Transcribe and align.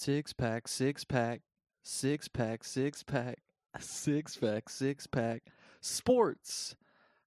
Six 0.00 0.32
pack, 0.32 0.68
six 0.68 1.02
pack, 1.02 1.40
six 1.82 2.28
pack, 2.28 2.62
six 2.62 3.02
pack, 3.02 3.40
six 3.80 4.36
pack, 4.36 4.68
six 4.68 5.08
pack, 5.08 5.42
sports. 5.80 6.76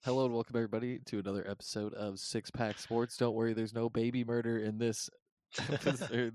Hello 0.05 0.23
and 0.23 0.33
welcome 0.33 0.55
everybody 0.55 0.99
to 1.07 1.19
another 1.19 1.45
episode 1.49 1.93
of 1.95 2.17
Six 2.17 2.49
Pack 2.49 2.79
Sports. 2.79 3.17
Don't 3.17 3.35
worry, 3.35 3.51
there's 3.51 3.73
no 3.73 3.89
baby 3.89 4.23
murder 4.23 4.59
in 4.59 4.77
this 4.77 5.09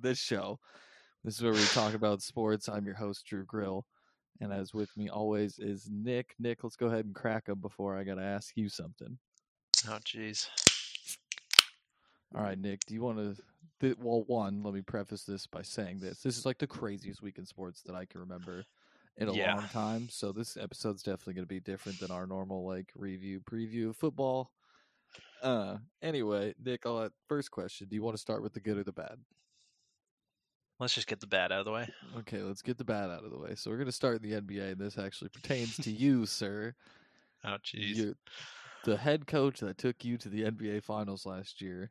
this 0.02 0.18
show. 0.18 0.58
This 1.24 1.36
is 1.36 1.42
where 1.42 1.54
we 1.54 1.64
talk 1.68 1.94
about 1.94 2.20
sports. 2.20 2.68
I'm 2.68 2.84
your 2.84 2.96
host 2.96 3.24
Drew 3.24 3.46
Grill, 3.46 3.86
and 4.42 4.52
as 4.52 4.74
with 4.74 4.94
me 4.94 5.08
always 5.08 5.58
is 5.58 5.88
Nick. 5.90 6.34
Nick, 6.38 6.62
let's 6.62 6.76
go 6.76 6.88
ahead 6.88 7.06
and 7.06 7.14
crack 7.14 7.46
them 7.46 7.60
before 7.60 7.96
I 7.96 8.04
got 8.04 8.16
to 8.16 8.22
ask 8.22 8.54
you 8.56 8.68
something. 8.68 9.16
Oh, 9.88 9.98
jeez. 10.04 10.50
All 12.36 12.42
right, 12.42 12.58
Nick, 12.58 12.84
do 12.86 12.94
you 12.94 13.02
want 13.02 13.18
to? 13.18 13.42
Th- 13.80 13.96
well, 13.98 14.24
one, 14.24 14.62
let 14.62 14.74
me 14.74 14.82
preface 14.82 15.24
this 15.24 15.46
by 15.46 15.62
saying 15.62 16.00
this: 16.00 16.20
this 16.20 16.36
is 16.36 16.44
like 16.44 16.58
the 16.58 16.66
craziest 16.66 17.22
week 17.22 17.38
in 17.38 17.46
sports 17.46 17.82
that 17.82 17.94
I 17.94 18.04
can 18.04 18.20
remember 18.20 18.66
in 19.16 19.28
a 19.28 19.32
Yeah. 19.32 19.54
long 19.54 19.68
time. 19.68 20.08
So 20.10 20.32
this 20.32 20.56
episode's 20.56 21.02
definitely 21.02 21.34
going 21.34 21.44
to 21.44 21.54
be 21.54 21.60
different 21.60 21.98
than 21.98 22.10
our 22.10 22.26
normal 22.26 22.66
like 22.66 22.92
review 22.94 23.40
preview 23.40 23.88
of 23.90 23.96
football. 23.96 24.50
Uh, 25.42 25.78
anyway, 26.02 26.54
Nick, 26.62 26.84
I'll 26.84 26.96
let, 26.96 27.12
first 27.28 27.50
question: 27.50 27.88
Do 27.88 27.96
you 27.96 28.02
want 28.02 28.16
to 28.16 28.20
start 28.20 28.42
with 28.42 28.52
the 28.52 28.60
good 28.60 28.76
or 28.76 28.84
the 28.84 28.92
bad? 28.92 29.18
Let's 30.78 30.94
just 30.94 31.06
get 31.06 31.20
the 31.20 31.26
bad 31.26 31.52
out 31.52 31.60
of 31.60 31.64
the 31.64 31.72
way. 31.72 31.88
Okay, 32.18 32.42
let's 32.42 32.60
get 32.62 32.76
the 32.76 32.84
bad 32.84 33.08
out 33.10 33.24
of 33.24 33.30
the 33.30 33.38
way. 33.38 33.54
So 33.54 33.70
we're 33.70 33.78
going 33.78 33.86
to 33.86 33.92
start 33.92 34.22
in 34.22 34.28
the 34.30 34.36
NBA, 34.36 34.72
and 34.72 34.80
this 34.80 34.98
actually 34.98 35.30
pertains 35.30 35.78
to 35.78 35.90
you, 35.90 36.26
sir. 36.26 36.74
Oh, 37.44 37.56
jeez. 37.64 38.14
The 38.84 38.96
head 38.96 39.26
coach 39.26 39.60
that 39.60 39.78
took 39.78 40.04
you 40.04 40.16
to 40.18 40.28
the 40.28 40.44
NBA 40.44 40.82
Finals 40.82 41.26
last 41.26 41.60
year, 41.60 41.90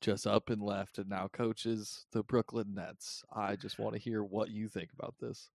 just 0.00 0.26
up 0.26 0.50
and 0.50 0.62
left, 0.62 0.98
and 0.98 1.08
now 1.08 1.28
coaches 1.32 2.06
the 2.12 2.22
Brooklyn 2.22 2.74
Nets. 2.74 3.24
I 3.34 3.56
just 3.56 3.78
want 3.78 3.94
to 3.94 4.00
hear 4.00 4.22
what 4.22 4.50
you 4.50 4.68
think 4.68 4.90
about 4.92 5.14
this. 5.20 5.50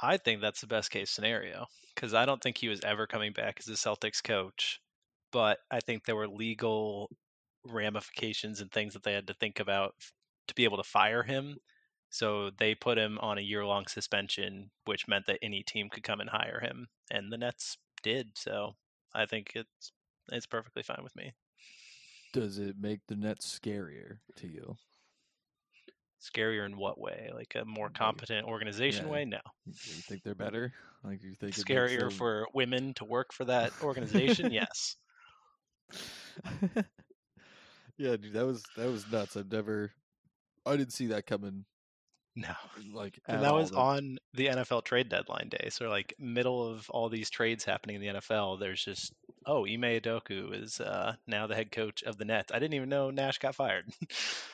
I 0.00 0.16
think 0.16 0.40
that's 0.40 0.60
the 0.60 0.66
best 0.66 0.90
case 0.90 1.10
scenario 1.10 1.66
because 1.94 2.14
I 2.14 2.24
don't 2.24 2.40
think 2.40 2.56
he 2.56 2.68
was 2.68 2.80
ever 2.84 3.06
coming 3.06 3.32
back 3.32 3.56
as 3.58 3.68
a 3.68 3.72
Celtics 3.72 4.22
coach. 4.22 4.80
But 5.32 5.58
I 5.70 5.80
think 5.80 6.04
there 6.04 6.16
were 6.16 6.28
legal 6.28 7.10
ramifications 7.66 8.60
and 8.60 8.70
things 8.70 8.94
that 8.94 9.02
they 9.02 9.12
had 9.12 9.26
to 9.26 9.34
think 9.34 9.60
about 9.60 9.94
to 10.46 10.54
be 10.54 10.64
able 10.64 10.78
to 10.78 10.84
fire 10.84 11.22
him. 11.22 11.56
So 12.10 12.50
they 12.58 12.74
put 12.74 12.96
him 12.96 13.18
on 13.20 13.36
a 13.36 13.42
year 13.42 13.66
long 13.66 13.86
suspension, 13.86 14.70
which 14.86 15.08
meant 15.08 15.26
that 15.26 15.40
any 15.42 15.62
team 15.62 15.90
could 15.90 16.02
come 16.02 16.20
and 16.20 16.30
hire 16.30 16.60
him. 16.60 16.86
And 17.10 17.30
the 17.30 17.36
Nets 17.36 17.76
did. 18.02 18.28
So 18.34 18.76
I 19.14 19.26
think 19.26 19.52
it's 19.54 19.92
it's 20.30 20.46
perfectly 20.46 20.82
fine 20.82 21.02
with 21.02 21.14
me. 21.16 21.32
Does 22.32 22.58
it 22.58 22.76
make 22.78 23.00
the 23.06 23.16
Nets 23.16 23.58
scarier 23.58 24.18
to 24.36 24.46
you? 24.46 24.76
Scarier 26.20 26.66
in 26.66 26.76
what 26.76 27.00
way? 27.00 27.30
Like 27.34 27.54
a 27.54 27.64
more 27.64 27.90
competent 27.90 28.46
organization 28.46 29.06
yeah. 29.06 29.12
way? 29.12 29.24
No. 29.24 29.40
You 29.66 29.74
think 29.74 30.22
they're 30.22 30.34
better? 30.34 30.72
Like, 31.04 31.22
you 31.22 31.34
think 31.34 31.54
Scarier 31.54 32.00
them- 32.00 32.10
for 32.10 32.48
women 32.52 32.92
to 32.94 33.04
work 33.04 33.32
for 33.32 33.44
that 33.44 33.72
organization? 33.82 34.52
yes. 34.52 34.96
yeah, 37.96 38.16
dude, 38.16 38.32
that 38.34 38.46
was 38.46 38.62
that 38.76 38.90
was 38.90 39.10
nuts. 39.10 39.36
I've 39.36 39.50
never, 39.50 39.92
I 40.66 40.76
didn't 40.76 40.92
see 40.92 41.06
that 41.08 41.26
coming. 41.26 41.64
No. 42.38 42.54
Like, 42.92 43.18
And 43.26 43.42
that 43.42 43.52
was 43.52 43.72
on 43.72 44.18
the 44.34 44.46
NFL 44.46 44.84
trade 44.84 45.08
deadline 45.08 45.48
day. 45.48 45.70
So 45.70 45.88
like 45.88 46.14
middle 46.20 46.70
of 46.70 46.88
all 46.90 47.08
these 47.08 47.30
trades 47.30 47.64
happening 47.64 47.96
in 47.96 48.02
the 48.02 48.20
NFL, 48.20 48.60
there's 48.60 48.84
just 48.84 49.12
oh, 49.44 49.66
Ime 49.66 49.82
Udoka 49.82 50.54
is 50.62 50.78
uh, 50.80 51.14
now 51.26 51.46
the 51.46 51.54
head 51.54 51.72
coach 51.72 52.02
of 52.04 52.18
the 52.18 52.24
Nets. 52.24 52.52
I 52.52 52.58
didn't 52.58 52.74
even 52.74 52.90
know 52.90 53.10
Nash 53.10 53.38
got 53.38 53.54
fired. 53.54 53.86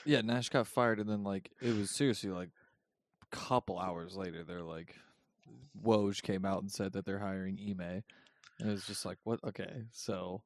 Yeah, 0.07 0.21
Nash 0.21 0.51
got 0.51 0.67
fired, 0.67 1.01
and 1.01 1.09
then 1.09 1.25
like 1.25 1.51
it 1.63 1.75
was 1.75 1.97
seriously 1.97 2.31
like 2.31 2.51
a 3.23 3.37
couple 3.37 3.79
hours 3.79 4.17
later, 4.17 4.45
they're 4.45 4.63
like, 4.63 4.95
Woj 5.83 6.23
came 6.23 6.45
out 6.45 6.61
and 6.61 6.71
said 6.71 6.93
that 6.93 7.07
they're 7.07 7.19
hiring 7.19 7.59
Ime, 7.59 8.03
and 8.61 8.69
it 8.69 8.71
was 8.71 8.87
just 8.87 9.07
like, 9.07 9.17
what? 9.25 9.41
Okay, 9.45 9.85
so 9.93 10.43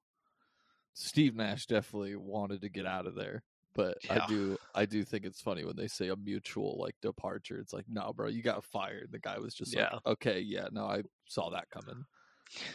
Steve 0.95 1.35
Nash 1.35 1.67
definitely 1.67 2.15
wanted 2.15 2.61
to 2.61 2.69
get 2.69 2.87
out 2.87 3.07
of 3.07 3.17
there, 3.17 3.43
but 3.75 3.99
Yeah. 4.05 4.23
I 4.25 4.27
do, 4.27 4.59
I 4.75 4.87
do 4.87 5.05
think 5.05 5.25
it's 5.25 5.41
funny 5.41 5.65
when 5.65 5.77
they 5.77 5.89
say 5.89 6.09
a 6.09 6.17
mutual 6.17 6.79
like 6.81 6.95
departure. 7.03 7.59
It's 7.59 7.73
like, 7.73 7.87
no, 7.89 8.13
bro, 8.13 8.29
you 8.29 8.43
got 8.43 8.65
fired. 8.65 9.09
The 9.13 9.19
guy 9.19 9.39
was 9.39 9.55
just 9.55 9.75
Yeah. 9.75 9.91
like, 9.95 10.07
okay, 10.07 10.41
yeah, 10.41 10.69
no, 10.73 10.85
I 10.87 11.03
saw 11.27 11.51
that 11.51 11.71
coming. 11.71 12.05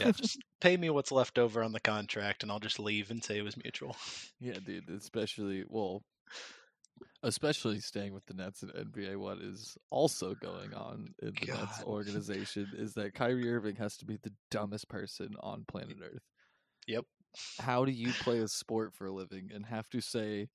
yeah, 0.00 0.10
just 0.16 0.38
pay 0.60 0.76
me 0.76 0.88
what's 0.90 1.12
left 1.12 1.38
over 1.38 1.62
on 1.62 1.72
the 1.72 1.80
contract, 1.80 2.42
and 2.42 2.50
I'll 2.50 2.58
just 2.58 2.80
leave 2.80 3.10
and 3.10 3.22
say 3.22 3.38
it 3.38 3.42
was 3.44 3.56
mutual. 3.62 3.94
Yeah, 4.40 4.58
dude. 4.64 4.88
Especially 4.88 5.64
well, 5.68 6.02
especially 7.22 7.80
staying 7.80 8.14
with 8.14 8.24
the 8.26 8.34
Nets 8.34 8.62
and 8.62 8.72
NBA. 8.72 9.16
What 9.16 9.38
is 9.38 9.76
also 9.90 10.34
going 10.34 10.72
on 10.74 11.14
in 11.20 11.32
the 11.40 11.52
Nets 11.52 11.82
organization 11.82 12.68
is 12.74 12.94
that 12.94 13.14
Kyrie 13.14 13.52
Irving 13.52 13.76
has 13.76 13.96
to 13.98 14.06
be 14.06 14.18
the 14.22 14.32
dumbest 14.50 14.88
person 14.88 15.34
on 15.40 15.64
planet 15.68 15.98
Earth. 16.02 16.22
Yep. 16.86 17.04
How 17.58 17.84
do 17.84 17.92
you 17.92 18.12
play 18.12 18.38
a 18.38 18.48
sport 18.48 18.94
for 18.94 19.06
a 19.06 19.12
living 19.12 19.50
and 19.54 19.64
have 19.66 19.88
to 19.90 20.00
say 20.00 20.48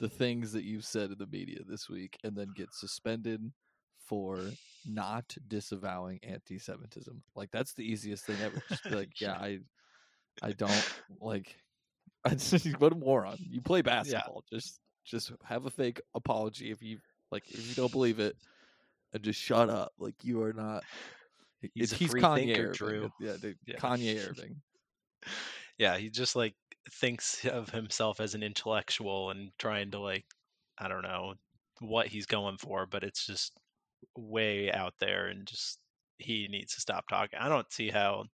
the 0.00 0.08
things 0.08 0.52
that 0.52 0.64
you've 0.64 0.84
said 0.84 1.10
in 1.10 1.18
the 1.18 1.26
media 1.26 1.60
this 1.66 1.88
week 1.88 2.18
and 2.24 2.36
then 2.36 2.48
get 2.56 2.72
suspended 2.74 3.40
for 4.06 4.40
not 4.86 5.36
disavowing 5.48 6.20
anti-Semitism? 6.22 7.22
Like 7.34 7.50
that's 7.52 7.74
the 7.74 7.82
easiest 7.82 8.24
thing 8.24 8.36
ever. 8.42 8.62
Just 8.68 8.84
be 8.84 8.90
like, 8.90 9.20
yeah, 9.20 9.32
I, 9.40 9.60
I 10.42 10.52
don't 10.52 10.94
like. 11.20 11.56
I 12.24 12.30
just 12.30 12.66
what 12.80 12.92
a 12.92 12.96
moron. 12.96 13.36
You 13.38 13.60
play 13.60 13.82
basketball. 13.82 14.44
Just 14.50 14.80
just 15.04 15.32
have 15.44 15.66
a 15.66 15.70
fake 15.70 16.00
apology 16.14 16.70
if 16.70 16.82
you 16.82 16.98
like 17.30 17.44
if 17.50 17.68
you 17.68 17.74
don't 17.74 17.92
believe 17.92 18.18
it, 18.18 18.36
and 19.12 19.22
just 19.22 19.40
shut 19.40 19.68
up. 19.68 19.92
Like 19.98 20.14
you 20.22 20.42
are 20.42 20.52
not. 20.52 20.84
He's 21.74 21.92
he's 21.92 22.12
Kanye 22.14 22.46
thinker, 22.46 22.62
Irving. 22.62 22.72
Drew. 22.72 23.10
Yeah, 23.20 23.36
dude, 23.40 23.58
Yeah. 23.66 23.76
Kanye 23.76 24.28
Irving. 24.28 24.56
Yeah, 25.78 25.96
he 25.96 26.10
just 26.10 26.36
like 26.36 26.54
thinks 26.90 27.44
of 27.46 27.70
himself 27.70 28.20
as 28.20 28.34
an 28.34 28.42
intellectual 28.42 29.30
and 29.30 29.50
trying 29.58 29.90
to 29.92 30.00
like 30.00 30.26
I 30.78 30.88
don't 30.88 31.02
know 31.02 31.34
what 31.80 32.08
he's 32.08 32.26
going 32.26 32.58
for, 32.58 32.86
but 32.86 33.04
it's 33.04 33.26
just 33.26 33.52
way 34.16 34.70
out 34.72 34.94
there 35.00 35.26
and 35.28 35.46
just 35.46 35.78
he 36.18 36.48
needs 36.48 36.74
to 36.74 36.80
stop 36.80 37.08
talking. 37.08 37.38
I 37.38 37.48
don't 37.48 37.72
see 37.72 37.90
how 37.90 38.26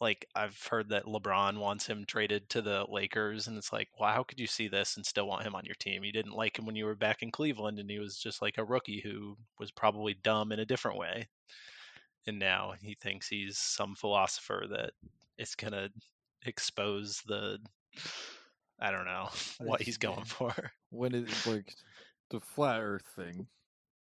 like 0.00 0.26
I've 0.34 0.60
heard 0.68 0.88
that 0.88 1.04
LeBron 1.04 1.58
wants 1.58 1.86
him 1.86 2.04
traded 2.06 2.48
to 2.50 2.62
the 2.62 2.84
Lakers 2.88 3.46
and 3.46 3.56
it's 3.56 3.72
like, 3.72 3.88
well, 3.98 4.12
how 4.12 4.24
could 4.24 4.40
you 4.40 4.48
see 4.48 4.66
this 4.66 4.96
and 4.96 5.06
still 5.06 5.28
want 5.28 5.44
him 5.44 5.54
on 5.54 5.64
your 5.64 5.76
team? 5.76 6.02
You 6.02 6.12
didn't 6.12 6.34
like 6.34 6.58
him 6.58 6.66
when 6.66 6.74
you 6.74 6.86
were 6.86 6.96
back 6.96 7.22
in 7.22 7.30
Cleveland 7.30 7.78
and 7.78 7.88
he 7.88 8.00
was 8.00 8.18
just 8.18 8.42
like 8.42 8.58
a 8.58 8.64
rookie 8.64 9.00
who 9.00 9.36
was 9.60 9.70
probably 9.70 10.14
dumb 10.24 10.50
in 10.50 10.58
a 10.58 10.66
different 10.66 10.98
way. 10.98 11.28
And 12.26 12.38
now 12.38 12.74
he 12.80 12.96
thinks 13.00 13.28
he's 13.28 13.58
some 13.58 13.94
philosopher 13.94 14.66
that 14.70 14.90
is 15.38 15.54
gonna 15.54 15.88
expose 16.46 17.22
the 17.26 17.58
I 18.78 18.90
don't 18.90 19.04
know 19.04 19.28
what 19.60 19.80
he's 19.82 19.98
going 19.98 20.24
for. 20.24 20.52
When 20.90 21.14
it 21.14 21.46
like 21.46 21.74
the 22.30 22.40
flat 22.40 22.80
Earth 22.82 23.06
thing 23.16 23.46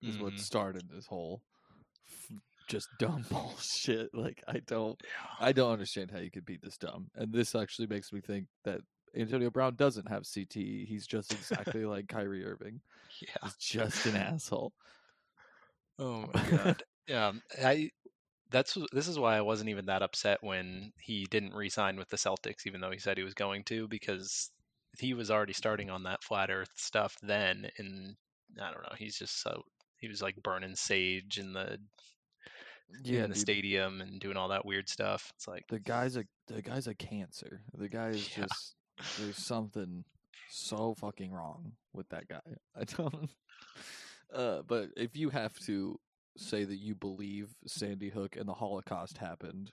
is 0.02 0.18
what 0.18 0.34
Mhm. 0.34 0.40
started 0.40 0.90
this 0.90 1.06
whole 1.06 1.42
just 2.68 2.88
dumb 2.98 3.24
bullshit. 3.30 4.14
Like 4.14 4.44
I 4.48 4.60
don't, 4.66 5.00
I 5.40 5.52
don't 5.52 5.72
understand 5.72 6.10
how 6.12 6.20
you 6.20 6.32
could 6.32 6.46
be 6.46 6.58
this 6.58 6.78
dumb. 6.78 7.12
And 7.16 7.32
this 7.32 7.54
actually 7.56 7.88
makes 7.88 8.12
me 8.12 8.22
think 8.22 8.48
that 8.64 8.82
Antonio 9.16 9.50
Brown 9.50 9.76
doesn't 9.76 10.08
have 10.08 10.24
CTE. 10.24 10.86
He's 10.88 11.06
just 11.08 11.32
exactly 11.32 11.86
like 11.86 12.08
Kyrie 12.08 12.46
Irving. 12.46 12.82
Yeah. 13.22 13.36
He's 13.44 13.56
just 13.58 14.06
an 14.06 14.16
asshole. 14.16 14.74
Oh 16.00 16.26
my 16.34 16.50
god. 16.50 16.84
yeah. 17.08 17.34
I 17.64 17.92
that's 18.52 18.78
this 18.92 19.08
is 19.08 19.20
why 19.20 19.38
I 19.38 19.42
wasn't 19.42 19.70
even 19.70 19.86
that 19.88 20.02
upset 20.02 20.40
when 20.42 20.92
he 21.00 21.26
didn't 21.30 21.54
re-sign 21.54 21.98
with 21.98 22.10
the 22.10 22.18
Celtics, 22.18 22.66
even 22.66 22.82
though 22.82 22.92
he 22.92 23.00
said 23.00 23.18
he 23.18 23.24
was 23.24 23.34
going 23.34 23.64
to, 23.66 23.88
because 23.88 24.50
he 24.98 25.14
was 25.14 25.30
already 25.30 25.54
starting 25.54 25.90
on 25.90 26.04
that 26.04 26.24
flat 26.24 26.50
Earth 26.50 26.72
stuff 26.76 27.16
then, 27.22 27.70
and 27.78 28.16
I 28.62 28.72
don't 28.72 28.84
know. 28.84 28.96
He's 28.98 29.18
just 29.18 29.42
so 29.42 29.64
he 29.98 30.08
was 30.08 30.22
like 30.22 30.42
burning 30.42 30.76
sage 30.76 31.38
in 31.38 31.54
the 31.54 31.78
Yeah, 33.04 33.24
in 33.24 33.30
the 33.30 33.36
dude. 33.36 33.42
stadium 33.42 34.02
and 34.02 34.20
doing 34.20 34.38
all 34.38 34.50
that 34.50 34.66
weird 34.66 34.90
stuff. 34.90 35.32
It's 35.36 35.48
like 35.48 35.64
the 35.70 35.80
guy's 35.80 36.18
a 36.18 36.26
the 36.48 36.62
guy's 36.62 36.88
a 36.88 36.96
cancer. 36.96 37.62
The 37.78 37.90
guy 37.90 38.10
is 38.10 38.28
Yeah. 38.28 38.46
just 38.48 38.76
there's 39.18 39.38
something 39.38 40.04
so 40.50 40.96
fucking 40.96 41.32
wrong 41.32 41.74
with 41.94 42.10
that 42.10 42.28
guy. 42.28 42.42
I 42.76 42.84
don't. 42.86 43.30
Uh, 44.34 44.62
but 44.68 44.90
if 44.98 45.16
you 45.16 45.30
have 45.30 45.58
to 45.60 46.00
say 46.40 46.64
that 46.64 46.80
you 46.80 46.96
believe 46.96 47.50
Sandy 47.68 48.10
Hook 48.10 48.36
and 48.36 48.48
the 48.48 48.54
Holocaust 48.54 49.18
happened, 49.18 49.72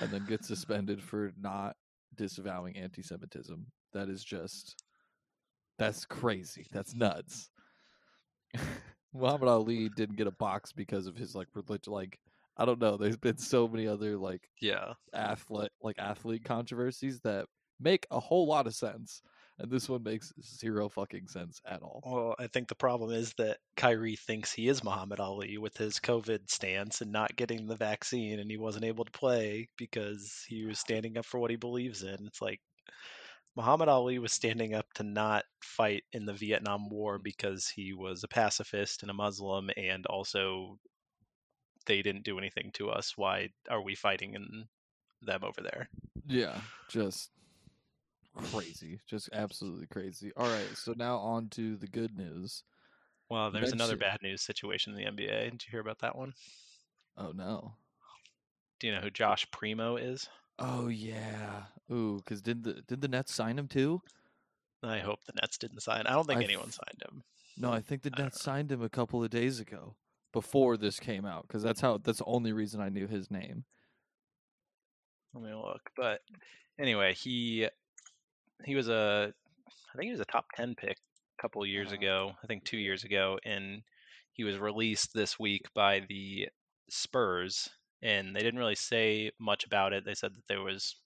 and 0.00 0.10
then 0.10 0.26
get 0.26 0.44
suspended 0.44 1.02
for 1.02 1.32
not 1.40 1.76
disavowing 2.16 2.76
anti-Semitism, 2.76 3.66
that 3.92 4.08
is 4.08 4.24
just 4.24 4.82
that's 5.78 6.04
crazy. 6.04 6.66
That's 6.72 6.94
nuts. 6.94 7.50
Muhammad 9.14 9.48
Ali 9.48 9.88
didn't 9.96 10.16
get 10.16 10.26
a 10.26 10.32
box 10.32 10.72
because 10.72 11.06
of 11.06 11.16
his 11.16 11.34
like 11.34 11.48
religion. 11.54 11.92
Like 11.92 12.18
I 12.56 12.64
don't 12.64 12.80
know. 12.80 12.96
There's 12.96 13.16
been 13.16 13.38
so 13.38 13.66
many 13.66 13.86
other 13.86 14.16
like 14.16 14.48
yeah. 14.60 14.92
athlete 15.12 15.72
like 15.82 15.98
athlete 15.98 16.44
controversies 16.44 17.20
that 17.20 17.46
make 17.80 18.06
a 18.10 18.20
whole 18.20 18.46
lot 18.46 18.66
of 18.66 18.74
sense. 18.74 19.22
And 19.58 19.70
this 19.70 19.88
one 19.88 20.02
makes 20.02 20.32
zero 20.42 20.88
fucking 20.88 21.28
sense 21.28 21.60
at 21.66 21.82
all. 21.82 22.02
Well, 22.04 22.34
I 22.38 22.48
think 22.48 22.68
the 22.68 22.74
problem 22.74 23.10
is 23.10 23.32
that 23.38 23.58
Kyrie 23.76 24.16
thinks 24.16 24.52
he 24.52 24.68
is 24.68 24.82
Muhammad 24.82 25.20
Ali 25.20 25.58
with 25.58 25.76
his 25.76 25.98
COVID 26.00 26.50
stance 26.50 27.00
and 27.00 27.12
not 27.12 27.36
getting 27.36 27.66
the 27.66 27.76
vaccine, 27.76 28.40
and 28.40 28.50
he 28.50 28.56
wasn't 28.56 28.84
able 28.84 29.04
to 29.04 29.12
play 29.12 29.68
because 29.76 30.44
he 30.48 30.64
was 30.64 30.78
standing 30.78 31.16
up 31.16 31.24
for 31.24 31.38
what 31.38 31.50
he 31.50 31.56
believes 31.56 32.02
in. 32.02 32.26
It's 32.26 32.42
like 32.42 32.60
Muhammad 33.56 33.88
Ali 33.88 34.18
was 34.18 34.32
standing 34.32 34.74
up 34.74 34.92
to 34.94 35.04
not 35.04 35.44
fight 35.62 36.02
in 36.12 36.26
the 36.26 36.32
Vietnam 36.32 36.88
War 36.88 37.18
because 37.18 37.68
he 37.68 37.92
was 37.92 38.24
a 38.24 38.28
pacifist 38.28 39.02
and 39.02 39.10
a 39.10 39.14
Muslim, 39.14 39.70
and 39.76 40.04
also 40.06 40.78
they 41.86 42.02
didn't 42.02 42.24
do 42.24 42.38
anything 42.38 42.70
to 42.74 42.90
us. 42.90 43.12
Why 43.16 43.50
are 43.70 43.82
we 43.82 43.94
fighting 43.94 44.34
in 44.34 44.64
them 45.22 45.44
over 45.44 45.60
there? 45.60 45.88
Yeah, 46.26 46.58
just 46.88 47.30
crazy, 48.52 49.00
just 49.06 49.28
absolutely 49.32 49.86
crazy. 49.86 50.32
All 50.36 50.48
right, 50.48 50.76
so 50.76 50.94
now 50.96 51.16
on 51.18 51.48
to 51.50 51.76
the 51.76 51.86
good 51.86 52.16
news. 52.16 52.62
Well, 53.30 53.50
there's 53.50 53.72
another 53.72 53.96
Mention- 53.96 54.10
bad 54.10 54.22
news 54.22 54.42
situation 54.42 54.92
in 54.92 54.98
the 54.98 55.10
NBA. 55.10 55.50
Did 55.50 55.64
you 55.66 55.70
hear 55.70 55.80
about 55.80 56.00
that 56.00 56.16
one? 56.16 56.34
Oh 57.16 57.32
no. 57.32 57.74
Do 58.80 58.86
you 58.88 58.92
know 58.94 59.00
who 59.00 59.10
Josh 59.10 59.46
Primo 59.50 59.96
is? 59.96 60.28
Oh 60.58 60.88
yeah. 60.88 61.64
Ooh, 61.92 62.16
because 62.18 62.42
did 62.42 62.64
the 62.64 62.82
did 62.86 63.00
the 63.00 63.08
Nets 63.08 63.32
sign 63.34 63.58
him 63.58 63.68
too? 63.68 64.02
I 64.82 64.98
hope 64.98 65.24
the 65.24 65.32
Nets 65.40 65.56
didn't 65.56 65.80
sign. 65.80 66.06
I 66.06 66.12
don't 66.12 66.26
think 66.26 66.40
I 66.40 66.44
anyone 66.44 66.68
f- 66.68 66.74
signed 66.74 67.02
him. 67.02 67.22
No, 67.56 67.72
I 67.72 67.80
think 67.80 68.02
the 68.02 68.12
I 68.18 68.22
Nets 68.22 68.42
signed 68.42 68.70
him 68.70 68.82
a 68.82 68.88
couple 68.90 69.22
of 69.24 69.30
days 69.30 69.60
ago 69.60 69.94
before 70.32 70.76
this 70.76 70.98
came 71.00 71.24
out 71.24 71.46
because 71.46 71.62
that's 71.62 71.80
how 71.80 71.98
that's 71.98 72.18
the 72.18 72.24
only 72.26 72.52
reason 72.52 72.80
I 72.80 72.88
knew 72.88 73.06
his 73.06 73.30
name. 73.30 73.64
Let 75.32 75.42
me 75.44 75.54
look. 75.54 75.90
But 75.96 76.20
anyway, 76.78 77.14
he 77.14 77.68
he 78.64 78.74
was 78.74 78.88
a 78.88 79.32
I 79.92 79.96
think 79.96 80.06
he 80.06 80.12
was 80.12 80.20
a 80.20 80.24
top 80.26 80.46
ten 80.54 80.74
pick 80.74 80.98
a 81.38 81.42
couple 81.42 81.64
years 81.66 81.88
Uh-huh. 81.88 81.94
ago. 81.94 82.32
I 82.42 82.46
think 82.46 82.64
two 82.64 82.78
years 82.78 83.04
ago, 83.04 83.38
and 83.44 83.82
he 84.32 84.44
was 84.44 84.58
released 84.58 85.12
this 85.14 85.38
week 85.38 85.66
by 85.74 86.00
the 86.00 86.48
Spurs, 86.90 87.68
and 88.02 88.34
they 88.34 88.40
didn't 88.40 88.58
really 88.60 88.74
say 88.74 89.30
much 89.38 89.64
about 89.64 89.92
it. 89.92 90.04
They 90.04 90.14
said 90.14 90.34
that 90.34 90.46
there 90.48 90.62
was. 90.62 90.96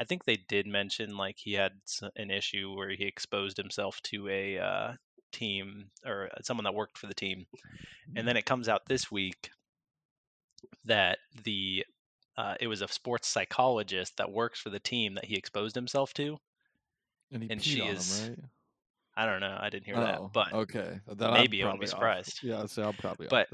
I 0.00 0.04
think 0.04 0.24
they 0.24 0.36
did 0.36 0.66
mention 0.66 1.16
like 1.16 1.36
he 1.38 1.52
had 1.54 1.72
an 2.16 2.30
issue 2.30 2.72
where 2.74 2.90
he 2.90 3.04
exposed 3.04 3.56
himself 3.56 4.00
to 4.04 4.28
a 4.28 4.58
uh, 4.58 4.92
team 5.32 5.90
or 6.04 6.30
someone 6.42 6.64
that 6.64 6.74
worked 6.74 6.98
for 6.98 7.06
the 7.06 7.14
team, 7.14 7.46
and 8.16 8.26
then 8.28 8.36
it 8.36 8.46
comes 8.46 8.68
out 8.68 8.86
this 8.86 9.10
week 9.10 9.50
that 10.84 11.18
the 11.44 11.84
uh, 12.36 12.54
it 12.60 12.66
was 12.68 12.82
a 12.82 12.88
sports 12.88 13.28
psychologist 13.28 14.16
that 14.16 14.30
works 14.32 14.60
for 14.60 14.70
the 14.70 14.80
team 14.80 15.14
that 15.14 15.24
he 15.26 15.36
exposed 15.36 15.74
himself 15.74 16.14
to. 16.14 16.38
And 17.32 17.42
he 17.42 17.50
And 17.50 17.62
she 17.62 17.80
is 17.80 18.20
him, 18.20 18.30
right? 18.30 18.38
I 19.16 19.26
don't 19.26 19.40
know. 19.40 19.56
I 19.60 19.68
didn't 19.70 19.86
hear 19.86 19.96
oh, 19.96 20.00
that, 20.00 20.20
but 20.32 20.52
okay. 20.52 21.00
Then 21.08 21.32
maybe 21.34 21.62
I 21.62 21.66
wouldn't 21.66 21.80
be 21.82 21.86
probably 21.86 21.86
off. 21.86 21.90
surprised. 21.90 22.40
Yeah, 22.42 22.66
so 22.66 22.82
I'll 22.82 22.92
probably 22.94 23.26
But- 23.28 23.48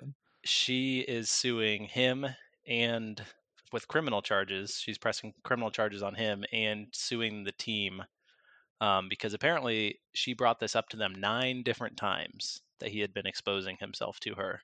she 0.44 1.00
is 1.00 1.28
suing 1.28 1.84
him 1.86 2.24
and 2.68 3.20
with 3.72 3.88
criminal 3.88 4.22
charges. 4.22 4.78
She's 4.80 4.96
pressing 4.98 5.34
criminal 5.42 5.70
charges 5.72 6.02
on 6.02 6.14
him 6.14 6.44
and 6.52 6.86
suing 6.92 7.42
the 7.42 7.52
team 7.52 8.02
um, 8.80 9.08
because 9.08 9.34
apparently 9.34 9.98
she 10.14 10.34
brought 10.34 10.60
this 10.60 10.76
up 10.76 10.88
to 10.90 10.96
them 10.96 11.14
nine 11.16 11.62
different 11.64 11.96
times 11.96 12.60
that 12.78 12.90
he 12.90 13.00
had 13.00 13.12
been 13.12 13.26
exposing 13.26 13.76
himself 13.80 14.20
to 14.20 14.34
her, 14.34 14.60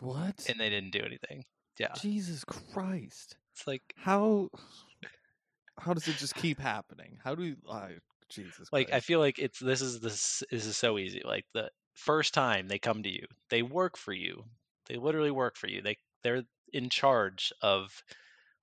What? 0.00 0.46
and 0.48 0.60
they 0.60 0.68
didn't 0.68 0.90
do 0.92 1.00
anything. 1.04 1.44
Yeah, 1.78 1.92
Jesus 2.00 2.44
Christ. 2.44 3.36
it's 3.54 3.66
like 3.66 3.82
How 3.96 4.50
how 5.78 5.94
does 5.94 6.08
it 6.08 6.16
just 6.16 6.34
keep 6.34 6.58
happening? 6.58 7.18
How 7.22 7.34
do 7.34 7.44
you 7.44 7.56
I 7.70 7.96
Jesus 8.28 8.68
like 8.72 8.92
I 8.92 9.00
feel 9.00 9.20
like 9.20 9.38
it's 9.38 9.58
this 9.58 9.80
is 9.80 10.00
this 10.00 10.42
this 10.50 10.66
is 10.66 10.76
so 10.76 10.98
easy. 10.98 11.22
Like 11.24 11.44
the 11.54 11.70
first 11.94 12.34
time 12.34 12.68
they 12.68 12.78
come 12.78 13.02
to 13.02 13.08
you, 13.08 13.26
they 13.50 13.62
work 13.62 13.96
for 13.96 14.12
you. 14.12 14.44
They 14.88 14.96
literally 14.96 15.30
work 15.30 15.56
for 15.56 15.68
you. 15.68 15.82
They 15.82 15.96
they're 16.22 16.42
in 16.72 16.90
charge 16.90 17.52
of 17.62 18.02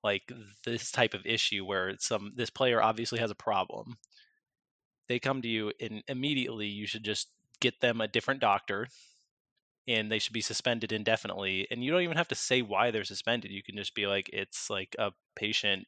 like 0.03 0.23
this 0.65 0.91
type 0.91 1.13
of 1.13 1.25
issue 1.25 1.65
where 1.65 1.95
some 1.99 2.33
this 2.35 2.49
player 2.49 2.81
obviously 2.81 3.19
has 3.19 3.31
a 3.31 3.35
problem. 3.35 3.95
They 5.07 5.19
come 5.19 5.41
to 5.41 5.47
you 5.47 5.71
and 5.79 6.03
immediately 6.07 6.67
you 6.67 6.87
should 6.87 7.03
just 7.03 7.29
get 7.61 7.79
them 7.79 8.01
a 8.01 8.07
different 8.07 8.41
doctor 8.41 8.87
and 9.87 10.11
they 10.11 10.19
should 10.19 10.33
be 10.33 10.41
suspended 10.41 10.91
indefinitely 10.91 11.67
and 11.71 11.83
you 11.83 11.91
don't 11.91 12.01
even 12.01 12.17
have 12.17 12.27
to 12.29 12.35
say 12.35 12.61
why 12.61 12.91
they're 12.91 13.03
suspended. 13.05 13.51
You 13.51 13.63
can 13.63 13.77
just 13.77 13.95
be 13.95 14.07
like 14.07 14.29
it's 14.33 14.69
like 14.69 14.95
a 14.99 15.11
patient 15.35 15.85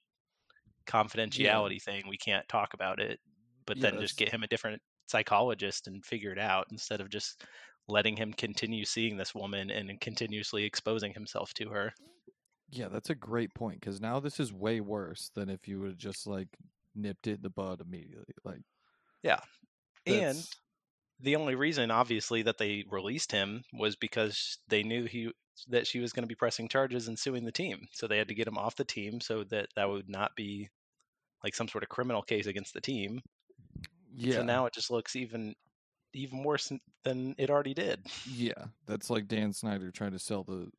confidentiality 0.85 1.81
thing. 1.81 2.07
We 2.07 2.17
can't 2.17 2.47
talk 2.47 2.73
about 2.73 2.99
it 2.99 3.19
but 3.67 3.79
Yeah, 3.79 3.81
then 3.81 3.99
just 3.99 4.17
get 4.17 4.29
him 4.31 4.43
a 4.43 4.47
different 4.47 4.81
psychologist 5.07 5.87
and 5.87 6.05
figure 6.05 6.31
it 6.31 6.37
out 6.39 6.67
instead 6.71 7.01
of 7.01 7.09
just 7.09 7.43
letting 7.87 8.15
him 8.15 8.31
continue 8.33 8.85
seeing 8.85 9.17
this 9.17 9.33
woman 9.33 9.71
and 9.71 9.99
continuously 9.99 10.63
exposing 10.65 11.13
himself 11.13 11.53
to 11.55 11.69
her. 11.69 11.93
Yeah, 12.69 12.89
that's 12.89 13.09
a 13.09 13.15
great 13.15 13.53
point 13.53 13.79
because 13.79 14.01
now 14.01 14.19
this 14.19 14.39
is 14.39 14.51
way 14.51 14.81
worse 14.81 15.29
than 15.29 15.49
if 15.49 15.67
you 15.67 15.79
would 15.79 15.89
have 15.89 15.97
just 15.97 16.25
like 16.27 16.57
nipped 16.95 17.27
it 17.27 17.35
in 17.35 17.41
the 17.41 17.49
bud 17.49 17.79
immediately. 17.81 18.33
Like, 18.43 18.61
Yeah. 19.23 19.41
And 20.05 20.47
the 21.19 21.35
only 21.37 21.55
reason 21.55 21.91
obviously 21.91 22.43
that 22.43 22.57
they 22.59 22.85
released 22.89 23.31
him 23.31 23.63
was 23.73 23.95
because 23.95 24.59
they 24.67 24.83
knew 24.83 25.05
he 25.05 25.31
that 25.69 25.87
she 25.87 25.99
was 25.99 26.13
going 26.13 26.23
to 26.23 26.27
be 26.27 26.35
pressing 26.35 26.67
charges 26.67 27.07
and 27.07 27.17
suing 27.17 27.45
the 27.45 27.51
team. 27.51 27.87
So 27.91 28.07
they 28.07 28.17
had 28.17 28.27
to 28.27 28.35
get 28.35 28.47
him 28.47 28.57
off 28.57 28.75
the 28.75 28.83
team 28.83 29.21
so 29.21 29.43
that 29.45 29.67
that 29.75 29.89
would 29.89 30.09
not 30.09 30.35
be 30.35 30.69
like 31.43 31.55
some 31.55 31.67
sort 31.67 31.83
of 31.83 31.89
criminal 31.89 32.21
case 32.21 32.47
against 32.47 32.73
the 32.73 32.81
team. 32.81 33.21
yeah, 34.13 34.35
So 34.37 34.43
now 34.43 34.65
it 34.65 34.73
just 34.73 34.91
looks 34.91 35.15
even 35.15 35.55
even 36.13 36.43
worse 36.43 36.71
than 37.03 37.35
it 37.37 37.49
already 37.49 37.73
did. 37.73 37.99
yeah, 38.23 38.65
that's 38.87 39.09
like 39.09 39.27
Dan 39.27 39.51
Snyder 39.53 39.91
trying 39.91 40.13
to 40.13 40.19
sell 40.19 40.43
the 40.43 40.69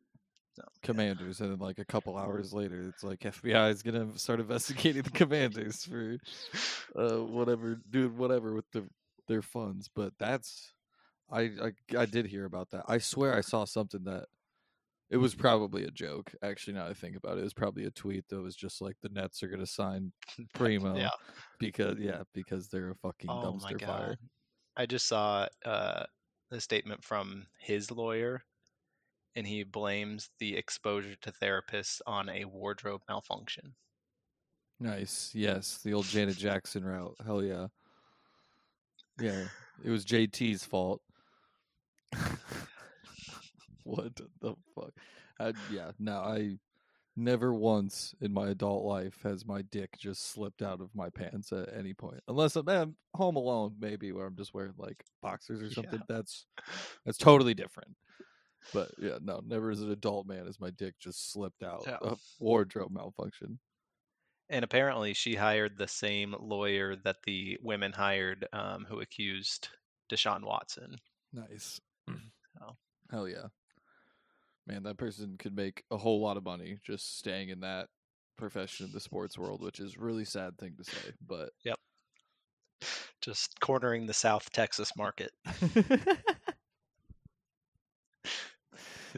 commanders, 0.82 1.40
and 1.40 1.52
then 1.52 1.58
like 1.58 1.78
a 1.78 1.84
couple 1.84 2.16
hours 2.16 2.52
later, 2.54 2.88
it's 2.88 3.04
like 3.04 3.20
FBI 3.20 3.70
is 3.70 3.82
gonna 3.82 4.18
start 4.18 4.40
investigating 4.40 5.02
the 5.02 5.10
commanders 5.10 5.84
for 5.84 6.16
uh 6.96 7.22
whatever, 7.22 7.78
doing 7.90 8.16
whatever 8.16 8.54
with 8.54 8.70
the 8.72 8.84
their 9.28 9.42
funds. 9.42 9.90
But 9.94 10.14
that's 10.18 10.72
I, 11.30 11.40
I 11.40 11.72
I 11.98 12.06
did 12.06 12.26
hear 12.26 12.44
about 12.44 12.70
that. 12.70 12.84
I 12.88 12.98
swear 12.98 13.36
I 13.36 13.40
saw 13.42 13.64
something 13.64 14.04
that 14.04 14.26
it 15.10 15.16
was 15.18 15.34
probably 15.34 15.84
a 15.84 15.90
joke. 15.90 16.32
Actually, 16.42 16.74
now 16.74 16.84
that 16.84 16.90
I 16.90 16.94
think 16.94 17.16
about 17.16 17.36
it, 17.36 17.40
it 17.40 17.44
was 17.44 17.54
probably 17.54 17.84
a 17.84 17.90
tweet 17.90 18.26
that 18.28 18.40
was 18.40 18.56
just 18.56 18.80
like 18.80 18.96
the 19.02 19.08
Nets 19.10 19.42
are 19.42 19.48
gonna 19.48 19.66
sign 19.66 20.12
Primo 20.54 20.96
Yeah. 20.96 21.10
because 21.58 21.98
yeah 21.98 22.22
because 22.34 22.68
they're 22.68 22.90
a 22.90 22.94
fucking 22.96 23.30
Oh 23.30 23.52
dumpster 23.52 23.84
fire. 23.84 24.16
I 24.76 24.86
just 24.86 25.06
saw 25.06 25.46
uh, 25.64 26.04
a 26.50 26.60
statement 26.60 27.02
from 27.02 27.46
his 27.58 27.90
lawyer, 27.90 28.42
and 29.34 29.46
he 29.46 29.62
blames 29.64 30.28
the 30.38 30.56
exposure 30.56 31.14
to 31.22 31.32
therapists 31.32 32.00
on 32.06 32.28
a 32.28 32.44
wardrobe 32.44 33.00
malfunction. 33.08 33.74
Nice. 34.78 35.30
Yes, 35.34 35.78
the 35.82 35.94
old 35.94 36.04
Janet 36.04 36.36
Jackson 36.36 36.84
route. 36.84 37.16
Hell 37.24 37.42
yeah. 37.42 37.68
Yeah, 39.18 39.44
it 39.82 39.88
was 39.90 40.04
JT's 40.04 40.64
fault. 40.64 41.00
what 43.86 44.16
the 44.40 44.54
fuck? 44.74 44.92
I, 45.38 45.52
yeah, 45.70 45.92
no, 45.98 46.18
I 46.18 46.58
never 47.16 47.52
once 47.54 48.14
in 48.20 48.32
my 48.32 48.48
adult 48.50 48.84
life 48.84 49.18
has 49.22 49.46
my 49.46 49.62
dick 49.62 49.90
just 49.98 50.30
slipped 50.30 50.60
out 50.62 50.80
of 50.80 50.94
my 50.94 51.08
pants 51.08 51.52
at 51.52 51.72
any 51.74 51.94
point. 51.94 52.20
Unless 52.28 52.56
I'm, 52.56 52.68
I'm 52.68 52.96
home 53.14 53.36
alone, 53.36 53.74
maybe 53.80 54.12
where 54.12 54.26
I'm 54.26 54.36
just 54.36 54.52
wearing 54.54 54.74
like 54.76 55.02
boxers 55.22 55.62
or 55.62 55.66
Yeah. 55.66 55.72
something. 55.74 56.00
That's 56.08 56.46
that's 57.06 57.18
totally 57.18 57.54
different. 57.54 57.96
But 58.74 58.90
yeah, 58.98 59.18
no, 59.22 59.40
never 59.46 59.70
as 59.70 59.80
an 59.80 59.90
adult 59.92 60.26
man 60.26 60.46
has 60.46 60.58
my 60.60 60.70
dick 60.70 60.94
just 60.98 61.32
slipped 61.32 61.62
out 61.62 61.84
Yeah. 61.86 61.98
of 62.02 62.20
wardrobe 62.40 62.90
malfunction. 62.92 63.58
And 64.48 64.64
apparently, 64.64 65.12
she 65.14 65.34
hired 65.34 65.76
the 65.76 65.88
same 65.88 66.34
lawyer 66.38 66.94
that 67.04 67.16
the 67.24 67.58
women 67.62 67.92
hired 67.92 68.46
um, 68.52 68.86
who 68.88 69.00
accused 69.00 69.68
Deshaun 70.10 70.44
Watson. 70.44 70.96
Nice. 71.32 71.80
So. 72.08 72.76
Hell 73.10 73.28
yeah. 73.28 73.46
Man, 74.66 74.82
that 74.82 74.96
person 74.96 75.36
could 75.38 75.54
make 75.54 75.84
a 75.90 75.96
whole 75.96 76.20
lot 76.20 76.36
of 76.36 76.44
money 76.44 76.78
just 76.82 77.18
staying 77.18 77.50
in 77.50 77.60
that 77.60 77.88
profession 78.36 78.86
in 78.86 78.92
the 78.92 79.00
sports 79.00 79.38
world, 79.38 79.62
which 79.62 79.80
is 79.80 79.94
a 79.94 80.00
really 80.00 80.24
sad 80.24 80.58
thing 80.58 80.74
to 80.76 80.84
say, 80.84 81.12
but 81.26 81.50
Yep. 81.64 81.78
Just 83.20 83.58
cornering 83.60 84.06
the 84.06 84.12
South 84.12 84.50
Texas 84.52 84.92
market. 84.96 85.30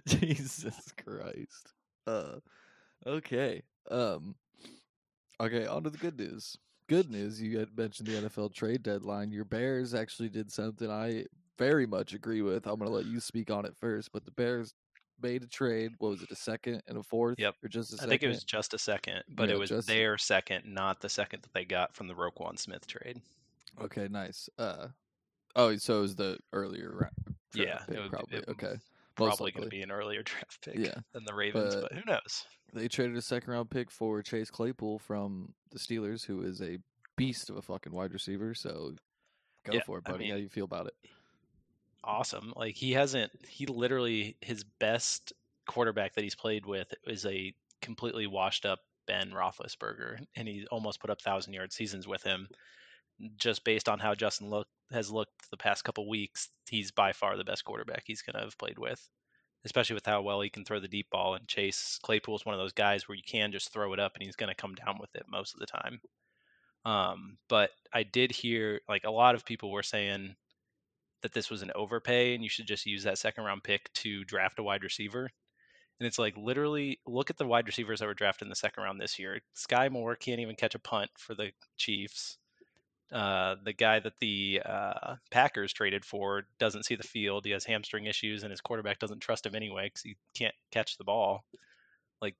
Jesus 0.06 0.92
Christ. 1.02 1.72
Uh 2.06 2.36
okay. 3.06 3.62
Um 3.90 4.36
okay, 5.40 5.66
on 5.66 5.84
to 5.84 5.90
the 5.90 5.98
good 5.98 6.18
news. 6.18 6.56
Good 6.88 7.10
news, 7.10 7.40
you 7.40 7.58
had 7.58 7.76
mentioned 7.76 8.08
the 8.08 8.28
NFL 8.28 8.54
trade 8.54 8.82
deadline. 8.82 9.30
Your 9.30 9.44
Bears 9.44 9.94
actually 9.94 10.30
did 10.30 10.50
something 10.50 10.90
I 10.90 11.26
very 11.58 11.86
much 11.86 12.14
agree 12.14 12.42
with. 12.42 12.66
I'm 12.66 12.78
gonna 12.78 12.90
let 12.90 13.06
you 13.06 13.20
speak 13.20 13.50
on 13.50 13.66
it 13.66 13.76
first, 13.76 14.12
but 14.12 14.24
the 14.24 14.30
Bears 14.30 14.74
made 15.20 15.42
a 15.42 15.46
trade. 15.46 15.92
What 15.98 16.10
was 16.10 16.22
it? 16.22 16.30
A 16.30 16.36
second 16.36 16.82
and 16.86 16.98
a 16.98 17.02
fourth? 17.02 17.38
Yep. 17.38 17.54
Or 17.62 17.68
just 17.68 17.92
a 17.92 17.94
I 17.94 17.96
second? 17.98 18.10
think 18.10 18.22
it 18.22 18.28
was 18.28 18.44
just 18.44 18.74
a 18.74 18.78
second, 18.78 19.22
but 19.28 19.48
Yeah, 19.48 19.54
it 19.56 19.58
was 19.58 19.70
just- 19.70 19.88
their 19.88 20.18
second, 20.18 20.64
not 20.66 21.00
the 21.00 21.08
second 21.08 21.42
that 21.42 21.52
they 21.52 21.64
got 21.64 21.94
from 21.94 22.06
the 22.08 22.14
Roquan 22.14 22.58
Smith 22.58 22.86
trade. 22.86 23.20
Okay, 23.80 24.08
nice. 24.08 24.48
Uh, 24.58 24.88
oh, 25.56 25.76
so 25.76 25.98
it 25.98 26.02
was 26.02 26.16
the 26.16 26.38
earlier 26.52 27.10
Yeah, 27.54 27.78
pick, 27.86 27.96
it 27.96 28.00
would- 28.00 28.10
probably. 28.10 28.38
it 28.38 28.48
okay, 28.48 28.76
Probably 29.14 29.50
going 29.50 29.64
to 29.64 29.68
be 29.70 29.82
an 29.82 29.90
earlier 29.90 30.22
draft 30.24 30.60
pick 30.64 30.76
Yeah, 30.76 31.00
than 31.12 31.24
the 31.24 31.34
Ravens, 31.34 31.74
but- 31.74 31.82
but 31.90 31.92
who 31.92 32.04
knows? 32.04 32.44
They 32.72 32.86
traded 32.86 33.16
a 33.16 33.22
second 33.22 33.50
round 33.52 33.70
pick 33.70 33.90
for 33.90 34.22
Chase 34.22 34.50
Claypool 34.50 34.98
from 34.98 35.54
the 35.70 35.78
Steelers, 35.78 36.24
who 36.26 36.42
is 36.42 36.60
a 36.60 36.78
beast 37.16 37.48
of 37.50 37.56
a 37.56 37.62
fucking 37.62 37.92
wide 37.92 38.12
receiver. 38.12 38.54
So 38.54 38.94
go 39.64 39.72
Yeah, 39.72 39.82
for 39.82 39.98
it, 39.98 40.04
I 40.06 40.12
buddy. 40.12 40.24
How 40.28 40.34
mean- 40.34 40.36
do 40.38 40.42
you 40.42 40.48
feel 40.50 40.66
about 40.66 40.86
it? 40.86 40.94
Awesome. 42.04 42.52
Like 42.56 42.74
he 42.74 42.92
hasn't 42.92 43.30
he 43.46 43.66
literally 43.66 44.36
his 44.40 44.64
best 44.64 45.32
quarterback 45.66 46.14
that 46.14 46.24
he's 46.24 46.34
played 46.34 46.66
with 46.66 46.92
is 47.04 47.26
a 47.26 47.54
completely 47.82 48.26
washed 48.26 48.66
up 48.66 48.80
Ben 49.06 49.30
Roethlisberger, 49.30 50.24
and 50.36 50.48
he 50.48 50.66
almost 50.70 51.00
put 51.00 51.10
up 51.10 51.20
thousand 51.20 51.54
yard 51.54 51.72
seasons 51.72 52.06
with 52.06 52.22
him. 52.22 52.48
Just 53.36 53.64
based 53.64 53.88
on 53.88 53.98
how 53.98 54.14
Justin 54.14 54.48
look 54.48 54.68
has 54.92 55.10
looked 55.10 55.50
the 55.50 55.56
past 55.56 55.84
couple 55.84 56.08
weeks, 56.08 56.48
he's 56.68 56.90
by 56.92 57.12
far 57.12 57.36
the 57.36 57.44
best 57.44 57.64
quarterback 57.64 58.04
he's 58.06 58.22
going 58.22 58.34
to 58.34 58.44
have 58.44 58.58
played 58.58 58.78
with, 58.78 59.06
especially 59.64 59.94
with 59.94 60.06
how 60.06 60.22
well 60.22 60.40
he 60.40 60.50
can 60.50 60.64
throw 60.64 60.78
the 60.78 60.88
deep 60.88 61.08
ball. 61.10 61.34
And 61.34 61.48
Chase 61.48 61.98
Claypool 62.02 62.36
is 62.36 62.46
one 62.46 62.54
of 62.54 62.60
those 62.60 62.72
guys 62.72 63.08
where 63.08 63.16
you 63.16 63.24
can 63.26 63.50
just 63.50 63.72
throw 63.72 63.92
it 63.92 64.00
up 64.00 64.12
and 64.14 64.22
he's 64.22 64.36
going 64.36 64.50
to 64.50 64.54
come 64.54 64.74
down 64.74 64.98
with 65.00 65.14
it 65.14 65.24
most 65.28 65.54
of 65.54 65.60
the 65.60 65.66
time. 65.66 66.00
Um, 66.84 67.38
but 67.48 67.70
I 67.92 68.04
did 68.04 68.30
hear 68.30 68.80
like 68.88 69.04
a 69.04 69.10
lot 69.10 69.34
of 69.34 69.44
people 69.44 69.70
were 69.72 69.82
saying 69.82 70.36
that 71.22 71.32
this 71.32 71.50
was 71.50 71.62
an 71.62 71.72
overpay 71.74 72.34
and 72.34 72.42
you 72.42 72.50
should 72.50 72.66
just 72.66 72.86
use 72.86 73.04
that 73.04 73.18
second 73.18 73.44
round 73.44 73.62
pick 73.62 73.92
to 73.94 74.24
draft 74.24 74.58
a 74.58 74.62
wide 74.62 74.82
receiver. 74.82 75.30
And 76.00 76.06
it's 76.06 76.18
like 76.18 76.36
literally 76.36 77.00
look 77.06 77.30
at 77.30 77.36
the 77.36 77.46
wide 77.46 77.66
receivers 77.66 78.00
that 78.00 78.06
were 78.06 78.14
drafted 78.14 78.46
in 78.46 78.50
the 78.50 78.56
second 78.56 78.84
round 78.84 79.00
this 79.00 79.18
year. 79.18 79.40
Sky 79.54 79.88
Moore 79.88 80.14
can't 80.14 80.40
even 80.40 80.54
catch 80.54 80.74
a 80.74 80.80
punt 80.80 81.10
for 81.18 81.34
the 81.34 81.50
Chiefs. 81.76 82.38
Uh, 83.10 83.56
the 83.64 83.72
guy 83.72 83.98
that 83.98 84.12
the 84.20 84.60
uh, 84.64 85.16
Packers 85.30 85.72
traded 85.72 86.04
for 86.04 86.42
doesn't 86.60 86.84
see 86.84 86.94
the 86.94 87.02
field. 87.02 87.44
He 87.44 87.52
has 87.52 87.64
hamstring 87.64 88.04
issues, 88.04 88.42
and 88.42 88.50
his 88.50 88.60
quarterback 88.60 88.98
doesn't 88.98 89.20
trust 89.20 89.46
him 89.46 89.54
anyway 89.54 89.86
because 89.86 90.02
he 90.02 90.16
can't 90.36 90.54
catch 90.70 90.98
the 90.98 91.04
ball. 91.04 91.44
Like 92.20 92.36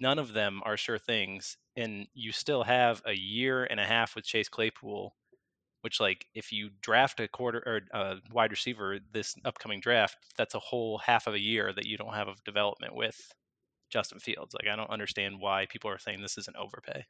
none 0.00 0.20
of 0.20 0.32
them 0.32 0.62
are 0.64 0.76
sure 0.76 0.98
things, 0.98 1.58
and 1.76 2.06
you 2.14 2.30
still 2.30 2.62
have 2.62 3.02
a 3.04 3.12
year 3.12 3.64
and 3.64 3.80
a 3.80 3.84
half 3.84 4.14
with 4.14 4.24
Chase 4.24 4.48
Claypool 4.48 5.12
which 5.82 6.00
like 6.00 6.26
if 6.34 6.50
you 6.50 6.70
draft 6.80 7.20
a 7.20 7.28
quarter 7.28 7.62
or 7.66 7.80
a 7.98 8.16
wide 8.32 8.50
receiver 8.50 8.98
this 9.12 9.34
upcoming 9.44 9.80
draft, 9.80 10.16
that's 10.36 10.54
a 10.54 10.60
whole 10.60 10.98
half 10.98 11.26
of 11.26 11.34
a 11.34 11.40
year 11.40 11.72
that 11.72 11.86
you 11.86 11.96
don't 11.96 12.14
have 12.14 12.28
of 12.28 12.42
development 12.44 12.94
with 12.94 13.16
Justin 13.90 14.18
Fields. 14.18 14.54
Like 14.54 14.72
I 14.72 14.76
don't 14.76 14.90
understand 14.90 15.36
why 15.38 15.66
people 15.68 15.90
are 15.90 15.98
saying 15.98 16.22
this 16.22 16.38
is 16.38 16.48
an 16.48 16.54
overpay. 16.58 17.04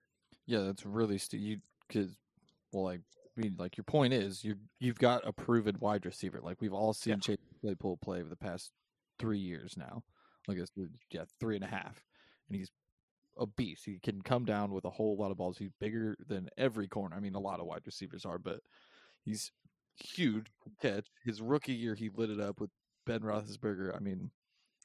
Yeah, 0.47 0.61
that's 0.61 0.85
really 0.85 1.19
stu- 1.19 1.39
you 1.39 1.59
because 1.87 2.17
well, 2.73 2.85
like 2.85 3.01
I 3.37 3.41
mean, 3.41 3.57
like 3.59 3.77
your 3.77 3.85
point 3.85 4.13
is 4.13 4.43
you 4.43 4.57
you've 4.81 4.99
got 4.99 5.27
a 5.27 5.33
proven 5.33 5.77
wide 5.81 6.05
receiver. 6.05 6.41
Like 6.43 6.61
we've 6.61 6.73
all 6.73 6.93
seen 6.93 7.21
Chase 7.21 7.39
Claypool 7.61 7.99
play 8.03 8.21
over 8.21 8.29
the 8.29 8.37
past 8.37 8.73
three 9.19 9.39
years 9.39 9.75
now. 9.77 10.03
Like 10.49 10.59
it's 10.59 10.71
uh, 10.79 10.87
yeah, 11.11 11.25
three 11.39 11.55
and 11.55 11.65
a 11.65 11.69
half, 11.69 12.03
and 12.49 12.59
he's 12.59 12.71
a 13.39 13.47
beast. 13.47 13.85
He 13.87 13.99
can 13.99 14.23
come 14.23 14.45
down 14.45 14.73
with 14.73 14.85
a 14.85 14.91
whole 14.91 15.17
lot 15.17 15.31
of 15.31 15.37
balls. 15.39 15.59
He's 15.59 15.73
bigger 15.81 16.17
than 16.29 16.49
every 16.59 16.89
corner. 16.89 17.17
I 17.17 17.21
mean, 17.21 17.35
a 17.35 17.41
lot 17.41 17.61
of 17.61 17.67
wide 17.67 17.83
receivers 17.87 18.25
are, 18.25 18.39
but 18.39 18.61
he's 19.25 19.51
huge 19.97 20.47
catch. 20.81 21.07
His 21.25 21.41
rookie 21.43 21.73
year, 21.75 21.95
he 21.95 22.11
lit 22.11 22.31
it 22.31 22.41
up 22.41 22.61
with 22.61 22.71
Ben 23.07 23.21
Roethlisberger. 23.21 23.95
I 23.97 24.01
mean, 24.01 24.31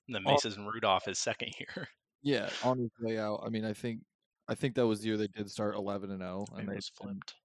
And 0.07 0.15
then 0.15 0.23
Oh. 0.25 0.31
Mason 0.31 0.65
Rudolph 0.65 1.05
his 1.05 1.19
second 1.19 1.53
year. 1.59 1.87
yeah, 2.23 2.49
on 2.63 2.79
his 2.79 2.91
way 2.99 3.17
out. 3.17 3.41
I 3.45 3.49
mean, 3.49 3.65
I 3.65 3.73
think 3.73 4.01
I 4.47 4.55
think 4.55 4.75
that 4.75 4.87
was 4.87 5.01
the 5.01 5.07
year 5.07 5.17
they 5.17 5.27
did 5.27 5.51
start 5.51 5.75
eleven 5.75 6.09
and 6.11 6.21
zero, 6.21 6.45
it 6.53 6.59
and 6.59 6.69
they 6.69 6.79
flipped. 6.95 7.35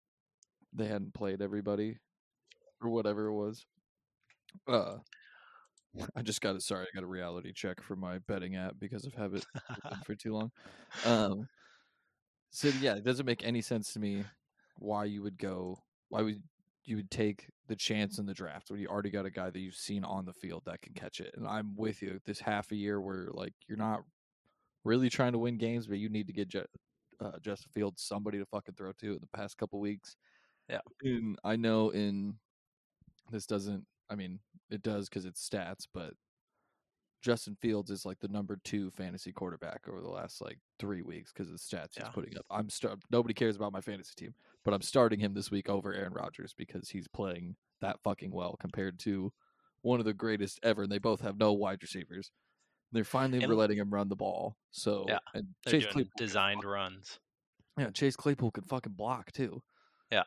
they 0.73 0.87
hadn't 0.87 1.15
played 1.15 1.43
everybody 1.43 1.99
or 2.81 2.91
whatever 2.91 3.27
it 3.27 3.35
was. 3.35 3.67
Uh, 4.69 4.99
I 6.17 6.23
just 6.23 6.41
got 6.41 6.57
it. 6.57 6.63
Sorry, 6.63 6.87
I 6.87 6.95
got 6.95 7.05
a 7.05 7.09
reality 7.09 7.53
check 7.53 7.83
for 7.83 7.97
my 7.97 8.19
betting 8.27 8.57
app 8.57 8.77
because 8.79 9.07
I've 9.07 9.15
had 9.15 9.35
it 9.35 9.45
for 10.05 10.15
too 10.15 10.33
long. 10.35 10.51
Um, 11.05 11.49
so 12.51 12.69
yeah, 12.81 12.95
it 12.95 13.05
doesn't 13.05 13.27
make 13.27 13.45
any 13.45 13.61
sense 13.63 13.93
to 13.95 14.01
me 14.01 14.25
why 14.79 15.05
you 15.05 15.23
would 15.23 15.39
go. 15.39 15.79
Why 16.09 16.23
would 16.23 16.43
you 16.85 16.97
would 16.97 17.11
take 17.11 17.47
the 17.69 17.77
chance 17.77 18.19
in 18.19 18.27
the 18.27 18.35
draft 18.35 18.71
when 18.71 18.81
you 18.81 18.89
already 18.89 19.11
got 19.11 19.27
a 19.27 19.31
guy 19.31 19.51
that 19.51 19.59
you've 19.59 19.75
seen 19.75 20.05
on 20.05 20.25
the 20.27 20.33
field 20.35 20.63
that 20.67 20.83
can 20.83 20.95
catch 20.95 21.21
it? 21.21 21.35
And 21.37 21.47
I'm 21.47 21.75
with 21.77 22.03
you. 22.03 22.21
This 22.27 22.41
half 22.41 22.71
a 22.73 22.77
year 22.77 23.01
where 23.01 23.29
like 23.33 23.55
you're 23.69 23.79
not 23.79 24.03
really 24.85 25.11
trying 25.11 25.33
to 25.33 25.39
win 25.39 25.59
games, 25.59 25.87
but 25.87 25.99
you 25.99 26.09
need 26.09 26.27
to 26.27 26.33
get 26.33 26.49
Ju- 26.49 26.65
uh, 27.21 27.39
Justin 27.41 27.71
Fields 27.73 28.03
somebody 28.03 28.39
to 28.39 28.47
fucking 28.47 28.75
throw 28.75 28.93
to 28.93 29.13
in 29.13 29.21
the 29.21 29.39
past 29.39 29.57
couple 29.59 29.81
weeks. 29.81 30.17
Yeah. 30.69 30.81
And 31.03 31.39
I 31.45 31.57
know 31.57 31.91
in 31.91 32.35
this 33.31 33.47
doesn't. 33.47 33.85
I 34.11 34.15
mean, 34.15 34.41
it 34.71 34.83
does 34.83 35.09
because 35.09 35.25
it's 35.25 35.47
stats, 35.49 35.87
but 35.93 36.15
Justin 37.23 37.57
Fields 37.61 37.91
is 37.91 38.05
like 38.05 38.19
the 38.19 38.29
number 38.29 38.59
two 38.65 38.91
fantasy 38.91 39.33
quarterback 39.33 39.83
over 39.89 40.01
the 40.01 40.09
last 40.09 40.41
like 40.41 40.59
three 40.81 41.03
weeks 41.03 41.33
because 41.33 41.49
of 41.51 41.55
the 41.57 41.59
stats 41.77 41.95
he's 41.97 42.09
putting 42.13 42.37
up. 42.37 42.45
I'm 42.51 42.69
start. 42.69 42.99
Nobody 43.11 43.33
cares 43.35 43.55
about 43.57 43.73
my 43.73 43.81
fantasy 43.81 44.13
team, 44.17 44.35
but 44.65 44.75
I'm 44.75 44.83
starting 44.83 45.21
him 45.21 45.33
this 45.33 45.51
week 45.51 45.69
over 45.69 45.95
Aaron 45.95 46.13
Rodgers 46.13 46.53
because 46.57 46.89
he's 46.89 47.07
playing 47.09 47.55
that 47.81 48.01
fucking 48.03 48.33
well 48.33 48.57
compared 48.61 48.99
to 49.01 49.33
one 49.83 50.01
of 50.01 50.05
the 50.07 50.13
greatest 50.15 50.59
ever. 50.63 50.83
And 50.83 50.91
they 50.93 50.99
both 50.99 51.21
have 51.21 51.39
no 51.39 51.53
wide 51.53 51.79
receivers. 51.83 52.31
They're 52.91 53.05
finally 53.05 53.43
And- 53.43 53.55
letting 53.55 53.79
him 53.79 53.91
run 53.95 54.09
the 54.09 54.17
ball. 54.17 54.57
So 54.73 55.07
Yeah, 55.09 55.19
and 55.35 55.47
They're 55.65 55.81
Chase 55.81 55.93
Claypool 55.93 56.13
designed 56.17 56.65
runs. 56.65 57.21
yeah, 57.79 57.91
Chase 57.91 58.17
Claypool 58.17 58.51
can 58.51 58.65
fucking 58.65 58.93
block 58.95 59.31
too. 59.33 59.63
Yeah. 60.13 60.25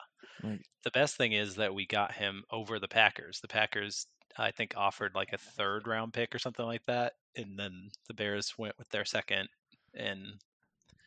The 0.83 0.91
best 0.91 1.15
thing 1.15 1.31
is 1.31 1.55
that 1.55 1.73
we 1.73 1.85
got 1.85 2.11
him 2.11 2.43
over 2.51 2.79
the 2.79 2.87
Packers. 2.87 3.39
The 3.39 3.47
Packers, 3.47 4.07
I 4.37 4.51
think, 4.51 4.73
offered 4.75 5.13
like 5.15 5.31
a 5.31 5.37
third 5.37 5.87
round 5.87 6.13
pick 6.13 6.35
or 6.35 6.39
something 6.39 6.65
like 6.65 6.83
that, 6.87 7.13
and 7.37 7.57
then 7.57 7.89
the 8.07 8.13
Bears 8.13 8.53
went 8.57 8.77
with 8.77 8.89
their 8.89 9.05
second. 9.05 9.47
And 9.93 10.33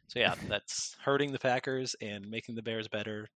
so 0.09 0.19
yeah, 0.21 0.35
that's 0.49 0.97
hurting 1.05 1.33
the 1.33 1.39
Packers 1.39 1.95
and 2.01 2.29
making 2.31 2.55
the 2.55 2.63
Bears 2.63 2.89
better. 2.89 3.29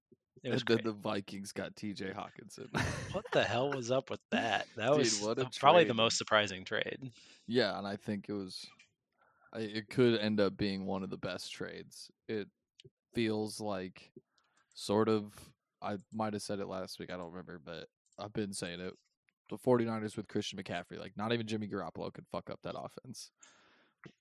It 0.42 0.50
was 0.50 0.62
and 0.62 0.68
then 0.68 0.76
great. 0.78 0.84
the 0.87 0.92
Vikings 1.00 1.52
got 1.52 1.76
T.J. 1.76 2.06
Hockenson. 2.06 2.66
What 3.12 3.25
the 3.32 3.44
hell 3.44 3.70
was 3.70 3.90
up 3.90 4.11
with 4.11 4.20
that? 4.30 4.66
That 4.76 4.88
Dude, 4.88 4.99
was 4.99 5.58
probably 5.58 5.84
the 5.84 5.94
most 5.94 6.18
surprising 6.18 6.64
trade. 6.64 6.99
Yeah, 7.46 7.78
and 7.78 7.87
I 7.87 7.96
think 7.96 8.26
it 8.28 8.32
was. 8.32 8.66
It 9.54 9.88
could 9.90 10.18
end 10.18 10.40
up 10.40 10.56
being 10.56 10.87
one 10.87 11.02
of 11.02 11.11
the 11.11 11.18
best 11.18 11.52
trades. 11.52 12.11
It 12.26 12.49
feels 13.14 13.61
like, 13.61 14.11
sort 14.75 15.09
of. 15.09 15.33
I 15.81 15.97
might 16.12 16.33
have 16.33 16.43
said 16.43 16.61
it 16.61 16.69
last 16.69 17.00
week. 17.00 17.11
I 17.12 17.17
don't 17.17 17.31
remember, 17.33 17.61
but 17.64 17.88
I've 18.19 18.33
been 18.33 18.52
saying 18.52 18.81
it. 18.81 18.95
The 19.50 19.59
49ers 19.59 20.17
with 20.17 20.29
Christian 20.29 20.59
McCaffrey, 20.59 20.99
like 20.99 21.12
not 21.17 21.33
even 21.33 21.47
Jimmy 21.47 21.67
Garoppolo 21.67 22.12
could 22.12 22.26
fuck 22.31 22.49
up 22.50 22.61
that 22.62 22.76
offense. 22.79 23.31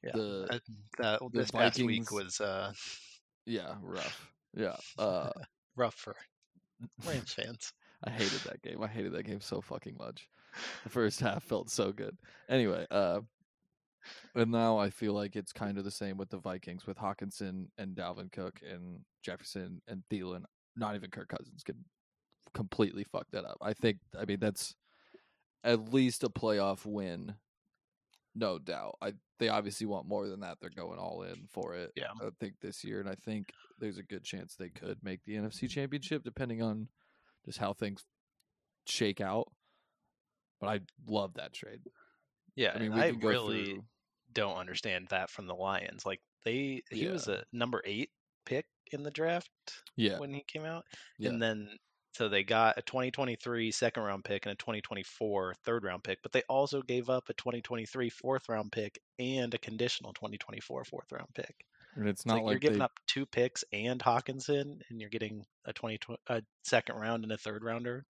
Yeah, 0.04 0.12
The 0.14 0.62
that, 0.98 1.20
the 1.20 1.30
this 1.32 1.52
past 1.52 1.82
week 1.82 2.12
was 2.12 2.42
uh, 2.42 2.74
yeah, 3.46 3.76
rough. 3.82 4.32
Yeah, 4.56 4.76
uh, 4.98 5.32
rough 5.76 5.96
for 5.96 6.16
Rams 7.08 7.34
fans. 7.34 7.74
I 8.04 8.10
hated 8.10 8.42
that 8.42 8.62
game. 8.64 8.82
I 8.82 8.88
hated 8.88 9.14
that 9.14 9.24
game 9.24 9.42
so 9.42 9.62
fucking 9.62 9.96
much. 9.98 10.28
The 10.84 10.90
first 10.90 11.20
half 11.20 11.44
felt 11.44 11.70
so 11.70 11.92
good. 11.92 12.18
Anyway, 12.50 12.86
uh 12.92 13.22
and 14.36 14.52
now 14.52 14.78
I 14.78 14.90
feel 14.90 15.14
like 15.14 15.36
it's 15.36 15.54
kind 15.54 15.78
of 15.78 15.84
the 15.84 15.92
same 15.92 16.18
with 16.18 16.30
the 16.30 16.38
Vikings 16.38 16.86
with 16.86 16.98
Hockenson 16.98 17.68
and 17.78 17.96
Dalvin 17.96 18.32
Cook 18.32 18.60
and 18.70 19.02
Jefferson 19.24 19.82
and 19.88 20.04
Thielen. 20.12 20.44
Not 20.76 20.96
even 20.96 21.10
Kirk 21.10 21.30
Cousins 21.30 21.64
could 21.64 21.84
completely 22.54 23.04
fuck 23.04 23.28
that 23.32 23.46
up. 23.46 23.58
I 23.62 23.74
think 23.74 23.98
I 24.20 24.26
mean 24.26 24.40
that's 24.40 24.76
at 25.64 25.94
least 25.94 26.24
a 26.24 26.30
playoff 26.30 26.86
win. 26.86 27.36
No 28.34 28.60
doubt. 28.60 28.98
I 29.02 29.14
they 29.40 29.50
obviously 29.50 29.88
want 29.88 30.08
more 30.08 30.28
than 30.28 30.42
that. 30.42 30.58
They're 30.62 30.70
going 30.70 31.00
all 31.00 31.24
in 31.24 31.48
for 31.50 31.76
it. 31.76 31.92
Yeah. 31.96 32.12
I 32.22 32.30
think 32.40 32.56
this 32.62 32.84
year 32.84 33.00
and 33.00 33.10
I 33.10 33.16
think 33.16 33.54
there's 33.80 33.98
a 33.98 34.04
good 34.04 34.24
chance 34.24 34.56
they 34.56 34.70
could 34.70 34.98
make 35.04 35.24
the 35.26 35.36
NFC 35.36 35.70
championship 35.70 36.24
depending 36.24 36.62
on 36.62 36.88
just 37.46 37.58
how 37.58 37.74
things 37.74 38.06
shake 38.86 39.22
out. 39.22 39.52
But 40.60 40.68
I 40.68 40.80
love 41.08 41.34
that 41.36 41.54
trade. 41.54 41.82
Yeah, 42.56 42.74
I 42.76 42.80
mean, 42.80 42.94
I 42.94 43.08
really 43.10 43.66
through. 43.66 43.86
don't 44.34 44.58
understand 44.58 45.08
that 45.10 45.30
from 45.30 45.48
the 45.48 45.56
Lions. 45.56 46.06
Like 46.06 46.22
they, 46.46 46.82
he 46.92 47.08
was 47.08 47.28
a 47.28 47.44
number 47.54 47.82
eight 47.86 48.12
pick 48.46 48.66
in 48.92 49.04
the 49.04 49.12
draft 49.12 49.50
Yeah, 49.96 50.20
when 50.20 50.34
he 50.34 50.44
came 50.48 50.66
out, 50.66 50.86
yeah, 51.18 51.30
and 51.30 51.42
then 51.42 51.78
so 52.14 52.28
they 52.28 52.44
got 52.44 52.78
a 52.78 52.82
2023 52.82 53.72
second 53.72 54.04
round 54.04 54.26
pick 54.26 54.46
and 54.46 54.54
a 54.54 54.56
2024 54.56 55.56
third 55.64 55.84
round 55.86 56.04
pick, 56.04 56.20
but 56.24 56.32
they 56.34 56.44
also 56.50 56.82
gave 56.82 57.10
up 57.10 57.30
a 57.30 57.34
2023 57.34 58.10
fourth 58.10 58.50
round 58.50 58.72
pick 58.72 59.00
and 59.20 59.54
a 59.54 59.58
conditional 59.58 60.14
2024 60.14 60.84
fourth 60.86 61.12
round 61.12 61.30
pick. 61.36 61.66
and 61.96 62.08
it's 62.08 62.26
It's 62.26 62.26
not 62.26 62.44
like, 62.44 62.44
like, 62.44 62.52
you're 62.52 62.60
giving 62.60 62.82
they, 62.82 62.82
up 62.82 63.00
two 63.08 63.26
picks 63.26 63.64
and 63.74 64.02
Hockenson, 64.02 64.82
and 64.90 65.02
you're 65.02 65.10
getting 65.10 65.46
a 65.66 65.74
20 65.74 66.00
a 66.28 66.44
second 66.64 66.96
round 66.98 67.24
and 67.24 67.32
a 67.34 67.38
third 67.38 67.64
rounder. 67.64 68.06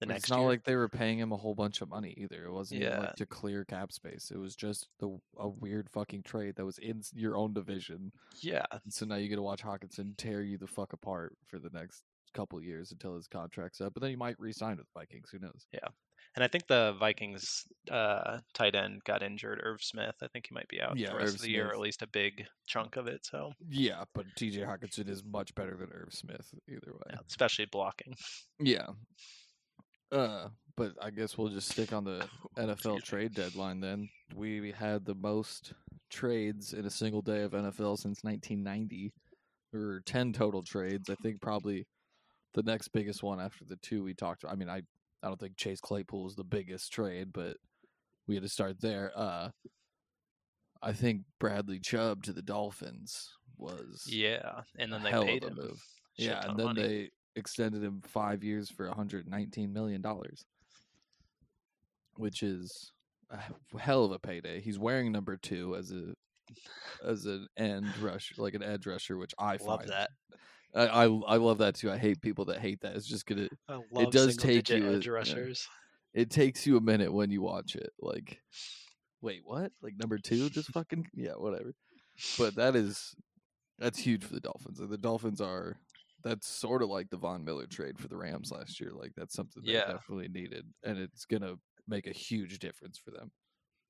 The 0.00 0.06
next 0.06 0.24
it's 0.24 0.30
not 0.30 0.40
year. 0.40 0.48
like 0.48 0.64
they 0.64 0.74
were 0.76 0.88
paying 0.88 1.18
him 1.18 1.32
a 1.32 1.36
whole 1.36 1.54
bunch 1.54 1.80
of 1.80 1.88
money 1.88 2.14
either. 2.16 2.44
It 2.44 2.52
wasn't 2.52 2.82
Yeah. 2.82 2.98
like 2.98 3.14
to 3.16 3.26
clear 3.26 3.64
cap 3.64 3.92
space. 3.92 4.30
It 4.30 4.38
was 4.38 4.56
just 4.56 4.88
the 4.98 5.18
a 5.38 5.48
weird 5.48 5.88
fucking 5.90 6.22
trade 6.24 6.56
that 6.56 6.64
was 6.64 6.78
in 6.78 7.02
your 7.14 7.36
own 7.36 7.54
division. 7.54 8.12
yeah, 8.40 8.66
And 8.70 8.92
so 8.92 9.06
now 9.06 9.14
you 9.16 9.28
get 9.28 9.36
to 9.36 9.42
watch 9.42 9.62
Hockenson 9.62 10.16
tear 10.16 10.42
you 10.42 10.58
the 10.58 10.66
fuck 10.66 10.92
apart 10.92 11.36
for 11.46 11.58
the 11.58 11.70
next 11.70 12.02
couple 12.34 12.60
years 12.60 12.90
until 12.90 13.14
his 13.14 13.28
contract's 13.28 13.80
up. 13.80 13.94
But 13.94 14.00
then 14.02 14.10
he 14.10 14.16
might 14.16 14.38
re-sign 14.40 14.76
with 14.76 14.86
the 14.92 14.98
Vikings. 15.00 15.30
Who 15.30 15.38
knows? 15.38 15.66
Yeah, 15.72 15.86
and 16.34 16.42
I 16.42 16.48
think 16.48 16.66
the 16.66 16.96
Vikings 16.98 17.64
uh, 17.88 18.40
tight 18.52 18.74
end 18.74 19.04
got 19.04 19.22
injured. 19.22 19.60
Irv 19.62 19.80
Smith. 19.80 20.16
I 20.20 20.26
think 20.26 20.46
he 20.48 20.54
might 20.54 20.66
be 20.68 20.80
out 20.80 20.96
Yeah, 20.98 21.10
the 21.10 21.16
rest 21.18 21.28
Irv 21.28 21.34
of 21.36 21.40
the 21.42 21.50
year, 21.50 21.68
or 21.68 21.72
at 21.72 21.78
least 21.78 22.02
a 22.02 22.08
big 22.08 22.44
chunk 22.66 22.96
of 22.96 23.06
it. 23.06 23.24
So, 23.24 23.52
Yeah, 23.68 24.02
but 24.12 24.26
T.J. 24.36 24.62
Hockenson 24.62 25.08
is 25.08 25.22
much 25.22 25.54
better 25.54 25.76
than 25.76 25.90
Irv 25.92 26.12
Smith 26.12 26.52
either 26.68 26.92
way. 26.92 27.10
yeah, 27.10 27.18
especially 27.28 27.66
blocking. 27.66 28.16
Yeah. 28.58 28.88
Uh, 30.14 30.48
but 30.76 30.92
I 31.00 31.10
guess 31.10 31.36
we'll 31.36 31.48
just 31.48 31.68
stick 31.70 31.92
on 31.92 32.04
the 32.04 32.26
NFL 32.56 33.02
trade 33.02 33.34
deadline 33.34 33.80
then. 33.80 34.08
We 34.34 34.72
had 34.72 35.04
the 35.04 35.14
most 35.14 35.72
trades 36.10 36.72
in 36.72 36.84
a 36.86 36.90
single 36.90 37.22
day 37.22 37.42
of 37.42 37.52
NFL 37.52 37.98
since 37.98 38.22
1990. 38.24 39.12
There 39.72 39.80
were 39.80 40.00
10 40.06 40.32
total 40.32 40.62
trades. 40.62 41.10
I 41.10 41.14
think 41.16 41.40
probably 41.40 41.86
the 42.54 42.62
next 42.62 42.88
biggest 42.88 43.22
one 43.22 43.40
after 43.40 43.64
the 43.64 43.76
two 43.76 44.04
we 44.04 44.14
talked 44.14 44.44
about. 44.44 44.52
I 44.52 44.56
mean, 44.56 44.68
I 44.68 44.82
I 45.22 45.28
don't 45.28 45.40
think 45.40 45.56
Chase 45.56 45.80
Claypool 45.80 46.22
was 46.24 46.36
the 46.36 46.44
biggest 46.44 46.92
trade, 46.92 47.32
but 47.32 47.56
we 48.28 48.34
had 48.34 48.42
to 48.44 48.48
start 48.48 48.80
there. 48.80 49.10
Uh 49.16 49.50
I 50.82 50.92
think 50.92 51.22
Bradley 51.40 51.80
Chubb 51.80 52.22
to 52.24 52.32
the 52.32 52.42
Dolphins 52.42 53.30
was 53.56 54.04
Yeah, 54.06 54.60
and 54.78 54.92
then 54.92 55.02
they 55.02 55.12
paid 55.12 55.44
him. 55.44 55.54
move. 55.56 55.82
shit 56.18 56.26
Yeah, 56.28 56.46
and 56.48 56.58
then 56.58 56.66
money. 56.66 56.82
they 56.82 57.10
extended 57.36 57.82
him 57.82 58.02
five 58.04 58.44
years 58.44 58.70
for 58.70 58.86
119 58.86 59.72
million 59.72 60.00
dollars, 60.00 60.44
which 62.16 62.42
is 62.42 62.92
a 63.30 63.78
hell 63.78 64.04
of 64.04 64.12
a 64.12 64.18
payday. 64.18 64.60
He's 64.60 64.78
wearing 64.78 65.12
number 65.12 65.36
two 65.36 65.76
as 65.76 65.92
a 65.92 66.14
as 67.04 67.26
an 67.26 67.48
end 67.56 67.86
rush, 68.00 68.32
like 68.36 68.54
an 68.54 68.62
edge 68.62 68.86
rusher, 68.86 69.16
which 69.16 69.34
I 69.38 69.56
love 69.56 69.80
find 69.80 69.88
that. 69.88 70.10
I, 70.74 70.86
I 70.86 71.04
I 71.04 71.36
love 71.36 71.58
that 71.58 71.76
too. 71.76 71.90
I 71.90 71.98
hate 71.98 72.20
people 72.20 72.46
that 72.46 72.60
hate 72.60 72.80
that. 72.82 72.96
It's 72.96 73.06
just 73.06 73.26
gonna 73.26 73.48
I 73.68 73.80
love 73.90 74.10
does 74.10 74.36
take 74.36 74.68
you 74.68 74.92
edge 74.92 75.08
rushers. 75.08 75.68
it 76.12 76.30
takes 76.30 76.66
you 76.66 76.76
a 76.76 76.80
minute 76.80 77.12
when 77.12 77.30
you 77.30 77.42
watch 77.42 77.76
it. 77.76 77.90
Like, 78.00 78.40
wait, 79.22 79.42
what? 79.44 79.72
Like 79.82 79.94
number 79.98 80.18
two? 80.18 80.50
Just 80.50 80.72
fucking 80.72 81.06
yeah, 81.14 81.32
whatever. 81.32 81.74
But 82.38 82.56
that 82.56 82.76
is 82.76 83.14
that's 83.78 83.98
huge 83.98 84.24
for 84.24 84.34
the 84.34 84.40
Dolphins. 84.40 84.78
The 84.78 84.98
Dolphins 84.98 85.40
are 85.40 85.76
that's 86.24 86.48
sort 86.48 86.82
of 86.82 86.88
like 86.90 87.10
the 87.10 87.16
Von 87.18 87.44
Miller 87.44 87.66
trade 87.66 87.98
for 87.98 88.08
the 88.08 88.16
Rams 88.16 88.50
last 88.50 88.80
year. 88.80 88.92
Like 88.92 89.12
that's 89.16 89.34
something 89.34 89.64
they 89.66 89.80
Yeah. 89.80 89.82
definitely 89.82 90.28
needed, 90.28 90.66
and 90.82 90.98
it's 90.98 91.26
gonna 91.26 91.56
make 91.86 92.06
a 92.06 92.12
huge 92.12 92.58
difference 92.58 92.98
for 92.98 93.10
them. 93.12 93.32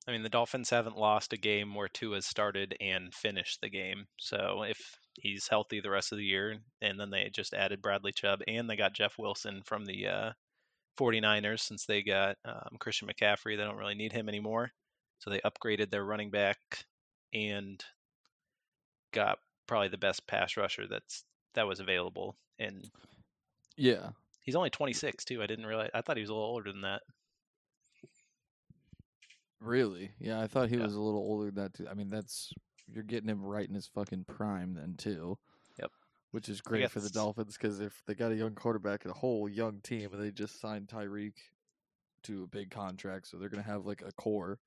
I 0.07 0.13
mean, 0.13 0.23
the 0.23 0.29
Dolphins 0.31 0.71
haven't 0.71 0.97
lost 0.97 1.33
a 1.35 1.39
game 1.39 1.75
where 1.75 1.89
Tua 1.89 2.17
has 2.17 2.27
started 2.27 2.75
and 2.81 3.15
finished 3.15 3.61
the 3.61 3.69
game. 3.71 4.07
So 4.19 4.63
if 4.63 4.99
he's 5.15 5.49
healthy 5.49 5.81
the 5.81 5.91
rest 5.91 6.11
of 6.13 6.19
the 6.19 6.25
year, 6.25 6.63
and 6.81 6.99
then 7.01 7.11
they 7.11 7.29
just 7.31 7.53
added 7.55 7.83
Bradley 7.83 8.13
Chubb 8.13 8.41
and 8.49 8.69
they 8.69 8.77
got 8.77 8.95
Jeff 8.95 9.19
Wilson 9.19 9.63
from 9.63 9.85
the 9.85 10.07
uh, 10.09 10.33
49ers 10.97 11.61
since 11.63 11.87
they 11.87 12.03
got 12.03 12.39
um, 12.45 12.77
Christian 12.81 13.09
McCaffrey, 13.09 13.57
they 13.57 13.65
don't 13.65 13.77
really 13.79 13.95
need 13.95 14.13
him 14.13 14.29
anymore. 14.29 14.73
So 15.19 15.31
they 15.31 15.41
upgraded 15.41 15.91
their 15.91 16.05
running 16.05 16.31
back 16.31 16.87
and 17.33 17.83
got 19.13 19.39
probably 19.67 19.89
the 19.89 19.97
best 19.99 20.27
pass 20.27 20.57
rusher 20.57 20.87
that's 20.87 21.25
that 21.55 21.67
was 21.67 21.81
available. 21.81 22.37
And 22.59 22.89
Yeah, 23.77 24.11
he's 24.43 24.55
only 24.57 24.71
26 24.71 25.25
too. 25.25 25.43
I 25.43 25.47
didn't 25.47 25.67
realize. 25.67 25.91
I 25.95 26.01
thought 26.03 26.17
he 26.17 26.21
was 26.23 26.31
a 26.31 26.35
little 26.35 26.49
older 26.49 26.71
than 26.73 26.83
that. 26.83 27.03
really. 29.61 30.11
Yeah, 30.19 30.41
I 30.41 30.47
thought 30.47 30.69
he 30.69 30.77
Yeah. 30.77 30.83
was 30.85 30.95
a 30.95 31.01
little 31.01 31.21
older 31.21 31.47
than 31.47 31.55
that 31.55 31.75
too. 31.75 31.89
I 31.89 31.95
mean, 31.95 32.11
that's 32.11 32.53
you're 32.87 33.03
getting 33.03 33.31
him 33.31 33.43
right 33.43 33.67
in 33.67 33.75
his 33.75 33.87
fucking 33.87 34.25
prime 34.27 34.75
then 34.75 34.95
too. 34.97 35.39
Yep. 35.79 35.91
Which 36.33 36.49
is 36.51 36.61
great 36.61 36.91
for 36.91 37.01
the 37.01 37.09
Dolphins 37.09 37.57
because 37.57 37.81
if 37.81 38.03
they 38.05 38.15
got 38.15 38.31
a 38.33 38.37
young 38.37 38.55
quarterback 38.55 39.05
and 39.05 39.13
a 39.13 39.17
whole 39.17 39.49
young 39.49 39.81
team, 39.81 40.13
and 40.13 40.23
they 40.23 40.31
just 40.31 40.61
signed 40.61 40.89
Tyreek 40.89 41.39
to 42.25 42.43
a 42.43 42.47
big 42.47 42.71
contract, 42.71 43.27
so 43.27 43.39
they're 43.39 43.49
gonna 43.49 43.63
have 43.63 43.87
like 43.87 44.03
a 44.03 44.13
core 44.13 44.59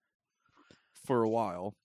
for 1.06 1.22
a 1.24 1.30
while. 1.30 1.76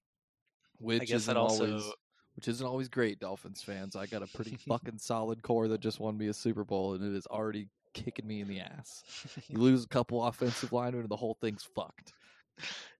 Which 0.78 1.00
guess 1.02 1.10
isn't 1.22 1.34
that 1.34 1.40
also- 1.40 1.66
always 1.66 1.92
which 2.34 2.48
isn't 2.48 2.66
always 2.66 2.88
great, 2.88 3.20
Dolphins 3.20 3.62
fans. 3.62 3.96
I 3.96 4.06
got 4.06 4.22
a 4.22 4.26
pretty 4.26 4.56
fucking 4.68 4.98
solid 4.98 5.42
core 5.42 5.68
that 5.68 5.80
just 5.80 6.00
won 6.00 6.16
me 6.16 6.28
a 6.28 6.34
Super 6.34 6.64
Bowl, 6.64 6.94
and 6.94 7.04
it 7.04 7.16
is 7.16 7.26
already 7.26 7.68
kicking 7.94 8.26
me 8.26 8.40
in 8.40 8.48
the 8.48 8.60
ass. 8.60 9.02
You 9.48 9.58
lose 9.58 9.84
a 9.84 9.88
couple 9.88 10.24
offensive 10.24 10.72
linemen, 10.72 11.02
and 11.02 11.10
the 11.10 11.16
whole 11.16 11.36
thing's 11.40 11.62
fucked. 11.62 12.12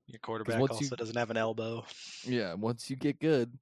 Your 0.06 0.18
quarterback 0.18 0.60
once 0.60 0.72
also 0.72 0.84
you- 0.84 0.96
doesn't 0.96 1.16
have 1.16 1.30
an 1.30 1.36
elbow. 1.36 1.84
Yeah, 2.24 2.54
once 2.54 2.90
you 2.90 2.96
get 2.96 3.20
good, 3.20 3.56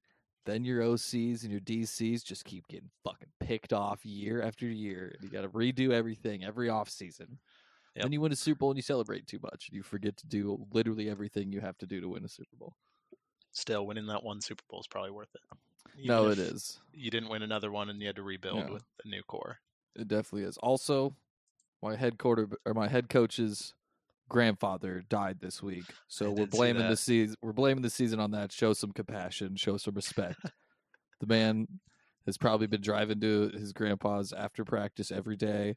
then 0.47 0.65
your 0.65 0.83
OCs 0.83 1.43
and 1.43 1.53
your 1.53 1.61
DCs 1.61 2.25
just 2.25 2.45
keep 2.45 2.67
getting 2.69 2.91
fucking 3.05 3.29
picked 3.41 3.73
off 3.73 4.05
year 4.05 4.43
after 4.43 4.67
year. 4.67 5.15
And 5.15 5.23
you 5.23 5.31
got 5.31 5.43
to 5.43 5.49
redo 5.51 5.93
everything 5.93 6.45
every 6.45 6.69
offseason. 6.69 7.29
Yep. 7.95 8.05
Then 8.05 8.13
you 8.13 8.21
win 8.21 8.33
a 8.33 8.37
Super 8.37 8.59
Bowl 8.61 8.71
and 8.71 8.79
you 8.79 8.83
celebrate 8.83 9.27
too 9.27 9.39
much. 9.43 9.69
And 9.69 9.77
you 9.77 9.83
forget 9.83 10.17
to 10.17 10.27
do 10.27 10.67
literally 10.73 11.11
everything 11.11 11.53
you 11.53 11.61
have 11.61 11.77
to 11.79 11.87
do 11.87 12.01
to 12.01 12.09
win 12.09 12.25
a 12.25 12.29
Super 12.29 12.57
Bowl. 12.59 12.75
Still, 13.53 13.87
winning 13.87 14.07
that 14.07 14.23
one 14.23 14.41
Super 14.41 14.63
Bowl 14.71 14.81
is 14.81 14.87
probably 14.87 15.11
worth 15.11 15.35
it. 15.35 15.41
no, 16.07 16.27
Even 16.27 16.33
it 16.33 16.39
if 16.47 16.53
is. 16.55 16.81
You 16.93 17.11
didn't 17.11 17.29
win 17.29 17.43
another 17.43 17.71
one, 17.71 17.91
and 17.91 18.01
you 18.01 18.07
had 18.07 18.17
to 18.17 18.23
rebuild 18.23 18.71
with 18.71 18.85
a 19.05 19.09
new 19.09 19.23
core. 19.23 19.59
It 19.97 20.09
definitely 20.09 20.49
is. 20.49 20.57
Also, 20.59 21.17
my 21.83 21.97
head 21.97 22.19
quarter 22.19 22.49
or 22.65 22.75
my 22.75 22.89
head 22.89 23.09
coach's 23.09 23.75
grandfather 24.29 25.03
died 25.09 25.39
this 25.41 25.63
week, 25.63 25.85
so 26.07 26.31
we're 26.31 26.47
blaming 26.47 26.89
the 26.89 26.97
season. 26.97 27.37
We're 27.43 27.53
blaming 27.53 27.83
the 27.83 27.91
season 27.91 28.21
on 28.21 28.31
that. 28.33 28.53
Show 28.53 28.73
some 28.73 28.93
compassion. 28.93 29.57
Show 29.57 29.77
some 29.79 29.95
respect. 29.95 30.39
the 31.21 31.27
man 31.27 31.67
has 32.27 32.39
probably 32.39 32.69
been 32.69 32.83
driving 32.83 33.19
to 33.21 33.51
his 33.53 33.73
grandpa's 33.73 34.33
after 34.33 34.65
practice 34.65 35.11
every 35.11 35.37
day. 35.37 35.75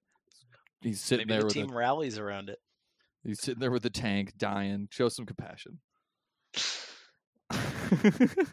He's 0.81 1.01
sitting 1.01 1.27
Maybe 1.27 1.33
there 1.33 1.41
the 1.41 1.45
with 1.45 1.53
team 1.53 1.71
a, 1.71 1.73
rallies 1.73 2.19
around 2.19 2.49
it. 2.49 2.59
he's 3.23 3.39
sitting 3.41 3.59
there 3.61 3.71
with 3.71 3.85
a 3.85 3.89
tank, 3.89 4.33
dying. 4.37 4.89
Show 4.91 5.09
some 5.09 5.25
compassion. 5.25 5.79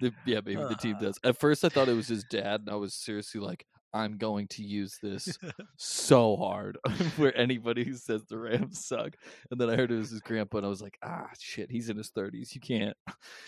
The- 0.00 0.12
yeah, 0.26 0.40
maybe 0.44 0.62
the 0.62 0.76
team 0.76 0.96
Uh. 0.96 1.00
does. 1.00 1.18
At 1.24 1.38
first, 1.38 1.64
I 1.64 1.68
thought 1.68 1.88
it 1.88 1.94
was 1.94 2.08
his 2.08 2.24
dad, 2.24 2.60
and 2.62 2.70
I 2.70 2.74
was 2.76 2.94
seriously 2.94 3.40
like, 3.40 3.66
"I'm 3.92 4.16
going 4.16 4.48
to 4.48 4.62
use 4.62 4.98
this 5.02 5.36
so 5.76 6.36
hard 6.36 6.78
for 7.16 7.30
anybody 7.32 7.84
who 7.84 7.94
says 7.94 8.24
the 8.24 8.38
Rams 8.38 8.84
suck." 8.86 9.14
And 9.50 9.60
then 9.60 9.68
I 9.68 9.76
heard 9.76 9.90
it 9.92 9.96
was 9.98 10.10
his 10.10 10.20
grandpa, 10.20 10.58
and 10.58 10.66
I 10.66 10.70
was 10.70 10.80
like, 10.82 10.96
"Ah, 11.02 11.28
shit, 11.38 11.70
he's 11.70 11.90
in 11.90 11.96
his 11.98 12.08
thirties. 12.10 12.54
You 12.54 12.60
can't, 12.60 12.96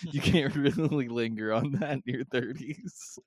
you 0.03 0.21
can't 0.21 0.55
really 0.55 1.09
linger 1.09 1.53
on 1.53 1.73
that 1.73 1.93
in 1.95 2.03
your 2.05 2.25
thirties." 2.25 3.19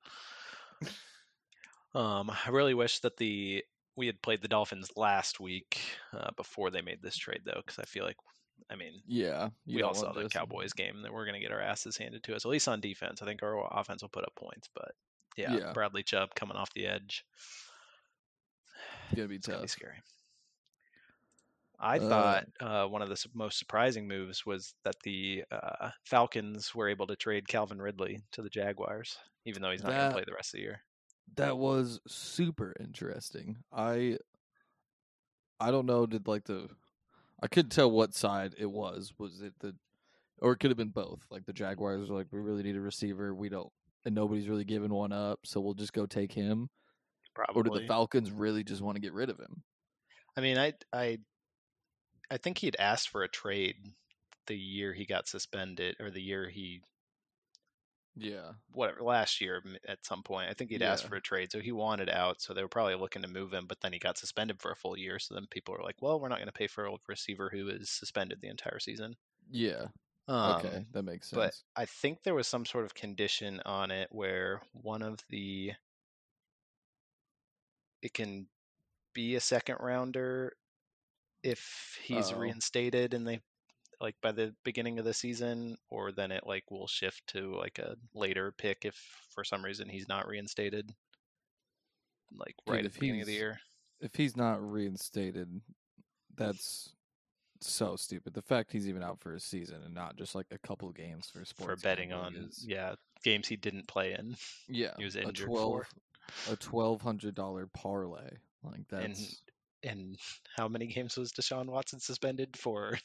Um, 1.95 2.29
I 2.29 2.49
really 2.49 2.73
wish 2.75 2.99
that 2.99 3.17
the 3.17 3.63
we 3.95 4.05
had 4.05 4.21
played 4.21 4.41
the 4.43 4.47
Dolphins 4.47 4.91
last 4.95 5.39
week 5.39 5.79
uh, 6.13 6.29
before 6.37 6.69
they 6.69 6.81
made 6.81 7.01
this 7.01 7.17
trade, 7.17 7.41
though, 7.43 7.61
because 7.65 7.79
I 7.79 7.85
feel 7.85 8.05
like, 8.05 8.17
I 8.69 8.75
mean, 8.75 9.01
Yeah, 9.07 9.49
we 9.65 9.81
all 9.81 9.93
saw 9.93 10.11
the 10.11 10.23
this. 10.23 10.33
Cowboys 10.33 10.73
game 10.73 11.01
that 11.03 11.13
we're 11.13 11.25
going 11.25 11.35
to 11.35 11.39
get 11.39 11.51
our 11.51 11.61
asses 11.61 11.97
handed 11.97 12.23
to 12.23 12.35
us, 12.35 12.45
at 12.45 12.51
least 12.51 12.67
on 12.67 12.81
defense. 12.81 13.21
I 13.21 13.25
think 13.25 13.41
our 13.43 13.67
offense 13.79 14.01
will 14.01 14.09
put 14.09 14.23
up 14.25 14.35
points, 14.35 14.69
but 14.73 14.91
yeah, 15.37 15.55
Yeah. 15.57 15.73
Bradley 15.73 16.03
Chubb 16.03 16.35
coming 16.35 16.57
off 16.57 16.73
the 16.73 16.85
edge. 16.87 17.23
It's 19.11 19.15
be 19.15 19.25
going 19.39 19.39
to 19.39 19.61
be 19.61 19.67
scary. 19.67 20.01
I 21.79 21.97
Uh, 21.99 22.09
thought 22.09 22.47
uh, 22.59 22.87
one 22.87 23.01
of 23.01 23.09
the 23.09 23.23
most 23.33 23.59
surprising 23.59 24.07
moves 24.07 24.45
was 24.45 24.73
that 24.83 24.95
the 25.03 25.43
uh, 25.51 25.91
Falcons 26.03 26.73
were 26.73 26.89
able 26.89 27.07
to 27.07 27.15
trade 27.15 27.47
Calvin 27.47 27.79
Ridley 27.81 28.19
to 28.31 28.41
the 28.41 28.49
Jaguars, 28.49 29.17
even 29.45 29.61
though 29.61 29.71
he's 29.71 29.83
not 29.83 29.91
going 29.91 30.09
to 30.09 30.13
play 30.15 30.23
the 30.25 30.33
rest 30.33 30.53
of 30.53 30.57
the 30.57 30.63
year. 30.63 30.81
That 31.35 31.57
was 31.57 31.99
super 32.07 32.73
interesting. 32.79 33.57
I, 33.71 34.17
I 35.59 35.69
don't 35.71 35.85
know. 35.85 36.05
Did 36.07 36.27
like 36.27 36.45
the, 36.45 36.67
I 37.41 37.47
couldn't 37.47 37.71
tell 37.71 37.91
what 37.91 38.15
side 38.15 38.55
it 38.57 38.71
was. 38.71 39.13
Was 39.17 39.41
it 39.41 39.53
the, 39.59 39.75
or 40.39 40.53
it 40.53 40.57
could 40.57 40.71
have 40.71 40.77
been 40.77 40.89
both. 40.89 41.25
Like 41.29 41.45
the 41.45 41.53
Jaguars 41.53 42.09
were 42.09 42.17
like, 42.17 42.27
we 42.31 42.39
really 42.39 42.63
need 42.63 42.75
a 42.75 42.81
receiver. 42.81 43.33
We 43.33 43.49
don't, 43.49 43.71
and 44.05 44.15
nobody's 44.15 44.47
really 44.49 44.63
giving 44.63 44.93
one 44.93 45.11
up, 45.11 45.39
so 45.43 45.59
we'll 45.59 45.73
just 45.73 45.93
go 45.93 46.05
take 46.05 46.31
him. 46.31 46.69
Probably. 47.33 47.59
Or 47.59 47.63
did 47.63 47.73
the 47.73 47.87
Falcons 47.87 48.31
really 48.31 48.63
just 48.63 48.81
want 48.81 48.95
to 48.95 49.01
get 49.01 49.13
rid 49.13 49.29
of 49.29 49.39
him? 49.39 49.63
I 50.35 50.41
mean, 50.41 50.57
I 50.57 50.73
I 50.93 51.19
I 52.29 52.37
think 52.37 52.57
he'd 52.57 52.75
asked 52.79 53.09
for 53.09 53.23
a 53.23 53.27
trade 53.27 53.75
the 54.47 54.57
year 54.57 54.93
he 54.93 55.05
got 55.05 55.27
suspended, 55.27 55.95
or 55.99 56.09
the 56.09 56.21
year 56.21 56.49
he 56.49 56.81
Yeah, 58.17 58.53
whatever 58.71 59.01
last 59.03 59.41
year 59.41 59.63
at 59.87 60.05
some 60.05 60.23
point. 60.23 60.49
I 60.49 60.53
think 60.53 60.71
he'd 60.71 60.81
asked 60.81 61.05
for 61.05 61.15
a 61.15 61.21
trade, 61.21 61.51
so 61.51 61.59
he 61.61 61.71
wanted 61.71 62.09
out. 62.09 62.41
So 62.41 62.53
they 62.53 62.61
were 62.61 62.67
probably 62.69 62.95
looking 62.95 63.21
to 63.23 63.27
move 63.27 63.53
him, 63.53 63.67
but 63.67 63.79
then 63.81 63.93
he 63.93 63.99
got 63.99 64.17
suspended 64.17 64.61
for 64.61 64.71
a 64.71 64.75
full 64.75 64.97
year. 64.97 65.19
So 65.19 65.33
then 65.35 65.47
people 65.47 65.73
were 65.73 65.83
like, 65.83 66.01
"Well, 66.01 66.19
we're 66.19 66.29
not 66.29 66.37
going 66.39 66.47
to 66.47 66.51
pay 66.53 66.67
for 66.67 66.85
a 66.85 66.97
receiver 67.07 67.49
who 67.49 67.69
is 67.69 67.89
suspended 67.91 68.41
the 68.41 68.49
entire 68.49 68.79
season." 68.79 69.17
yeah. 69.49 69.87
Um, 70.27 70.63
okay, 70.63 70.85
that 70.91 71.03
makes 71.03 71.29
sense 71.29 71.53
but. 71.55 71.55
I 71.75 71.85
think 71.85 72.23
there 72.23 72.35
was 72.35 72.47
some 72.47 72.65
sort 72.65 72.85
of 72.85 72.95
condition 72.95 73.61
on 73.65 73.91
it 73.91 74.09
where 74.11 74.61
one 74.73 75.01
of 75.03 75.19
the 75.29 75.73
it 78.01 78.13
can 78.13 78.49
be 79.13 79.35
a 79.35 79.41
second 79.41 79.77
rounder 79.79 80.57
if 81.43 81.99
he's 82.03 82.33
Oh. 82.33 82.35
reinstated 82.35 83.13
and 83.13 83.27
they 83.27 83.41
like 83.99 84.15
by 84.21 84.31
the 84.31 84.53
beginning 84.63 84.99
of 84.99 85.05
the 85.05 85.13
season, 85.13 85.77
or 85.89 86.11
then 86.11 86.31
it 86.31 86.45
like 86.45 86.69
will 86.69 86.87
shift 86.87 87.21
to 87.27 87.55
like 87.55 87.79
a 87.79 87.95
later 88.13 88.53
pick 88.57 88.85
if 88.85 88.95
for 89.33 89.43
some 89.43 89.63
reason 89.63 89.89
he's 89.89 90.07
not 90.07 90.27
reinstated, 90.27 90.91
like 92.37 92.55
Dude, 92.65 92.75
right 92.75 92.85
at 92.85 92.93
the 92.93 92.99
beginning 92.99 93.21
of 93.21 93.27
the 93.27 93.33
year. 93.33 93.59
If 93.99 94.15
he's 94.15 94.37
not 94.37 94.61
reinstated, 94.61 95.49
that's 96.35 96.93
so 97.61 97.95
stupid. 97.95 98.33
The 98.35 98.41
fact 98.43 98.71
he's 98.71 98.87
even 98.87 99.01
out 99.01 99.19
for 99.19 99.33
a 99.33 99.39
season 99.39 99.81
and 99.83 99.93
not 99.95 100.15
just 100.15 100.35
like 100.35 100.45
a 100.51 100.59
couple 100.59 100.91
games 100.91 101.27
for 101.27 101.39
For 101.39 101.45
sports 101.45 101.81
betting 101.81 102.13
on 102.13 102.35
is 102.35 102.63
yeah 102.67 102.93
games 103.23 103.47
he 103.47 103.55
didn't 103.55 103.87
play 103.87 104.13
in. 104.13 104.35
yeah 104.69 104.91
he 104.97 105.03
was 105.05 105.15
a 105.15 105.23
injured 105.23 105.47
twelve 105.47 105.87
for. 106.45 106.53
a 106.53 106.55
twelve 106.55 107.01
hundred 107.01 107.33
dollar 107.33 107.65
parlay 107.73 108.29
like 108.63 108.75
And 108.91 109.15
that's 109.15 109.41
And 109.81 110.17
how 110.55 110.67
many 110.67 110.85
games 110.85 111.17
was 111.17 111.31
Deshaun 111.31 111.65
Watson 111.65 111.99
suspended 111.99 112.55
for 112.55 112.99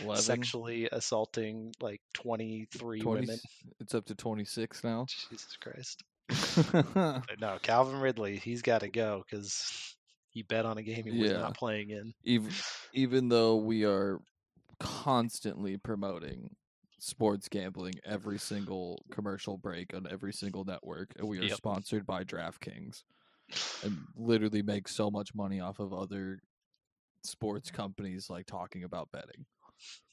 11, 0.00 0.22
sexually 0.22 0.88
assaulting 0.90 1.72
like 1.80 2.00
23 2.14 3.00
20 3.00 3.20
women? 3.20 3.38
It's 3.80 3.94
up 3.94 4.04
to 4.06 4.14
twenty 4.14 4.44
six 4.44 4.82
now. 4.84 5.06
Jesus 5.30 5.56
Christ. 5.60 6.02
No, 7.40 7.58
Calvin 7.62 8.00
Ridley, 8.00 8.36
he's 8.36 8.62
got 8.62 8.80
to 8.80 8.88
go 8.88 9.22
because 9.28 9.96
he 10.30 10.42
bet 10.42 10.66
on 10.66 10.76
a 10.78 10.82
game 10.82 11.04
he 11.04 11.10
was 11.12 11.30
Yeah. 11.30 11.38
not 11.38 11.54
playing 11.56 11.90
in. 11.90 12.12
even 12.24 12.52
even 12.92 13.28
though 13.28 13.56
we 13.56 13.84
are 13.84 14.18
constantly 14.80 15.76
promoting 15.76 16.50
sports 16.98 17.48
gambling 17.48 17.94
every 18.04 18.38
single 18.38 19.00
commercial 19.10 19.56
break 19.56 19.94
on 19.94 20.06
every 20.10 20.32
single 20.32 20.64
network 20.64 21.12
and 21.16 21.28
we 21.28 21.38
are 21.38 21.44
Yep. 21.44 21.56
sponsored 21.56 22.06
by 22.06 22.24
DraftKings 22.24 23.04
and 23.84 23.96
literally 24.16 24.62
make 24.62 24.88
so 24.88 25.10
much 25.10 25.34
money 25.34 25.60
off 25.60 25.78
of 25.78 25.92
other 25.92 26.40
sports 27.24 27.70
companies 27.70 28.28
like 28.30 28.46
talking 28.46 28.84
about 28.84 29.10
betting. 29.12 29.46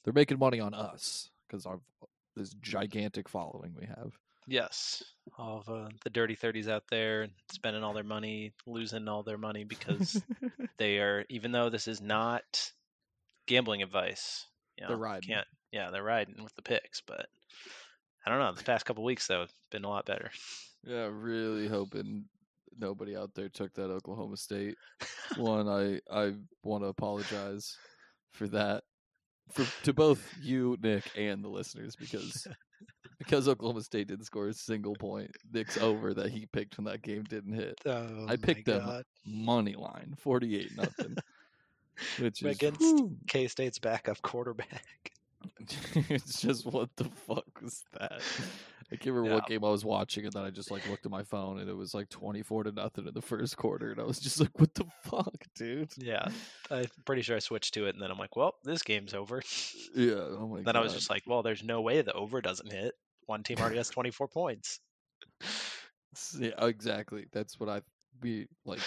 They're 0.03 0.13
making 0.13 0.39
money 0.39 0.59
on 0.59 0.73
us 0.73 1.29
because 1.47 1.65
of 1.65 1.81
this 2.35 2.53
gigantic 2.61 3.29
following 3.29 3.73
we 3.79 3.85
have. 3.85 4.17
Yes, 4.47 5.03
all 5.39 5.63
of 5.65 5.69
uh, 5.69 5.89
the 6.03 6.11
dirty 6.11 6.35
thirties 6.35 6.67
out 6.67 6.83
there 6.91 7.27
spending 7.51 7.83
all 7.83 7.93
their 7.93 8.03
money, 8.03 8.53
losing 8.67 9.07
all 9.07 9.23
their 9.23 9.39
money 9.39 9.63
because 9.63 10.21
they 10.77 10.99
are. 10.99 11.25
Even 11.29 11.51
though 11.51 11.69
this 11.69 11.87
is 11.87 11.99
not 11.99 12.71
gambling 13.47 13.81
advice, 13.81 14.45
you 14.77 14.83
know, 14.83 14.89
They're 14.89 14.97
riding. 14.97 15.29
Can't. 15.29 15.47
Yeah, 15.71 15.89
they're 15.89 16.03
riding 16.03 16.43
with 16.43 16.55
the 16.55 16.61
picks, 16.61 17.01
but 17.01 17.25
I 18.25 18.29
don't 18.29 18.39
know. 18.39 18.53
The 18.53 18.63
past 18.63 18.85
couple 18.85 19.03
weeks 19.03 19.27
though, 19.27 19.43
it's 19.43 19.53
been 19.71 19.83
a 19.83 19.89
lot 19.89 20.05
better. 20.05 20.29
Yeah, 20.83 21.09
really 21.11 21.67
hoping 21.67 22.25
nobody 22.77 23.15
out 23.15 23.33
there 23.33 23.49
took 23.49 23.73
that 23.73 23.89
Oklahoma 23.89 24.37
State 24.37 24.77
one. 25.37 25.67
I 25.67 26.01
I 26.11 26.33
want 26.63 26.83
to 26.83 26.87
apologize 26.87 27.75
for 28.33 28.47
that 28.49 28.83
for 29.51 29.65
to 29.83 29.93
both 29.93 30.21
you, 30.41 30.77
Nick, 30.81 31.03
and 31.15 31.43
the 31.43 31.49
listeners 31.49 31.95
because 31.95 32.47
because 33.19 33.47
Oklahoma 33.47 33.81
State 33.81 34.07
didn't 34.07 34.25
score 34.25 34.47
a 34.47 34.53
single 34.53 34.95
point. 34.95 35.31
Nick's 35.53 35.77
over 35.77 36.13
that 36.13 36.31
he 36.31 36.47
picked 36.47 36.77
when 36.77 36.85
that 36.85 37.01
game 37.01 37.23
didn't 37.23 37.53
hit. 37.53 37.79
Oh, 37.85 38.25
I 38.27 38.35
picked 38.35 38.65
them 38.65 39.03
money 39.25 39.75
line, 39.75 40.15
forty 40.17 40.57
eight 40.59 40.75
nothing. 40.75 41.15
Which 42.19 42.41
is 42.43 42.55
Against 42.55 43.03
K 43.27 43.47
State's 43.47 43.79
backup 43.79 44.21
quarterback. 44.21 45.11
it's 46.09 46.41
just 46.41 46.65
what 46.65 46.89
the 46.97 47.05
fuck 47.05 47.45
was 47.61 47.83
that? 47.99 48.21
I 48.91 48.97
can't 48.97 49.15
remember 49.15 49.35
what 49.35 49.47
game 49.47 49.63
I 49.63 49.69
was 49.69 49.83
watching, 49.83 50.25
and 50.25 50.33
then 50.33 50.43
I 50.43 50.51
just 50.51 50.69
like 50.69 50.87
looked 50.87 51.05
at 51.05 51.11
my 51.11 51.23
phone, 51.23 51.59
and 51.59 51.67
it 51.67 51.75
was 51.75 51.95
like 51.95 52.07
twenty 52.09 52.43
four 52.43 52.63
to 52.63 52.71
nothing 52.71 53.07
in 53.07 53.13
the 53.15 53.21
first 53.21 53.57
quarter, 53.57 53.91
and 53.91 53.99
I 53.99 54.03
was 54.03 54.19
just 54.19 54.39
like, 54.39 54.57
"What 54.59 54.75
the 54.75 54.85
fuck, 55.03 55.35
dude?" 55.55 55.91
Yeah, 55.97 56.27
I'm 56.69 56.85
pretty 57.03 57.23
sure 57.23 57.35
I 57.35 57.39
switched 57.39 57.73
to 57.73 57.87
it, 57.87 57.95
and 57.95 58.01
then 58.01 58.11
I'm 58.11 58.19
like, 58.19 58.35
well, 58.35 58.55
this 58.63 58.83
game's 58.83 59.15
over. 59.15 59.41
Yeah. 59.95 60.15
Oh 60.15 60.47
my 60.47 60.57
then 60.57 60.65
god. 60.65 60.75
I 60.75 60.79
was 60.81 60.93
just 60.93 61.09
like, 61.09 61.23
well, 61.25 61.41
there's 61.41 61.63
no 61.63 61.81
way 61.81 62.01
the 62.03 62.13
over 62.13 62.41
doesn't 62.41 62.71
hit. 62.71 62.93
One 63.25 63.41
team 63.41 63.57
already 63.59 63.77
has 63.77 63.89
24 63.89 64.27
points. 64.27 64.79
Yeah, 66.37 66.51
exactly. 66.65 67.25
That's 67.31 67.59
what 67.59 67.69
I 67.69 67.81
be 68.21 68.47
like. 68.65 68.79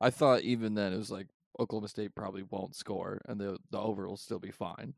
I 0.00 0.10
thought 0.10 0.40
even 0.42 0.74
then 0.74 0.92
it 0.92 0.96
was 0.96 1.10
like 1.10 1.28
Oklahoma 1.60 1.88
State 1.88 2.14
probably 2.14 2.42
won't 2.42 2.74
score, 2.74 3.20
and 3.26 3.38
the 3.40 3.58
the 3.70 3.78
over 3.78 4.08
will 4.08 4.16
still 4.16 4.38
be 4.40 4.50
fine. 4.50 4.94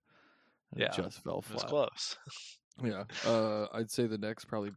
And 0.72 0.80
Yeah, 0.80 0.86
it 0.86 0.94
just 0.94 1.22
fell 1.22 1.42
flat. 1.42 1.50
It 1.50 1.54
was 1.54 1.64
close. 1.64 2.16
Yeah. 2.82 3.04
Uh, 3.24 3.66
I'd 3.72 3.90
say 3.90 4.06
the 4.06 4.18
next 4.18 4.46
probably 4.46 4.72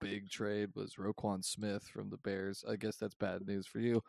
big 0.00 0.30
trade 0.30 0.70
was 0.74 0.94
Roquan 0.94 1.44
Smith 1.44 1.84
from 1.92 2.10
the 2.10 2.16
Bears. 2.16 2.64
I 2.68 2.76
guess 2.76 2.96
that's 2.96 3.14
bad 3.14 3.46
news 3.46 3.66
for 3.66 3.78
you. 3.78 4.02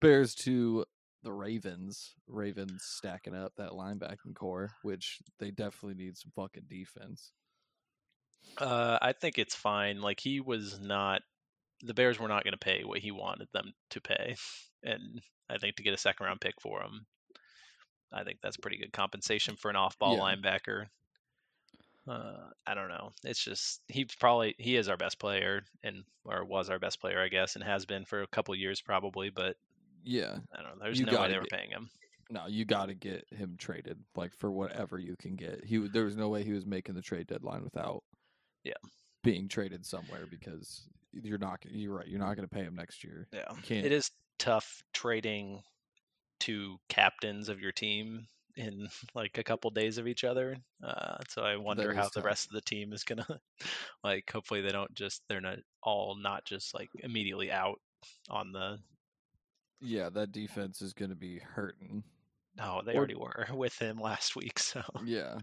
Bears 0.00 0.34
to 0.36 0.84
the 1.22 1.32
Ravens. 1.32 2.14
Ravens 2.28 2.84
stacking 2.84 3.34
up 3.34 3.52
that 3.56 3.72
linebacking 3.72 4.34
core, 4.34 4.70
which 4.82 5.18
they 5.38 5.50
definitely 5.50 6.02
need 6.02 6.16
some 6.16 6.32
fucking 6.36 6.64
defense. 6.68 7.32
Uh, 8.56 8.98
I 9.02 9.12
think 9.12 9.38
it's 9.38 9.54
fine. 9.54 10.00
Like 10.00 10.20
he 10.20 10.40
was 10.40 10.78
not. 10.80 11.22
The 11.82 11.94
Bears 11.94 12.18
were 12.18 12.28
not 12.28 12.42
going 12.44 12.52
to 12.52 12.58
pay 12.58 12.82
what 12.84 12.98
he 12.98 13.10
wanted 13.12 13.48
them 13.52 13.72
to 13.90 14.00
pay, 14.00 14.36
and 14.82 15.20
I 15.50 15.58
think 15.58 15.76
to 15.76 15.82
get 15.82 15.94
a 15.94 15.98
second 15.98 16.26
round 16.26 16.40
pick 16.40 16.54
for 16.60 16.80
him, 16.82 17.06
I 18.12 18.24
think 18.24 18.38
that's 18.42 18.56
pretty 18.56 18.78
good 18.78 18.92
compensation 18.92 19.56
for 19.56 19.68
an 19.70 19.76
off 19.76 19.98
ball 19.98 20.16
Yeah. 20.16 20.22
linebacker. 20.22 20.86
Uh, 22.08 22.50
I 22.66 22.74
don't 22.74 22.88
know. 22.88 23.10
It's 23.24 23.42
just 23.42 23.80
he's 23.88 24.14
probably 24.18 24.54
he 24.58 24.76
is 24.76 24.88
our 24.88 24.96
best 24.96 25.18
player 25.18 25.62
and 25.82 26.04
or 26.24 26.44
was 26.44 26.70
our 26.70 26.78
best 26.78 27.00
player, 27.00 27.20
I 27.20 27.28
guess, 27.28 27.54
and 27.54 27.64
has 27.64 27.84
been 27.86 28.04
for 28.04 28.22
a 28.22 28.26
couple 28.28 28.54
years 28.54 28.80
probably. 28.80 29.30
But 29.30 29.56
Yeah. 30.04 30.36
I 30.52 30.62
don't 30.62 30.78
know. 30.78 30.84
There's 30.84 31.00
You 31.00 31.06
no 31.06 31.20
way 31.20 31.28
they 31.28 31.36
were 31.36 31.42
get- 31.42 31.50
paying 31.58 31.70
him. 31.70 31.88
No, 32.30 32.46
you 32.46 32.64
got 32.66 32.86
to 32.86 32.94
get 32.94 33.24
him 33.32 33.56
traded, 33.58 33.98
like 34.14 34.34
for 34.34 34.50
whatever 34.50 34.98
you 34.98 35.16
can 35.18 35.34
get. 35.34 35.64
He 35.64 35.78
there 35.78 36.04
was 36.04 36.16
no 36.16 36.28
way 36.28 36.44
he 36.44 36.52
was 36.52 36.66
making 36.66 36.94
the 36.94 37.00
trade 37.00 37.26
deadline 37.26 37.64
without, 37.64 38.04
Yeah. 38.64 38.74
being 39.24 39.48
traded 39.48 39.86
somewhere 39.86 40.26
because 40.26 40.86
you're 41.12 41.38
not. 41.38 41.64
You're 41.64 41.94
right. 41.96 42.06
You're 42.06 42.18
not 42.20 42.36
going 42.36 42.46
to 42.46 42.54
pay 42.54 42.62
him 42.64 42.74
next 42.74 43.02
year. 43.02 43.28
Yeah, 43.32 43.46
it 43.70 43.92
is 43.92 44.10
tough 44.38 44.82
trading 44.92 45.62
to 46.40 46.78
captains 46.88 47.48
of 47.48 47.60
your 47.60 47.72
team 47.72 48.28
in 48.58 48.88
like 49.14 49.38
a 49.38 49.42
couple 49.44 49.70
days 49.70 49.96
of 49.96 50.06
each 50.06 50.24
other. 50.24 50.56
Uh, 50.84 51.16
so 51.28 51.42
I 51.42 51.56
wonder 51.56 51.94
how 51.94 52.08
the 52.14 52.20
rest 52.22 52.46
of 52.48 52.52
the 52.52 52.60
team 52.60 52.92
is 52.92 53.04
gonna 53.04 53.26
like. 54.04 54.30
Hopefully 54.30 54.60
they 54.60 54.70
don't 54.72 54.92
just 54.94 55.22
they're 55.28 55.40
not 55.40 55.58
all 55.82 56.16
not 56.20 56.44
just 56.44 56.74
like 56.74 56.90
immediately 57.00 57.50
out 57.50 57.80
on 58.28 58.52
the. 58.52 58.78
Yeah, 59.80 60.10
that 60.10 60.32
defense 60.32 60.82
is 60.82 60.92
going 60.92 61.10
to 61.10 61.16
be 61.16 61.38
hurting. 61.38 62.02
Oh, 62.60 62.82
they 62.84 62.94
Or- 62.94 62.96
already 62.98 63.14
were 63.14 63.46
with 63.54 63.78
him 63.78 63.98
last 64.00 64.34
week. 64.34 64.58
So, 64.58 64.82
Yeah. 65.04 65.38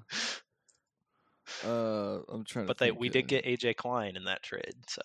Uh, 1.64 2.20
I'm 2.28 2.44
trying 2.44 2.66
to. 2.66 2.68
but 2.68 2.78
they 2.80 2.92
we 2.92 3.08
did 3.10 3.26
uh, 3.26 3.28
get 3.28 3.46
AJ 3.46 3.78
Klein 3.78 4.18
in 4.18 4.26
that 4.26 4.44
trade. 4.44 4.74
So 4.88 5.02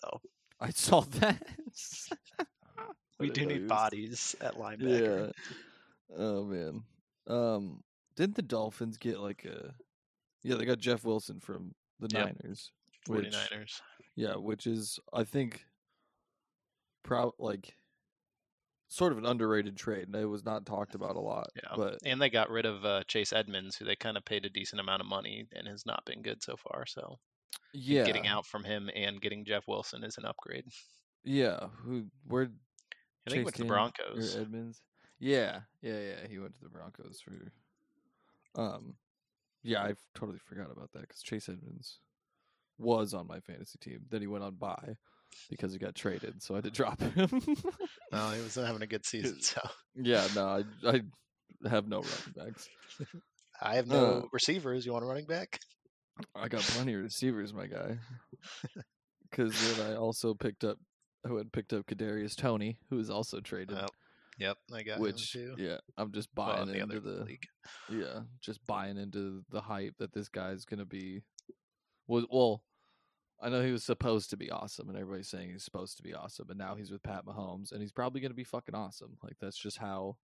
I 0.58 0.70
saw 0.70 1.00
that. 1.02 1.40
We 3.18 3.30
do 3.30 3.44
need 3.46 3.68
bodies 3.68 4.34
at 4.40 4.54
linebacker. 4.56 5.26
Yeah. 5.26 6.16
Oh 6.18 6.44
man. 6.44 6.82
Um, 7.28 7.82
didn't 8.20 8.36
the 8.36 8.42
Dolphins 8.42 8.96
get 8.96 9.18
like 9.18 9.44
a? 9.44 9.74
Yeah, 10.42 10.56
they 10.56 10.64
got 10.64 10.78
Jeff 10.78 11.04
Wilson 11.04 11.40
from 11.40 11.74
the 11.98 12.08
Yep. 12.12 12.26
Niners. 12.42 12.72
which- 13.06 13.34
49ers. 13.34 13.80
Yeah, 14.14 14.36
which 14.36 14.66
is 14.66 14.98
I 15.12 15.24
think, 15.24 15.64
proud 17.02 17.32
like, 17.38 17.74
sort 18.88 19.12
of 19.12 19.18
an 19.18 19.24
underrated 19.26 19.76
trade. 19.76 20.06
and 20.08 20.16
It 20.16 20.26
was 20.26 20.44
not 20.44 20.66
talked 20.66 20.94
about 20.94 21.16
a 21.16 21.20
lot. 21.20 21.48
Yeah, 21.56 21.72
but 21.76 21.98
and 22.04 22.20
they 22.20 22.28
got 22.28 22.50
rid 22.50 22.66
of 22.66 22.84
uh, 22.84 23.04
Chase 23.04 23.32
Edmonds, 23.32 23.76
who 23.76 23.84
they 23.84 23.96
kind 23.96 24.16
of 24.16 24.24
paid 24.24 24.44
a 24.44 24.50
decent 24.50 24.80
amount 24.80 25.00
of 25.00 25.06
money 25.06 25.46
and 25.52 25.66
has 25.68 25.86
not 25.86 26.04
been 26.04 26.22
good 26.22 26.42
so 26.42 26.56
far. 26.56 26.84
So 26.86 27.18
yeah, 27.72 28.04
getting 28.04 28.26
out 28.26 28.46
from 28.46 28.64
him 28.64 28.90
and 28.94 29.20
getting 29.20 29.44
Jeff 29.44 29.66
Wilson 29.68 30.04
is 30.04 30.18
an 30.18 30.24
upgrade. 30.26 30.66
Yeah, 31.24 31.68
who? 31.84 32.06
Where? 32.26 32.50
I 33.26 33.30
think 33.30 33.44
went 33.44 33.56
to 33.56 33.62
the 33.62 33.68
Broncos. 33.68 34.36
Edmonds. 34.36 34.82
Yeah, 35.18 35.60
yeah, 35.82 36.00
yeah. 36.00 36.26
He 36.28 36.38
went 36.38 36.54
to 36.56 36.62
the 36.62 36.70
Broncos 36.70 37.20
for. 37.20 37.52
Um, 38.54 38.94
yeah, 39.62 39.82
I 39.82 39.94
totally 40.14 40.38
forgot 40.48 40.70
about 40.70 40.90
that 40.92 41.02
because 41.02 41.22
Chase 41.22 41.48
Edmonds 41.48 41.98
was 42.78 43.12
on 43.14 43.26
my 43.26 43.40
fantasy 43.40 43.78
team. 43.80 44.00
Then 44.10 44.20
he 44.20 44.26
went 44.26 44.44
on 44.44 44.54
bye 44.54 44.96
because 45.48 45.72
he 45.72 45.78
got 45.78 45.94
traded, 45.94 46.42
so 46.42 46.54
I 46.54 46.58
had 46.58 46.64
to 46.64 46.70
drop 46.70 47.00
him. 47.00 47.28
No, 48.12 48.30
he 48.30 48.42
was 48.42 48.54
having 48.54 48.82
a 48.82 48.86
good 48.86 49.04
season, 49.06 49.40
so 49.40 49.60
yeah, 49.94 50.26
no, 50.34 50.46
I 50.46 50.64
I 50.88 51.00
have 51.68 51.86
no 51.86 51.98
running 52.00 52.34
backs. 52.52 52.68
I 53.60 53.76
have 53.76 53.86
no 53.86 54.04
Uh, 54.04 54.22
receivers. 54.32 54.86
You 54.86 54.92
want 54.92 55.04
a 55.04 55.08
running 55.08 55.26
back? 55.26 55.60
I 56.34 56.48
got 56.48 56.62
plenty 56.62 56.94
of 56.94 57.02
receivers, 57.02 57.52
my 57.52 57.66
guy. 57.66 57.98
Because 59.30 59.76
then 59.76 59.92
I 59.92 59.94
also 59.94 60.34
picked 60.34 60.64
up, 60.64 60.76
who 61.24 61.36
had 61.36 61.52
picked 61.52 61.72
up 61.72 61.86
Kadarius 61.86 62.34
Toney, 62.34 62.78
who 62.90 62.98
is 62.98 63.10
also 63.10 63.38
traded. 63.40 63.76
Yep, 63.78 63.90
Yep, 64.40 64.56
I 64.74 64.82
got 64.82 64.98
which 65.00 65.36
yeah, 65.58 65.78
I'm 65.96 66.12
just 66.12 66.28
Well, 66.34 66.46
buying 66.48 66.62
in 66.68 66.74
the 66.74 66.80
into 66.80 66.96
other 66.96 67.00
the 67.18 67.24
league. 67.24 67.46
yeah, 67.88 68.20
just 68.40 68.64
buying 68.66 68.96
into 68.96 69.44
the 69.50 69.60
hype 69.60 69.94
that 69.98 70.12
this 70.12 70.28
guy's 70.28 70.64
gonna 70.64 70.84
be. 70.86 71.22
Well, 72.06 72.26
well, 72.30 72.64
I 73.40 73.48
know 73.50 73.62
he 73.62 73.72
was 73.72 73.84
supposed 73.84 74.30
to 74.30 74.36
be 74.36 74.50
awesome, 74.50 74.88
and 74.88 74.98
everybody's 74.98 75.28
saying 75.28 75.50
he's 75.50 75.64
supposed 75.64 75.96
to 75.98 76.02
be 76.02 76.14
awesome, 76.14 76.48
and 76.50 76.58
now 76.58 76.74
he's 76.74 76.90
with 76.90 77.02
Pat 77.02 77.24
Mahomes, 77.26 77.70
and 77.72 77.80
he's 77.80 77.92
probably 77.92 78.20
gonna 78.20 78.34
be 78.34 78.44
fucking 78.44 78.74
awesome. 78.74 79.16
Like 79.22 79.36
that's 79.40 79.58
just 79.58 79.78
how 79.78 80.16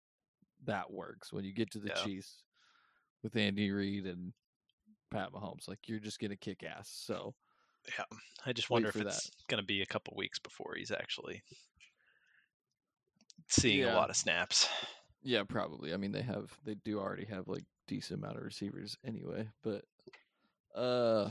that 0.64 0.90
works. 0.90 1.33
When 1.33 1.44
you 1.44 1.52
get 1.52 1.70
to 1.72 1.79
the 1.79 1.88
Yeah. 1.88 2.02
Chiefs 2.02 2.42
with 3.22 3.37
Andy 3.37 3.70
Reid 3.70 4.07
and 4.07 4.33
Pat 5.11 5.31
Mahomes, 5.33 5.68
like 5.68 5.81
you're 5.87 6.00
just 6.00 6.18
gonna 6.18 6.37
kick 6.37 6.62
ass. 6.64 6.88
So 6.90 7.35
yeah, 7.98 8.05
I 8.44 8.52
just 8.52 8.70
wonder 8.70 8.88
if 8.88 8.96
it's 8.96 9.31
going 9.46 9.61
to 9.62 9.64
be 9.66 9.81
a 9.81 9.87
couple 9.87 10.14
weeks 10.16 10.40
before 10.40 10.74
he's 10.76 10.90
actually 10.90 11.40
seeing 13.49 13.81
Yeah. 13.81 13.94
a 13.94 13.96
lot 13.96 14.11
of 14.11 14.16
snaps. 14.16 14.68
yeah, 15.22 15.42
probably. 15.44 15.92
I 15.92 15.96
mean, 15.96 16.12
they 16.12 16.22
have 16.22 16.51
they 16.64 16.75
do 16.75 16.99
already 16.99 17.25
have 17.27 17.49
like 17.49 17.64
decent 17.88 18.20
amount 18.22 18.37
of 18.38 18.42
receivers 18.44 18.96
anyway, 19.05 19.49
but 19.62 19.85
uh, 20.75 21.31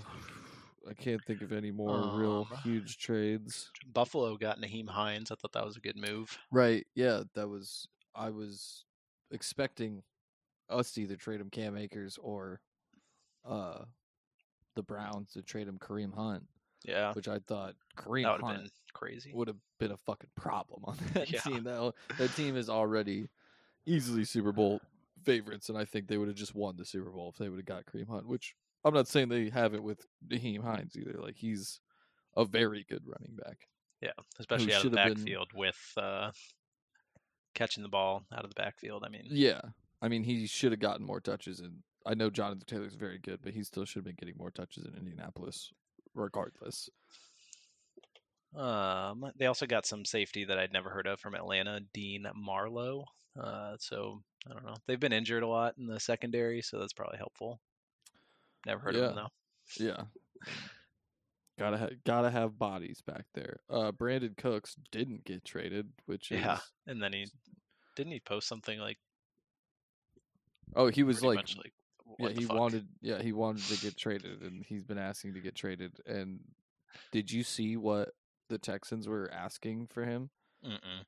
I 0.90 0.94
can't 0.94 1.24
think 1.26 1.42
of 1.42 1.52
any 1.52 1.72
more 1.72 2.18
real 2.18 2.48
Um, 2.52 2.58
huge 2.64 2.98
trades. 2.98 3.70
Buffalo 3.94 4.38
got 4.38 4.60
Nyheim 4.60 4.88
Hines. 4.88 5.32
I 5.32 5.36
thought 5.36 5.52
that 5.54 5.66
was 5.66 5.78
a 5.78 5.82
good 5.82 5.98
move. 5.98 6.38
Right. 6.52 6.86
Yeah, 6.96 7.24
that 7.36 7.48
was 7.48 7.88
I 8.16 8.30
was 8.30 8.86
expecting 9.32 10.04
us 10.70 10.92
to 10.94 11.02
either 11.02 11.16
trade 11.16 11.42
him 11.42 11.50
Cam 11.50 11.78
Akers 11.78 12.18
or 12.22 12.60
uh 13.46 13.84
the 14.76 14.84
Browns 14.84 15.32
to 15.34 15.42
trade 15.42 15.68
him 15.68 15.78
Kareem 15.78 16.14
Hunt, 16.14 16.44
Yeah, 16.86 17.14
which 17.14 17.28
I 17.28 17.40
thought 17.40 17.76
Kareem 17.98 18.24
that 18.24 18.42
Hunt 18.42 18.58
been 18.64 18.70
crazy. 18.94 19.32
would 19.34 19.48
have 19.48 19.58
been 19.80 19.92
a 19.92 19.98
fucking 19.98 20.30
problem 20.36 20.84
on 20.86 20.98
that 21.14 21.30
Yeah. 21.32 21.40
team. 21.42 21.64
That 21.64 21.94
that 22.18 22.36
team 22.36 22.56
is 22.56 22.70
already 22.70 23.28
easily 23.86 24.24
Super 24.24 24.52
Bowl 24.52 24.82
favorites, 25.24 25.70
and 25.70 25.78
I 25.78 25.86
think 25.86 26.08
they 26.08 26.18
would 26.18 26.28
have 26.28 26.38
just 26.38 26.56
won 26.56 26.78
the 26.78 26.86
Super 26.86 27.10
Bowl 27.10 27.30
if 27.30 27.38
they 27.38 27.50
would 27.50 27.58
have 27.60 27.66
got 27.66 27.86
Kareem 27.86 28.08
Hunt. 28.08 28.28
Which 28.28 28.56
I'm 28.84 28.94
not 28.94 29.08
saying 29.08 29.30
they 29.30 29.50
have 29.50 29.74
it 29.74 29.82
with 29.84 30.06
Nyheim 30.28 30.64
Hines 30.64 30.96
either. 30.96 31.20
Like 31.20 31.36
he's 31.38 31.80
a 32.38 32.46
very 32.46 32.86
good 32.90 33.04
running 33.06 33.36
back. 33.36 33.68
Yeah, 34.02 34.12
especially 34.40 34.74
out 34.74 34.86
of 34.86 34.92
the 34.92 35.00
have 35.00 35.08
been- 35.16 35.18
backfield 35.24 35.50
with 35.56 35.94
uh, 35.98 36.32
catching 37.54 37.84
the 37.84 37.90
ball 37.90 38.26
out 38.34 38.44
of 38.44 38.50
the 38.54 38.62
backfield. 38.62 39.04
I 39.06 39.10
mean, 39.10 39.24
Yeah, 39.26 39.62
I 40.02 40.08
mean 40.10 40.24
he 40.24 40.46
should 40.48 40.72
have 40.72 40.80
gotten 40.82 41.06
more 41.06 41.20
touches, 41.22 41.60
and 41.60 41.78
I 42.06 42.14
know 42.14 42.30
Jonathan 42.30 42.64
Taylor's 42.68 42.94
very 42.96 43.18
good, 43.18 43.40
but 43.42 43.54
he 43.54 43.64
still 43.64 43.86
should 43.86 44.00
have 44.00 44.06
been 44.06 44.16
getting 44.20 44.38
more 44.38 44.52
touches 44.52 44.86
in 44.86 44.94
Indianapolis, 44.96 45.72
regardless. 46.16 46.90
um, 48.56 49.32
they 49.38 49.46
also 49.46 49.66
got 49.66 49.86
some 49.86 50.06
safety 50.06 50.46
that 50.46 50.58
I'd 50.58 50.74
never 50.74 50.90
heard 50.90 51.08
of 51.08 51.20
from 51.20 51.36
Atlanta, 51.36 51.82
Dean 51.94 52.26
Marlowe. 52.36 53.06
Uh, 53.40 53.76
so 53.80 54.22
I 54.50 54.54
don't 54.54 54.66
know. 54.66 54.76
They've 54.88 55.00
been 55.00 55.14
injured 55.14 55.44
a 55.44 55.48
lot 55.48 55.76
in 55.78 55.88
the 55.88 56.00
secondary, 56.00 56.62
so 56.62 56.80
that's 56.80 56.94
probably 56.94 57.18
helpful. 57.18 57.60
Never 58.66 58.80
heard 58.80 58.96
of 58.96 59.02
them 59.02 59.16
though. 59.16 59.84
Yeah. 59.84 60.04
Gotta 61.58 61.78
ha- 61.78 61.90
gotta 62.06 62.30
have 62.30 62.60
bodies 62.60 63.02
back 63.06 63.26
there. 63.34 63.60
Uh, 63.70 63.92
Brandin 63.92 64.36
Cooks 64.36 64.76
didn't 64.92 65.24
get 65.24 65.46
traded, 65.46 65.88
which 66.06 66.32
is 66.32 66.42
Yeah, 66.42 66.60
and 66.86 67.02
then 67.02 67.14
he 67.14 67.28
didn't 67.96 68.12
he 68.12 68.20
post 68.20 68.48
something 68.48 68.78
like 68.78 68.98
oh 70.76 70.88
he 70.88 71.04
was 71.04 71.24
like 71.24 71.38
like 71.38 71.74
yeah 72.20 72.30
he 72.30 72.46
fuck? 72.46 72.58
wanted 72.58 72.88
yeah 73.02 73.22
he 73.22 73.34
wanted 73.34 73.64
to 73.64 73.78
get 73.82 73.98
traded 73.98 74.42
and 74.42 74.64
he's 74.66 74.84
been 74.84 74.98
asking 74.98 75.34
to 75.34 75.40
get 75.42 75.56
traded 75.56 75.92
and 76.06 76.40
did 77.12 77.32
you 77.32 77.44
see 77.44 77.76
what 77.78 78.10
the 78.50 78.58
Texans 78.58 79.08
were 79.08 79.30
asking 79.34 79.88
for 79.88 80.06
him? 80.06 80.30
Mm-mm. 80.66 81.04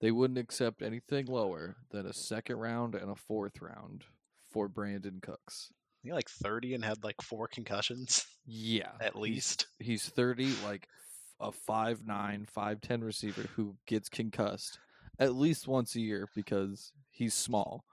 They 0.00 0.10
wouldn't 0.10 0.38
accept 0.38 0.82
anything 0.82 1.26
lower 1.26 1.76
than 1.90 2.06
a 2.06 2.12
second 2.12 2.56
round 2.56 2.94
and 2.94 3.10
a 3.10 3.14
fourth 3.14 3.60
round 3.60 4.04
for 4.50 4.68
Brandin 4.68 5.22
Cooks. 5.22 5.70
He 6.02 6.12
like 6.12 6.28
thirty 6.28 6.74
and 6.74 6.84
had 6.84 7.04
like 7.04 7.20
four 7.22 7.46
concussions 7.46 8.26
Yeah, 8.46 8.92
at 9.00 9.14
least. 9.14 9.66
he's 9.78 10.08
30 10.08 10.54
like 10.64 10.88
a 11.40 11.50
5'9 11.52 12.46
5'10 12.50 13.02
receiver 13.04 13.42
who 13.56 13.76
gets 13.86 14.08
concussed 14.08 14.78
at 15.18 15.34
least 15.34 15.68
once 15.68 15.94
a 15.94 16.00
year 16.00 16.28
because 16.34 16.92
he's 17.10 17.34
small 17.34 17.84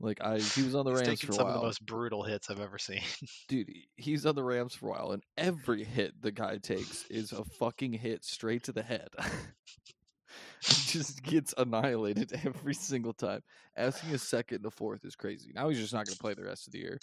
like 0.00 0.20
i 0.20 0.38
he 0.38 0.62
was 0.62 0.74
on 0.74 0.84
the 0.84 0.92
He's 0.92 1.06
rams 1.06 1.20
for 1.20 1.32
a 1.32 1.34
some 1.34 1.46
while 1.46 1.54
of 1.56 1.60
the 1.60 1.66
most 1.66 1.84
brutal 1.84 2.22
hits 2.22 2.50
I've 2.50 2.60
ever 2.60 2.78
seen. 2.78 3.02
dude 3.48 3.70
he's 3.96 4.26
on 4.26 4.34
the 4.34 4.44
rams 4.44 4.74
for 4.74 4.88
a 4.88 4.90
while 4.92 5.12
and 5.12 5.22
every 5.36 5.84
hit 5.84 6.20
the 6.22 6.30
guy 6.32 6.58
takes 6.58 7.04
is 7.10 7.32
a 7.32 7.44
fucking 7.44 7.92
hit 7.94 8.24
straight 8.24 8.62
to 8.64 8.72
the 8.72 8.82
head 8.82 9.08
he 10.60 10.74
just 10.92 11.22
gets 11.22 11.54
annihilated 11.58 12.32
every 12.44 12.74
single 12.74 13.12
time 13.12 13.42
asking 13.76 14.14
a 14.14 14.18
second 14.18 14.58
and 14.58 14.66
a 14.66 14.70
fourth 14.70 15.04
is 15.04 15.16
crazy 15.16 15.52
now 15.54 15.68
he's 15.68 15.78
just 15.80 15.92
not 15.92 16.06
going 16.06 16.14
to 16.14 16.20
play 16.20 16.34
the 16.34 16.44
rest 16.44 16.66
of 16.66 16.72
the 16.72 16.78
year 16.78 16.98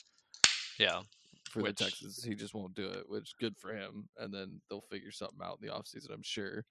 yeah, 0.80 1.02
for 1.50 1.62
Which- 1.62 1.78
the 1.78 1.86
Texans. 1.86 2.24
He 2.24 2.36
just 2.36 2.54
won't 2.54 2.76
do 2.76 2.88
it, 2.88 3.10
which 3.10 3.34
good 3.40 3.58
for 3.58 3.74
him. 3.74 4.10
And 4.18 4.34
then 4.34 4.60
they'll 4.70 4.82
figure 4.82 5.12
something 5.12 5.40
out 5.44 5.60
in 5.62 5.68
the 5.68 5.74
offseason, 5.74 6.14
I'm 6.14 6.24
sure. 6.24 6.66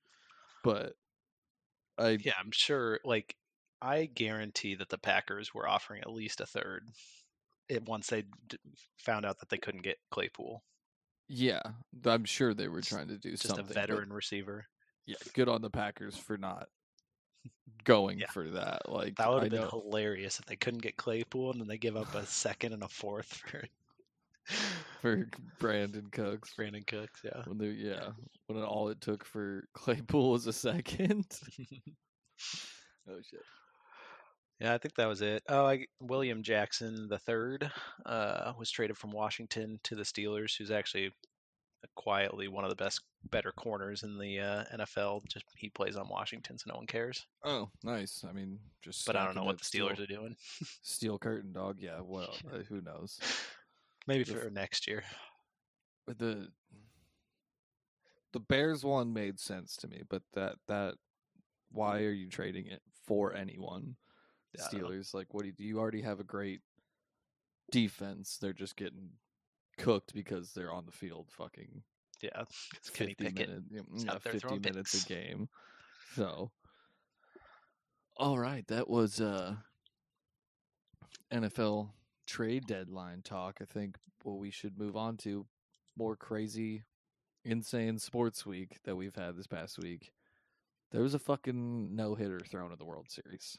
But 0.63 0.95
I 1.99 2.19
yeah. 2.21 2.33
I'm 2.39 2.51
sure. 2.51 3.01
Like, 3.05 3.37
I 3.85 4.07
guarantee 4.07 4.75
that 4.77 4.89
the 4.89 4.99
Packers 4.99 5.53
were 5.53 5.69
offering 5.69 6.01
at 6.01 6.11
least 6.11 6.41
a 6.41 6.47
third. 6.47 6.89
It 7.69 7.85
once 7.85 8.09
they 8.09 8.25
d- 8.49 8.59
found 8.99 9.25
out 9.27 9.39
that 9.41 9.49
they 9.51 9.59
couldn't 9.59 9.83
get 9.83 9.99
Claypool, 10.11 10.63
yeah, 11.29 11.61
I'm 12.05 12.25
sure 12.25 12.55
they 12.55 12.69
were 12.69 12.81
trying 12.83 13.09
to 13.09 13.19
do 13.19 13.31
just 13.33 13.47
something. 13.47 13.65
a 13.65 13.69
but 13.69 13.75
veteran 13.75 14.13
receiver. 14.13 14.67
yeah, 15.07 15.17
good 15.35 15.49
on 15.49 15.63
the 15.63 15.71
Packers 15.71 16.17
for 16.17 16.37
not 16.37 16.69
going 17.85 18.19
Yeah. 18.19 18.31
for 18.31 18.49
that. 18.51 18.89
Like 18.91 19.17
That 19.17 19.31
would 19.31 19.41
I 19.41 19.45
have 19.45 19.51
been 19.51 19.61
know- 19.63 19.69
hilarious 19.83 20.39
if 20.41 20.47
they 20.47 20.57
couldn't 20.57 20.83
get 20.83 20.97
Claypool 20.97 21.53
and 21.53 21.61
then 21.61 21.69
they 21.69 21.79
give 21.79 21.97
up 21.97 22.15
a 22.15 22.25
second 22.27 22.73
and 22.75 22.83
a 22.83 22.89
fourth 22.89 23.33
for 23.35 23.65
for 25.01 25.29
Brandin 25.59 26.11
Cooks. 26.13 26.53
Brandin 26.59 26.87
Cooks. 26.87 27.21
Yeah. 27.25 27.43
When 27.47 27.57
they, 27.59 27.69
yeah, 27.69 28.11
when 28.47 28.63
all 28.63 28.89
it 28.91 29.01
took 29.01 29.25
for 29.25 29.67
Claypool 29.75 30.31
was 30.33 30.47
a 30.47 30.53
second. 30.53 31.27
oh 33.09 33.21
shit. 33.31 33.43
Yeah, 34.61 34.73
I 34.75 34.79
think 34.79 34.95
that 34.95 35.09
was 35.09 35.21
it. 35.21 35.43
Oh, 35.49 35.67
I, 35.67 35.87
William 36.01 36.43
Jackson 36.43 37.09
the 37.09 37.19
third 37.19 37.71
uh, 38.07 38.53
was 38.59 38.71
traded 38.71 38.97
from 38.97 39.11
Washington 39.11 39.81
to 39.85 39.95
the 39.97 40.05
Steelers, 40.05 40.57
who's 40.57 40.71
actually 40.71 41.13
quietly 41.97 42.49
one 42.49 42.65
of 42.65 42.71
the 42.71 42.77
best, 42.77 43.01
better 43.31 43.53
corners 43.53 44.05
in 44.05 44.17
the 44.19 44.41
uh, 44.41 44.65
NFL. 44.77 45.27
Just 45.27 45.45
he 45.57 45.69
plays 45.71 45.97
on 45.97 46.09
Washington, 46.09 46.57
so 46.59 46.71
no 46.71 46.77
one 46.77 46.87
cares. 46.87 47.27
Oh, 47.45 47.69
nice. 47.83 48.25
I 48.29 48.33
mean, 48.33 48.59
just. 48.83 49.07
But 49.07 49.17
I 49.17 49.25
don't 49.25 49.35
know 49.35 49.45
what 49.45 49.59
the 49.59 49.65
steel- 49.65 49.89
Steelers 49.89 50.01
are 50.01 50.07
doing. 50.07 50.37
Steel 50.83 51.19
curtain 51.19 51.53
dog. 51.53 51.77
Yeah. 51.81 52.01
Well, 52.03 52.35
uh, 52.53 52.59
who 52.69 52.81
knows? 52.81 53.19
Maybe 54.07 54.25
The 54.25 54.35
for 54.35 54.51
next 54.51 54.87
year. 54.87 55.03
The 56.07 56.49
the 58.33 58.41
Bears 58.41 58.85
one 58.85 59.13
made 59.13 59.41
sense 59.41 59.77
to 59.77 59.89
me, 59.89 60.03
but 60.09 60.23
that 60.35 60.57
that 60.69 60.95
why 61.71 62.03
are 62.03 62.13
you 62.13 62.29
trading 62.29 62.67
it 62.67 62.83
for 63.07 63.35
anyone? 63.35 63.97
Steelers, 64.59 65.15
like, 65.15 65.33
what 65.35 65.43
do 65.43 65.49
you, 65.49 65.53
do 65.55 65.65
you 65.65 65.79
already 65.79 66.03
have 66.03 66.21
a 66.21 66.25
great 66.25 66.61
defense? 67.71 68.39
They're 68.41 68.53
just 68.53 68.77
getting 68.77 69.11
cooked 69.79 70.15
because 70.15 70.53
they're 70.53 70.73
on 70.73 70.87
the 70.87 70.93
field, 70.93 71.27
fucking 71.31 71.83
Yeah, 72.23 72.45
it's 72.77 72.91
Kenny 72.91 73.15
Pickett. 73.15 73.49
minutes, 73.49 73.67
yeah, 73.71 73.81
is 73.95 74.05
yeah, 74.05 74.13
out 74.13 74.23
there 74.25 74.33
fifty 74.33 74.59
minutes 74.59 74.93
picks. 74.93 75.05
a 75.05 75.09
game. 75.09 75.49
So, 76.15 76.51
all 78.17 78.39
right, 78.39 78.67
that 78.69 78.89
was 78.89 79.21
uh 79.21 79.57
NFL 81.33 81.91
trade 82.27 82.67
deadline 82.67 83.23
talk. 83.23 83.59
I 83.61 83.65
think 83.65 83.97
what 84.23 84.39
we 84.39 84.51
should 84.51 84.79
move 84.79 84.97
on 84.97 85.17
to 85.19 85.47
more 85.97 86.17
crazy, 86.17 86.85
insane 87.45 87.99
sports 87.99 88.47
week 88.47 88.79
that 88.85 88.97
we've 88.97 89.15
had 89.15 89.37
this 89.37 89.47
past 89.47 89.79
week. 89.79 90.13
There 90.93 91.03
was 91.03 91.15
a 91.15 91.19
fucking 91.19 91.95
no 91.97 92.15
hitter 92.15 92.41
thrown 92.41 92.73
at 92.73 92.79
the 92.79 92.85
World 92.85 93.11
Series. 93.11 93.59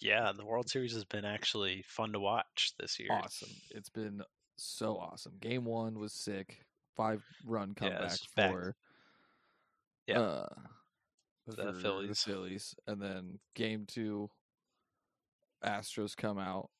Yeah, 0.00 0.32
the 0.36 0.44
World 0.44 0.68
Series 0.70 0.94
has 0.94 1.04
been 1.04 1.24
actually 1.24 1.82
fun 1.82 2.12
to 2.12 2.20
watch 2.20 2.72
this 2.78 2.98
year. 2.98 3.08
Awesome. 3.12 3.50
It's 3.70 3.90
been 3.90 4.22
so 4.56 4.96
awesome. 4.96 5.34
Game 5.40 5.64
one 5.64 5.98
was 5.98 6.12
sick. 6.12 6.64
Five 6.96 7.22
run 7.44 7.74
comeback 7.74 8.18
back- 8.34 8.50
for 8.50 8.76
Yeah. 10.06 10.20
uh, 10.20 10.54
The 11.46 11.72
Phillies. 11.74 12.22
Phillies, 12.22 12.74
and 12.86 13.00
then 13.02 13.38
game 13.54 13.84
two, 13.86 14.30
Astros 15.64 16.16
come 16.16 16.38
out. 16.38 16.70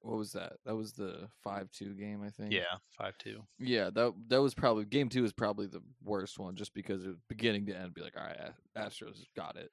What 0.00 0.18
was 0.18 0.32
that? 0.32 0.54
That 0.66 0.76
was 0.76 0.92
the 0.92 1.28
five 1.42 1.70
two 1.72 1.94
game, 1.94 2.22
I 2.22 2.28
think. 2.30 2.52
Yeah, 2.52 2.76
five 2.90 3.16
two. 3.18 3.42
yeah. 3.58 3.88
That 3.90 4.12
that 4.28 4.42
was 4.42 4.54
probably 4.54 4.84
game 4.84 5.08
two 5.08 5.24
is 5.24 5.32
probably 5.32 5.66
the 5.66 5.82
worst 6.02 6.38
one, 6.38 6.56
just 6.56 6.74
because 6.74 7.04
it 7.04 7.08
was 7.08 7.16
beginning 7.28 7.66
to 7.66 7.76
end. 7.76 7.94
Be 7.94 8.02
like, 8.02 8.16
all 8.16 8.24
right, 8.26 8.52
Astros 8.76 9.24
got 9.34 9.56
it. 9.56 9.72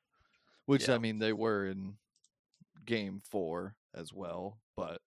Which 0.65 0.87
Yeah. 0.87 0.95
I 0.95 0.97
mean, 0.99 1.19
they 1.19 1.33
were 1.33 1.67
in 1.67 1.97
game 2.85 3.21
four 3.29 3.75
as 3.95 4.13
well, 4.13 4.59
but 4.75 5.01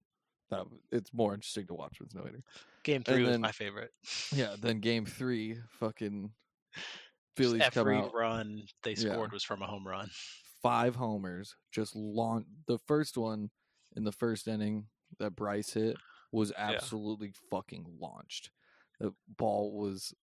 that 0.50 0.64
it's 0.92 1.12
more 1.12 1.34
interesting 1.34 1.66
to 1.68 1.74
watch 1.74 1.98
with 2.00 2.14
no 2.14 2.22
hitter. 2.24 2.42
Game 2.82 3.02
three 3.02 3.22
was 3.22 3.30
then- 3.30 3.40
my 3.40 3.52
favorite. 3.52 3.90
Yeah. 4.32 4.56
Then 4.60 4.80
game 4.80 5.06
three, 5.06 5.56
fucking 5.80 6.30
Phillies 7.36 7.62
Just 7.62 7.72
come 7.72 7.80
every 7.82 7.96
out. 7.96 8.14
run 8.14 8.62
they 8.82 8.90
Yeah. 8.92 9.12
scored 9.12 9.32
was 9.32 9.42
from 9.44 9.62
a 9.62 9.66
home 9.66 9.86
run. 9.86 10.08
five 10.62 10.94
homers, 10.94 11.54
just 11.72 11.94
launch. 11.96 12.46
The 12.68 12.78
first 12.86 13.16
one 13.18 13.50
in 13.96 14.04
the 14.04 14.12
first 14.12 14.48
inning 14.48 14.86
that 15.18 15.36
Bryce 15.36 15.72
hit 15.74 15.96
was 16.32 16.52
absolutely 16.56 17.32
fucking 17.50 17.84
launched. 18.00 18.50
The 19.00 19.12
ball 19.36 19.72
was 19.76 20.14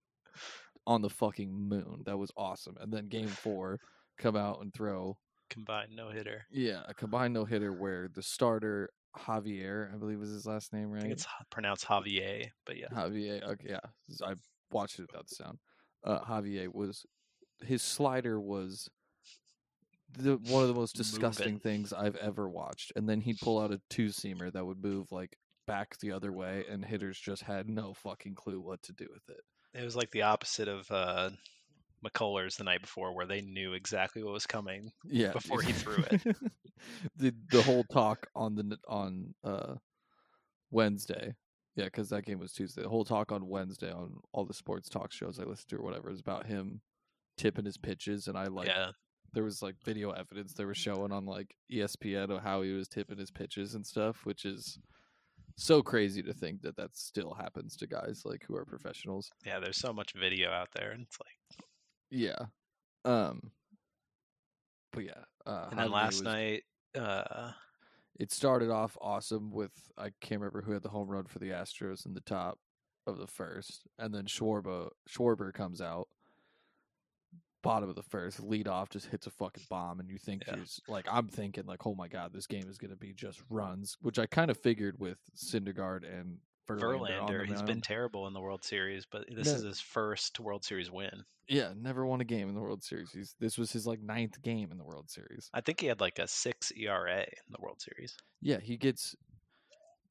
on 0.87 1.01
the 1.01 1.09
fucking 1.09 1.51
moon. 1.53 2.03
That 2.05 2.17
was 2.17 2.31
awesome. 2.35 2.75
And 2.79 2.91
then 2.91 3.07
game 3.07 3.27
four, 3.27 3.79
come 4.17 4.35
out 4.35 4.61
and 4.61 4.73
throw 4.73 5.17
combined 5.51 5.95
no 5.95 6.09
hitter. 6.09 6.45
Yeah, 6.49 6.81
a 6.87 6.93
combined 6.93 7.33
no 7.33 7.45
hitter 7.45 7.71
where 7.71 8.09
the 8.13 8.23
starter 8.23 8.89
Javier, 9.15 9.93
I 9.93 9.97
believe 9.97 10.19
was 10.19 10.31
his 10.31 10.45
last 10.45 10.73
name, 10.73 10.89
I 10.89 10.93
right? 10.93 11.01
think 11.01 11.13
it's 11.13 11.27
pronounced 11.51 11.85
Javier, 11.85 12.49
but 12.65 12.77
yeah. 12.77 12.87
Javier. 12.91 13.43
Okay, 13.43 13.67
yeah, 13.69 13.79
I 14.25 14.33
watched 14.71 14.97
it 14.99 15.03
without 15.03 15.27
the 15.27 15.35
sound. 15.35 15.59
Uh, 16.03 16.19
Javier 16.21 16.73
was 16.73 17.05
his 17.63 17.83
slider 17.83 18.39
was 18.39 18.89
the 20.17 20.37
one 20.47 20.63
of 20.63 20.67
the 20.67 20.73
most 20.73 20.95
disgusting 20.95 21.59
things 21.59 21.93
I've 21.93 22.15
ever 22.15 22.49
watched. 22.49 22.91
And 22.95 23.07
then 23.07 23.21
he'd 23.21 23.39
pull 23.39 23.59
out 23.59 23.71
a 23.71 23.81
two 23.89 24.07
seamer 24.07 24.51
that 24.51 24.65
would 24.65 24.83
move 24.83 25.11
like 25.11 25.37
back 25.67 25.97
the 25.99 26.11
other 26.11 26.31
way, 26.31 26.65
and 26.69 26.83
hitters 26.83 27.19
just 27.19 27.43
had 27.43 27.69
no 27.69 27.93
fucking 27.93 28.35
clue 28.35 28.59
what 28.59 28.81
to 28.83 28.93
do 28.93 29.07
with 29.11 29.23
it. 29.29 29.43
It 29.79 29.83
was 29.83 29.95
like 29.95 30.11
the 30.11 30.23
opposite 30.23 30.67
of 30.67 30.89
uh, 30.91 31.29
McCullers 32.05 32.57
the 32.57 32.63
night 32.63 32.81
before, 32.81 33.13
where 33.15 33.25
they 33.27 33.41
knew 33.41 33.73
exactly 33.73 34.23
what 34.23 34.33
was 34.33 34.47
coming. 34.47 34.91
Yeah, 35.05 35.31
Before 35.31 35.61
he 35.61 35.71
threw 35.73 36.03
it. 36.11 36.35
the 37.17 37.33
the 37.51 37.61
whole 37.61 37.83
talk 37.83 38.27
on 38.35 38.55
the 38.55 38.77
on 38.87 39.33
uh 39.43 39.75
Wednesday. 40.71 41.35
Yeah, 41.75 41.85
because 41.85 42.09
that 42.09 42.25
game 42.25 42.39
was 42.39 42.51
Tuesday. 42.53 42.81
The 42.81 42.89
whole 42.89 43.05
talk 43.05 43.31
on 43.31 43.47
Wednesday 43.47 43.91
on 43.91 44.15
all 44.33 44.45
the 44.45 44.53
sports 44.53 44.89
talk 44.89 45.11
shows 45.11 45.39
I 45.39 45.43
listened 45.43 45.69
to 45.69 45.77
or 45.77 45.83
whatever 45.83 46.09
is 46.11 46.19
about 46.19 46.45
him 46.45 46.81
tipping 47.37 47.65
his 47.65 47.77
pitches, 47.77 48.27
and 48.27 48.37
I 48.37 48.47
like 48.47 48.67
yeah, 48.67 48.91
there 49.33 49.43
was 49.43 49.61
like 49.61 49.75
video 49.85 50.11
evidence 50.11 50.53
they 50.53 50.65
were 50.65 50.73
showing 50.73 51.11
on 51.13 51.25
like 51.25 51.55
ESPN 51.71 52.29
of 52.29 52.43
how 52.43 52.61
he 52.61 52.73
was 52.73 52.87
tipping 52.89 53.17
his 53.17 53.31
pitches 53.31 53.73
and 53.75 53.85
stuff, 53.85 54.25
which 54.25 54.43
is 54.43 54.79
so 55.55 55.81
crazy 55.81 56.21
to 56.23 56.33
think 56.33 56.61
that 56.63 56.75
that 56.77 56.95
still 56.95 57.33
happens 57.33 57.75
to 57.77 57.87
guys 57.87 58.23
like 58.25 58.43
who 58.47 58.55
are 58.55 58.65
professionals. 58.65 59.29
yeah. 59.45 59.59
There's 59.59 59.77
so 59.77 59.93
much 59.93 60.13
video 60.13 60.49
out 60.51 60.69
there, 60.75 60.91
and 60.91 61.03
it's 61.03 61.19
like. 61.19 61.35
Yeah. 62.11 62.45
Um. 63.05 63.51
But 64.91 65.05
yeah. 65.05 65.23
Uh, 65.45 65.67
And 65.71 65.79
then 65.79 65.91
last 65.91 66.15
was- 66.15 66.21
night, 66.23 66.63
uh, 66.95 67.51
it 68.19 68.31
started 68.31 68.69
off 68.69 68.97
awesome 69.01 69.49
with 69.51 69.71
I 69.97 70.11
can't 70.21 70.41
remember 70.41 70.61
who 70.61 70.73
had 70.73 70.83
the 70.83 70.89
home 70.89 71.07
run 71.07 71.25
for 71.25 71.39
the 71.39 71.49
Astros 71.49 72.05
in 72.05 72.13
the 72.13 72.21
top 72.21 72.59
of 73.07 73.17
the 73.17 73.25
first, 73.27 73.87
and 73.97 74.13
then 74.13 74.25
Schwarber 74.25 74.89
Schwarber 75.09 75.51
comes 75.53 75.81
out, 75.81 76.07
bottom 77.63 77.89
of 77.89 77.95
the 77.95 78.03
first, 78.03 78.39
lead 78.41 78.67
off, 78.67 78.89
just 78.89 79.07
hits 79.07 79.25
a 79.25 79.31
fucking 79.31 79.63
bomb, 79.69 79.99
and 79.99 80.09
you 80.09 80.17
think 80.19 80.43
Yeah. 80.45 80.57
you're 80.57 80.65
like 80.87 81.07
I'm 81.09 81.27
thinking 81.27 81.65
like 81.65 81.87
oh 81.87 81.95
my 81.95 82.07
god 82.07 82.33
this 82.33 82.45
game 82.45 82.67
is 82.69 82.77
gonna 82.77 82.95
be 82.95 83.13
just 83.13 83.41
runs, 83.49 83.97
which 84.01 84.19
I 84.19 84.25
kind 84.27 84.51
of 84.51 84.57
figured 84.57 84.99
with 84.99 85.17
Syndergaard 85.35 86.03
and 86.03 86.37
Verlander. 86.79 87.27
Verlander, 87.27 87.45
he's 87.47 87.61
been 87.61 87.81
terrible 87.81 88.27
in 88.27 88.33
the 88.33 88.41
World 88.41 88.63
Series, 88.63 89.05
but 89.05 89.25
this 89.33 89.47
No. 89.47 89.53
is 89.53 89.61
his 89.63 89.81
first 89.81 90.39
World 90.39 90.63
Series 90.63 90.89
win. 90.91 91.23
yeah 91.47 91.73
never 91.75 92.05
won 92.05 92.21
a 92.21 92.25
game 92.25 92.47
in 92.49 92.55
the 92.55 92.61
World 92.61 92.83
Series. 92.83 93.11
He's, 93.11 93.35
this 93.39 93.57
was 93.57 93.71
his 93.71 93.85
like 93.87 93.99
ninth 94.01 94.41
game 94.41 94.71
in 94.71 94.77
the 94.77 94.83
World 94.85 95.09
Series. 95.09 95.49
I 95.53 95.61
think 95.61 95.79
he 95.81 95.87
had 95.87 95.99
like 95.99 96.19
a 96.19 96.27
six 96.27 96.71
ERA 96.75 97.21
in 97.21 97.51
the 97.51 97.57
World 97.59 97.81
Series. 97.81 98.15
Yeah, 98.41 98.59
he 98.59 98.77
gets. 98.77 99.15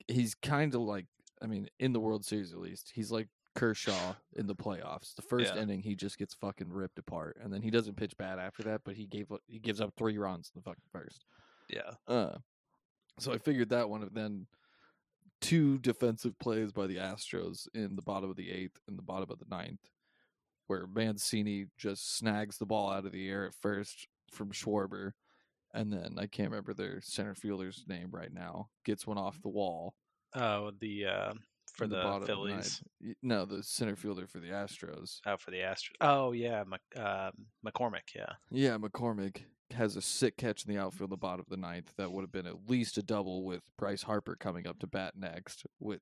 He's 0.08 0.34
kind 0.34 0.74
of 0.74 0.80
like, 0.82 1.06
I 1.40 1.46
mean, 1.46 1.68
in 1.78 1.92
the 1.92 2.00
World 2.00 2.24
Series 2.24 2.52
at 2.52 2.58
least, 2.58 2.90
he's 2.94 3.10
like 3.12 3.28
Kershaw 3.54 4.14
in 4.34 4.46
the 4.46 4.54
playoffs. 4.56 5.14
The 5.14 5.22
first 5.22 5.54
Yeah. 5.54 5.62
inning, 5.62 5.82
he 5.82 5.94
just 5.94 6.18
gets 6.18 6.34
fucking 6.34 6.68
ripped 6.68 6.98
apart, 6.98 7.36
and 7.40 7.52
then 7.52 7.62
he 7.62 7.70
doesn't 7.70 7.96
pitch 7.96 8.16
bad 8.16 8.38
after 8.38 8.62
that. 8.64 8.82
But 8.84 8.96
he 8.96 9.06
gave 9.06 9.28
he 9.46 9.58
gives 9.58 9.80
up 9.80 9.94
three 9.96 10.18
runs 10.18 10.50
in 10.54 10.60
the 10.60 10.64
fucking 10.64 10.82
first. 10.92 11.24
Yeah, 11.68 11.92
Uh, 12.08 12.38
so 13.18 13.32
I 13.32 13.38
figured 13.38 13.68
that 13.70 13.88
one. 13.88 14.08
Then 14.12 14.46
two 15.40 15.78
defensive 15.78 16.38
plays 16.38 16.72
by 16.72 16.86
the 16.86 16.96
Astros 16.96 17.66
in 17.74 17.96
the 17.96 18.02
bottom 18.02 18.30
of 18.30 18.36
the 18.36 18.50
eighth 18.50 18.78
and 18.88 18.98
the 18.98 19.02
bottom 19.02 19.30
of 19.30 19.38
the 19.38 19.46
ninth, 19.50 19.88
where 20.66 20.86
Mancini 20.86 21.66
just 21.78 22.16
snags 22.16 22.58
the 22.58 22.66
ball 22.66 22.90
out 22.90 23.06
of 23.06 23.12
the 23.12 23.28
air 23.28 23.46
at 23.46 23.54
first 23.54 24.06
from 24.30 24.50
Schwarber, 24.52 25.12
and 25.74 25.92
then 25.92 26.16
I 26.18 26.26
can't 26.26 26.50
remember 26.50 26.74
their 26.74 27.00
center 27.00 27.34
fielder's 27.34 27.84
name 27.88 28.08
right 28.10 28.32
now. 28.32 28.68
Gets 28.84 29.06
one 29.06 29.18
off 29.18 29.40
the 29.42 29.48
wall 29.48 29.94
Oh, 30.34 30.70
the 30.80 31.06
uh, 31.06 31.32
for 31.74 31.86
the, 31.88 32.18
the 32.20 32.26
Phillies. 32.26 32.82
Y- 33.02 33.14
no, 33.22 33.44
the 33.44 33.62
center 33.62 33.96
fielder 33.96 34.26
for 34.26 34.38
the 34.38 34.48
Astros. 34.50 35.20
Oh, 35.26 35.36
for 35.36 35.50
the 35.50 35.58
Astros. 35.58 35.96
Oh 36.00 36.32
yeah, 36.32 36.62
Mc, 36.64 36.80
uh, 36.96 37.30
McCormick. 37.66 38.14
Yeah, 38.14 38.32
Yeah, 38.50 38.78
McCormick 38.78 39.42
has 39.72 39.96
a 39.96 40.02
sick 40.02 40.36
catch 40.36 40.64
in 40.64 40.72
the 40.74 40.80
outfield, 40.80 41.10
the 41.10 41.16
bottom 41.16 41.40
of 41.40 41.48
the 41.48 41.56
ninth. 41.56 41.92
That 41.96 42.10
would 42.12 42.22
have 42.22 42.32
been 42.32 42.46
at 42.46 42.68
least 42.68 42.98
a 42.98 43.02
double 43.02 43.44
with 43.44 43.62
Bryce 43.78 44.02
Harper 44.02 44.36
coming 44.36 44.66
up 44.66 44.78
to 44.80 44.86
bat 44.86 45.14
next. 45.16 45.64
With, 45.78 46.00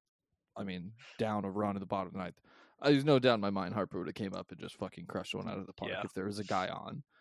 I 0.56 0.64
mean, 0.64 0.92
down 1.18 1.44
a 1.44 1.50
run 1.50 1.76
in 1.76 1.80
the 1.80 1.86
bottom 1.86 2.08
of 2.08 2.12
the 2.14 2.18
ninth. 2.18 2.40
Uh, 2.80 2.90
There's 2.90 3.04
no 3.04 3.18
doubt 3.18 3.34
in 3.34 3.40
my 3.40 3.50
mind 3.50 3.74
Harper 3.74 3.98
would 3.98 4.06
have 4.08 4.14
came 4.14 4.34
up 4.34 4.50
and 4.50 4.60
just 4.60 4.76
fucking 4.76 5.06
crushed 5.06 5.34
one 5.34 5.48
out 5.48 5.58
of 5.58 5.66
the 5.66 5.72
park 5.72 5.90
Yeah. 5.92 6.02
if 6.04 6.12
there 6.14 6.26
was 6.26 6.38
a 6.38 6.44
guy 6.44 6.68
on. 6.68 7.02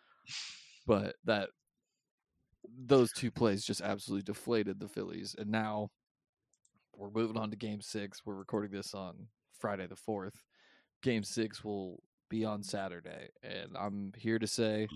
But 0.86 1.16
that, 1.26 1.50
those 2.86 3.12
two 3.12 3.30
plays 3.30 3.62
just 3.64 3.82
absolutely 3.82 4.22
deflated 4.22 4.80
the 4.80 4.88
Phillies, 4.88 5.34
and 5.38 5.50
now 5.50 5.90
we're 6.96 7.10
moving 7.10 7.36
on 7.36 7.50
to 7.50 7.56
Game 7.56 7.80
Six. 7.82 8.22
We're 8.24 8.34
recording 8.36 8.70
this 8.70 8.94
on 8.94 9.26
Friday 9.58 9.86
the 9.86 9.96
fourth. 9.96 10.42
Game 11.02 11.24
Six 11.24 11.62
will 11.62 12.02
be 12.30 12.44
on 12.44 12.62
Saturday, 12.62 13.28
and 13.42 13.76
I'm 13.78 14.12
here 14.16 14.38
to 14.38 14.46
say 14.46 14.88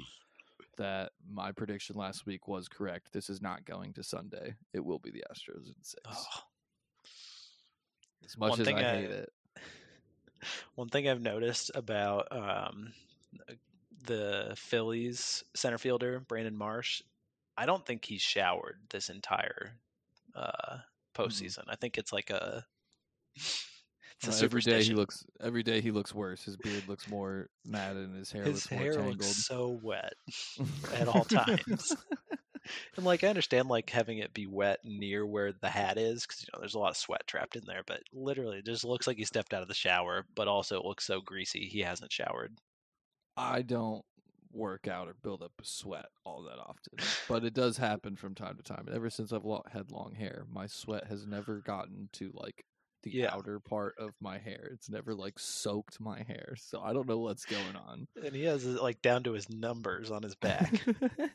that 0.76 1.12
my 1.30 1.52
prediction 1.52 1.96
last 1.96 2.26
week 2.26 2.48
was 2.48 2.68
correct. 2.68 3.12
This 3.12 3.28
is 3.30 3.42
not 3.42 3.64
going 3.64 3.92
to 3.94 4.02
Sunday. 4.02 4.54
It 4.72 4.84
will 4.84 4.98
be 4.98 5.10
the 5.10 5.24
Astros 5.30 5.66
in 5.66 5.74
six. 5.82 6.02
Oh, 6.08 6.40
as 8.24 8.38
much 8.38 8.50
one 8.50 8.60
as 8.60 8.66
thing 8.66 8.78
I 8.78 8.92
I- 8.92 8.96
hate 8.96 9.10
it. 9.10 9.32
One 10.74 10.88
thing 10.88 11.08
I've 11.08 11.22
noticed 11.22 11.70
about 11.76 12.26
um, 12.32 12.92
the 14.06 14.54
Phillies 14.56 15.44
center 15.54 15.78
fielder 15.78 16.18
Brandon 16.18 16.56
Marsh, 16.56 17.00
I 17.56 17.64
don't 17.64 17.86
think 17.86 18.04
he's 18.04 18.22
showered 18.22 18.80
this 18.90 19.08
entire 19.08 19.70
uh, 20.34 20.78
postseason. 21.14 21.62
I 21.68 21.76
think 21.76 21.96
it's 21.96 22.12
like 22.12 22.30
a 22.30 22.64
it's 24.24 24.40
a 24.40 24.42
Uh, 24.42 24.46
every 24.46 24.60
day 24.60 24.82
he 24.82 24.94
looks 24.94 25.24
every 25.40 25.62
day 25.62 25.80
he 25.80 25.90
looks 25.90 26.14
worse. 26.14 26.42
His 26.44 26.56
beard 26.56 26.84
looks 26.88 27.08
more 27.08 27.48
matted 27.64 28.08
and 28.08 28.16
his 28.16 28.30
hair 28.32 28.44
His 28.44 28.54
looks 28.54 28.70
more 28.70 28.80
hair 28.80 28.92
tangled. 28.94 29.18
looks 29.18 29.46
so 29.46 29.78
wet 29.82 30.14
at 30.94 31.08
all 31.08 31.24
times. 31.24 31.94
and 32.96 33.04
like 33.04 33.24
I 33.24 33.28
understand 33.28 33.68
like 33.68 33.90
having 33.90 34.18
it 34.18 34.32
be 34.34 34.46
wet 34.46 34.80
near 34.84 35.26
where 35.26 35.52
the 35.52 35.68
hat 35.68 35.98
is 35.98 36.22
because 36.26 36.42
you 36.42 36.46
know 36.52 36.60
there's 36.60 36.74
a 36.74 36.78
lot 36.78 36.90
of 36.90 36.96
sweat 36.96 37.26
trapped 37.26 37.56
in 37.56 37.64
there, 37.66 37.82
but 37.86 38.00
literally 38.12 38.58
it 38.58 38.66
just 38.66 38.84
looks 38.84 39.06
like 39.06 39.16
he 39.16 39.24
stepped 39.24 39.52
out 39.54 39.62
of 39.62 39.68
the 39.68 39.74
shower, 39.74 40.24
but 40.34 40.48
also 40.48 40.78
it 40.78 40.84
looks 40.86 41.04
so 41.04 41.20
greasy 41.20 41.66
he 41.66 41.80
hasn't 41.80 42.12
showered. 42.12 42.56
I 43.36 43.62
don't 43.62 44.04
work 44.52 44.86
out 44.86 45.08
or 45.08 45.14
build 45.22 45.42
up 45.42 45.52
sweat 45.62 46.06
all 46.24 46.42
that 46.42 46.58
often, 46.58 46.92
but 47.28 47.42
it 47.44 47.54
does 47.54 47.78
happen 47.78 48.14
from 48.16 48.34
time 48.34 48.56
to 48.58 48.62
time. 48.62 48.84
And 48.86 48.94
ever 48.94 49.08
since 49.10 49.32
I've 49.32 49.42
had 49.72 49.90
long 49.90 50.14
hair, 50.14 50.44
my 50.52 50.66
sweat 50.66 51.06
has 51.06 51.26
never 51.26 51.60
gotten 51.60 52.10
to 52.12 52.30
like 52.34 52.64
the 53.02 53.10
Yeah. 53.12 53.34
outer 53.34 53.58
part 53.60 53.94
of 53.98 54.10
my 54.20 54.38
hair. 54.38 54.70
It's 54.72 54.88
never 54.90 55.14
like 55.14 55.38
soaked 55.38 56.00
my 56.00 56.22
hair, 56.22 56.54
so 56.56 56.80
I 56.80 56.92
don't 56.92 57.08
know 57.08 57.18
what's 57.18 57.44
going 57.44 57.76
on. 57.76 58.06
And 58.24 58.34
he 58.34 58.44
has 58.44 58.64
it 58.64 58.80
like 58.82 59.02
down 59.02 59.22
to 59.24 59.32
his 59.32 59.48
numbers 59.50 60.10
on 60.10 60.22
his 60.22 60.34
back. 60.36 60.72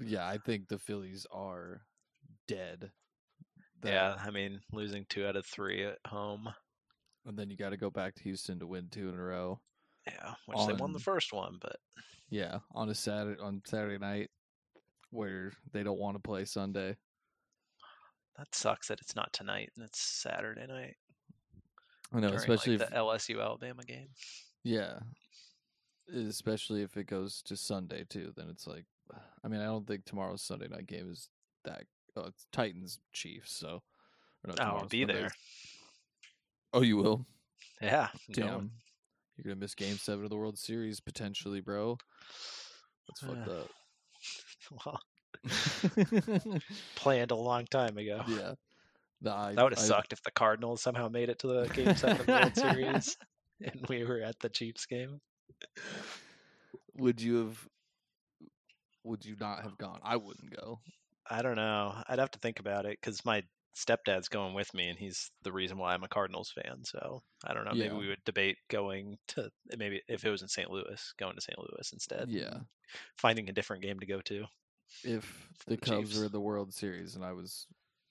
yeah, 0.00 0.26
I 0.26 0.38
think 0.38 0.68
the 0.68 0.78
Phillies 0.78 1.26
are 1.32 1.82
dead. 2.48 2.90
That- 3.82 3.92
yeah, 3.92 4.16
I 4.24 4.30
mean 4.30 4.60
losing 4.72 5.04
two 5.08 5.26
out 5.26 5.36
of 5.36 5.46
three 5.46 5.84
at 5.84 5.98
home. 6.06 6.48
and 7.26 7.38
then 7.38 7.48
you 7.50 7.56
got 7.56 7.70
to 7.70 7.76
go 7.78 7.90
back 7.90 8.14
to 8.14 8.22
Houston 8.24 8.58
to 8.58 8.66
win 8.66 8.88
two 8.90 9.08
in 9.08 9.14
a 9.14 9.22
row. 9.22 9.60
Yeah, 10.06 10.34
which 10.46 10.58
they 10.66 10.74
won 10.74 10.92
the 10.92 10.98
first 10.98 11.32
one, 11.32 11.56
but 11.60 11.76
Yeah, 12.28 12.58
on 12.74 12.90
a 12.90 12.94
Saturday 12.94 13.40
on 13.40 13.62
Saturday 13.64 13.98
night, 13.98 14.30
where 15.10 15.52
they 15.72 15.82
don't 15.82 15.98
want 15.98 16.16
to 16.16 16.20
play 16.22 16.44
Sunday. 16.44 16.96
That 18.38 18.54
sucks 18.54 18.88
that 18.88 19.00
it's 19.00 19.16
not 19.16 19.32
tonight 19.32 19.70
and 19.76 19.84
it's 19.84 20.00
Saturday 20.00 20.66
night. 20.66 20.96
I 22.12 22.20
know, 22.20 22.28
during, 22.28 22.40
especially 22.40 22.76
like, 22.78 22.88
if 22.88 22.90
the 22.90 22.96
LSU 22.96 23.42
Alabama 23.42 23.82
game. 23.84 24.08
yeah, 24.62 24.98
especially 26.14 26.82
if 26.82 26.96
it 26.96 27.06
goes 27.06 27.42
to 27.46 27.56
Sunday 27.56 28.04
too. 28.08 28.32
Then 28.36 28.46
it's 28.50 28.66
like, 28.66 28.84
I 29.44 29.48
mean, 29.48 29.60
I 29.60 29.64
don't 29.64 29.86
think 29.86 30.04
tomorrow's 30.04 30.42
Sunday 30.42 30.68
night 30.68 30.86
game 30.86 31.10
is 31.10 31.28
that. 31.64 31.84
Oh, 32.16 32.26
it's 32.26 32.46
Titans 32.52 33.00
Chiefs, 33.12 33.52
so. 33.56 33.82
or 34.46 34.54
I'll 34.60 34.86
be 34.86 35.04
there. 35.04 35.30
Oh, 36.72 36.82
you 36.82 36.96
will. 36.96 37.26
Yeah, 37.82 38.08
Damn, 38.32 38.46
going. 38.46 38.70
you're 39.36 39.44
gonna 39.52 39.56
miss 39.60 39.74
Game 39.74 39.96
Seven 39.96 40.22
of 40.22 40.30
the 40.30 40.36
World 40.36 40.56
Series 40.56 41.00
potentially, 41.00 41.60
bro. 41.60 41.98
That's 43.08 43.20
fucked 43.20 43.48
Uh, 43.48 43.52
up. 43.62 43.68
Well, 44.86 45.00
planned 46.96 47.30
a 47.30 47.36
long 47.36 47.66
time 47.66 47.96
ago. 47.98 48.22
yeah. 48.28 48.54
No, 49.22 49.32
I, 49.32 49.54
That 49.54 49.62
would 49.62 49.72
have 49.72 49.82
I- 49.84 49.86
sucked 49.86 50.12
if 50.12 50.22
the 50.22 50.30
Cardinals 50.30 50.82
somehow 50.82 51.08
made 51.08 51.28
it 51.28 51.38
to 51.40 51.46
the 51.46 51.66
Game 51.68 51.94
Seven 51.96 52.26
World 52.26 52.56
Series, 52.56 53.16
and 53.62 53.84
we 53.88 54.04
were 54.04 54.20
at 54.20 54.38
the 54.40 54.48
Chiefs 54.48 54.86
game. 54.86 55.20
Would 56.96 57.20
you 57.20 57.36
have? 57.46 57.68
Would 59.04 59.24
you 59.24 59.36
not 59.38 59.62
have 59.62 59.76
gone? 59.78 60.00
I 60.02 60.16
wouldn't 60.16 60.54
go. 60.54 60.80
I 61.28 61.42
don't 61.42 61.56
know. 61.56 61.94
I'd 62.08 62.18
have 62.18 62.30
to 62.32 62.38
think 62.38 62.60
about 62.60 62.86
it 62.86 62.98
because 63.00 63.24
my 63.24 63.42
stepdad's 63.76 64.28
going 64.28 64.54
with 64.54 64.72
me, 64.74 64.88
and 64.88 64.98
he's 64.98 65.30
the 65.42 65.52
reason 65.52 65.78
why 65.78 65.94
I'm 65.94 66.04
a 66.04 66.08
Cardinals 66.08 66.52
fan. 66.54 66.84
So 66.84 67.22
I 67.44 67.54
don't 67.54 67.64
know. 67.64 67.72
Maybe 67.72 67.86
Yeah. 67.94 67.98
we 67.98 68.08
would 68.08 68.24
debate 68.24 68.56
going 68.70 69.16
to 69.28 69.50
maybe 69.76 70.02
if 70.08 70.24
it 70.24 70.30
was 70.30 70.42
in 70.42 70.48
St. 70.48 70.70
Louis, 70.70 71.14
going 71.18 71.34
to 71.34 71.40
St. 71.40 71.58
Louis 71.58 71.92
instead. 71.92 72.28
Yeah. 72.30 72.58
Finding 73.18 73.48
a 73.48 73.52
different 73.52 73.82
game 73.82 74.00
to 74.00 74.06
go 74.06 74.20
to. 74.22 74.44
If 75.02 75.48
the 75.66 75.74
the 75.74 75.76
Cubs 75.76 76.08
Chiefs. 76.08 76.18
were 76.18 76.26
in 76.26 76.32
the 76.32 76.40
World 76.40 76.72
Series 76.72 77.16
and 77.16 77.24
I 77.24 77.32
was 77.32 77.66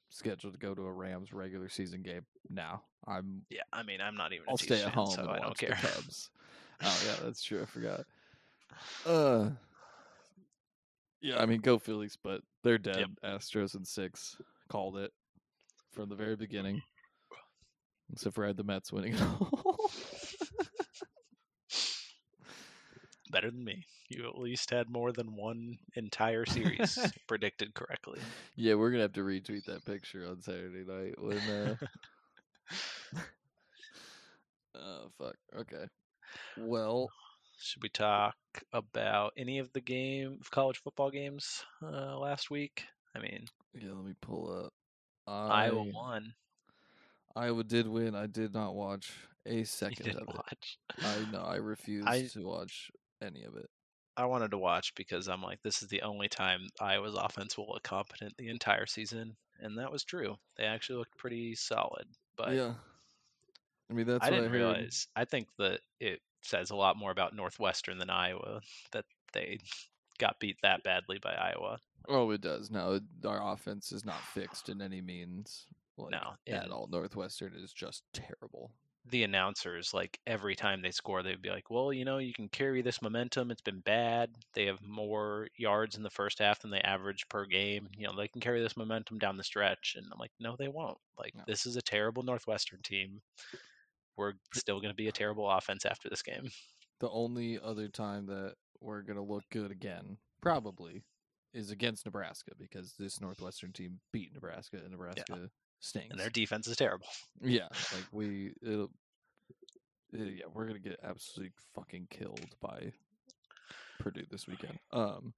scheduled 0.10 0.54
to 0.54 0.60
go 0.60 0.76
to 0.76 0.84
a 0.84 0.92
Rams 0.92 1.34
regular 1.34 1.70
season 1.70 2.02
game, 2.02 2.26
now 2.50 2.84
I'm 3.08 3.44
Yeah, 3.50 3.62
I 3.72 3.84
mean, 3.84 4.02
I'm 4.02 4.16
not 4.16 4.34
even. 4.34 4.46
I'll 4.50 4.58
stay 4.58 4.82
at 4.82 4.86
fan, 4.86 4.94
home 4.94 5.12
so 5.12 5.30
I 5.30 5.40
don't 5.40 5.58
care. 5.58 5.72
Cubs. 5.72 6.30
oh 6.84 7.04
yeah, 7.06 7.16
that's 7.24 7.44
true. 7.44 7.62
I 7.62 7.66
forgot. 7.66 8.02
Uh, 9.06 9.52
yeah, 11.22 11.40
I 11.40 11.46
mean, 11.46 11.62
go 11.62 11.78
Phillies, 11.78 12.18
but 12.22 12.42
they're 12.64 12.80
dead. 12.80 13.06
Astros 13.24 13.76
and 13.76 13.88
six 13.88 14.36
called 14.68 14.98
it 14.98 15.12
from 15.92 16.10
the 16.10 16.16
very 16.16 16.36
beginning. 16.36 16.82
Except 18.12 18.36
for 18.36 18.44
I 18.44 18.48
had 18.48 18.58
the 18.58 18.64
Mets 18.64 18.92
winning 18.92 19.14
it 19.14 19.22
all. 19.22 19.92
Better 23.32 23.50
than 23.50 23.64
me. 23.64 23.86
You 24.16 24.28
at 24.28 24.38
least 24.38 24.70
had 24.70 24.90
more 24.90 25.12
than 25.12 25.36
one 25.36 25.78
entire 25.96 26.46
series 26.46 26.98
predicted 27.28 27.74
correctly. 27.74 28.20
yeah, 28.56 28.76
we're 28.76 28.92
gonna 28.92 29.04
have 29.04 29.14
to 29.14 29.22
retweet 29.24 29.66
that 29.66 29.86
picture 29.86 30.28
on 30.30 30.42
Saturday 30.42 30.86
night 30.86 31.16
when. 31.18 31.38
Uh... 31.38 31.76
oh 34.76 35.10
fuck. 35.18 35.36
Okay. 35.58 35.86
Well, 36.58 37.10
Should 37.60 37.84
we 37.84 37.90
talk 37.90 38.36
about 38.72 39.34
any 39.38 39.60
of 39.60 39.72
the 39.74 39.82
game 39.82 40.40
college 40.52 40.82
football 40.84 41.12
games 41.12 41.64
uh, 41.84 42.18
last 42.18 42.50
week? 42.50 42.84
I 43.16 43.20
mean, 43.20 43.46
yeah. 43.74 43.92
Let 43.94 44.06
me 44.06 44.14
pull 44.22 44.66
up. 44.66 44.74
Iowa 45.28 45.84
won. 45.84 46.34
Iowa 47.36 47.64
did 47.64 47.88
win. 47.88 48.16
I 48.16 48.28
did 48.28 48.54
not 48.54 48.76
watch 48.76 49.12
a 49.46 49.64
second 49.64 50.10
of 50.16 50.22
it. 50.24 50.28
watch. 50.28 50.78
I 51.00 51.32
know. 51.32 51.42
I 51.42 51.56
refused 51.56 52.08
I- 52.08 52.28
to 52.34 52.46
watch 52.46 52.92
any 53.22 53.44
of 53.44 53.56
it. 53.56 53.70
I 54.16 54.26
wanted 54.26 54.52
to 54.52 54.58
watch 54.58 54.94
because 54.96 55.28
I'm 55.28 55.42
like, 55.42 55.62
this 55.64 55.82
is 55.82 55.90
the 55.90 56.04
only 56.04 56.28
time 56.30 56.68
Iowa's 56.80 57.16
offense 57.16 57.58
will 57.58 57.68
look 57.68 57.84
competent 57.84 58.34
the 58.38 58.50
entire 58.50 58.86
season, 58.86 59.36
and 59.60 59.78
that 59.80 59.92
was 59.92 60.04
true. 60.04 60.36
They 60.58 60.66
actually 60.66 61.00
looked 61.00 61.18
pretty 61.18 61.56
solid, 61.56 62.06
but 62.38 62.54
yeah. 62.54 62.74
I 63.90 63.94
mean, 63.94 64.08
that's 64.08 64.24
I 64.26 64.30
what 64.30 64.36
didn't 64.38 64.46
I 64.46 64.48
heard. 64.50 64.56
realize. 64.58 65.08
I 65.16 65.26
think 65.26 65.48
that 65.60 65.80
it 66.00 66.20
says 66.42 66.72
a 66.72 66.76
lot 66.76 66.98
more 66.98 67.12
about 67.12 67.36
Northwestern 67.36 67.98
than 67.98 68.10
Iowa 68.10 68.62
that 68.92 69.06
they 69.34 69.60
got 70.20 70.40
beat 70.40 70.58
that 70.64 70.84
badly 70.84 71.20
by 71.22 71.34
Iowa. 71.34 71.78
Oh, 72.08 72.30
it 72.32 72.42
does. 72.42 72.70
No, 72.70 73.00
our 73.26 73.54
offense 73.54 73.92
is 73.92 74.06
not 74.06 74.20
fixed 74.34 74.70
in 74.70 74.82
any 74.82 75.02
means. 75.02 75.66
Like, 75.98 76.12
No, 76.12 76.34
at 76.48 76.70
all. 76.72 76.88
Northwestern 76.92 77.54
is 77.56 77.72
just 77.72 78.04
terrible. 78.14 78.72
The 79.12 79.24
announcers 79.24 79.94
like 79.94 80.18
every 80.26 80.56
time 80.56 80.82
they 80.82 80.92
score 80.92 81.22
they'd 81.24 81.42
be 81.42 81.50
like 81.50 81.70
well 81.70 81.92
you 81.92 82.06
know 82.06 82.20
you 82.20 82.34
can 82.34 82.48
carry 82.48 82.82
this 82.82 83.02
momentum 83.02 83.52
it's 83.52 83.62
been 83.62 83.82
bad 83.82 84.30
they 84.54 84.66
have 84.66 84.82
more 84.82 85.48
yards 85.58 85.98
in 85.98 86.04
the 86.04 86.10
first 86.10 86.40
half 86.40 86.62
than 86.62 86.72
they 86.72 86.80
average 86.82 87.28
per 87.28 87.46
game 87.46 87.90
you 87.98 88.08
know 88.08 88.14
they 88.16 88.30
can 88.30 88.40
carry 88.40 88.62
this 88.62 88.78
momentum 88.78 89.18
down 89.20 89.36
the 89.36 89.44
stretch 89.44 89.96
and 89.98 90.06
i'm 90.14 90.20
like 90.20 90.32
no 90.40 90.56
they 90.58 90.70
won't 90.70 90.98
like 91.20 91.36
No. 91.36 91.44
this 91.46 91.66
is 91.66 91.76
a 91.76 91.82
terrible 91.82 92.24
northwestern 92.24 92.80
team 92.82 93.22
we're 94.16 94.34
still 94.54 94.80
going 94.80 94.92
to 94.92 94.96
be 94.96 95.10
a 95.10 95.12
terrible 95.14 95.50
offense 95.50 95.86
after 95.86 96.10
this 96.10 96.22
game 96.22 96.50
The 97.00 97.10
only 97.10 97.60
other 97.62 97.90
time 97.90 98.28
that 98.28 98.54
we're 98.80 99.02
gonna 99.02 99.24
look 99.24 99.44
good 99.52 99.72
again, 99.72 100.18
probably, 100.42 101.04
is 101.54 101.72
against 101.72 102.06
Nebraska 102.06 102.52
because 102.58 102.94
this 102.98 103.20
Northwestern 103.20 103.74
team 103.74 104.00
beat 104.14 104.34
Nebraska 104.34 104.78
and 104.78 104.92
Nebraska 104.92 105.50
stinks. 105.84 106.10
and 106.12 106.20
their 106.20 106.30
defense 106.30 106.68
is 106.68 106.76
terrible 106.78 107.08
Yeah, 107.42 107.68
like 107.94 108.06
we, 108.12 108.52
it'll, 108.62 108.90
it- 110.14 110.38
yeah, 110.38 110.46
we're 110.54 110.66
gonna 110.68 110.80
get 110.80 111.00
absolutely 111.04 111.52
fucking 111.76 112.08
killed 112.10 112.46
by 112.62 112.92
Purdue 114.00 114.26
this 114.32 114.48
weekend. 114.48 114.78
Um, 114.92 115.34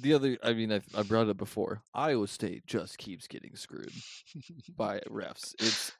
the 0.00 0.14
other, 0.14 0.36
I 0.42 0.52
mean, 0.52 0.72
I, 0.72 0.80
I 0.94 1.02
brought 1.02 1.26
it 1.26 1.30
up 1.30 1.36
before. 1.38 1.82
Iowa 1.94 2.28
State 2.28 2.66
just 2.66 2.98
keeps 2.98 3.26
getting 3.26 3.56
screwed 3.56 3.92
by 4.76 5.00
refs. 5.08 5.54
It's 5.58 5.92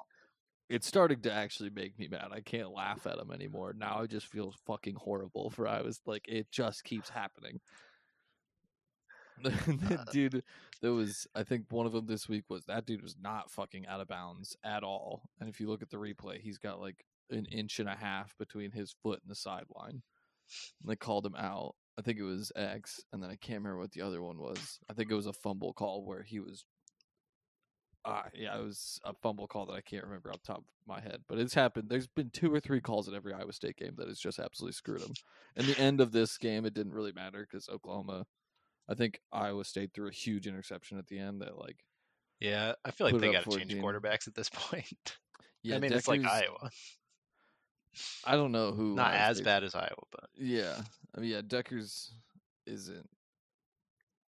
it's 0.68 0.86
starting 0.86 1.20
to 1.22 1.32
actually 1.32 1.70
make 1.70 1.98
me 1.98 2.06
mad. 2.08 2.28
I 2.32 2.40
can't 2.40 2.70
laugh 2.72 3.04
at 3.06 3.16
them 3.16 3.32
anymore. 3.32 3.74
Now 3.76 3.98
I 4.02 4.06
just 4.06 4.26
feel 4.26 4.54
fucking 4.66 4.94
horrible 4.94 5.50
for 5.50 5.66
Iowa. 5.66 5.90
Like 6.06 6.28
it 6.28 6.46
just 6.52 6.84
keeps 6.84 7.08
happening. 7.08 7.58
that 9.88 10.06
dude 10.12 10.42
that 10.82 10.92
was 10.92 11.26
I 11.34 11.42
think 11.42 11.66
one 11.70 11.86
of 11.86 11.92
them 11.92 12.06
this 12.06 12.28
week 12.28 12.44
was 12.48 12.64
that 12.66 12.86
dude 12.86 13.02
was 13.02 13.16
not 13.20 13.50
fucking 13.50 13.86
out 13.86 14.00
of 14.00 14.08
bounds 14.08 14.56
at 14.64 14.82
all. 14.82 15.22
And 15.40 15.48
if 15.48 15.60
you 15.60 15.68
look 15.68 15.82
at 15.82 15.90
the 15.90 15.96
replay, 15.96 16.40
he's 16.40 16.58
got 16.58 16.80
like 16.80 17.04
an 17.30 17.46
inch 17.46 17.78
and 17.78 17.88
a 17.88 17.94
half 17.94 18.36
between 18.38 18.72
his 18.72 18.94
foot 19.02 19.20
and 19.22 19.30
the 19.30 19.36
sideline. 19.36 20.02
And 20.80 20.90
they 20.90 20.96
called 20.96 21.26
him 21.26 21.36
out. 21.36 21.74
I 21.98 22.02
think 22.02 22.18
it 22.18 22.24
was 22.24 22.50
X, 22.56 23.04
and 23.12 23.22
then 23.22 23.30
I 23.30 23.36
can't 23.36 23.58
remember 23.58 23.78
what 23.78 23.92
the 23.92 24.00
other 24.02 24.22
one 24.22 24.38
was. 24.38 24.78
I 24.88 24.94
think 24.94 25.10
it 25.10 25.14
was 25.14 25.26
a 25.26 25.32
fumble 25.32 25.74
call 25.74 26.04
where 26.04 26.22
he 26.22 26.40
was 26.40 26.64
uh, 28.04 28.22
yeah, 28.34 28.56
it 28.56 28.64
was 28.64 28.98
a 29.04 29.12
fumble 29.22 29.46
call 29.46 29.66
that 29.66 29.74
I 29.74 29.80
can't 29.80 30.04
remember 30.04 30.30
off 30.30 30.42
the 30.42 30.52
top 30.54 30.58
of 30.58 30.64
my 30.86 31.00
head, 31.00 31.20
but 31.28 31.38
it's 31.38 31.54
happened. 31.54 31.88
There's 31.88 32.06
been 32.06 32.30
two 32.30 32.52
or 32.52 32.60
three 32.60 32.80
calls 32.80 33.08
at 33.08 33.14
every 33.14 33.34
Iowa 33.34 33.52
State 33.52 33.76
game 33.76 33.94
that 33.96 34.08
has 34.08 34.18
just 34.18 34.38
absolutely 34.38 34.72
screwed 34.72 35.00
them. 35.00 35.12
In 35.56 35.66
the 35.66 35.78
end 35.78 36.00
of 36.00 36.12
this 36.12 36.38
game, 36.38 36.64
it 36.64 36.74
didn't 36.74 36.94
really 36.94 37.12
matter 37.12 37.46
because 37.48 37.68
Oklahoma, 37.68 38.24
I 38.90 38.94
think 38.94 39.20
Iowa 39.32 39.64
State 39.64 39.92
threw 39.94 40.08
a 40.08 40.12
huge 40.12 40.46
interception 40.46 40.98
at 40.98 41.06
the 41.06 41.18
end 41.18 41.42
that 41.42 41.56
like 41.58 41.84
yeah 42.40 42.72
i 42.86 42.90
feel 42.90 43.06
like 43.06 43.20
they 43.20 43.30
got 43.30 43.44
to 43.44 43.58
change 43.58 43.74
quarterbacks 43.74 44.26
at 44.26 44.34
this 44.34 44.48
point 44.54 45.18
yeah, 45.62 45.76
i 45.76 45.78
mean 45.78 45.92
it's 45.92 46.08
like 46.08 46.24
iowa 46.24 46.70
I 48.24 48.36
don't 48.36 48.52
know 48.52 48.70
who 48.72 48.94
not 48.94 49.12
Iowa 49.12 49.18
as 49.18 49.36
State's- 49.36 49.44
bad 49.44 49.64
as 49.64 49.74
iowa 49.74 50.02
but 50.10 50.30
Yeah, 50.36 50.80
I 51.16 51.20
mean, 51.20 51.30
yeah, 51.30 51.40
Dekkers 51.40 52.10
isn't. 52.66 53.08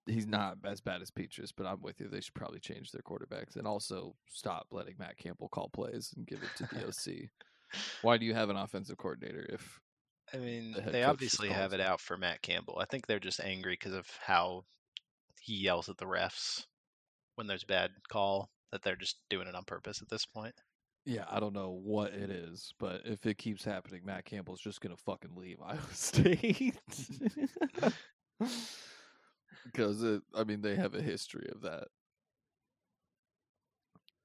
He's 0.06 0.26
not 0.26 0.58
as 0.64 0.80
bad 0.80 1.00
as 1.00 1.12
Peaches, 1.12 1.52
but 1.52 1.64
I'm 1.64 1.80
with 1.80 2.00
you. 2.00 2.08
They 2.08 2.20
should 2.20 2.34
probably 2.34 2.58
change 2.58 2.90
their 2.90 3.02
quarterbacks 3.02 3.54
and 3.54 3.68
also 3.68 4.16
stop 4.26 4.66
letting 4.72 4.96
Matt 4.98 5.16
Campbell 5.16 5.48
call 5.48 5.68
plays 5.68 6.12
and 6.16 6.26
give 6.26 6.40
it 6.42 6.50
to 6.56 6.74
DOC. 6.80 7.28
Why 8.02 8.18
do 8.18 8.26
you 8.26 8.34
have 8.34 8.50
an 8.50 8.56
offensive 8.56 8.96
coordinator 8.96 9.46
if 9.48 9.80
I 10.34 10.38
mean, 10.38 10.72
the 10.72 10.90
they 10.90 11.04
obviously 11.04 11.48
have 11.48 11.72
it 11.72 11.80
out 11.80 12.00
for 12.00 12.16
Matt 12.16 12.42
Campbell. 12.42 12.78
I 12.80 12.86
think 12.86 13.06
they're 13.06 13.18
just 13.18 13.40
angry 13.40 13.74
because 13.74 13.94
of 13.94 14.06
how 14.24 14.64
he 15.40 15.54
yells 15.54 15.88
at 15.88 15.98
the 15.98 16.06
refs 16.06 16.64
when 17.34 17.46
there's 17.46 17.64
a 17.64 17.66
bad 17.66 17.90
call. 18.10 18.50
That 18.70 18.82
they're 18.82 18.96
just 18.96 19.18
doing 19.28 19.46
it 19.48 19.54
on 19.54 19.64
purpose 19.64 20.00
at 20.00 20.08
this 20.08 20.24
point. 20.24 20.54
Yeah, 21.04 21.26
I 21.30 21.40
don't 21.40 21.52
know 21.52 21.78
what 21.82 22.14
it 22.14 22.30
is, 22.30 22.72
but 22.78 23.02
if 23.04 23.26
it 23.26 23.36
keeps 23.36 23.62
happening, 23.64 24.00
Matt 24.02 24.24
Campbell's 24.24 24.62
just 24.62 24.80
gonna 24.80 24.96
fucking 24.96 25.34
leave 25.36 25.58
Iowa 25.64 25.80
State. 25.92 26.78
Because 29.64 30.02
it, 30.02 30.22
I 30.34 30.44
mean, 30.44 30.60
they 30.60 30.74
have 30.76 30.94
a 30.94 31.02
history 31.02 31.48
of 31.54 31.62
that. 31.62 31.88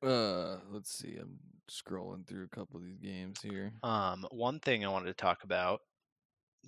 Uh, 0.08 0.60
let's 0.72 0.91
see. 0.91 1.18
I'm 1.20 1.38
scrolling 1.70 2.28
through 2.28 2.45
a 2.45 2.55
couple 2.55 2.80
of 2.80 2.86
these 2.86 2.99
games 2.99 3.41
here. 3.41 3.72
Um, 3.84 4.26
one 4.32 4.60
thing 4.60 4.86
I 4.86 4.89
wanted 4.89 5.08
to 5.08 5.14
talk 5.14 5.43
about. 5.43 5.82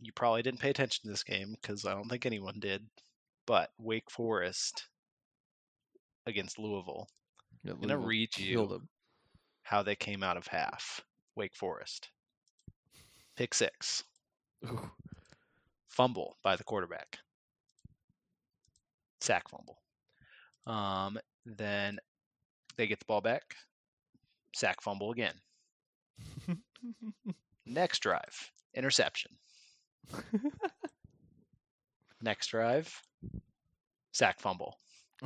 You 0.02 0.12
probably 0.14 0.42
didn't 0.42 0.60
pay 0.60 0.70
attention 0.70 1.04
to 1.04 1.10
this 1.10 1.24
game 1.24 1.56
because 1.60 1.86
I 1.86 1.94
don't 1.94 2.10
think 2.10 2.26
anyone 2.26 2.60
did. 2.60 2.86
But 3.46 3.72
Wake 3.80 4.10
Forest 4.12 4.88
against 6.26 6.60
Louisville. 6.60 7.08
Yeah, 7.64 7.74
gonna 7.82 7.98
read 7.98 8.38
you. 8.38 8.82
How 9.64 9.84
they 9.84 9.96
came 9.96 10.24
out 10.24 10.38
of 10.38 10.48
half. 10.48 11.02
Wake 11.36 11.56
Forest. 11.56 12.10
Pick 13.36 13.54
six. 13.54 14.04
Ooh. 14.66 14.92
fumble 15.88 16.36
by 16.44 16.56
the 16.56 16.64
quarterback. 16.64 17.20
Sack 19.22 19.50
fumble. 19.50 19.78
Um, 20.68 21.18
then 21.46 22.00
they 22.78 22.88
get 22.88 23.00
the 23.00 23.06
ball 23.06 23.22
back. 23.22 23.56
Sack 24.54 24.82
fumble 24.82 25.12
again. 25.12 25.34
Next 27.66 28.00
drive, 28.00 28.52
interception. 28.74 29.32
Next 32.22 32.47
drive, 32.47 33.02
sack 34.12 34.39
fumble. 34.39 34.78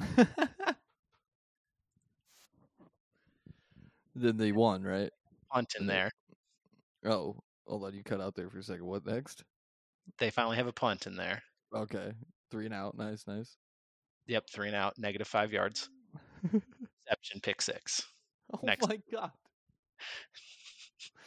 then 4.15 4.38
they 4.38 4.51
won, 4.51 4.84
right? 4.84 5.11
Punt 5.51 5.76
in 5.80 5.88
there. 5.88 6.11
Oh, 7.05 7.38
hold 7.67 7.84
on. 7.86 7.93
You 7.93 8.03
cut 8.03 8.21
out 8.21 8.36
there 8.36 8.49
for 8.49 8.59
a 8.59 8.63
second. 8.63 8.86
What 8.86 9.05
next? 9.05 9.43
They 10.17 10.32
finally 10.32 10.57
have 10.57 10.67
a 10.67 10.74
punt 10.74 11.05
in 11.05 11.15
there. 11.15 11.43
Okay, 11.74 12.13
three 12.51 12.65
and 12.65 12.74
out. 12.74 12.97
Nice, 12.97 13.28
nice. 13.28 13.57
Yep, 14.28 14.49
three 14.49 14.67
and 14.67 14.76
out, 14.76 14.97
negative 14.97 15.28
five 15.28 15.51
yards. 15.51 15.89
Exception 17.05 17.41
pick 17.41 17.61
six. 17.61 18.03
oh 18.53 18.59
Next. 18.61 18.88
my 18.88 18.99
god. 19.11 19.32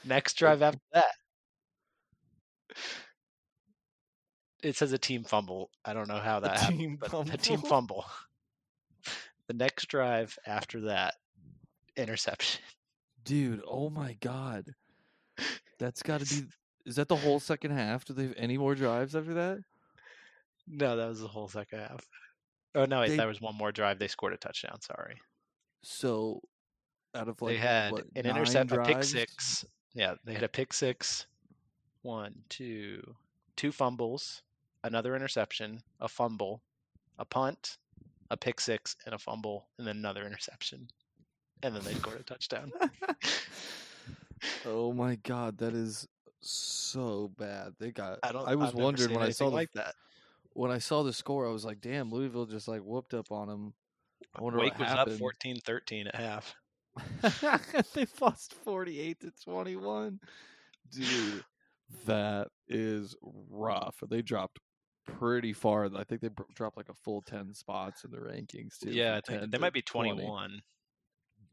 Next 0.04 0.34
drive 0.34 0.62
after 0.62 0.80
that. 0.92 1.12
It 4.66 4.74
says 4.76 4.92
a 4.92 4.98
team 4.98 5.22
fumble. 5.22 5.70
I 5.84 5.92
don't 5.94 6.08
know 6.08 6.18
how 6.18 6.40
that 6.40 6.58
happened. 6.58 6.78
team 6.80 6.98
but 7.00 7.12
a 7.32 7.36
team 7.36 7.58
fumble. 7.60 8.02
fumble. 8.02 8.04
The 9.46 9.54
next 9.54 9.86
drive 9.86 10.36
after 10.44 10.80
that, 10.82 11.14
interception. 11.96 12.62
Dude, 13.24 13.62
oh 13.66 13.90
my 13.90 14.14
god. 14.20 14.66
That's 15.78 16.02
got 16.02 16.20
to 16.22 16.26
be. 16.42 16.48
Is 16.84 16.96
that 16.96 17.06
the 17.06 17.14
whole 17.16 17.38
second 17.38 17.72
half? 17.72 18.04
Do 18.04 18.12
they 18.12 18.24
have 18.24 18.34
any 18.36 18.58
more 18.58 18.74
drives 18.74 19.14
after 19.14 19.34
that? 19.34 19.58
No, 20.66 20.96
that 20.96 21.08
was 21.08 21.20
the 21.20 21.28
whole 21.28 21.46
second 21.48 21.78
half. 21.78 22.04
Oh 22.74 22.86
no, 22.86 23.00
wait, 23.00 23.10
They- 23.10 23.16
there 23.16 23.28
was 23.28 23.40
one 23.40 23.54
more 23.54 23.70
drive. 23.70 24.00
They 24.00 24.08
scored 24.08 24.32
a 24.32 24.36
touchdown. 24.36 24.80
Sorry, 24.80 25.16
So, 25.84 26.40
out 27.14 27.28
of 27.28 27.40
like 27.40 27.52
they 27.54 27.58
had 27.58 27.92
what, 27.92 28.04
an 28.16 28.24
nine 28.26 28.36
intercept, 28.36 28.72
a 28.72 28.82
pick 28.82 29.04
six. 29.04 29.64
Yeah, 29.94 30.14
they 30.24 30.34
had 30.34 30.42
a 30.42 30.48
pick 30.48 30.72
six, 30.72 31.26
one, 32.02 32.34
two, 32.48 33.14
two 33.56 33.70
fumbles, 33.72 34.42
another 34.86 35.16
interception, 35.16 35.82
a 36.00 36.08
fumble, 36.08 36.62
a 37.18 37.24
punt, 37.24 37.78
a 38.30 38.36
pick 38.36 38.60
six, 38.60 38.96
and 39.04 39.14
a 39.14 39.18
fumble, 39.18 39.68
and 39.78 39.86
then 39.86 39.96
another 39.96 40.24
interception, 40.26 40.88
and 41.62 41.74
then 41.74 41.82
they 41.84 41.94
scored 41.94 42.20
a 42.20 42.22
touchdown. 42.22 42.72
oh 44.66 44.92
my 44.92 45.16
god, 45.16 45.58
that 45.58 45.74
is 45.74 46.06
so 46.40 47.30
bad. 47.38 47.74
They 47.78 47.90
got. 47.90 48.18
I. 48.22 48.30
I 48.30 48.54
was 48.54 48.70
I've 48.70 48.74
wondering 48.74 49.14
when 49.14 49.22
I 49.22 49.30
saw 49.30 49.50
the 49.50 49.56
like 49.56 49.72
that. 49.74 49.94
when 50.52 50.70
I 50.70 50.78
saw 50.78 51.02
the 51.02 51.12
score. 51.12 51.46
I 51.46 51.52
was 51.52 51.64
like, 51.64 51.80
damn, 51.80 52.10
Louisville 52.10 52.46
just 52.46 52.68
like 52.68 52.80
whooped 52.80 53.14
up 53.14 53.30
on 53.30 53.48
them. 53.48 53.74
I 54.34 54.42
wonder 54.42 54.58
Wake 54.58 54.78
was 54.78 54.88
happened. 54.88 55.20
up 55.22 55.32
14-13 55.44 56.08
at 56.08 56.14
half. 56.14 56.54
they 57.94 58.06
lost 58.20 58.54
48 58.64 59.20
to 59.20 59.32
21. 59.44 60.18
Dude, 60.90 61.44
that 62.06 62.48
is 62.68 63.14
rough. 63.50 63.96
They 64.08 64.22
dropped 64.22 64.58
pretty 65.06 65.52
far. 65.52 65.86
I 65.96 66.04
think 66.04 66.20
they 66.20 66.30
dropped 66.54 66.76
like 66.76 66.88
a 66.88 66.94
full 66.94 67.22
10 67.22 67.54
spots 67.54 68.04
in 68.04 68.10
the 68.10 68.18
rankings 68.18 68.78
too. 68.78 68.90
Yeah, 68.90 69.12
I 69.16 69.20
from 69.20 69.22
think 69.26 69.40
10 69.42 69.50
they 69.50 69.58
might 69.58 69.72
be 69.72 69.82
20. 69.82 70.10
21, 70.12 70.62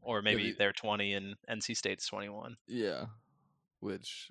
or 0.02 0.22
maybe 0.22 0.50
they- 0.52 0.56
they're 0.58 0.72
20 0.72 1.14
and 1.14 1.36
NC 1.48 1.74
State's 1.76 2.06
21. 2.06 2.56
Yeah. 2.66 3.06
Which 3.80 4.30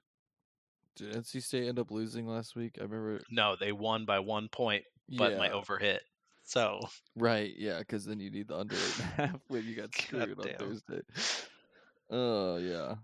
did 0.96 1.16
NC 1.16 1.42
State 1.42 1.68
end 1.68 1.80
up 1.80 1.92
losing 1.92 2.28
last 2.28 2.56
week? 2.56 2.78
I 2.80 2.84
remember 2.84 3.22
No, 3.32 3.56
they 3.56 3.72
won 3.72 4.06
by 4.06 4.20
one 4.20 4.48
point, 4.50 4.84
but 5.10 5.38
my 5.38 5.48
yeah, 5.48 5.54
over 5.54 5.78
hit. 5.80 6.04
So 6.46 6.82
right, 7.16 7.54
yeah, 7.58 7.80
because 7.80 8.04
then 8.06 8.20
you 8.20 8.30
need 8.30 8.50
the 8.50 8.58
under 8.58 8.76
eight 8.76 9.00
and 9.00 9.02
a 9.02 9.28
half 9.28 9.40
when 9.48 9.64
you 9.66 9.76
got 9.76 9.94
screwed 9.96 10.38
on. 10.40 10.48
Thursday. 10.60 11.02
Oh 12.10 12.58
yeah, 12.58 12.96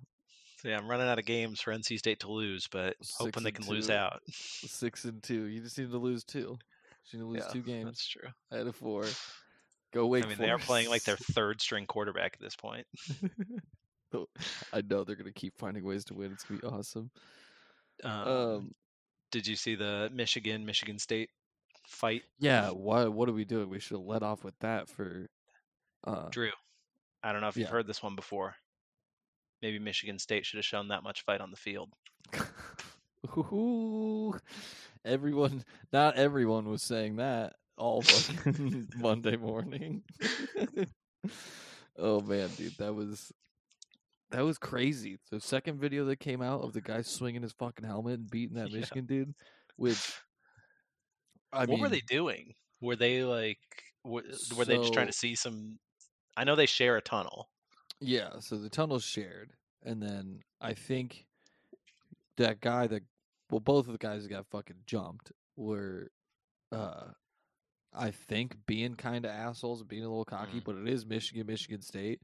yeah, 0.63 0.77
I'm 0.77 0.87
running 0.89 1.07
out 1.07 1.19
of 1.19 1.25
games 1.25 1.61
for 1.61 1.71
NC 1.73 1.97
State 1.99 2.19
to 2.21 2.31
lose, 2.31 2.67
but 2.71 2.95
Six 3.01 3.17
hoping 3.17 3.43
they 3.43 3.51
can 3.51 3.65
lose 3.67 3.89
out. 3.89 4.21
six 4.31 5.05
and 5.05 5.21
two. 5.23 5.43
You 5.45 5.61
just 5.61 5.77
need 5.77 5.91
to 5.91 5.97
lose 5.97 6.23
two. 6.23 6.57
You 7.11 7.19
need 7.19 7.19
to 7.19 7.27
lose 7.27 7.43
Yeah, 7.45 7.53
two 7.53 7.61
games 7.61 7.85
That's 7.85 8.07
true. 8.07 8.29
out 8.53 8.67
of 8.67 8.75
four. 8.75 9.03
Go 9.93 10.05
wait. 10.07 10.23
I 10.23 10.27
mean, 10.27 10.37
they 10.37 10.49
are 10.51 10.59
playing 10.59 10.89
like 10.89 11.03
their 11.03 11.17
third 11.33 11.61
string 11.61 11.85
quarterback 11.85 12.33
at 12.35 12.39
this 12.41 12.55
point. 12.55 12.85
I 14.73 14.81
know 14.81 15.03
they're 15.03 15.15
gonna 15.15 15.31
keep 15.31 15.57
finding 15.57 15.83
ways 15.83 16.05
to 16.05 16.13
win. 16.13 16.31
It's 16.31 16.43
gonna 16.43 16.59
be 16.61 16.67
awesome. 16.67 17.11
Um, 18.03 18.27
Um, 18.27 18.71
did 19.31 19.45
you 19.47 19.55
see 19.55 19.75
the 19.75 20.09
Michigan 20.13 20.65
Michigan 20.65 20.97
State 20.99 21.29
fight? 21.87 22.23
yeah. 22.39 22.69
What 22.71 23.11
What 23.13 23.29
are 23.29 23.33
we 23.33 23.45
doing? 23.45 23.69
We 23.69 23.79
should 23.79 23.97
have 23.97 24.05
let 24.05 24.23
off 24.23 24.43
with 24.43 24.57
that 24.59 24.89
for. 24.89 25.27
Uh, 26.05 26.29
Drew, 26.29 26.51
I 27.23 27.31
don't 27.31 27.41
know 27.41 27.49
if 27.49 27.57
you've 27.57 27.67
Yeah. 27.67 27.71
heard 27.71 27.87
this 27.87 28.01
one 28.01 28.15
before. 28.15 28.55
Maybe 29.61 29.79
Michigan 29.79 30.19
State 30.19 30.45
should 30.45 30.57
have 30.57 30.65
shown 30.65 30.87
that 30.89 31.03
much 31.03 31.23
fight 31.25 31.41
on 31.41 31.51
the 31.51 31.57
field. 31.57 31.89
Ooh, 33.37 34.33
everyone, 35.03 35.63
not 35.91 36.15
everyone 36.15 36.69
was 36.69 36.83
saying 36.83 37.17
that 37.17 37.53
all 37.77 38.03
Monday 38.97 39.37
morning. 39.37 40.03
oh 41.97 42.21
man, 42.21 42.49
dude, 42.57 42.77
that 42.77 42.93
was 42.93 43.31
that 44.31 44.41
was 44.41 44.57
crazy. 44.57 45.17
The 45.31 45.39
second 45.39 45.79
video 45.79 46.05
that 46.05 46.19
came 46.19 46.41
out 46.41 46.61
of 46.61 46.73
the 46.73 46.81
guy 46.81 47.01
swinging 47.01 47.41
his 47.41 47.53
fucking 47.53 47.85
helmet 47.85 48.19
and 48.19 48.29
beating 48.29 48.57
that 48.57 48.69
Yeah. 48.69 48.79
Michigan 48.79 49.05
dude, 49.05 49.33
which 49.77 50.21
I 51.51 51.59
what 51.59 51.69
mean, 51.69 51.81
were 51.81 51.89
they 51.89 52.01
doing? 52.01 52.53
Were 52.81 52.95
they 52.95 53.23
like 53.23 53.59
were, 54.03 54.23
were 54.55 54.65
they 54.65 54.77
just 54.77 54.93
trying 54.93 55.07
to 55.07 55.13
see 55.13 55.35
some? 55.35 55.79
I 56.37 56.43
know 56.43 56.55
they 56.55 56.67
share 56.67 56.95
a 56.97 57.01
tunnel. 57.01 57.49
Yeah, 58.01 58.39
so 58.39 58.57
the 58.57 58.69
tunnel's 58.69 59.03
shared, 59.03 59.51
and 59.83 60.01
then 60.01 60.39
I 60.61 60.73
think 60.73 61.25
that 62.37 62.61
guy 62.61 62.87
that 62.87 63.03
well, 63.51 63.59
both 63.59 63.87
of 63.87 63.91
the 63.93 63.97
guys 63.97 64.23
that 64.23 64.29
got 64.29 64.45
fucking 64.51 64.83
jumped 64.85 65.31
were, 65.57 66.11
uh, 66.71 67.07
I 67.91 68.11
think 68.11 68.55
being 68.67 68.93
kind 68.95 69.25
of 69.25 69.31
assholes, 69.31 69.83
being 69.83 70.03
a 70.03 70.07
little 70.09 70.23
cocky, 70.23 70.61
Mm. 70.61 70.63
but 70.63 70.75
it 70.75 70.87
is 70.87 71.05
Michigan, 71.05 71.47
Michigan 71.47 71.81
State, 71.81 72.21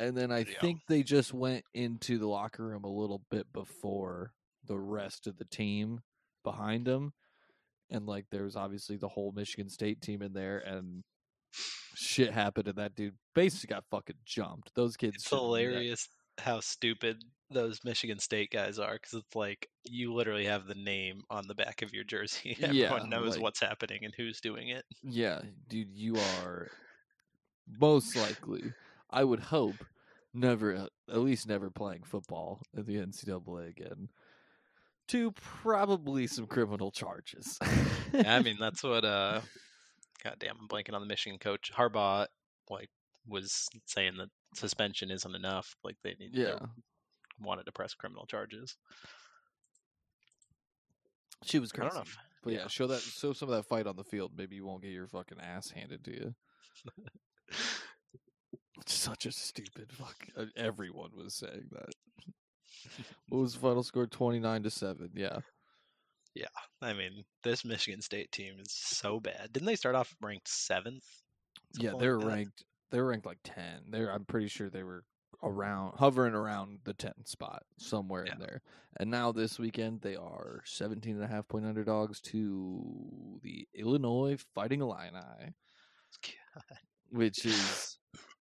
and 0.00 0.16
then 0.16 0.32
I 0.32 0.40
Yeah. 0.40 0.60
think 0.60 0.80
they 0.88 1.02
just 1.02 1.34
went 1.34 1.64
into 1.74 2.18
the 2.18 2.26
locker 2.26 2.66
room 2.66 2.84
a 2.84 2.88
little 2.88 3.22
bit 3.30 3.52
before 3.52 4.32
the 4.64 4.78
rest 4.78 5.26
of 5.26 5.36
the 5.36 5.44
team 5.44 6.02
behind 6.42 6.86
them, 6.86 7.12
and 7.90 8.06
like 8.06 8.26
there 8.30 8.44
was 8.44 8.56
obviously 8.56 8.96
the 8.96 9.08
whole 9.08 9.30
Michigan 9.32 9.68
State 9.68 10.00
team 10.00 10.22
in 10.22 10.32
there, 10.32 10.58
and 10.58 11.04
shit 11.94 12.32
happened, 12.32 12.68
and 12.68 12.76
that 12.78 12.94
dude 12.94 13.14
basically 13.34 13.74
got 13.74 13.84
fucking 13.90 14.16
jumped. 14.24 14.74
Those 14.74 14.96
kids, 14.96 15.16
It's 15.16 15.28
shouldn't 15.28 15.42
do 15.48 15.52
that. 15.54 15.60
hilarious 15.62 16.08
how 16.38 16.60
stupid 16.60 17.22
those 17.50 17.80
Michigan 17.84 18.18
State 18.18 18.50
guys 18.50 18.78
are 18.78 18.94
because 18.94 19.14
it's 19.14 19.36
like 19.36 19.68
you 19.84 20.12
literally 20.14 20.46
have 20.46 20.66
the 20.66 20.74
name 20.74 21.22
on 21.30 21.46
the 21.46 21.54
back 21.54 21.82
of 21.82 21.92
your 21.94 22.02
jersey. 22.04 22.56
Everyone 22.62 22.74
Yeah, 23.02 23.06
knows 23.08 23.34
like- 23.34 23.42
what's 23.42 23.60
happening 23.60 24.00
and 24.04 24.12
who's 24.16 24.40
doing 24.40 24.68
it. 24.68 24.84
Yeah, 25.02 25.40
dude, 25.68 25.92
you 25.94 26.16
are 26.42 26.68
most 27.78 28.16
likely, 28.16 28.72
I 29.10 29.22
would 29.24 29.40
hope, 29.40 29.76
never, 30.32 30.74
uh, 30.76 30.86
at 31.10 31.20
least 31.20 31.46
never 31.48 31.70
playing 31.70 32.02
football 32.02 32.60
in 32.76 32.84
the 32.84 32.96
NCAA 32.96 33.68
again. 33.68 34.08
To 35.08 35.32
probably 35.32 36.26
some 36.26 36.46
criminal 36.46 36.90
charges. 36.90 37.58
I 38.14 38.40
mean, 38.42 38.56
that's 38.58 38.82
what. 38.82 39.04
uh 39.04 39.40
God 40.24 40.36
damn, 40.40 40.56
I'm 40.60 40.68
blanking 40.68 40.94
on 40.94 41.00
the 41.02 41.06
Michigan 41.06 41.38
coach 41.38 41.70
Harbaugh. 41.76 42.26
Like 42.70 42.88
was 43.28 43.68
saying 43.86 44.12
that 44.18 44.28
suspension 44.54 45.10
isn't 45.10 45.34
enough. 45.34 45.74
Like 45.84 45.96
they 46.02 46.14
need. 46.18 46.32
they 46.34 46.42
yeah, 46.42 46.58
wanted 47.40 47.64
to 47.66 47.72
press 47.72 47.94
criminal 47.94 48.26
charges. 48.26 48.76
she 51.44 51.58
was 51.58 51.72
I 51.74 51.80
don't 51.80 51.90
crazy. 51.90 51.96
know. 51.98 52.02
If, 52.02 52.16
But 52.42 52.52
yeah. 52.54 52.58
yeah. 52.60 52.66
show 52.68 52.86
that, 52.86 53.00
show 53.00 53.32
some 53.32 53.48
of 53.50 53.54
that 53.56 53.66
fight 53.66 53.86
on 53.86 53.96
the 53.96 54.04
field. 54.04 54.32
Maybe 54.36 54.56
you 54.56 54.64
won't 54.64 54.82
get 54.82 54.92
your 54.92 55.06
fucking 55.08 55.38
ass 55.40 55.70
handed 55.70 56.04
to 56.04 56.10
you. 56.12 56.34
Such 58.86 59.26
a 59.26 59.32
stupid 59.32 59.92
fuck. 59.92 60.16
uh, 60.36 60.46
Everyone 60.56 61.10
was 61.14 61.34
saying 61.36 61.68
that. 61.72 61.90
what 63.28 63.38
was 63.40 63.54
the 63.54 63.60
final 63.60 63.82
score? 63.82 64.06
Twenty 64.06 64.40
nine 64.40 64.62
to 64.62 64.70
seven. 64.70 65.10
Yeah. 65.14 65.38
I 66.82 66.92
mean, 66.92 67.24
this 67.42 67.64
Michigan 67.64 68.02
State 68.02 68.30
team 68.32 68.54
is 68.60 68.72
so 68.72 69.20
bad. 69.20 69.52
Didn't 69.52 69.66
they 69.66 69.76
start 69.76 69.94
off 69.94 70.14
ranked 70.20 70.48
seventh? 70.48 71.04
Yeah, 71.78 71.92
they're 71.98 72.18
like 72.18 72.28
ranked. 72.28 72.64
They're 72.90 73.04
ranked 73.06 73.26
like 73.26 73.38
ten. 73.44 73.84
They're. 73.90 74.12
I'm 74.12 74.24
pretty 74.24 74.48
sure 74.48 74.68
they 74.68 74.82
were 74.82 75.04
around, 75.42 75.94
hovering 75.98 76.34
around 76.34 76.78
the 76.84 76.94
10 76.94 77.12
spot 77.26 77.62
somewhere 77.78 78.24
Yeah. 78.26 78.34
in 78.34 78.38
there. 78.38 78.62
And 78.98 79.10
now 79.10 79.32
this 79.32 79.58
weekend 79.58 80.00
they 80.00 80.16
are 80.16 80.62
17 80.64 81.16
and 81.16 81.24
a 81.24 81.26
half 81.26 81.48
point 81.48 81.66
underdogs 81.66 82.20
to 82.22 83.40
the 83.42 83.66
Illinois 83.74 84.38
Fighting 84.54 84.80
Illini, 84.80 85.54
which 87.10 87.44
is 87.46 87.98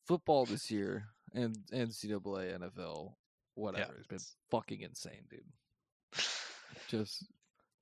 football 0.06 0.44
this 0.44 0.70
year 0.70 1.06
and 1.34 1.56
NCAA, 1.72 2.58
NFL, 2.58 3.14
whatever. 3.54 3.94
It's 3.98 4.06
been 4.06 4.18
fucking 4.50 4.82
insane, 4.82 5.24
dude. 5.30 6.22
Just 6.88 7.24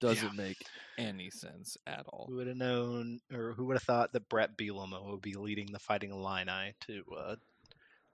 doesn't 0.01 0.37
make 0.37 0.59
any 0.99 1.31
sense 1.31 1.77
at 1.87 2.07
all. 2.09 2.27
Who 2.29 2.37
would 2.37 2.47
have 2.47 2.57
known, 2.57 3.21
or 3.33 3.53
who 3.53 3.67
would 3.67 3.77
have 3.77 3.83
thought 3.83 4.13
that 4.13 4.29
Brett 4.29 4.57
Bielema 4.57 5.05
would 5.11 5.23
be 5.23 5.35
leading 5.35 5.73
the 5.73 5.79
Fighting 5.79 6.11
Illini 6.11 6.75
to 6.87 7.05
uh, 7.17 7.37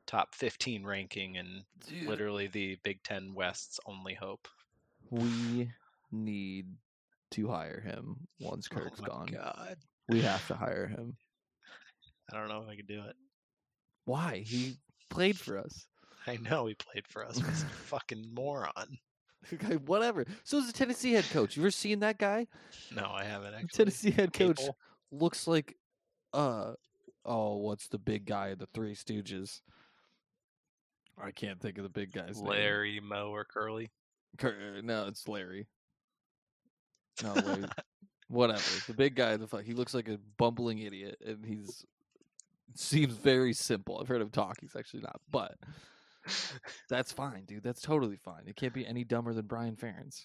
top 0.07 0.35
15 0.35 0.85
ranking 0.85 1.37
and 1.37 1.65
Dude. 1.89 2.09
literally 2.09 2.47
the 2.47 2.79
Big 2.83 3.03
Ten 3.03 3.35
West's 3.35 3.81
only 3.87 4.15
hope? 4.15 4.49
We 5.11 5.71
need 6.13 6.67
to 7.33 7.49
hire 7.49 7.81
him 7.81 8.17
once 8.41 8.69
Kirk's 8.69 9.01
oh 9.03 9.07
gone. 9.07 9.29
God, 9.33 9.77
We 10.09 10.23
have 10.23 10.47
to 10.49 10.55
hire 10.55 10.87
him. 10.87 11.17
I 12.33 12.37
don't 12.39 12.49
know 12.49 12.63
if 12.63 12.69
I 12.69 12.77
could 12.77 12.89
do 12.89 13.03
it. 13.09 13.17
Why? 14.05 14.43
He 14.45 14.77
played 15.11 15.39
for 15.39 15.59
us. 15.59 15.87
I 16.27 16.37
know 16.37 16.67
he 16.67 16.75
played 16.75 17.07
for 17.07 17.25
us. 17.25 17.37
He's 17.37 17.63
a 17.63 17.67
fucking 17.67 18.35
moron. 18.35 18.99
Okay, 19.53 19.77
Whatever. 19.77 20.25
So 20.43 20.59
is 20.59 20.67
the 20.67 20.73
Tennessee 20.73 21.13
head 21.13 21.25
coach. 21.31 21.57
You 21.57 21.63
ever 21.63 21.71
seen 21.71 22.01
that 22.01 22.19
guy? 22.19 22.49
No, 22.95 23.11
I 23.13 23.25
haven't 23.25 23.55
actually. 23.55 23.69
Tennessee 23.69 24.11
head 24.11 24.33
coach 24.33 24.59
Capel? 24.59 24.77
looks 25.13 25.47
like 25.47 25.77
uh 26.33 26.73
oh, 27.25 27.57
what's 27.57 27.89
the 27.89 27.99
big 27.99 28.25
guy 28.27 28.49
in 28.49 28.59
the 28.59 28.67
Three 28.75 28.95
Stooges? 28.95 29.61
I 31.23 31.31
can't 31.31 31.61
think 31.61 31.79
of 31.79 31.85
the 31.85 31.91
big 31.91 32.13
guy's 32.13 32.41
name. 32.41 32.51
Larry, 32.51 33.01
Moe, 33.01 33.31
or 33.31 33.45
Curly. 33.45 33.91
Cur- 34.39 34.81
no, 34.83 35.07
it's 35.07 35.27
Larry. 35.29 35.67
No, 37.23 37.33
Larry. 37.35 37.65
Whatever. 38.29 38.63
The 38.87 38.95
big 38.95 39.15
guy, 39.15 39.37
the 39.37 39.47
fuck, 39.47 39.63
he 39.63 39.73
looks 39.73 39.95
like 39.95 40.09
a 40.09 40.19
bumbling 40.37 40.79
idiot, 40.81 41.19
and 41.25 41.45
he's 41.45 41.85
seems 42.75 43.15
very 43.15 43.53
simple. 43.53 43.99
I've 44.01 44.09
heard 44.09 44.21
him 44.21 44.31
talk. 44.31 44.59
He's 44.61 44.77
actually 44.77 45.03
not, 45.03 45.21
but 45.31 45.55
that's 46.89 47.13
fine, 47.13 47.45
dude. 47.47 47.63
That's 47.63 47.81
totally 47.81 48.17
fine. 48.17 48.43
It 48.47 48.57
can't 48.57 48.75
be 48.75 48.87
any 48.87 49.05
dumber 49.05 49.35
than 49.35 49.47
Brian 49.47 49.77
Ferentz. 49.77 50.25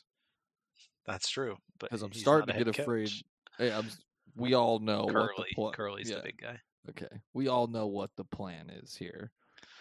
That's 1.06 1.30
true. 1.30 1.58
Because 1.80 2.02
I'm 2.02 2.14
starting 2.14 2.48
to 2.48 2.54
get 2.54 2.76
head 2.76 2.80
afraid. 2.80 3.12
Hey, 3.58 3.70
eh, 3.70 3.78
I'm, 3.78 3.88
we 4.36 4.54
all 4.54 4.80
know 4.80 5.04
what 5.04 5.14
Curly, 5.14 5.34
the 5.38 5.56
plan. 5.56 5.74
Curly's 5.74 6.10
yeah, 6.10 6.18
the 6.18 6.24
big 6.24 6.38
guy. 6.38 6.60
Okay, 6.90 7.22
we 7.34 7.48
all 7.48 7.68
know 7.68 7.88
what 7.88 8.12
the 8.18 8.24
plan 8.24 8.70
is 8.70 8.96
here. 8.96 9.32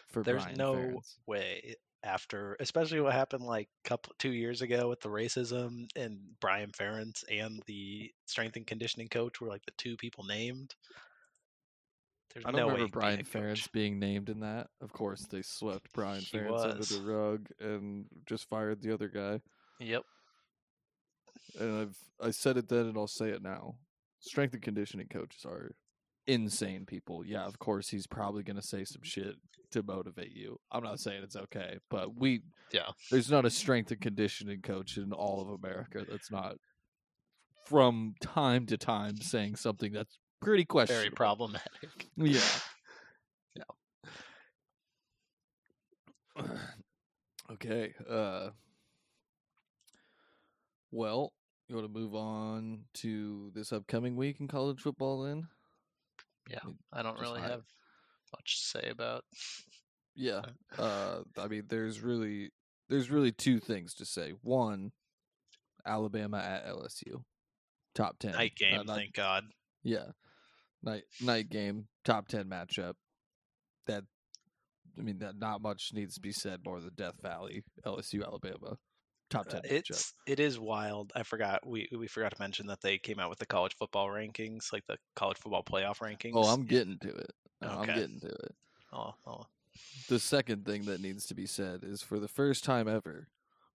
For 0.08 0.22
There's 0.22 0.42
Brian 0.42 0.58
no 0.58 0.74
Ferentz. 0.74 1.16
way 1.26 1.74
after, 2.02 2.56
especially 2.60 3.00
what 3.00 3.12
happened 3.12 3.44
like 3.44 3.68
couple 3.84 4.14
two 4.18 4.32
years 4.32 4.62
ago 4.62 4.88
with 4.88 5.00
the 5.00 5.08
racism 5.08 5.86
and 5.96 6.18
Brian 6.40 6.70
Ferentz 6.72 7.22
and 7.30 7.62
the 7.66 8.10
strength 8.26 8.56
and 8.56 8.66
conditioning 8.66 9.08
coach 9.08 9.40
were 9.40 9.48
like 9.48 9.64
the 9.66 9.72
two 9.76 9.96
people 9.96 10.24
named. 10.24 10.74
There's 12.32 12.44
I 12.46 12.50
don't 12.52 12.60
no 12.60 12.68
remember 12.70 12.90
Brian. 12.92 13.24
Ferentz 13.24 13.70
being 13.72 13.98
named 13.98 14.28
in 14.28 14.40
that. 14.40 14.68
Of 14.80 14.92
course, 14.92 15.26
they 15.26 15.42
swept 15.42 15.92
Brian 15.92 16.20
He 16.20 16.38
Ferentz 16.38 16.62
under 16.64 16.84
the 16.84 17.02
rug 17.02 17.48
and 17.60 18.06
just 18.26 18.48
fired 18.48 18.80
the 18.82 18.92
other 18.94 19.08
guy. 19.08 19.40
Yep. 19.80 20.02
And 21.58 21.80
I've 21.80 21.96
I 22.22 22.30
said 22.30 22.56
it 22.56 22.68
then, 22.68 22.86
and 22.86 22.96
I'll 22.96 23.06
say 23.06 23.30
it 23.30 23.42
now. 23.42 23.76
Strength 24.20 24.54
and 24.54 24.62
conditioning 24.62 25.08
coaches 25.08 25.44
are 25.44 25.72
insane 26.26 26.84
people. 26.86 27.24
Yeah, 27.24 27.44
of 27.46 27.58
course, 27.58 27.88
he's 27.88 28.06
probably 28.06 28.42
going 28.42 28.56
to 28.56 28.62
say 28.62 28.84
some 28.84 29.02
shit 29.02 29.34
to 29.72 29.82
motivate 29.82 30.32
you. 30.36 30.60
I'm 30.70 30.84
not 30.84 31.00
saying 31.00 31.22
it's 31.22 31.36
okay, 31.36 31.78
but 31.88 32.14
we 32.16 32.42
Yeah. 32.72 32.90
there's 33.10 33.30
not 33.30 33.44
a 33.46 33.50
strength 33.50 33.90
and 33.90 34.00
conditioning 34.00 34.60
coach 34.60 34.96
in 34.96 35.12
all 35.12 35.40
of 35.40 35.48
America 35.48 36.04
that's 36.08 36.30
not 36.30 36.56
from 37.64 38.14
time 38.20 38.66
to 38.66 38.76
time 38.76 39.16
saying 39.16 39.56
something 39.56 39.92
that's 39.92 40.18
pretty 40.40 40.64
questionable. 40.64 41.00
Very 41.02 41.10
problematic. 41.10 42.08
Yeah. 42.16 42.40
Yeah. 46.36 46.44
Okay. 47.52 47.94
Uh 48.08 48.50
well, 50.92 51.32
you 51.68 51.74
want 51.76 51.86
to 51.92 51.92
move 52.00 52.14
on 52.14 52.80
to 52.94 53.50
this 53.54 53.72
upcoming 53.72 54.16
week 54.16 54.40
in 54.40 54.48
college 54.48 54.80
football 54.80 55.22
then? 55.22 55.46
Yeah. 56.48 56.58
I 56.92 57.02
don't 57.02 57.16
Just 57.18 57.22
really 57.30 57.40
I- 57.42 57.48
have 57.48 57.62
much 58.32 58.56
to 58.72 58.78
say 58.80 58.88
about. 58.90 59.24
Yeah. 60.14 60.42
Uh 60.78 61.22
I 61.38 61.48
mean 61.48 61.64
there's 61.68 62.00
really 62.00 62.50
there's 62.88 63.10
really 63.10 63.32
two 63.32 63.58
things 63.60 63.94
to 63.94 64.04
say. 64.04 64.32
One, 64.42 64.92
Alabama 65.86 66.38
at 66.38 66.66
LSU. 66.66 67.22
Top 67.94 68.18
10. 68.20 68.32
Night 68.32 68.52
Uh, 68.60 68.64
game, 68.70 68.86
not- 68.86 68.96
thank 68.96 69.12
God. 69.14 69.44
Yeah. 69.82 70.06
Night 70.82 71.04
night 71.20 71.50
game, 71.50 71.86
top 72.04 72.28
10 72.28 72.46
matchup. 72.46 72.94
That 73.86 74.04
I 74.98 75.02
mean 75.02 75.18
that 75.18 75.38
not 75.38 75.62
much 75.62 75.90
needs 75.92 76.14
to 76.14 76.20
be 76.20 76.32
said 76.32 76.60
more 76.64 76.80
than 76.80 76.92
Death 76.96 77.20
Valley, 77.22 77.62
LSU 77.84 78.24
Alabama. 78.24 78.76
Top 79.28 79.46
Uh, 79.48 79.60
10 79.60 79.62
matchup. 79.62 79.72
It's 79.72 80.14
it 80.26 80.40
is 80.40 80.58
wild. 80.58 81.12
I 81.14 81.22
forgot 81.22 81.66
we 81.66 81.88
we 81.96 82.06
forgot 82.06 82.34
to 82.34 82.42
mention 82.42 82.66
that 82.68 82.80
they 82.80 82.98
came 82.98 83.18
out 83.18 83.30
with 83.30 83.38
the 83.38 83.46
college 83.46 83.74
football 83.78 84.08
rankings, 84.08 84.72
like 84.72 84.84
the 84.88 84.96
college 85.16 85.38
football 85.38 85.62
playoff 85.62 85.98
rankings. 85.98 86.32
Oh, 86.34 86.44
I'm 86.48 86.64
getting 86.64 86.98
to 87.00 87.08
it. 87.08 87.32
No, 87.60 87.68
I'm 87.68 87.86
getting 87.86 88.20
to 88.20 88.28
it. 88.28 88.54
Oh, 88.92 89.14
oh, 89.26 89.46
The 90.08 90.18
second 90.18 90.64
thing 90.64 90.86
that 90.86 91.00
needs 91.00 91.26
to 91.26 91.34
be 91.34 91.46
said 91.46 91.84
is 91.84 92.02
for 92.02 92.18
the 92.18 92.26
first 92.26 92.64
time 92.64 92.88
ever, 92.88 93.28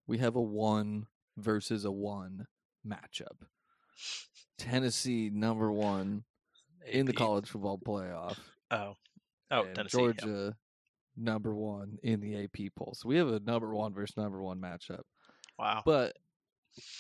we 0.07 0.19
have 0.19 0.35
a 0.35 0.41
1 0.41 1.07
versus 1.37 1.85
a 1.85 1.93
1 1.93 2.47
matchup. 2.85 3.47
Tennessee 4.59 5.31
number 5.33 5.71
1 5.71 6.25
in 6.91 7.07
the 7.07 7.13
college 7.13 7.49
football 7.49 7.79
playoff. 7.79 8.37
Oh, 8.71 8.95
oh, 9.51 9.65
and 9.65 9.75
Tennessee. 9.75 9.99
Georgia 9.99 10.57
number 11.17 11.55
1 11.55 11.99
in 12.03 12.21
the 12.21 12.45
AP 12.45 12.73
poll. 12.77 12.95
So 12.97 13.09
we 13.09 13.17
have 13.17 13.29
a 13.29 13.41
number 13.41 13.75
1 13.75 13.95
versus 13.95 14.17
number 14.17 14.43
1 14.43 14.61
matchup. 14.61 15.03
Wow. 15.59 15.83
but 15.85 16.17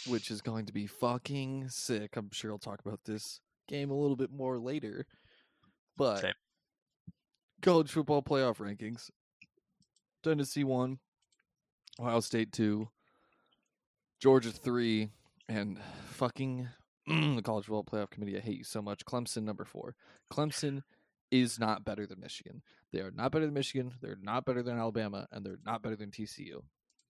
which 0.06 0.30
is 0.30 0.40
going 0.40 0.66
to 0.66 0.72
be 0.72 0.86
fucking 0.86 1.68
sick. 1.68 2.16
I'm 2.16 2.30
sure 2.32 2.52
I'll 2.52 2.58
talk 2.58 2.80
about 2.84 3.00
this 3.04 3.40
game 3.68 3.90
a 3.90 3.98
little 3.98 4.16
bit 4.16 4.30
more 4.30 4.58
later. 4.58 5.06
But 5.96 6.20
Same. 6.20 6.34
college 7.62 7.90
football 7.90 8.22
playoff 8.22 8.58
rankings: 8.58 9.10
Tennessee 10.22 10.64
one, 10.64 10.98
Ohio 11.98 12.20
State 12.20 12.52
two, 12.52 12.88
Georgia 14.20 14.50
three, 14.50 15.10
and 15.48 15.78
fucking 16.10 16.68
Mm, 17.08 17.36
the 17.36 17.42
college 17.42 17.66
football 17.66 17.84
playoff 17.84 18.10
committee. 18.10 18.36
I 18.36 18.40
hate 18.40 18.58
you 18.58 18.64
so 18.64 18.80
much. 18.80 19.04
Clemson 19.04 19.42
number 19.42 19.64
four. 19.64 19.94
Clemson 20.32 20.82
is 21.30 21.58
not 21.58 21.84
better 21.84 22.06
than 22.06 22.20
Michigan. 22.20 22.62
They 22.92 23.00
are 23.00 23.10
not 23.10 23.32
better 23.32 23.44
than 23.44 23.54
Michigan. 23.54 23.92
They're 24.00 24.18
not 24.20 24.44
better 24.44 24.62
than 24.62 24.78
Alabama, 24.78 25.26
and 25.32 25.44
they're 25.44 25.58
not 25.66 25.82
better 25.82 25.96
than 25.96 26.10
TCU. 26.10 26.62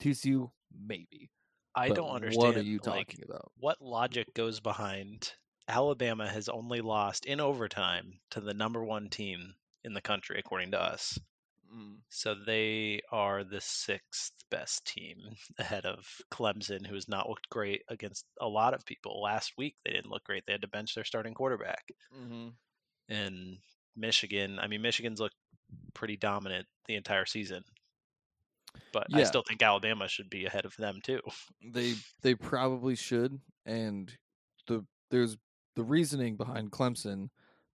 TCU 0.03 0.51
maybe. 0.87 1.31
I 1.75 1.89
but 1.89 1.97
don't 1.97 2.11
understand. 2.11 2.55
What 2.55 2.57
are 2.57 2.63
you 2.63 2.81
like, 2.85 3.09
talking 3.09 3.25
about? 3.25 3.53
what 3.59 3.81
logic 3.81 4.33
goes 4.35 4.61
behind 4.61 5.33
Alabama 5.69 6.29
has 6.29 6.49
only 6.49 6.81
lost 6.81 7.27
in 7.27 7.41
overtime 7.41 8.21
to 8.31 8.41
the 8.41 8.55
number 8.55 8.85
one 8.85 9.09
team 9.09 9.55
in 9.83 9.95
the 9.95 10.01
country, 10.01 10.39
according 10.39 10.73
to 10.73 10.81
us. 10.81 11.19
So 12.09 12.35
they 12.47 13.01
are 13.11 13.45
the 13.45 13.61
sixth 13.61 14.33
best 14.51 14.87
team 14.87 15.17
ahead 15.59 15.85
of 15.87 16.07
Clemson, 16.33 16.87
who 16.87 16.95
has 16.95 17.09
not 17.09 17.29
looked 17.29 17.49
great 17.49 17.83
against 17.89 18.25
a 18.41 18.49
lot 18.49 18.75
of 18.75 18.87
people. 18.87 19.21
Last 19.23 19.53
week 19.59 19.77
they 19.85 19.93
didn't 19.93 20.11
look 20.11 20.25
great. 20.25 20.45
They 20.47 20.53
had 20.53 20.63
to 20.63 20.69
bench 20.69 20.95
their 20.95 21.05
starting 21.05 21.35
quarterback. 21.35 21.85
Mm-hmm. 22.17 22.49
And 23.09 23.59
Michigan, 23.97 24.59
I 24.59 24.69
mean, 24.69 24.83
Michigan's 24.83 25.21
looked 25.21 25.37
pretty 25.95 26.17
dominant 26.17 26.67
the 26.87 26.95
entire 26.95 27.27
season. 27.27 27.65
But 28.93 29.07
I 29.13 29.23
still 29.23 29.45
think 29.47 29.63
Alabama 29.63 30.09
should 30.09 30.29
be 30.29 30.47
ahead 30.47 30.65
of 30.65 30.77
them 30.77 31.01
too. 31.03 31.21
They 31.65 31.95
they 32.23 32.35
probably 32.35 32.97
should, 32.97 33.39
and 33.65 34.13
the 34.67 34.85
there's 35.11 35.37
the 35.77 35.85
reasoning 35.85 36.37
behind 36.37 36.73
Clemson 36.73 37.29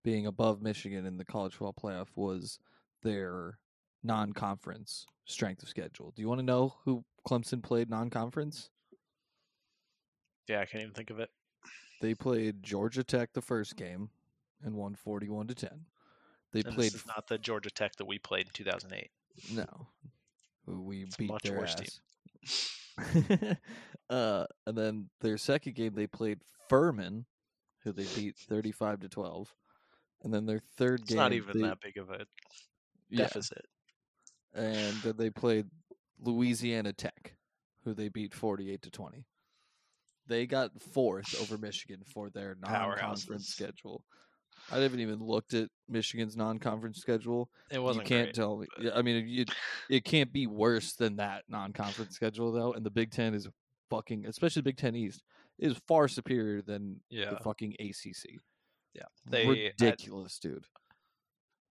being 0.05 0.26
above 0.26 0.61
Michigan 0.61 1.07
in 1.07 1.16
the 1.16 1.24
college 1.24 1.55
football 1.55 1.74
playoff 1.74 2.09
was 2.16 2.59
their 3.03 3.59
non-conference 4.03 5.07
strength 5.26 5.62
of 5.62 5.68
schedule. 5.68 6.12
Do 6.14 6.22
you 6.22 6.28
want 6.28 6.40
to 6.40 6.44
know 6.46 6.74
who 6.84 7.05
Clemson 7.28 7.62
played 7.62 7.90
non-conference? 7.90 8.70
Yeah, 10.48 10.61
I 10.61 10.64
can't 10.66 10.82
even 10.82 10.94
think 10.94 11.11
of 11.11 11.20
it. 11.20 11.30
They 12.01 12.14
played 12.14 12.62
Georgia 12.62 13.05
Tech 13.05 13.32
the 13.32 13.42
first 13.42 13.76
game 13.76 14.11
and 14.64 14.74
won 14.74 14.94
41 14.94 15.48
to 15.48 15.55
10. 15.55 15.70
They 16.53 16.61
And 16.61 16.74
played 16.74 16.92
this 16.92 17.03
is 17.03 17.07
not 17.07 17.26
the 17.28 17.38
Georgia 17.38 17.70
Tech 17.70 17.94
that 17.96 18.07
we 18.07 18.18
played 18.18 18.46
in 18.46 18.53
2008. 18.55 19.11
No. 19.53 19.86
We 20.66 21.03
It's 21.03 21.14
a 21.14 21.18
beat 21.18 21.30
much 21.30 21.42
their 21.42 21.59
worse 21.59 21.76
ass. 21.80 22.01
uh, 24.11 24.46
and 24.66 24.76
then 24.76 25.09
their 25.20 25.38
second 25.38 25.74
game 25.74 25.92
they 25.94 26.07
played 26.07 26.40
Furman, 26.68 27.24
who 27.84 27.92
they 27.92 28.07
beat 28.14 28.36
thirty-five 28.36 29.01
to 29.01 29.09
twelve. 29.09 29.53
And 30.22 30.32
then 30.34 30.46
their 30.46 30.61
third 30.76 31.01
It's 31.01 31.09
game, 31.11 31.18
not 31.18 31.32
even 31.32 31.61
they- 31.61 31.68
that 31.68 31.80
big 31.80 31.96
of 31.96 32.11
a 32.11 32.26
yeah, 33.09 33.24
deficit. 33.24 33.64
And 34.55 34.94
then 35.03 35.14
they 35.16 35.30
played 35.30 35.66
Louisiana 36.22 36.92
Tech, 36.92 37.34
who 37.84 37.94
they 37.94 38.09
beat 38.09 38.34
forty-eight 38.34 38.82
to 38.82 38.90
twenty. 38.90 39.24
They 40.26 40.46
got 40.46 40.70
fourth 40.80 41.40
over 41.40 41.59
Michigan 41.59 42.03
for 42.07 42.30
their 42.30 42.57
non-conference 42.61 43.48
schedule. 43.48 44.05
I 44.70 44.78
haven't 44.78 45.01
even 45.01 45.18
looked 45.18 45.55
at 45.55 45.68
Michigan's 45.88 46.36
non-conference 46.36 46.98
schedule. 47.01 47.51
It 47.70 47.78
wasn't 47.82 48.05
you 48.05 48.09
can't 48.16 48.26
great. 48.26 48.34
tell 48.34 48.59
me. 48.59 48.66
but- 48.76 48.96
I 48.96 49.03
mean, 49.03 49.26
it, 49.40 49.51
it 49.88 50.05
can't 50.05 50.32
be 50.32 50.46
worse 50.46 50.92
than 50.92 51.16
that 51.16 51.44
non-conference 51.48 52.14
schedule 52.14 52.53
though. 52.53 52.72
And 52.74 52.84
the 52.86 52.90
Big 52.90 53.11
Ten 53.11 53.34
is 53.34 53.48
fucking, 53.88 54.26
especially 54.26 54.61
the 54.61 54.64
Big 54.70 54.76
Ten 54.76 54.94
East, 54.94 55.22
is 55.59 55.76
far 55.88 56.07
superior 56.07 56.62
than 56.62 57.01
Yeah. 57.09 57.30
the 57.30 57.38
fucking 57.38 57.74
ACC. 57.80 58.38
Yeah, 58.94 59.03
they- 59.26 59.46
I- 59.46 59.48
ridiculous, 59.48 60.38
dude. 60.38 60.64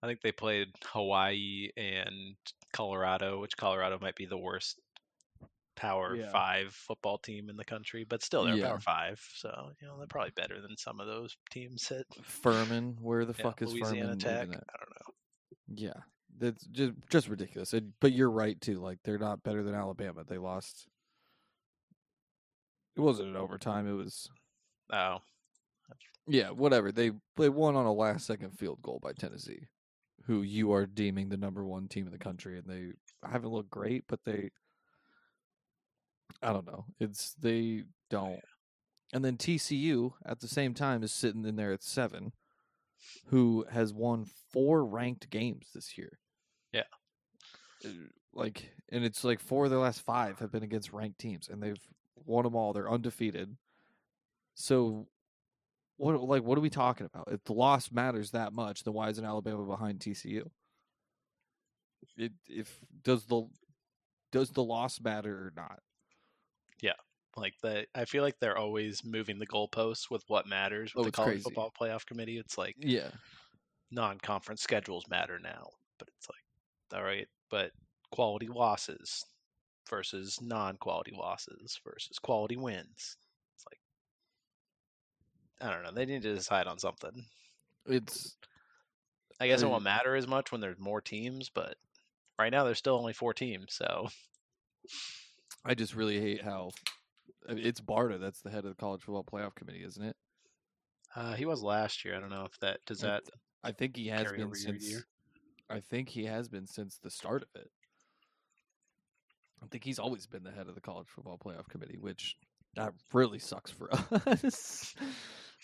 I 0.02 0.06
think 0.06 0.20
they 0.22 0.32
played 0.32 0.68
Hawaii 0.86 1.70
and 1.76 2.34
Colorado, 2.72 3.40
which 3.40 3.56
Colorado 3.56 3.98
might 4.00 4.16
be 4.16 4.26
the 4.26 4.38
worst 4.38 4.78
Power 5.76 6.14
Yeah. 6.14 6.30
Five 6.30 6.74
football 6.74 7.16
team 7.16 7.48
in 7.48 7.56
the 7.56 7.64
country, 7.64 8.04
but 8.04 8.22
still 8.22 8.44
they're 8.44 8.54
Yeah. 8.56 8.68
Power 8.68 8.80
Five, 8.80 9.20
so 9.34 9.72
you 9.80 9.86
know 9.86 9.96
they're 9.96 10.06
probably 10.06 10.32
better 10.32 10.60
than 10.60 10.76
some 10.76 11.00
of 11.00 11.06
those 11.06 11.36
teams. 11.50 11.88
That 11.88 12.04
Furman, 12.22 12.98
where 13.00 13.24
the 13.24 13.34
yeah, 13.38 13.42
fuck 13.42 13.62
is 13.62 13.72
Louisiana 13.72 14.08
Furman? 14.08 14.18
Tech. 14.18 14.48
I 14.48 14.76
don't 14.78 14.90
know. 14.90 15.14
Yeah, 15.74 16.02
that's 16.38 16.66
just 16.66 16.92
just 17.08 17.28
ridiculous. 17.28 17.72
It, 17.72 17.84
but 18.00 18.12
you're 18.12 18.30
right 18.30 18.60
too. 18.60 18.78
Like 18.78 18.98
they're 19.04 19.16
not 19.18 19.42
better 19.42 19.62
than 19.62 19.74
Alabama. 19.74 20.22
They 20.24 20.36
lost. 20.36 20.86
It 22.96 23.00
wasn't 23.00 23.28
an 23.30 23.36
overtime. 23.36 23.88
It 23.88 23.94
was 23.94 24.28
Oh, 24.92 25.22
Yeah, 26.26 26.50
whatever. 26.50 26.92
They 26.92 27.12
they 27.36 27.48
won 27.48 27.74
on 27.76 27.86
a 27.86 27.92
last 27.92 28.26
second 28.26 28.50
field 28.58 28.82
goal 28.82 28.98
by 29.00 29.12
Tennessee, 29.14 29.66
who 30.26 30.42
you 30.42 30.72
are 30.72 30.86
deeming 30.86 31.28
the 31.28 31.36
number 31.36 31.64
one 31.64 31.88
team 31.88 32.06
in 32.06 32.12
the 32.12 32.18
country, 32.18 32.58
and 32.58 32.66
they 32.66 32.92
haven't 33.28 33.50
looked 33.50 33.70
great, 33.70 34.04
but 34.08 34.20
they 34.24 34.50
I 36.42 36.52
don't 36.52 36.66
know. 36.66 36.86
It's 36.98 37.34
they 37.34 37.84
don't. 38.08 38.40
And 39.12 39.24
then 39.24 39.36
TCU 39.36 40.12
at 40.24 40.40
the 40.40 40.48
same 40.48 40.74
time 40.74 41.02
is 41.02 41.12
sitting 41.12 41.44
in 41.44 41.56
there 41.56 41.72
at 41.72 41.82
seven, 41.82 42.32
who 43.26 43.64
has 43.70 43.92
won 43.92 44.26
four 44.52 44.84
ranked 44.84 45.30
games 45.30 45.68
this 45.74 45.98
year. 45.98 46.18
Yeah. 46.72 46.84
Uh, 47.84 47.88
Like, 48.32 48.70
and 48.90 49.04
it's 49.04 49.24
like 49.24 49.40
four 49.40 49.64
of 49.64 49.70
their 49.70 49.80
last 49.80 50.02
five 50.02 50.38
have 50.38 50.52
been 50.52 50.62
against 50.62 50.92
ranked 50.92 51.18
teams, 51.18 51.48
and 51.48 51.60
they've 51.60 51.80
won 52.24 52.44
them 52.44 52.54
all. 52.54 52.72
They're 52.72 52.90
undefeated. 52.90 53.56
So, 54.54 55.08
what 56.00 56.20
like 56.22 56.42
what 56.42 56.58
are 56.58 56.60
we 56.62 56.70
talking 56.70 57.06
about? 57.06 57.28
If 57.32 57.44
the 57.44 57.52
loss 57.54 57.90
matters 57.92 58.30
that 58.32 58.52
much, 58.52 58.84
then 58.84 58.94
why 58.94 59.10
isn't 59.10 59.24
Alabama 59.24 59.64
behind 59.66 60.00
TCU? 60.00 60.50
It 62.16 62.32
if 62.48 62.80
does 63.02 63.26
the 63.26 63.48
does 64.32 64.52
the 64.52 64.64
loss 64.64 65.00
matter 65.00 65.46
or 65.48 65.52
not? 65.56 65.82
Yeah, 66.82 66.96
like 67.36 67.54
the, 67.62 67.86
I 67.94 68.04
feel 68.06 68.22
like 68.24 68.38
they're 68.40 68.58
always 68.58 69.04
moving 69.04 69.38
the 69.38 69.46
goalposts 69.46 70.10
with 70.10 70.24
what 70.28 70.46
matters 70.46 70.94
with 70.94 71.02
Oh, 71.02 71.04
the 71.04 71.10
college 71.12 71.38
crazy. 71.38 71.40
football 71.40 71.70
playoff 71.70 72.04
committee. 72.06 72.38
It's 72.38 72.58
like 72.58 72.76
Yeah, 72.76 73.12
non-conference 73.90 74.62
schedules 74.62 75.06
matter 75.08 75.38
now, 75.38 75.70
but 75.98 76.08
it's 76.08 76.28
like, 76.28 76.44
all 76.98 77.04
right, 77.04 77.28
but 77.50 77.72
quality 78.10 78.48
losses 78.48 79.24
versus 79.88 80.40
non-quality 80.40 81.12
losses 81.12 81.80
versus 81.84 82.18
quality 82.18 82.56
wins. 82.56 83.16
I 85.60 85.70
don't 85.70 85.82
know. 85.82 85.92
They 85.92 86.06
need 86.06 86.22
to 86.22 86.34
decide 86.34 86.66
on 86.66 86.78
something. 86.78 87.24
it's 87.86 88.36
I 89.40 89.46
guess 89.46 89.62
it 89.62 89.66
Uh, 89.66 89.70
won't 89.70 89.84
matter 89.84 90.14
as 90.16 90.26
much 90.26 90.52
when 90.52 90.60
there's 90.60 90.78
more 90.78 91.00
teams, 91.00 91.48
but 91.50 91.76
right 92.38 92.50
now 92.52 92.64
there's 92.64 92.78
still 92.78 92.96
only 92.96 93.12
four 93.12 93.32
teams, 93.34 93.74
so 93.74 94.08
I 95.64 95.74
just 95.74 95.94
really 95.94 96.20
hate 96.20 96.42
how 96.42 96.70
I 97.48 97.54
mean, 97.54 97.64
it's 97.66 97.80
Barta 97.80 98.20
that's 98.20 98.40
the 98.42 98.50
head 98.50 98.64
of 98.64 98.70
the 98.70 98.80
college 98.80 99.02
football 99.02 99.24
playoff 99.24 99.54
committee, 99.54 99.82
isn't 99.84 100.02
it? 100.04 100.16
uh, 101.16 101.34
he 101.34 101.44
was 101.44 101.62
last 101.62 102.04
year. 102.04 102.16
I 102.16 102.20
don't 102.20 102.30
know 102.30 102.44
if 102.44 102.56
that 102.60 102.78
does 102.86 103.00
that. 103.00 103.22
I 103.64 103.72
think 103.72 103.96
he 103.96 104.06
has 104.08 104.30
been 104.30 104.42
over 104.42 104.56
year 104.56 104.72
to 104.74 104.80
since. 104.80 104.88
year? 104.90 105.04
I 105.68 105.80
think 105.80 106.08
he 106.08 106.24
has 106.26 106.48
been 106.48 106.66
since 106.66 106.98
the 107.02 107.10
start 107.10 107.42
of 107.42 107.48
it. 107.60 107.70
I 109.62 109.66
think 109.66 109.84
he's 109.84 109.98
always 109.98 110.26
been 110.26 110.42
the 110.44 110.50
head 110.52 110.68
of 110.68 110.74
the 110.74 110.80
college 110.80 111.08
football 111.08 111.38
playoff 111.38 111.68
committee, 111.68 111.98
which 111.98 112.36
that 112.76 112.92
really 113.12 113.38
sucks 113.38 113.70
for 113.70 113.90
us 114.26 114.94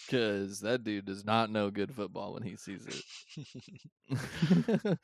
because 0.05 0.61
that 0.61 0.85
dude 0.85 1.07
does 1.07 1.25
not 1.25 1.51
know 1.51 1.71
good 1.71 1.95
football 1.95 2.35
when 2.35 2.43
he 2.43 2.57
sees 2.57 2.87
it. 2.87 3.03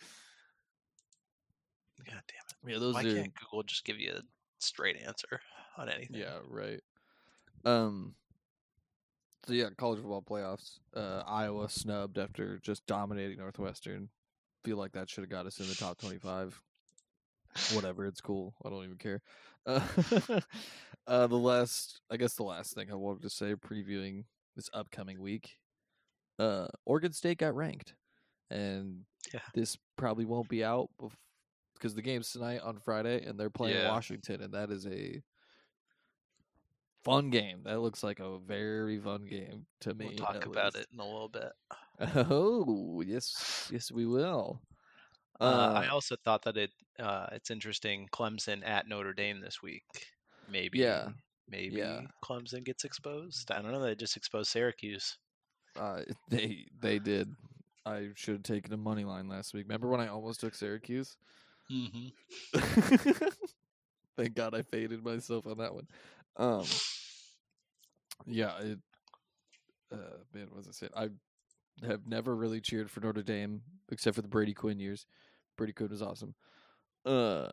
God 2.07 2.23
damn 2.27 2.71
it! 2.71 2.73
yeah, 2.73 2.79
those 2.79 2.95
Why 2.95 3.01
are 3.01 3.15
can't 3.15 3.35
Google 3.35 3.63
just 3.63 3.85
give 3.85 3.99
you 3.99 4.13
a 4.13 4.23
straight 4.59 4.97
answer 5.05 5.41
on 5.77 5.89
anything? 5.89 6.21
Yeah, 6.21 6.39
right. 6.49 6.81
Um. 7.65 8.15
So 9.47 9.55
yeah, 9.55 9.71
college 9.77 10.01
football 10.01 10.23
playoffs. 10.23 10.79
Uh, 10.95 11.23
Iowa 11.27 11.69
snubbed 11.69 12.19
after 12.19 12.59
just 12.59 12.87
dominating 12.87 13.39
Northwestern. 13.39 14.09
Feel 14.65 14.77
like 14.77 14.93
that 14.93 15.11
should 15.11 15.23
have 15.23 15.31
got 15.31 15.47
us 15.47 15.59
in 15.59 15.69
the 15.69 15.75
top 15.75 15.99
twenty-five. 15.99 16.61
Whatever, 17.73 18.07
it's 18.07 18.21
cool. 18.21 18.55
I 18.65 18.71
don't 18.71 18.85
even 18.85 18.97
care. 18.97 19.21
Uh, 19.67 19.81
uh, 21.07 21.27
the 21.27 21.37
last, 21.37 22.01
I 22.11 22.17
guess, 22.17 22.35
the 22.35 22.45
last 22.45 22.75
thing 22.75 22.91
I 22.91 22.95
wanted 22.95 23.23
to 23.23 23.31
say, 23.31 23.55
previewing 23.55 24.25
this 24.57 24.69
upcoming 24.73 25.21
week. 25.21 25.57
Uh, 26.39 26.67
Oregon 26.87 27.13
State 27.13 27.39
got 27.39 27.55
ranked, 27.55 27.95
and 28.51 29.05
Yeah. 29.33 29.41
this 29.55 29.77
probably 29.97 30.25
won't 30.25 30.49
be 30.49 30.65
out 30.65 30.91
because 31.75 31.95
the 31.95 32.03
game's 32.03 32.31
tonight 32.33 32.61
on 32.61 32.79
Friday, 32.79 33.25
and 33.25 33.39
they're 33.39 33.51
playing 33.51 33.77
Yeah. 33.77 33.91
Washington, 33.91 34.41
and 34.43 34.55
that 34.55 34.71
is 34.71 34.87
a 34.87 35.23
fun 37.05 37.31
game. 37.31 37.63
That 37.65 37.81
looks 37.81 38.03
like 38.03 38.21
a 38.21 38.39
very 38.39 38.99
fun 39.01 39.25
game 39.25 39.67
to 39.81 39.95
me. 39.95 40.07
We'll 40.09 40.17
talk 40.17 40.47
about 40.47 40.75
least. 40.75 40.87
it 40.89 40.93
in 40.93 41.01
a 41.01 41.05
little 41.05 41.29
bit. 41.29 41.53
Oh 42.31 43.01
yes, 43.07 43.69
yes, 43.73 43.93
we 43.93 44.07
will. 44.07 44.61
Uh, 45.41 45.73
I 45.77 45.89
also 45.89 46.17
thought 46.25 46.43
that 46.43 46.57
it 46.57 46.71
uh, 46.99 47.27
it's 47.33 47.51
interesting. 47.51 48.09
Clemson 48.13 48.67
at 48.67 48.89
Notre 48.89 49.13
Dame 49.13 49.41
this 49.41 49.63
week. 49.63 49.85
Maybe, 50.49 50.79
Yeah. 50.79 51.11
Maybe 51.53 51.77
Yeah. 51.77 52.01
Clemson 52.25 52.65
gets 52.65 52.85
exposed. 52.85 53.53
I 53.53 53.63
don't 53.63 53.71
know. 53.71 53.81
They 53.81 53.95
just 53.95 54.17
exposed 54.17 54.51
Syracuse. 54.51 55.19
uh, 55.79 56.03
they 56.29 56.67
they 56.81 56.99
did. 56.99 57.29
I 57.87 58.09
should 58.15 58.35
have 58.35 58.43
taken 58.43 58.73
a 58.73 58.77
money 58.77 59.05
line 59.05 59.29
last 59.29 59.55
week. 59.55 59.67
Remember 59.69 59.89
when 59.89 60.01
I 60.01 60.09
almost 60.09 60.41
took 60.41 60.55
Syracuse? 60.55 61.17
Mm-hmm. 61.71 62.09
Thank 64.17 64.35
God 64.35 64.55
I 64.55 64.63
faded 64.63 65.05
myself 65.05 65.47
on 65.47 65.59
that 65.59 65.75
one. 65.75 65.87
Um, 66.37 66.65
yeah, 68.27 68.59
it. 68.61 68.79
Uh, 69.93 69.97
man, 70.35 70.47
what 70.49 70.59
was 70.59 70.69
I 70.69 70.73
saying? 70.73 70.93
I 70.97 71.09
have 71.87 72.07
never 72.07 72.35
really 72.37 72.61
cheered 72.61 72.91
for 72.91 73.01
Notre 73.01 73.23
Dame 73.23 73.63
except 73.91 74.15
for 74.17 74.23
the 74.23 74.29
Brady 74.29 74.55
Quinn 74.55 74.79
years. 74.79 75.07
Brady 75.57 75.73
Quinn 75.73 75.91
was 75.91 76.03
awesome. 76.03 76.35
Uh, 77.05 77.49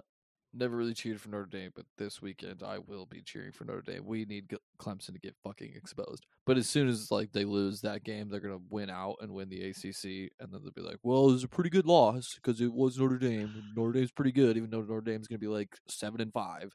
never 0.54 0.76
really 0.76 0.94
cheered 0.94 1.22
for 1.22 1.30
Notre 1.30 1.46
Dame, 1.46 1.72
but 1.76 1.86
this 1.98 2.22
weekend 2.22 2.64
I 2.64 2.80
will 2.80 3.06
be 3.06 3.22
cheering 3.22 3.52
for 3.52 3.66
Notre 3.66 3.82
Dame. 3.82 4.06
We 4.06 4.26
need 4.26 4.54
Clemson 4.80 5.14
to 5.14 5.20
get 5.20 5.36
fucking 5.44 5.74
exposed. 5.76 6.26
But 6.46 6.58
as 6.58 6.70
soon 6.70 6.88
as 6.88 7.12
like 7.12 7.32
they 7.32 7.46
lose 7.46 7.82
that 7.82 8.04
game, 8.04 8.30
they're 8.30 8.40
gonna 8.40 8.60
win 8.70 8.90
out 8.90 9.18
and 9.22 9.34
win 9.34 9.50
the 9.50 9.70
ACC, 9.70 10.32
and 10.40 10.52
then 10.52 10.62
they'll 10.64 10.72
be 10.72 10.82
like, 10.82 11.00
"Well, 11.04 11.30
it 11.30 11.34
was 11.34 11.44
a 11.44 11.50
pretty 11.50 11.70
good 11.70 11.86
loss 11.86 12.36
because 12.36 12.62
it 12.62 12.74
was 12.74 12.98
Notre 12.98 13.20
Dame. 13.20 13.74
Notre 13.76 13.94
Dame's 13.94 14.12
pretty 14.12 14.32
good, 14.32 14.58
even 14.58 14.70
though 14.70 14.82
Notre 14.82 15.02
Dame's 15.02 15.28
gonna 15.28 15.40
be 15.40 15.48
like 15.48 15.76
seven 15.88 16.22
and 16.22 16.34
five. 16.34 16.74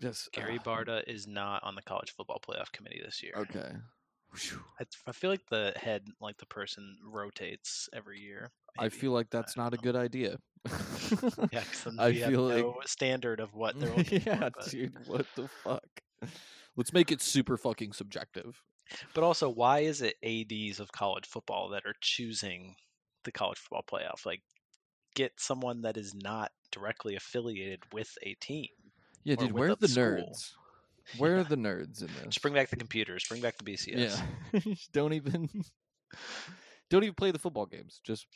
Just 0.00 0.32
Gary 0.32 0.58
ah, 0.60 0.62
Barta 0.62 1.02
is 1.06 1.26
not 1.26 1.62
on 1.62 1.74
the 1.74 1.82
college 1.82 2.12
football 2.16 2.40
playoff 2.46 2.70
committee 2.72 3.00
this 3.04 3.22
year. 3.22 3.32
Okay. 3.36 3.72
I, 4.80 4.84
I 5.06 5.12
feel 5.12 5.30
like 5.30 5.46
the 5.48 5.72
head, 5.76 6.02
like 6.20 6.36
the 6.38 6.46
person, 6.46 6.96
rotates 7.04 7.88
every 7.92 8.20
year. 8.20 8.50
I 8.78 8.88
feel 8.88 9.12
like 9.12 9.30
that's 9.30 9.56
not 9.56 9.74
a 9.74 9.76
good 9.76 9.94
idea. 9.94 10.36
Yeah, 11.52 11.62
I 11.98 12.08
we 12.10 12.18
have 12.20 12.30
feel 12.30 12.42
like 12.42 12.64
no 12.64 12.80
standard 12.86 13.40
of 13.40 13.54
what 13.54 13.78
they're 13.78 13.94
looking 13.94 14.22
yeah, 14.26 14.48
for. 14.48 14.50
But, 14.56 14.70
dude, 14.70 15.06
what 15.06 15.26
the 15.36 15.48
fuck? 15.62 15.84
Let's 16.76 16.92
make 16.92 17.12
it 17.12 17.20
super 17.20 17.56
fucking 17.56 17.92
subjective. 17.92 18.60
but 19.14 19.24
also, 19.24 19.48
why 19.48 19.80
is 19.80 20.02
it 20.02 20.16
ads 20.24 20.80
of 20.80 20.90
college 20.92 21.26
football 21.26 21.68
that 21.70 21.84
are 21.86 21.94
choosing 22.00 22.74
the 23.24 23.32
college 23.32 23.58
football 23.58 23.84
playoff? 23.86 24.24
Like, 24.26 24.42
get 25.14 25.32
someone 25.38 25.82
that 25.82 25.96
is 25.96 26.14
not 26.14 26.50
directly 26.72 27.14
affiliated 27.16 27.80
with 27.92 28.10
a 28.22 28.34
team. 28.40 28.68
Yeah, 29.22 29.36
dude, 29.36 29.52
where 29.52 29.70
are 29.70 29.76
the 29.76 29.88
school. 29.88 30.02
nerds? 30.04 30.50
Where 31.18 31.34
Yeah. 31.34 31.40
are 31.42 31.44
the 31.44 31.56
nerds 31.56 32.00
in 32.00 32.08
this? 32.08 32.24
Just 32.24 32.42
bring 32.42 32.54
back 32.54 32.70
the 32.70 32.76
computers. 32.76 33.24
Bring 33.28 33.42
back 33.42 33.58
the 33.58 33.64
BCS. 33.64 34.20
Yeah, 34.54 34.74
don't 34.92 35.12
even 35.12 35.48
don't 36.90 37.04
even 37.04 37.14
play 37.14 37.30
the 37.30 37.38
football 37.38 37.66
games. 37.66 38.00
Just 38.02 38.26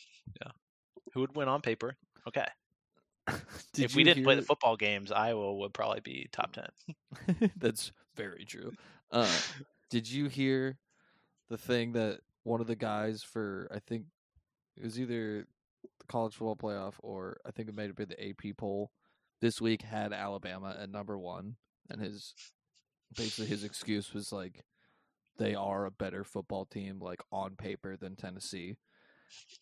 yeah, 0.40 0.52
Who 1.14 1.20
would 1.20 1.34
win 1.34 1.48
on 1.48 1.62
paper? 1.62 1.96
Okay. 2.28 2.46
Did 3.74 3.84
if 3.84 3.94
we 3.94 4.04
didn't 4.04 4.24
play 4.24 4.36
the 4.36 4.42
football 4.42 4.76
games, 4.76 5.12
Iowa 5.12 5.54
would 5.54 5.74
probably 5.74 6.00
be 6.00 6.28
top 6.32 6.52
ten. 6.52 7.50
That's 7.56 7.92
very 8.16 8.44
true. 8.44 8.72
Uh, 9.10 9.30
did 9.90 10.10
you 10.10 10.28
hear 10.28 10.78
the 11.48 11.58
thing 11.58 11.92
that 11.92 12.20
one 12.44 12.60
of 12.60 12.66
the 12.66 12.76
guys 12.76 13.22
for 13.22 13.68
I 13.74 13.78
think 13.80 14.04
it 14.76 14.84
was 14.84 14.98
either 14.98 15.46
the 15.82 16.06
college 16.08 16.34
football 16.34 16.56
playoff 16.56 16.94
or 17.00 17.38
I 17.46 17.50
think 17.50 17.68
it 17.68 17.74
may 17.74 17.86
have 17.86 17.96
been 17.96 18.08
the 18.08 18.28
AP 18.28 18.56
poll 18.56 18.90
this 19.40 19.60
week 19.60 19.82
had 19.82 20.12
Alabama 20.12 20.76
at 20.80 20.90
number 20.90 21.18
one, 21.18 21.56
and 21.90 22.00
his 22.00 22.34
basically 23.16 23.46
his 23.46 23.64
excuse 23.64 24.12
was 24.12 24.32
like 24.32 24.64
they 25.38 25.54
are 25.54 25.86
a 25.86 25.90
better 25.90 26.24
football 26.24 26.64
team 26.64 26.98
like 27.00 27.22
on 27.30 27.56
paper 27.56 27.96
than 27.96 28.16
Tennessee, 28.16 28.76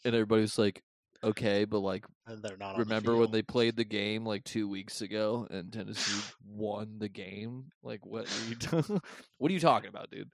and 0.05 0.15
everybody 0.15 0.43
was 0.43 0.59
like, 0.59 0.83
okay, 1.23 1.65
but 1.65 1.81
like 1.81 2.05
And 2.27 2.43
they're 2.43 2.57
not. 2.57 2.75
on 2.75 2.79
the 2.79 2.85
remember 2.85 3.17
when 3.17 3.31
they 3.31 3.43
played 3.43 3.77
the 3.77 3.85
game 3.85 4.25
like 4.25 4.45
two 4.45 4.69
weeks 4.69 5.01
ago 5.01 5.47
and 5.51 5.73
Tennessee 5.73 6.23
won 6.45 6.99
the 6.99 7.09
game? 7.09 7.67
Like 7.83 8.05
what 8.05 8.27
are 8.27 8.49
you 8.49 8.55
t- 8.57 9.01
what 9.39 9.51
are 9.51 9.55
you 9.55 9.61
talking 9.61 9.89
about, 9.89 10.11
dude? 10.11 10.31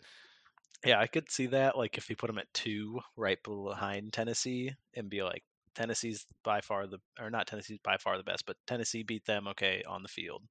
Yeah, 0.85 1.01
I 1.01 1.07
could 1.07 1.31
see 1.31 1.47
that. 1.47 1.77
Like 1.77 1.97
if 1.99 2.11
you 2.11 2.17
put 2.17 2.27
them 2.27 2.39
at 2.39 2.53
two, 2.53 3.01
right 3.17 3.39
behind 3.43 4.13
Tennessee, 4.13 4.73
and 4.95 5.09
be 5.09 5.23
like, 5.23 5.43
Tennessee's 5.75 6.27
by 6.45 6.61
far 6.61 6.87
the, 6.87 6.99
or 7.21 7.31
not 7.31 7.47
Tennessee's 7.47 7.79
by 7.83 7.97
far 7.97 8.17
the 8.19 8.25
best, 8.25 8.45
but 8.47 8.57
Tennessee 8.67 9.03
beat 9.03 9.25
them 9.25 9.49
okay 9.49 9.83
on 9.89 10.03
the 10.03 10.09
field, 10.09 10.43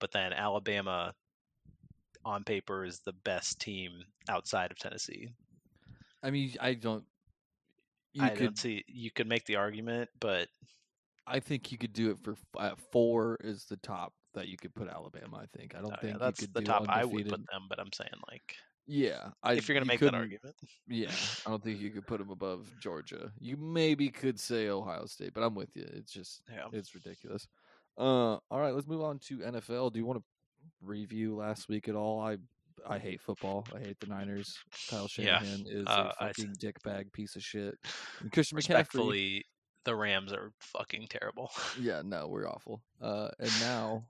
but 0.00 0.12
then 0.12 0.32
Alabama, 0.32 1.12
on 2.24 2.44
paper, 2.44 2.84
is 2.84 3.00
the 3.04 3.12
best 3.24 3.60
team 3.60 3.90
outside 4.28 4.70
of 4.70 4.78
Tennessee. 4.78 5.28
I 6.22 6.30
mean, 6.30 6.54
I 6.60 6.74
don't. 6.74 7.04
You 8.14 8.24
I 8.24 8.30
could. 8.30 8.44
don't 8.44 8.58
see 8.58 8.84
you 8.86 9.10
could 9.10 9.28
make 9.28 9.44
the 9.46 9.56
argument, 9.56 10.10
but 10.20 10.48
I 11.26 11.40
think 11.40 11.72
you 11.72 11.78
could 11.78 11.92
do 11.92 12.10
it 12.10 12.18
for 12.22 12.36
at 12.60 12.78
four 12.90 13.38
is 13.42 13.64
the 13.64 13.76
top 13.78 14.12
that 14.34 14.48
you 14.48 14.56
could 14.56 14.74
put 14.74 14.88
Alabama. 14.88 15.38
I 15.38 15.46
think. 15.56 15.74
I 15.74 15.80
don't 15.80 15.92
oh, 15.92 16.00
think 16.00 16.14
yeah, 16.14 16.18
that's 16.18 16.46
the 16.46 16.62
top 16.62 16.86
I 16.88 17.04
would 17.04 17.28
put 17.28 17.46
them. 17.50 17.66
But 17.68 17.78
I'm 17.78 17.92
saying 17.92 18.10
like 18.30 18.56
Yeah, 18.86 19.30
I, 19.42 19.54
if 19.54 19.68
you're 19.68 19.74
gonna 19.74 19.84
you 19.84 19.88
make 19.88 20.00
that 20.00 20.14
argument, 20.14 20.54
Yeah, 20.86 21.10
I 21.46 21.50
don't 21.50 21.62
think 21.62 21.80
you 21.80 21.90
could 21.90 22.06
put 22.06 22.18
them 22.18 22.30
above 22.30 22.70
Georgia. 22.80 23.32
You 23.38 23.56
maybe 23.56 24.10
could 24.10 24.38
say 24.38 24.68
Ohio 24.68 25.06
State, 25.06 25.32
but 25.34 25.42
I'm 25.42 25.54
with 25.54 25.74
you. 25.74 25.88
It's 25.94 26.12
just 26.12 26.42
yeah. 26.50 26.66
It's 26.72 26.94
ridiculous. 26.94 27.46
Uh, 27.98 28.36
all 28.50 28.60
right, 28.60 28.74
let's 28.74 28.86
move 28.86 29.02
on 29.02 29.18
to 29.20 29.38
NFL. 29.38 29.92
Do 29.92 29.98
you 29.98 30.06
want 30.06 30.18
to 30.18 30.24
review 30.82 31.36
last 31.36 31.68
week 31.68 31.88
at 31.88 31.94
all? 31.94 32.20
I 32.20 32.38
I 32.88 32.98
hate 32.98 33.20
football. 33.20 33.66
I 33.74 33.80
hate 33.80 33.98
the 34.00 34.06
Niners. 34.06 34.56
Kyle 34.90 35.08
Yeah, 35.16 35.38
Shanahan 35.40 35.64
is 35.68 35.86
uh, 35.86 36.12
a 36.18 36.24
I- 36.24 36.26
fucking 36.28 36.54
dickbag 36.60 37.12
piece 37.12 37.36
of 37.36 37.42
shit. 37.42 37.74
And 38.20 38.30
Christian 38.32 38.56
McCaffrey. 38.58 38.68
Respectfully, 38.68 39.44
the 39.84 39.96
Rams 39.96 40.32
are 40.32 40.52
fucking 40.60 41.06
terrible. 41.10 41.50
Yeah, 41.80 42.02
no, 42.04 42.28
we're 42.28 42.48
awful. 42.48 42.82
Uh, 43.00 43.28
and 43.38 43.50
now, 43.60 44.04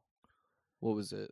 what 0.81 0.95
was 0.97 1.13
it? 1.13 1.31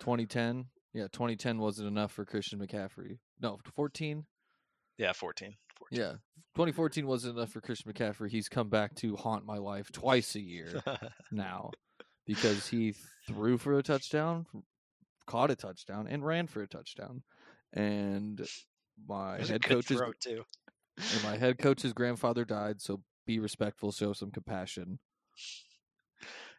2010. 0.00 0.66
Yeah, 0.94 1.04
2010 1.12 1.58
wasn't 1.58 1.88
enough 1.88 2.12
for 2.12 2.24
Christian 2.24 2.58
McCaffrey. 2.58 3.18
No, 3.42 3.58
14. 3.74 4.24
yeah, 4.96 5.12
14. 5.12 5.54
14. 5.78 5.98
Yeah, 5.98 6.12
2014 6.54 7.06
wasn't 7.06 7.36
enough 7.36 7.50
for 7.52 7.60
Christian 7.60 7.92
McCaffrey. 7.92 8.30
He's 8.30 8.48
come 8.48 8.70
back 8.70 8.94
to 8.96 9.14
haunt 9.16 9.44
my 9.44 9.58
life 9.58 9.92
twice 9.92 10.34
a 10.36 10.40
year 10.40 10.80
now 11.30 11.70
because 12.26 12.66
he 12.68 12.94
threw 13.28 13.58
for 13.58 13.76
a 13.78 13.82
touchdown, 13.82 14.46
caught 15.26 15.50
a 15.50 15.56
touchdown, 15.56 16.06
and 16.08 16.24
ran 16.24 16.46
for 16.46 16.62
a 16.62 16.68
touchdown. 16.68 17.22
And 17.72 18.40
my 19.06 19.36
It 19.36 19.40
was 19.40 19.50
a 19.50 19.52
head 19.54 19.62
coach's 19.64 20.00
too. 20.20 20.44
and 20.96 21.22
my 21.22 21.36
head 21.36 21.58
coach's 21.58 21.92
grandfather 21.92 22.44
died, 22.44 22.80
so 22.80 23.02
be 23.26 23.38
respectful, 23.38 23.92
show 23.92 24.12
some 24.12 24.30
compassion. 24.30 24.98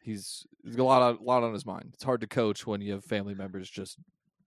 He's, 0.03 0.45
he's 0.63 0.75
got 0.75 0.83
a 0.83 0.85
lot, 0.85 1.01
on, 1.01 1.17
lot 1.21 1.43
on 1.43 1.53
his 1.53 1.65
mind. 1.65 1.91
It's 1.93 2.03
hard 2.03 2.21
to 2.21 2.27
coach 2.27 2.65
when 2.67 2.81
you 2.81 2.93
have 2.93 3.03
family 3.03 3.33
members 3.33 3.69
just 3.69 3.97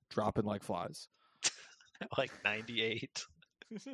dropping 0.08 0.44
like 0.44 0.62
flies. 0.62 1.08
like 2.18 2.30
98. 2.44 3.24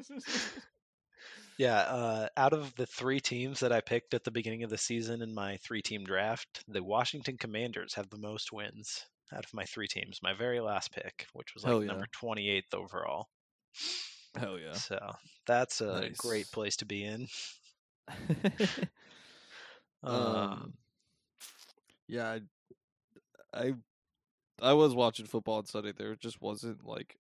Yeah, 1.59 1.79
uh, 1.79 2.29
out 2.37 2.53
of 2.53 2.75
the 2.77 2.85
three 2.87 3.19
teams 3.19 3.61
that 3.61 3.73
I 3.73 3.81
picked 3.81 4.13
at 4.13 4.25
the 4.25 4.31
beginning 4.31 4.63
of 4.63 4.71
the 4.71 4.77
season 4.77 5.23
in 5.23 5.35
my 5.35 5.57
three 5.59 5.81
team 5.81 6.05
draft, 6.05 6.63
the 6.69 6.83
Washington 6.83 7.39
Commanders 7.39 7.95
have 7.95 8.11
the 8.11 8.19
most 8.19 8.53
wins 8.53 9.07
out 9.33 9.45
of 9.45 9.55
my 9.55 9.65
three 9.65 9.89
teams. 9.89 10.21
My 10.23 10.35
very 10.35 10.61
last 10.61 10.93
pick, 10.93 11.27
which 11.33 11.55
was 11.55 11.65
like 11.65 11.81
yeah. 11.81 11.87
number 11.87 12.07
28th 12.23 12.75
overall. 12.75 13.29
Hell 14.37 14.59
yeah! 14.59 14.73
So 14.73 14.99
that's 15.47 15.81
a 15.81 16.11
great 16.19 16.51
place 16.51 16.77
to 16.77 16.87
be 16.87 17.05
in. 17.05 17.29
Um, 20.03 20.15
um, 20.15 20.73
yeah, 22.07 22.39
I, 23.53 23.61
I, 23.67 23.75
I 24.63 24.73
was 24.75 24.95
watching 24.95 25.27
football 25.27 25.57
on 25.57 25.67
Sunday. 25.67 25.93
There 25.97 26.15
just 26.15 26.41
wasn't 26.41 26.85
like 26.85 27.17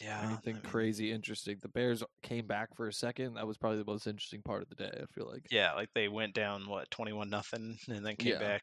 yeah, 0.00 0.20
anything 0.24 0.56
I 0.56 0.62
mean, 0.62 0.70
crazy 0.70 1.12
interesting. 1.12 1.58
The 1.60 1.68
Bears 1.68 2.02
came 2.22 2.46
back 2.46 2.74
for 2.74 2.88
a 2.88 2.92
second. 2.92 3.34
That 3.34 3.46
was 3.46 3.58
probably 3.58 3.78
the 3.78 3.84
most 3.84 4.06
interesting 4.06 4.42
part 4.42 4.62
of 4.62 4.68
the 4.68 4.74
day. 4.74 4.90
I 4.92 5.06
feel 5.12 5.30
like. 5.30 5.46
Yeah, 5.50 5.72
like 5.74 5.90
they 5.94 6.08
went 6.08 6.34
down 6.34 6.68
what 6.68 6.90
21 6.90 7.28
nothing 7.30 7.78
and 7.88 8.04
then 8.04 8.16
came 8.16 8.32
Yeah. 8.32 8.38
back 8.38 8.62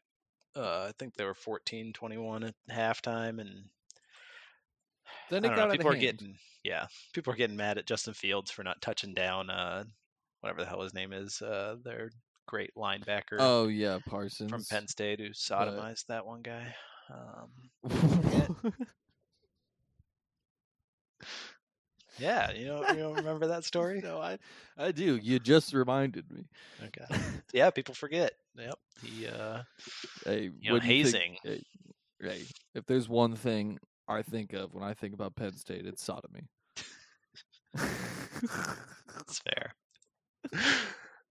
uh 0.56 0.86
I 0.88 0.92
think 0.98 1.14
they 1.14 1.24
were 1.24 1.34
14-21 1.34 2.44
at 2.48 2.54
halftime 2.70 3.40
and 3.40 3.68
Then 5.30 5.44
it 5.44 5.54
got 5.54 5.66
know, 5.66 5.72
people 5.72 5.88
are 5.88 5.94
hand. 5.94 6.20
getting 6.20 6.38
yeah, 6.64 6.86
people 7.12 7.32
are 7.32 7.36
getting 7.36 7.56
mad 7.56 7.78
at 7.78 7.86
Justin 7.86 8.14
Fields 8.14 8.50
for 8.50 8.62
not 8.62 8.80
touching 8.82 9.14
down 9.14 9.50
uh 9.50 9.84
whatever 10.40 10.60
the 10.60 10.66
hell 10.68 10.82
his 10.82 10.94
name 10.94 11.12
is, 11.12 11.40
uh 11.42 11.76
their 11.84 12.10
great 12.46 12.74
linebacker 12.76 13.38
Oh 13.38 13.68
yeah, 13.68 13.98
Parsons 14.06 14.50
from 14.50 14.64
Penn 14.64 14.88
State 14.88 15.20
who 15.20 15.30
sodomized 15.30 16.06
that 16.06 16.26
one 16.26 16.42
guy. 16.42 16.74
Um 17.10 17.50
yeah, 22.18 22.52
you 22.52 22.66
know 22.66 22.80
you 22.88 22.96
don't 22.96 23.14
remember 23.16 23.46
that 23.48 23.64
story? 23.72 24.00
no, 24.02 24.20
I, 24.20 24.38
I 24.78 24.92
do. 24.92 25.16
You 25.16 25.38
just 25.38 25.72
reminded 25.72 26.30
me. 26.30 26.44
Okay. 26.86 27.04
Yeah, 27.52 27.70
people 27.70 27.94
forget. 27.94 28.32
Yep. 28.58 28.78
He 29.02 29.26
uh 29.26 29.62
Hey, 30.24 30.50
you 30.60 30.70
know, 30.70 30.74
you 30.76 30.80
think- 30.80 30.84
hazing. 30.84 31.36
hey, 31.44 31.62
hey, 32.20 32.42
if 32.74 32.86
there's 32.86 33.08
one 33.08 33.34
thing 33.36 33.78
I 34.08 34.22
think 34.22 34.52
of 34.54 34.72
when 34.74 34.82
I 34.84 34.94
think 34.94 35.12
about 35.14 35.36
Penn 35.36 35.54
State, 35.56 35.86
it's 35.86 36.02
sodomy. 36.02 36.48
That's 37.74 39.38
fair. 39.40 39.74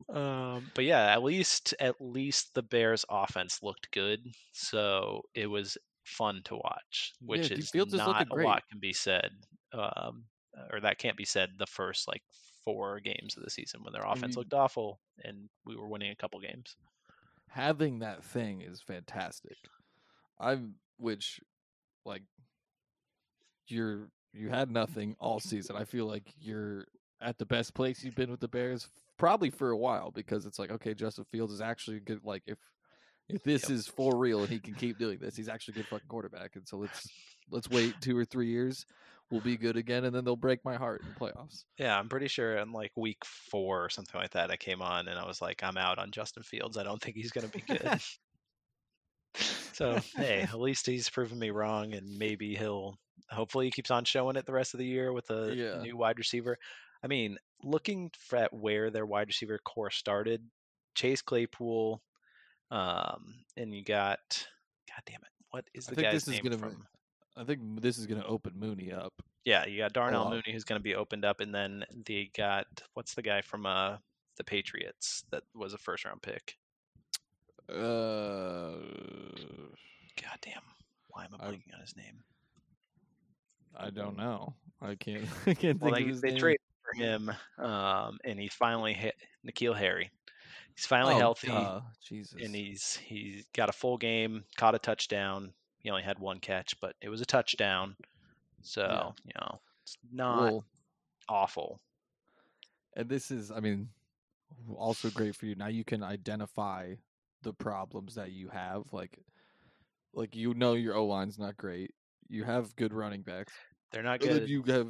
Um, 0.10 0.70
but 0.76 0.84
yeah, 0.84 1.14
at 1.14 1.24
least 1.24 1.74
at 1.80 1.96
least 2.02 2.54
the 2.54 2.64
Bears' 2.64 3.06
offense 3.10 3.60
looked 3.64 3.90
good, 3.92 4.20
so 4.52 5.22
it 5.36 5.48
was 5.48 5.78
fun 6.04 6.42
to 6.46 6.56
watch. 6.56 7.14
Which 7.22 7.48
dude, 7.48 7.60
is 7.60 7.94
not 7.94 8.28
a 8.30 8.36
lot 8.36 8.64
can 8.70 8.80
be 8.80 8.92
said, 8.92 9.30
um, 9.72 10.26
or 10.72 10.82
that 10.82 10.97
can't 10.97 11.18
be 11.18 11.26
said 11.26 11.49
the 11.57 11.66
first 11.66 12.07
like 12.07 12.22
four 12.64 12.99
games 12.99 13.36
of 13.38 13.43
the 13.43 13.49
season 13.49 13.84
when 13.84 13.93
their 13.93 14.03
offense 14.03 14.36
mean- 14.36 14.41
looked 14.41 14.53
awful 14.53 14.99
and 15.24 15.49
we 15.66 15.76
were 15.76 15.88
winning 15.88 16.12
a 16.12 16.16
couple 16.16 16.39
games. 16.39 16.76
Having 17.49 17.99
that 17.99 18.24
thing 18.24 18.62
is 18.62 18.82
fantastic. 18.82 19.57
I'm 20.39 20.76
which, 20.97 21.39
like, 22.05 22.24
you're 23.68 24.09
you 24.34 24.49
had 24.49 24.72
nothing 24.72 25.16
all 25.20 25.39
season. 25.39 25.76
I 25.76 25.84
feel 25.84 26.05
like 26.05 26.34
you're 26.39 26.86
at 27.22 27.38
the 27.38 27.45
best 27.45 27.74
place 27.74 28.03
you've 28.03 28.16
been 28.16 28.32
with 28.32 28.39
the 28.39 28.47
Bears 28.47 28.88
probably 29.18 29.49
for 29.49 29.70
a 29.70 29.78
while 29.78 30.12
because 30.12 30.45
it's 30.45 30.57
like 30.59 30.72
okay, 30.72 30.93
Justin 30.93 31.26
Fields 31.32 31.53
is 31.53 31.62
actually 31.62 31.99
good. 31.99 32.22
Like 32.24 32.43
if 32.47 32.57
if 33.30 33.43
this 33.43 33.64
Yep. 33.64 33.72
is 33.72 33.88
for 33.88 34.18
real 34.18 34.43
and 34.43 34.51
he 34.51 34.59
can 34.59 34.76
keep 34.76 34.97
doing 34.97 35.20
this, 35.20 35.36
he's 35.36 35.49
actually 35.49 35.74
a 35.74 35.76
good 35.76 35.88
fucking 35.89 36.07
quarterback. 36.07 36.55
And 36.55 36.68
so 36.68 36.78
let's 36.78 37.09
let's 37.49 37.70
wait 37.70 37.99
two 38.01 38.18
or 38.18 38.26
three 38.26 38.47
years. 38.47 38.86
We'll 39.32 39.42
be 39.42 39.58
good 39.58 39.78
again, 39.78 40.04
and 40.04 40.14
then 40.14 40.26
they'll 40.26 40.36
break 40.36 40.64
my 40.66 40.76
heart 40.76 41.04
in 41.08 41.14
playoffs. 41.14 41.64
Yeah, 41.78 41.98
I'm 41.98 42.10
pretty 42.10 42.28
sure 42.28 42.58
in 42.58 42.74
like 42.74 42.92
week 42.98 43.24
four 43.24 43.86
or 43.86 43.90
something 43.90 44.20
like 44.20 44.32
that, 44.32 44.52
I 44.52 44.58
came 44.58 44.82
on 44.82 45.08
and 45.08 45.18
I 45.18 45.26
was 45.26 45.42
like, 45.42 45.64
I'm 45.64 45.78
out 45.78 45.98
on 46.00 46.12
Justin 46.12 46.44
Fields. 46.44 46.78
I 46.78 46.84
don't 46.84 47.02
think 47.02 47.16
he's 47.16 47.32
going 47.32 47.50
to 47.50 47.58
be 47.58 47.64
good. 47.66 48.02
so, 49.74 49.98
hey, 50.18 50.42
at 50.42 50.60
least 50.60 50.86
he's 50.86 51.10
proven 51.10 51.40
me 51.40 51.50
wrong 51.50 51.94
and 51.94 52.18
maybe 52.18 52.56
he'll, 52.56 52.98
hopefully, 53.30 53.66
he 53.66 53.72
keeps 53.72 53.90
on 53.90 54.04
showing 54.04 54.36
it 54.36 54.46
the 54.46 54.52
rest 54.52 54.74
of 54.74 54.80
the 54.80 54.86
year 54.86 55.14
with 55.14 55.30
a 55.30 55.56
Yeah. 55.56 55.82
new 55.82 55.96
wide 55.98 56.20
receiver. 56.20 56.58
I 57.04 57.08
mean, 57.08 57.38
looking 57.64 58.12
at 58.34 58.54
where 58.54 58.90
their 58.92 59.06
wide 59.06 59.28
receiver 59.28 59.60
core 59.64 59.92
started, 59.92 60.50
Chase 60.96 61.22
Claypool, 61.22 62.04
um, 62.70 63.46
and 63.58 63.74
you 63.74 63.84
got, 63.84 64.20
God 64.90 65.02
damn 65.06 65.22
it, 65.22 65.32
what 65.52 65.66
is 65.74 65.88
I 65.88 65.90
the 65.90 65.96
think 65.96 66.06
guy's 66.06 66.16
this 66.16 66.28
is 66.28 66.34
name 66.34 66.44
gonna 66.44 66.58
from? 66.58 66.86
I 67.38 67.44
think 67.44 67.82
this 67.82 67.98
is 67.98 68.08
going 68.08 68.22
to 68.22 68.28
open 68.28 68.54
Mooney 68.58 68.92
up. 68.92 69.14
Yeah, 69.46 69.66
you 69.66 69.78
got 69.78 69.94
Darnell. 69.94 70.30
Mooney 70.30 70.52
who's 70.52 70.64
going 70.66 70.80
to 70.80 70.84
be 70.84 70.96
opened 70.96 71.26
up, 71.26 71.40
and 71.40 71.54
then 71.56 71.84
they 72.06 72.30
got 72.38 72.68
what's 72.94 73.14
the 73.16 73.22
guy 73.22 73.42
from 73.42 73.66
uh 73.66 73.98
the 74.38 74.44
Patriots 74.44 75.24
that 75.32 75.44
was 75.56 75.74
a 75.74 75.78
first 75.78 76.06
round 76.06 76.22
pick? 76.22 76.58
Uh, 77.70 78.74
God 80.22 80.38
damn, 80.42 80.62
why 81.10 81.26
am 81.26 81.32
I 81.40 81.46
I- 81.46 81.52
blanking 81.52 81.74
on 81.74 81.82
his 81.82 81.96
name? 81.96 82.22
I 83.78 83.90
don't 83.90 84.18
know. 84.18 84.54
I 84.82 84.96
can't. 84.96 85.24
I 85.48 85.54
can't 85.54 85.80
Well, 85.82 85.94
think 85.94 85.96
they, 85.96 86.02
of 86.04 86.08
his 86.10 86.22
they 86.22 86.30
name. 86.32 86.38
traded 86.40 86.62
for 86.84 87.02
him, 87.02 87.32
um, 87.58 88.20
and 88.26 88.38
he 88.40 88.50
finally 88.50 88.94
hit 88.94 89.16
N'Keal 89.48 89.76
Harry. 89.78 90.12
He's 90.76 90.86
finally 90.86 91.16
Oh, 91.16 91.20
healthy, 91.20 91.48
duh, 91.48 91.82
Jesus. 92.06 92.36
and 92.44 92.54
he's 92.54 92.96
he's 92.98 93.46
got 93.54 93.70
a 93.70 93.74
full 93.74 93.98
game, 93.98 94.44
caught 94.58 94.76
a 94.76 94.80
touchdown. 94.80 95.54
He 95.82 95.90
only 95.90 96.04
had 96.04 96.20
one 96.20 96.40
catch, 96.40 96.80
but 96.80 96.96
it 97.02 97.10
was 97.10 97.22
a 97.22 97.26
touchdown. 97.26 97.96
So 98.62 98.82
Yeah. 98.82 99.12
you 99.26 99.32
know, 99.40 99.60
it's 99.84 99.98
not 100.12 100.42
well, 100.42 100.66
awful. 101.28 101.80
and 102.96 103.10
this 103.10 103.32
is, 103.32 103.52
I 103.52 103.60
mean, 103.60 103.90
also 104.76 105.10
great 105.10 105.36
for 105.36 105.46
you. 105.46 105.56
Now 105.56 105.68
you 105.68 105.84
can 105.84 106.04
identify 106.04 106.96
the 107.42 107.54
problems 107.54 108.16
that 108.16 108.32
you 108.32 108.50
have. 108.50 108.84
Like, 108.92 109.18
like 110.14 110.36
you 110.36 110.54
know 110.54 110.74
your 110.74 110.96
O 110.96 111.06
line's 111.06 111.40
not 111.40 111.58
great. 111.58 111.94
You 112.30 112.44
have 112.44 112.76
good 112.76 112.94
running 112.94 113.22
backs. 113.24 113.54
They're 113.92 114.04
not 114.04 114.20
good 114.20 114.48
you 114.48 114.64
have 114.68 114.88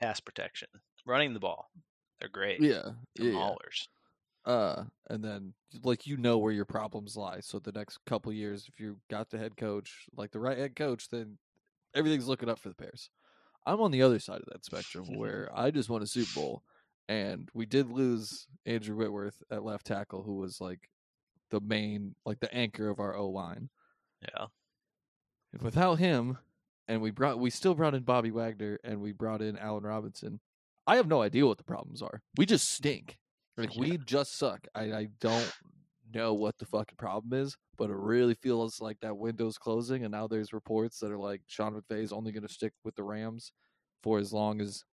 pass 0.00 0.20
protection, 0.20 0.68
running 1.06 1.32
the 1.34 1.40
ball. 1.40 1.70
They're 2.18 2.28
great. 2.28 2.60
yeah, 2.60 2.90
They're 3.16 3.28
yeah. 3.28 3.34
maulers. 3.34 3.86
Uh, 4.44 4.84
and 5.08 5.24
then 5.24 5.54
like 5.82 6.06
you 6.06 6.16
know 6.16 6.38
where 6.38 6.52
your 6.52 6.64
problems 6.64 7.16
lie. 7.16 7.40
So 7.40 7.58
the 7.58 7.72
next 7.72 7.98
couple 8.06 8.32
years, 8.32 8.66
if 8.68 8.80
you 8.80 8.96
got 9.08 9.30
the 9.30 9.38
head 9.38 9.56
coach, 9.56 10.06
like 10.16 10.32
the 10.32 10.40
right 10.40 10.58
head 10.58 10.74
coach, 10.74 11.08
then 11.08 11.38
everything's 11.94 12.28
looking 12.28 12.48
up 12.48 12.58
for 12.58 12.68
the 12.68 12.74
Bears. 12.74 13.10
I'm 13.64 13.80
on 13.80 13.92
the 13.92 14.02
other 14.02 14.18
side 14.18 14.40
of 14.40 14.48
that 14.52 14.64
spectrum 14.64 15.06
where 15.16 15.48
I 15.54 15.70
just 15.70 15.88
won 15.88 16.02
a 16.02 16.06
Super 16.06 16.34
Bowl, 16.34 16.62
and 17.08 17.48
we 17.54 17.66
did 17.66 17.90
lose 17.90 18.46
Andrew 18.66 18.96
Whitworth 18.96 19.42
at 19.50 19.64
left 19.64 19.86
tackle, 19.86 20.22
who 20.22 20.36
was 20.36 20.60
like 20.60 20.88
the 21.50 21.60
main, 21.60 22.14
like 22.26 22.40
the 22.40 22.52
anchor 22.52 22.88
of 22.88 22.98
our 22.98 23.16
O 23.16 23.28
line. 23.28 23.68
Yeah. 24.22 24.46
And 25.52 25.62
without 25.62 25.98
him, 25.98 26.38
and 26.88 27.00
we 27.00 27.10
brought, 27.10 27.38
we 27.38 27.50
still 27.50 27.74
brought 27.74 27.94
in 27.94 28.02
Bobby 28.02 28.30
Wagner, 28.30 28.80
and 28.82 29.00
we 29.00 29.12
brought 29.12 29.42
in 29.42 29.56
Allen 29.58 29.84
Robinson. 29.84 30.40
I 30.86 30.96
have 30.96 31.06
no 31.06 31.22
idea 31.22 31.46
what 31.46 31.58
the 31.58 31.64
problems 31.64 32.02
are. 32.02 32.22
We 32.36 32.44
just 32.44 32.68
stink. 32.68 33.18
Like 33.56 33.74
Yeah. 33.74 33.80
we 33.80 33.98
just 33.98 34.38
suck. 34.38 34.66
I, 34.74 34.92
I 34.92 35.08
don't 35.20 35.52
know 36.14 36.34
what 36.34 36.58
the 36.58 36.66
fucking 36.66 36.96
problem 36.96 37.38
is, 37.38 37.56
but 37.76 37.90
it 37.90 37.96
really 37.96 38.34
feels 38.34 38.80
like 38.80 38.98
that 39.00 39.16
window's 39.16 39.58
closing, 39.58 40.04
and 40.04 40.12
now 40.12 40.26
there's 40.26 40.52
reports 40.52 40.98
that 41.00 41.10
are 41.10 41.18
like 41.18 41.42
Sean 41.46 41.72
McVay 41.74 42.02
is 42.02 42.12
only 42.12 42.32
going 42.32 42.46
to 42.46 42.52
stick 42.52 42.72
with 42.84 42.94
the 42.96 43.02
Rams 43.02 43.52
for 44.02 44.18
as 44.18 44.32
long 44.32 44.60
as, 44.60 44.84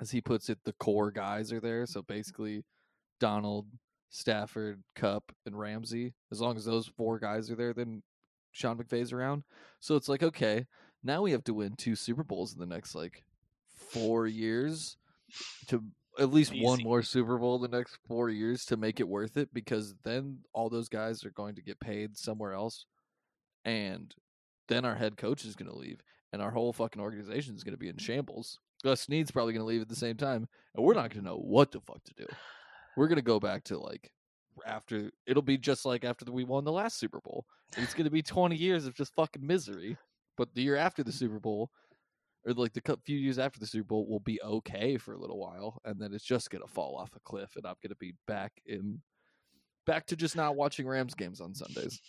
as 0.00 0.10
he 0.10 0.20
puts 0.20 0.48
it, 0.48 0.58
the 0.64 0.72
core 0.74 1.10
guys 1.10 1.52
are 1.52 1.60
there. 1.60 1.86
So 1.86 2.02
basically, 2.02 2.64
Donald, 3.20 3.66
Stafford, 4.10 4.82
Kupp, 4.96 5.32
and 5.46 5.58
Ramsey. 5.58 6.14
As 6.32 6.40
long 6.40 6.56
as 6.56 6.64
those 6.64 6.86
four 6.86 7.18
guys 7.18 7.50
are 7.50 7.56
there, 7.56 7.72
then 7.72 8.02
Sean 8.52 8.76
McVay's 8.76 9.12
around. 9.12 9.44
So 9.80 9.96
it's 9.96 10.08
like 10.08 10.22
okay, 10.22 10.66
Now 11.02 11.22
we 11.22 11.32
have 11.32 11.44
to 11.44 11.54
win 11.54 11.74
two 11.76 11.94
Super 11.96 12.24
Bowls 12.24 12.52
in 12.54 12.60
the 12.60 12.66
next 12.66 12.94
like 12.94 13.24
four 13.76 14.26
years 14.26 14.96
to 15.68 15.82
at 16.18 16.32
least 16.32 16.52
one 16.56 16.82
more 16.82 17.02
Super 17.02 17.38
Bowl 17.38 17.58
the 17.58 17.68
next 17.68 17.98
four 18.06 18.28
years 18.28 18.64
to 18.66 18.76
make 18.76 19.00
it 19.00 19.08
worth 19.08 19.36
it 19.36 19.52
because 19.52 19.94
then 20.04 20.38
all 20.52 20.68
those 20.68 20.88
guys 20.88 21.24
are 21.24 21.30
going 21.30 21.54
to 21.54 21.62
get 21.62 21.80
paid 21.80 22.16
somewhere 22.16 22.52
else 22.52 22.86
and 23.64 24.14
then 24.68 24.84
our 24.84 24.94
head 24.94 25.16
coach 25.16 25.44
is 25.44 25.56
going 25.56 25.70
to 25.70 25.76
leave 25.76 26.00
and 26.32 26.40
our 26.40 26.50
whole 26.50 26.72
fucking 26.72 27.02
organization 27.02 27.54
is 27.54 27.64
going 27.64 27.74
to 27.74 27.78
be 27.78 27.88
in 27.88 27.96
shambles. 27.96 28.58
Gus 28.82 29.00
Snead's 29.02 29.30
probably 29.30 29.52
going 29.52 29.62
to 29.62 29.68
leave 29.68 29.82
at 29.82 29.88
the 29.88 29.96
same 29.96 30.16
time 30.16 30.48
and 30.74 30.84
we're 30.84 30.94
not 30.94 31.10
going 31.10 31.24
to 31.24 31.30
know 31.30 31.38
what 31.38 31.72
the 31.72 31.80
fuck 31.80 32.02
to 32.04 32.14
do. 32.14 32.26
We're 32.96 33.08
going 33.08 33.16
to 33.16 33.22
go 33.22 33.40
back 33.40 33.64
to 33.64 33.78
like 33.78 34.10
after 34.66 35.10
it'll 35.26 35.42
be 35.42 35.58
just 35.58 35.84
like 35.84 36.04
after 36.04 36.30
we 36.30 36.44
won 36.44 36.64
the 36.64 36.72
last 36.72 36.98
Super 36.98 37.20
Bowl. 37.20 37.44
It's 37.76 37.94
going 37.94 38.04
to 38.04 38.10
be 38.10 38.22
20 38.22 38.54
years 38.54 38.86
of 38.86 38.94
just 38.94 39.14
fucking 39.14 39.44
misery. 39.44 39.96
But 40.36 40.54
the 40.54 40.62
year 40.62 40.76
after 40.76 41.02
the 41.02 41.12
Super 41.12 41.40
Bowl, 41.40 41.70
or 42.46 42.52
like 42.52 42.72
the 42.72 42.98
few 43.04 43.18
years 43.18 43.38
after 43.38 43.58
the 43.58 43.66
Super 43.66 43.88
Bowl, 43.88 44.06
will 44.06 44.20
be 44.20 44.40
okay 44.42 44.96
for 44.96 45.14
a 45.14 45.18
little 45.18 45.38
while, 45.38 45.80
and 45.84 46.00
then 46.00 46.12
it's 46.12 46.24
just 46.24 46.50
going 46.50 46.62
to 46.62 46.72
fall 46.72 46.96
off 46.96 47.14
a 47.16 47.20
cliff, 47.20 47.56
and 47.56 47.66
I'm 47.66 47.74
going 47.82 47.90
to 47.90 47.96
be 47.96 48.14
back 48.26 48.52
in, 48.66 49.00
back 49.86 50.06
to 50.06 50.16
just 50.16 50.36
not 50.36 50.56
watching 50.56 50.86
Rams 50.86 51.14
games 51.14 51.40
on 51.40 51.54
Sundays. 51.54 52.00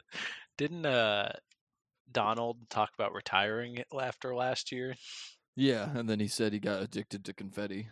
Didn't 0.58 0.86
uh 0.86 1.30
Donald 2.10 2.58
talk 2.70 2.90
about 2.94 3.14
retiring 3.14 3.82
after 4.00 4.34
last 4.34 4.72
year? 4.72 4.94
Yeah, 5.56 5.88
and 5.94 6.08
then 6.08 6.20
he 6.20 6.28
said 6.28 6.52
he 6.52 6.60
got 6.60 6.82
addicted 6.82 7.24
to 7.24 7.34
confetti, 7.34 7.88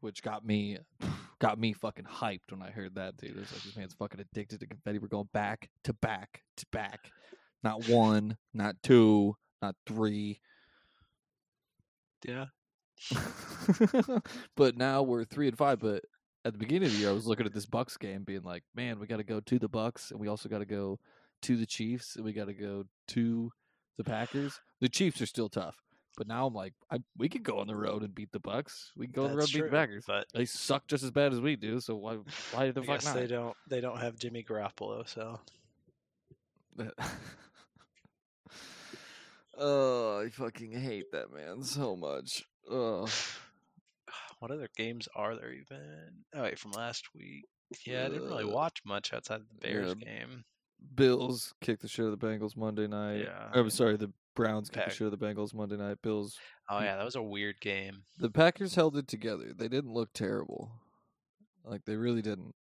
which 0.00 0.22
got 0.22 0.44
me, 0.44 0.78
got 1.38 1.58
me 1.58 1.72
fucking 1.72 2.06
hyped 2.06 2.50
when 2.50 2.62
I 2.62 2.70
heard 2.70 2.94
that, 2.94 3.16
dude. 3.16 3.30
It 3.30 3.40
was 3.40 3.52
like 3.52 3.62
this 3.62 3.76
man's 3.76 3.94
fucking 3.94 4.20
addicted 4.20 4.60
to 4.60 4.66
confetti. 4.66 4.98
We're 4.98 5.08
going 5.08 5.28
back 5.32 5.70
to 5.84 5.92
back 5.92 6.42
to 6.56 6.66
back, 6.72 7.10
not 7.62 7.88
one, 7.88 8.36
not 8.52 8.76
two, 8.82 9.36
not 9.64 9.76
three. 9.86 10.40
Yeah. 12.26 12.46
but 14.56 14.76
now 14.76 15.02
we're 15.02 15.24
three 15.24 15.48
and 15.48 15.56
five. 15.56 15.80
But 15.80 16.04
at 16.44 16.52
the 16.52 16.58
beginning 16.58 16.86
of 16.86 16.92
the 16.92 16.98
year, 16.98 17.10
I 17.10 17.12
was 17.12 17.26
looking 17.26 17.46
at 17.46 17.54
this 17.54 17.66
Bucks 17.66 17.96
game, 17.96 18.24
being 18.24 18.42
like, 18.42 18.62
"Man, 18.74 18.98
we 18.98 19.06
got 19.06 19.16
to 19.18 19.24
go 19.24 19.40
to 19.40 19.58
the 19.58 19.68
Bucks, 19.68 20.10
and 20.10 20.20
we 20.20 20.28
also 20.28 20.48
got 20.48 20.58
to 20.58 20.66
go 20.66 20.98
to 21.42 21.56
the 21.56 21.66
Chiefs, 21.66 22.16
and 22.16 22.24
we 22.24 22.32
got 22.32 22.46
to 22.46 22.54
go 22.54 22.84
to 23.08 23.50
the 23.96 24.04
Packers. 24.04 24.60
The 24.80 24.88
Chiefs 24.88 25.20
are 25.22 25.26
still 25.26 25.48
tough, 25.48 25.76
but 26.16 26.26
now 26.26 26.46
I'm 26.46 26.54
like, 26.54 26.74
I, 26.90 26.98
we 27.16 27.28
could 27.28 27.42
go 27.42 27.58
on 27.58 27.66
the 27.66 27.76
road 27.76 28.02
and 28.02 28.14
beat 28.14 28.32
the 28.32 28.40
Bucks. 28.40 28.92
We 28.96 29.06
can 29.06 29.12
go 29.12 29.24
on 29.24 29.30
the 29.30 29.36
road 29.36 29.44
and 29.44 29.52
beat 29.52 29.64
the 29.64 29.70
Packers. 29.70 30.04
But 30.06 30.26
They 30.34 30.44
suck 30.44 30.86
just 30.86 31.04
as 31.04 31.10
bad 31.10 31.32
as 31.32 31.40
we 31.40 31.56
do. 31.56 31.80
So 31.80 31.96
why, 31.96 32.18
why 32.52 32.70
the 32.70 32.82
I 32.82 32.86
fuck 32.86 33.04
not? 33.04 33.14
they 33.14 33.26
don't 33.26 33.56
they 33.68 33.80
don't 33.80 33.98
have 33.98 34.18
Jimmy 34.18 34.44
Garoppolo, 34.44 35.08
so 35.08 35.40
oh, 39.58 40.20
I 40.24 40.30
fucking 40.30 40.72
hate 40.72 41.10
that 41.12 41.32
man 41.32 41.62
so 41.62 41.96
much. 41.96 42.44
Oh, 42.70 43.08
what 44.38 44.50
other 44.50 44.68
games 44.76 45.08
are 45.14 45.36
there 45.36 45.52
even? 45.52 46.24
Oh 46.34 46.42
wait, 46.42 46.58
from 46.58 46.72
last 46.72 47.04
week. 47.14 47.44
Yeah, 47.86 48.04
I 48.04 48.08
didn't 48.08 48.24
really 48.28 48.44
Uh, 48.44 48.48
watch 48.48 48.80
much 48.84 49.12
outside 49.12 49.40
of 49.40 49.48
the 49.48 49.66
Bears 49.66 49.94
yeah. 50.00 50.04
game. 50.04 50.44
Bills 50.94 51.54
kicked 51.60 51.82
the 51.82 51.88
shit 51.88 52.04
out 52.04 52.12
of 52.12 52.20
the 52.20 52.26
Bengals 52.26 52.56
Monday 52.56 52.86
night. 52.86 53.22
Yeah. 53.22 53.48
I'm 53.52 53.70
sorry, 53.70 53.96
the 53.96 54.12
Browns 54.36 54.68
kicked 54.68 54.76
Pack- 54.76 54.88
the 54.90 54.94
shit 54.94 55.06
out 55.06 55.12
of 55.12 55.18
the 55.18 55.26
Bengals 55.26 55.54
Monday 55.54 55.76
night. 55.76 55.98
Bills. 56.02 56.36
Oh 56.68 56.80
yeah, 56.80 56.96
that 56.96 57.04
was 57.04 57.16
a 57.16 57.22
weird 57.22 57.60
game. 57.60 58.02
The 58.18 58.30
Packers 58.30 58.74
held 58.74 58.96
it 58.96 59.08
together. 59.08 59.52
They 59.56 59.68
didn't 59.68 59.92
look 59.92 60.12
terrible. 60.12 60.72
Like 61.64 61.84
they 61.86 61.96
really 61.96 62.22
didn't. 62.22 62.54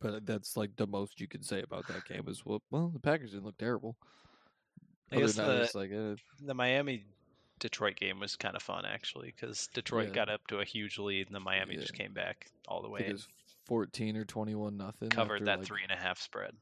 But 0.00 0.26
that's 0.26 0.56
like 0.56 0.76
the 0.76 0.86
most 0.86 1.20
you 1.20 1.28
can 1.28 1.42
say 1.42 1.62
about 1.62 1.86
that 1.88 2.04
game 2.06 2.24
is 2.28 2.44
well, 2.44 2.62
well 2.70 2.88
the 2.88 3.00
Packers 3.00 3.30
didn't 3.30 3.44
look 3.46 3.58
terrible. 3.58 3.96
I 5.12 5.16
guess 5.16 5.34
the- 5.34 5.70
like 5.74 5.90
eh, 5.92 6.16
The 6.40 6.54
Miami 6.54 7.04
Detroit 7.58 7.96
game 7.96 8.20
was 8.20 8.36
kind 8.36 8.54
of 8.56 8.62
fun 8.62 8.84
actually 8.84 9.32
because 9.34 9.68
Detroit 9.72 10.08
Yeah. 10.08 10.14
got 10.14 10.28
up 10.28 10.46
to 10.48 10.58
a 10.58 10.64
huge 10.64 10.98
lead 10.98 11.26
and 11.28 11.34
then 11.34 11.42
Miami 11.42 11.74
Yeah. 11.74 11.80
just 11.80 11.94
came 11.94 12.12
back 12.12 12.46
all 12.68 12.82
the 12.82 12.88
I 12.88 12.92
way 12.92 12.98
think 13.00 13.10
it 13.10 13.12
was 13.14 13.28
fourteen 13.64 14.16
or 14.16 14.24
twenty 14.24 14.54
one 14.54 14.76
nothing. 14.76 15.08
covered 15.10 15.46
that 15.46 15.58
like- 15.60 15.66
three 15.66 15.82
and 15.82 15.92
a 15.92 15.96
half 15.96 16.20
spread. 16.20 16.54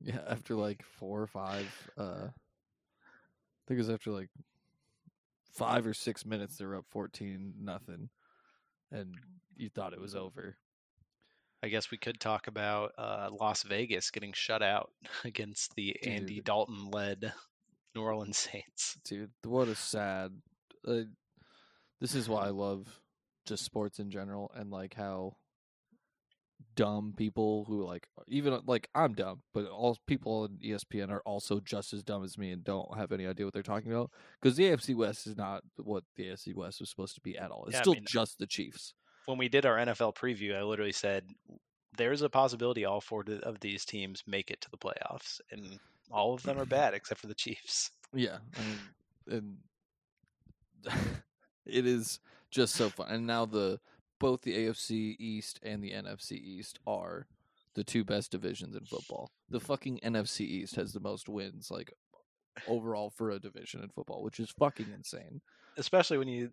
Yeah, 0.00 0.20
after 0.28 0.54
like 0.54 0.84
four 0.84 1.20
or 1.20 1.26
five. 1.26 1.66
Uh, 1.96 2.28
I 2.30 3.62
think 3.66 3.76
it 3.76 3.78
was 3.78 3.90
after 3.90 4.10
like 4.12 4.30
five 5.52 5.86
or 5.86 5.92
six 5.94 6.24
minutes. 6.24 6.56
They 6.56 6.64
were 6.66 6.76
up 6.76 6.86
fourteen 6.88 7.54
nothing, 7.60 8.08
and 8.90 9.14
you 9.56 9.68
thought 9.68 9.92
it 9.92 10.00
was 10.00 10.14
over. 10.14 10.56
I 11.62 11.68
guess 11.68 11.90
we 11.90 11.98
could 11.98 12.20
talk 12.20 12.46
about 12.46 12.92
uh, 12.96 13.30
Las 13.32 13.64
Vegas 13.64 14.12
getting 14.12 14.32
shut 14.32 14.62
out 14.62 14.92
against 15.24 15.74
the 15.74 15.96
Andy 16.04 16.40
Dalton 16.40 16.90
led 16.92 17.32
New 17.94 18.02
Orleans 18.02 18.38
Saints. 18.52 18.96
Dude, 19.04 19.30
what 19.44 19.68
a 19.68 19.74
sad. 19.74 20.32
Uh, 20.86 21.02
this 22.00 22.14
is 22.14 22.28
why 22.28 22.46
I 22.46 22.50
love 22.50 22.86
just 23.46 23.64
sports 23.64 23.98
in 23.98 24.10
general, 24.10 24.50
and 24.54 24.70
like 24.70 24.94
how 24.94 25.36
dumb 26.74 27.12
people 27.16 27.64
who 27.64 27.84
like 27.84 28.06
even 28.28 28.60
like 28.66 28.88
I'm 28.94 29.14
dumb, 29.14 29.42
but 29.52 29.66
all 29.66 29.98
people 30.06 30.42
on 30.42 30.58
E 30.62 30.70
ESPN 30.70 31.10
are 31.10 31.22
also 31.22 31.60
just 31.60 31.92
as 31.92 32.02
dumb 32.02 32.22
as 32.24 32.38
me 32.38 32.50
and 32.52 32.62
don't 32.64 32.96
have 32.96 33.10
any 33.12 33.26
idea 33.26 33.46
what 33.46 33.52
they're 33.54 33.62
talking 33.62 33.90
about. 33.92 34.10
Because 34.40 34.56
the 34.56 34.64
AFC 34.64 34.94
West 34.94 35.26
is 35.26 35.36
not 35.36 35.62
what 35.76 36.04
the 36.16 36.24
AFC 36.26 36.54
West 36.54 36.80
was 36.80 36.90
supposed 36.90 37.14
to 37.16 37.20
be 37.20 37.36
at 37.36 37.50
all. 37.50 37.64
It's 37.66 37.74
Yeah, 37.74 37.78
I 37.78 37.82
still 37.82 37.94
mean- 37.94 38.04
just 38.08 38.38
the 38.38 38.46
Chiefs. 38.46 38.94
When 39.26 39.38
we 39.38 39.48
did 39.48 39.66
our 39.66 39.76
NFL 39.76 40.14
preview, 40.16 40.56
I 40.56 40.62
literally 40.62 40.92
said 40.92 41.24
there's 41.98 42.22
a 42.22 42.30
possibility 42.30 42.84
all 42.86 43.00
four 43.00 43.24
of 43.42 43.60
these 43.60 43.84
teams 43.84 44.22
make 44.26 44.50
it 44.50 44.60
to 44.62 44.70
the 44.70 44.78
playoffs, 44.78 45.40
and 45.50 45.78
all 46.10 46.34
of 46.34 46.42
them 46.42 46.58
are 46.58 46.66
bad 46.66 46.94
except 46.94 47.20
for 47.20 47.26
the 47.26 47.34
Chiefs. 47.34 47.90
Yeah, 48.14 48.38
I 48.56 48.60
mean, 49.30 49.58
and 50.86 50.94
it 51.66 51.86
is 51.86 52.20
just 52.50 52.74
so 52.74 52.88
fun. 52.88 53.08
And 53.10 53.26
now 53.26 53.44
the 53.44 53.80
both 54.18 54.40
the 54.40 54.56
AFC 54.56 55.16
East 55.18 55.60
and 55.62 55.84
the 55.84 55.92
NFC 55.92 56.32
East 56.32 56.78
are 56.86 57.26
the 57.74 57.84
two 57.84 58.02
best 58.04 58.30
divisions 58.30 58.74
in 58.76 58.84
football. 58.86 59.30
The 59.50 59.60
fucking 59.60 60.00
NFC 60.02 60.40
East 60.40 60.76
has 60.76 60.94
the 60.94 61.00
most 61.00 61.28
wins, 61.28 61.70
like 61.70 61.92
overall 62.66 63.10
for 63.10 63.30
a 63.30 63.38
division 63.38 63.82
in 63.82 63.90
football, 63.90 64.22
which 64.22 64.40
is 64.40 64.50
fucking 64.58 64.88
insane. 64.94 65.40
Especially 65.76 66.18
when 66.18 66.28
you 66.28 66.50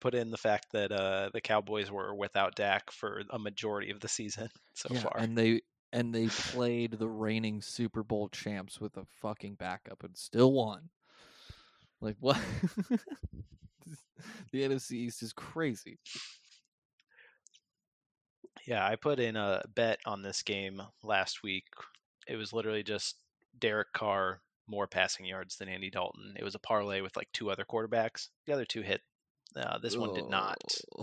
put 0.00 0.14
in 0.14 0.30
the 0.30 0.38
fact 0.38 0.66
that 0.72 0.92
uh, 0.92 1.30
the 1.32 1.40
Cowboys 1.40 1.90
were 1.90 2.14
without 2.14 2.54
Dak 2.54 2.90
for 2.90 3.22
a 3.30 3.38
majority 3.38 3.90
of 3.90 4.00
the 4.00 4.08
season 4.08 4.48
so 4.74 4.88
yeah, 4.92 5.00
far. 5.00 5.16
and 5.18 5.36
they 5.36 5.60
and 5.92 6.14
they 6.14 6.26
played 6.26 6.92
the 6.92 7.08
reigning 7.08 7.62
Super 7.62 8.02
Bowl 8.02 8.28
champs 8.28 8.80
with 8.80 8.96
a 8.96 9.06
fucking 9.20 9.54
backup 9.54 10.02
and 10.04 10.16
still 10.16 10.52
won. 10.52 10.88
Like 12.00 12.16
what? 12.20 12.40
the 14.52 14.62
NFC 14.62 14.92
East 14.92 15.22
is 15.22 15.32
crazy. 15.32 15.98
Yeah, 18.66 18.86
I 18.86 18.96
put 18.96 19.20
in 19.20 19.36
a 19.36 19.62
bet 19.74 20.00
on 20.06 20.22
this 20.22 20.42
game 20.42 20.82
last 21.02 21.42
week. 21.42 21.64
It 22.26 22.36
was 22.36 22.52
literally 22.52 22.82
just 22.82 23.16
Derek 23.58 23.92
Carr 23.92 24.40
more 24.68 24.88
passing 24.88 25.26
yards 25.26 25.56
than 25.56 25.68
Andy 25.68 25.90
Dalton. 25.90 26.34
It 26.36 26.44
was 26.44 26.56
a 26.56 26.60
parlay 26.60 27.00
with 27.00 27.16
like 27.16 27.28
two 27.32 27.50
other 27.50 27.64
quarterbacks. 27.64 28.28
The 28.46 28.52
other 28.52 28.64
two 28.64 28.82
hit. 28.82 29.00
Uh, 29.54 29.78
this 29.78 29.96
one 29.96 30.12
did 30.12 30.28
not. 30.28 30.58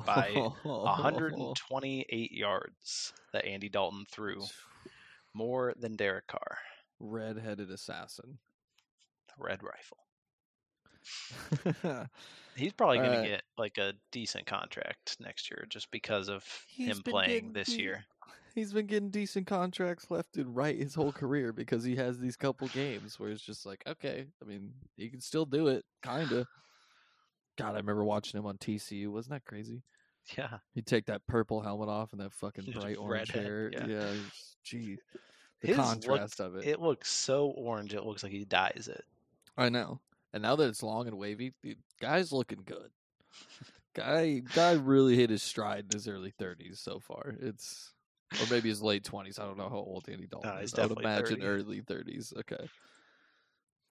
by 0.06 0.30
128 0.64 2.32
yards 2.34 3.14
that 3.32 3.46
Andy 3.46 3.70
Dalton 3.70 4.06
threw, 4.12 4.44
more 5.34 5.74
than 5.78 5.96
Derek 5.96 6.28
Carr. 6.28 6.58
Red-headed 7.00 7.70
assassin. 7.72 8.38
Red 9.38 9.62
rifle. 9.64 9.98
He's 12.56 12.74
probably 12.74 12.98
going 12.98 13.10
Alright. 13.10 13.20
Uh, 13.20 13.24
to 13.24 13.30
get 13.30 13.44
like 13.58 13.78
a 13.78 13.94
decent 14.12 14.46
contract 14.46 15.18
next 15.20 15.50
year 15.50 15.66
just 15.70 15.92
because 15.92 16.30
of 16.30 16.46
He's 16.68 16.88
him 16.88 17.02
playing 17.04 17.54
this 17.54 17.76
year. 17.76 18.06
He's 18.56 18.72
been 18.72 18.86
getting 18.86 19.10
decent 19.10 19.48
contracts 19.48 20.12
left 20.12 20.38
and 20.38 20.56
right 20.56 20.78
his 20.78 20.94
whole 20.94 21.12
career 21.12 21.52
because 21.52 21.84
he 21.84 21.96
has 21.96 22.20
these 22.20 22.36
couple 22.36 22.68
games 22.68 23.20
where 23.20 23.32
it's 23.32 23.42
just 23.42 23.66
like, 23.66 23.84
okay, 23.88 24.28
I 24.42 24.46
mean, 24.46 24.72
he 24.96 25.10
can 25.10 25.22
still 25.22 25.46
do 25.46 25.68
it, 25.70 25.84
kind 26.04 26.32
of. 26.32 26.48
God, 27.58 27.74
I 27.74 27.78
remember 27.78 28.04
watching 28.04 28.40
him 28.40 28.46
on 28.46 28.58
TCU. 28.58 29.08
Wasn't 29.10 29.34
that 29.34 29.46
crazy? 29.46 29.82
Yeah. 30.38 30.58
He'd 30.74 30.86
take 30.86 31.06
that 31.08 31.26
purple 31.28 31.62
helmet 31.62 31.90
off 31.90 32.12
and 32.14 32.22
that 32.22 32.34
fucking 32.34 32.66
Just 32.66 32.80
bright 32.82 32.98
orange 32.98 33.30
redhead, 33.30 33.44
hair. 33.46 33.70
yeah. 33.74 33.86
Yeah, 33.88 34.14
gee, 34.64 34.98
the 35.62 35.68
His 35.68 35.78
contrast 35.78 36.40
of 36.40 36.56
it. 36.56 36.66
It 36.66 36.80
looks 36.80 37.10
so 37.12 37.48
orange, 37.48 37.94
it 37.94 38.06
looks 38.06 38.24
like 38.24 38.32
he 38.32 38.46
dyes 38.46 38.90
it. 38.92 39.04
I 39.58 39.70
know. 39.70 40.00
And 40.34 40.42
now 40.42 40.56
that 40.56 40.68
it's 40.68 40.82
long 40.82 41.08
and 41.08 41.18
wavy, 41.18 41.54
the 41.62 41.78
guy's 42.02 42.32
looking 42.32 42.62
good. 42.66 42.90
Guy, 43.96 44.40
guy 44.56 44.72
really 44.72 45.16
hit 45.16 45.30
his 45.30 45.44
stride 45.44 45.86
in 45.86 45.96
his 45.96 46.08
early 46.08 46.32
thirties 46.40 46.80
so 46.80 46.98
far. 47.00 47.36
It's 47.40 47.94
or 48.42 48.48
maybe 48.50 48.68
his 48.70 48.82
late 48.82 49.04
twenties. 49.04 49.38
I 49.38 49.46
don't 49.46 49.56
know 49.56 49.70
how 49.70 49.76
old 49.76 50.10
Andy 50.10 50.26
Dalton 50.26 50.50
No, 50.50 50.62
is. 50.62 50.74
I 50.74 50.88
would 50.88 50.98
imagine 51.00 51.42
30. 51.42 51.44
early 51.44 51.82
thirties. 51.82 52.34
Okay. 52.40 52.68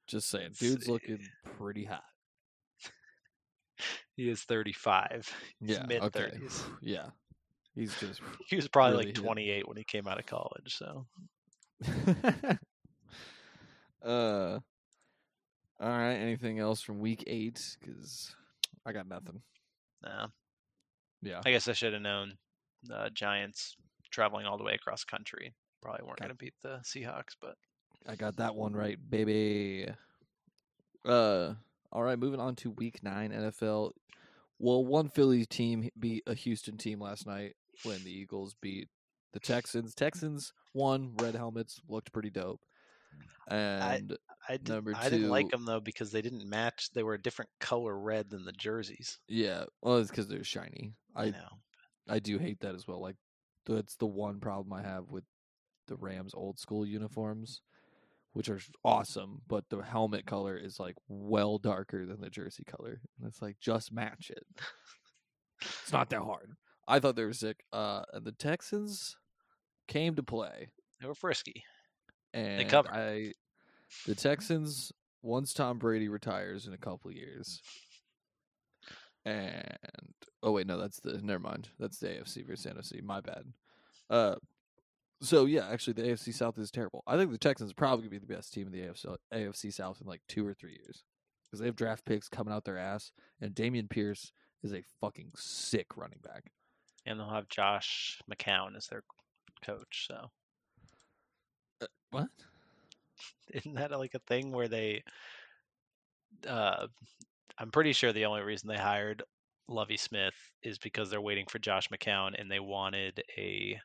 Just 0.08 0.28
saying, 0.28 0.54
dude's 0.58 0.88
looking 0.88 1.20
eh. 1.22 1.48
pretty 1.56 1.84
hot. 1.84 2.02
He 4.16 4.28
is 4.28 4.42
35. 4.42 5.30
He's 5.60 5.70
Yeah. 5.70 5.86
mid 5.86 6.02
okay. 6.02 6.20
30s. 6.32 6.62
Yeah. 6.80 7.06
He's 7.74 7.94
just 7.96 8.20
He 8.48 8.56
was 8.56 8.68
probably 8.68 8.92
Really 8.92 9.06
like 9.06 9.16
hit. 9.16 9.24
28 9.24 9.68
when 9.68 9.76
he 9.76 9.84
came 9.84 10.06
out 10.06 10.18
of 10.18 10.26
college, 10.26 10.76
so 10.76 11.06
uh 14.04 14.58
All 15.80 15.88
right. 15.88 16.14
Anything 16.14 16.58
else 16.58 16.80
from 16.82 17.00
week 17.00 17.24
eight? 17.26 17.76
Because 17.80 18.34
I 18.86 18.92
got 18.92 19.08
nothing. 19.08 19.40
Nah. 20.02 20.28
Yeah. 21.22 21.40
I 21.44 21.50
guess 21.50 21.68
I 21.68 21.72
should 21.72 21.92
have 21.92 22.02
known 22.02 22.34
the 22.84 23.10
Giants 23.14 23.76
traveling 24.10 24.44
all 24.46 24.58
the 24.58 24.64
way 24.64 24.74
across 24.74 25.04
country 25.04 25.54
probably 25.80 26.02
weren't 26.04 26.18
Okay. 26.20 26.26
going 26.26 26.36
to 26.36 26.44
beat 26.44 26.54
the 26.62 26.78
Seahawks, 26.84 27.34
but 27.40 27.56
I 28.06 28.14
got 28.16 28.36
that 28.36 28.54
one 28.54 28.72
right, 28.74 28.98
baby. 29.10 29.86
Uh, 31.04 31.54
all 31.92 32.02
right. 32.02 32.18
Moving 32.18 32.40
on 32.40 32.56
to 32.56 32.70
week 32.70 33.02
nine 33.02 33.30
NFL. 33.30 33.92
Well, 34.58 34.84
one 34.84 35.08
Philly 35.08 35.44
team 35.44 35.88
beat 35.98 36.22
a 36.26 36.34
Houston 36.34 36.76
team 36.76 37.00
last 37.00 37.26
night 37.26 37.54
when 37.84 38.02
the 38.04 38.10
Eagles 38.10 38.54
beat 38.60 38.88
the 39.32 39.40
Texans. 39.40 39.94
Texans 39.94 40.52
won. 40.74 41.14
Red 41.20 41.34
helmets 41.34 41.80
looked 41.88 42.12
pretty 42.12 42.30
dope. 42.30 42.60
And 43.48 44.16
I, 44.48 44.56
did, 44.56 44.68
Number 44.68 44.94
I 44.96 45.08
didn't 45.08 45.28
like 45.28 45.50
them 45.50 45.64
though 45.64 45.80
because 45.80 46.10
they 46.10 46.22
didn't 46.22 46.48
match. 46.48 46.90
They 46.94 47.02
were 47.02 47.14
a 47.14 47.22
different 47.22 47.50
color 47.60 47.98
red 47.98 48.30
than 48.30 48.44
the 48.44 48.52
jerseys. 48.52 49.18
yeah, 49.28 49.64
well, 49.82 49.98
it's 49.98 50.10
because 50.10 50.28
they're 50.28 50.44
shiny. 50.44 50.94
I 51.14 51.24
I 51.24 51.30
know. 51.30 51.48
I 52.08 52.18
do 52.18 52.38
hate 52.38 52.60
that 52.60 52.74
as 52.74 52.86
well. 52.86 53.00
Like 53.00 53.16
that's 53.66 53.96
the 53.96 54.06
one 54.06 54.40
problem 54.40 54.72
I 54.72 54.82
have 54.82 55.04
with 55.08 55.24
the 55.88 55.96
Rams 55.96 56.34
old 56.34 56.58
school 56.58 56.86
uniforms, 56.86 57.60
which 58.32 58.48
are 58.48 58.60
awesome, 58.84 59.42
but 59.46 59.64
the 59.68 59.82
helmet 59.82 60.26
color 60.26 60.56
is 60.56 60.80
like 60.80 60.96
well 61.08 61.58
darker 61.58 62.06
than 62.06 62.20
the 62.20 62.30
jersey 62.30 62.64
color. 62.64 63.00
And 63.18 63.28
it's 63.28 63.42
like 63.42 63.58
just 63.60 63.92
match 63.92 64.30
it. 64.30 64.44
it's 65.60 65.92
not 65.92 66.10
that 66.10 66.22
hard. 66.22 66.52
I 66.88 66.98
thought 66.98 67.16
they 67.16 67.24
were 67.24 67.32
sick. 67.32 67.64
Uh 67.72 68.02
and 68.12 68.24
the 68.24 68.32
Texans 68.32 69.16
came 69.88 70.14
to 70.16 70.22
play 70.22 70.68
They 71.00 71.06
were 71.06 71.14
frisky. 71.14 71.64
and 72.32 72.60
they 72.60 72.64
covered. 72.64 72.92
I 72.92 73.32
the 74.06 74.14
Texans 74.14 74.92
once 75.22 75.52
Tom 75.52 75.78
Brady 75.78 76.08
retires 76.08 76.66
in 76.66 76.72
a 76.72 76.78
couple 76.78 77.10
of 77.10 77.16
years. 77.16 77.60
And 79.24 79.76
oh 80.42 80.52
wait, 80.52 80.66
no, 80.66 80.78
that's 80.78 81.00
the 81.00 81.20
never 81.22 81.38
mind. 81.40 81.68
That's 81.78 81.98
the 81.98 82.08
AFC 82.08 82.46
versus 82.46 82.66
NFC. 82.72 83.02
My 83.02 83.20
bad. 83.20 83.44
Uh 84.10 84.34
so 85.22 85.46
yeah, 85.46 85.68
actually 85.68 85.94
the 85.94 86.02
AFC 86.02 86.34
South 86.34 86.58
is 86.58 86.70
terrible. 86.70 87.02
I 87.06 87.16
think 87.16 87.30
the 87.30 87.38
Texans 87.38 87.70
are 87.70 87.74
probably 87.74 88.02
gonna 88.02 88.20
be 88.20 88.26
the 88.26 88.34
best 88.34 88.52
team 88.52 88.66
in 88.66 88.72
the 88.72 88.80
AFC 88.80 89.16
AFC 89.32 89.72
South 89.72 90.00
in 90.00 90.06
like 90.06 90.20
two 90.28 90.46
or 90.46 90.54
three 90.54 90.72
years. 90.72 91.02
Because 91.44 91.60
they 91.60 91.66
have 91.66 91.76
draft 91.76 92.06
picks 92.06 92.28
coming 92.28 92.52
out 92.52 92.64
their 92.64 92.78
ass, 92.78 93.12
and 93.40 93.54
Dameon 93.54 93.90
Pierce 93.90 94.32
is 94.62 94.72
a 94.72 94.82
fucking 95.00 95.32
sick 95.36 95.96
running 95.96 96.20
back. 96.22 96.50
And 97.04 97.18
they'll 97.18 97.28
have 97.28 97.48
Josh 97.48 98.20
McCown 98.30 98.76
as 98.76 98.86
their 98.86 99.02
coach. 99.64 100.06
So 100.08 100.30
What? 102.10 102.28
isn't 103.52 103.74
that 103.74 103.90
like 103.92 104.14
a 104.14 104.20
thing 104.20 104.52
where 104.52 104.68
they? 104.68 105.02
Uh, 106.46 106.86
I'm 107.58 107.70
pretty 107.70 107.92
sure 107.92 108.12
the 108.12 108.24
only 108.24 108.42
reason 108.42 108.68
they 108.68 108.76
hired 108.76 109.22
Lovie 109.68 109.96
Smith 109.96 110.34
is 110.62 110.78
because 110.78 111.10
they're 111.10 111.20
waiting 111.20 111.46
for 111.46 111.58
Josh 111.58 111.88
McCown, 111.88 112.38
and 112.38 112.50
they 112.50 112.60
wanted 112.60 113.22
a. 113.36 113.78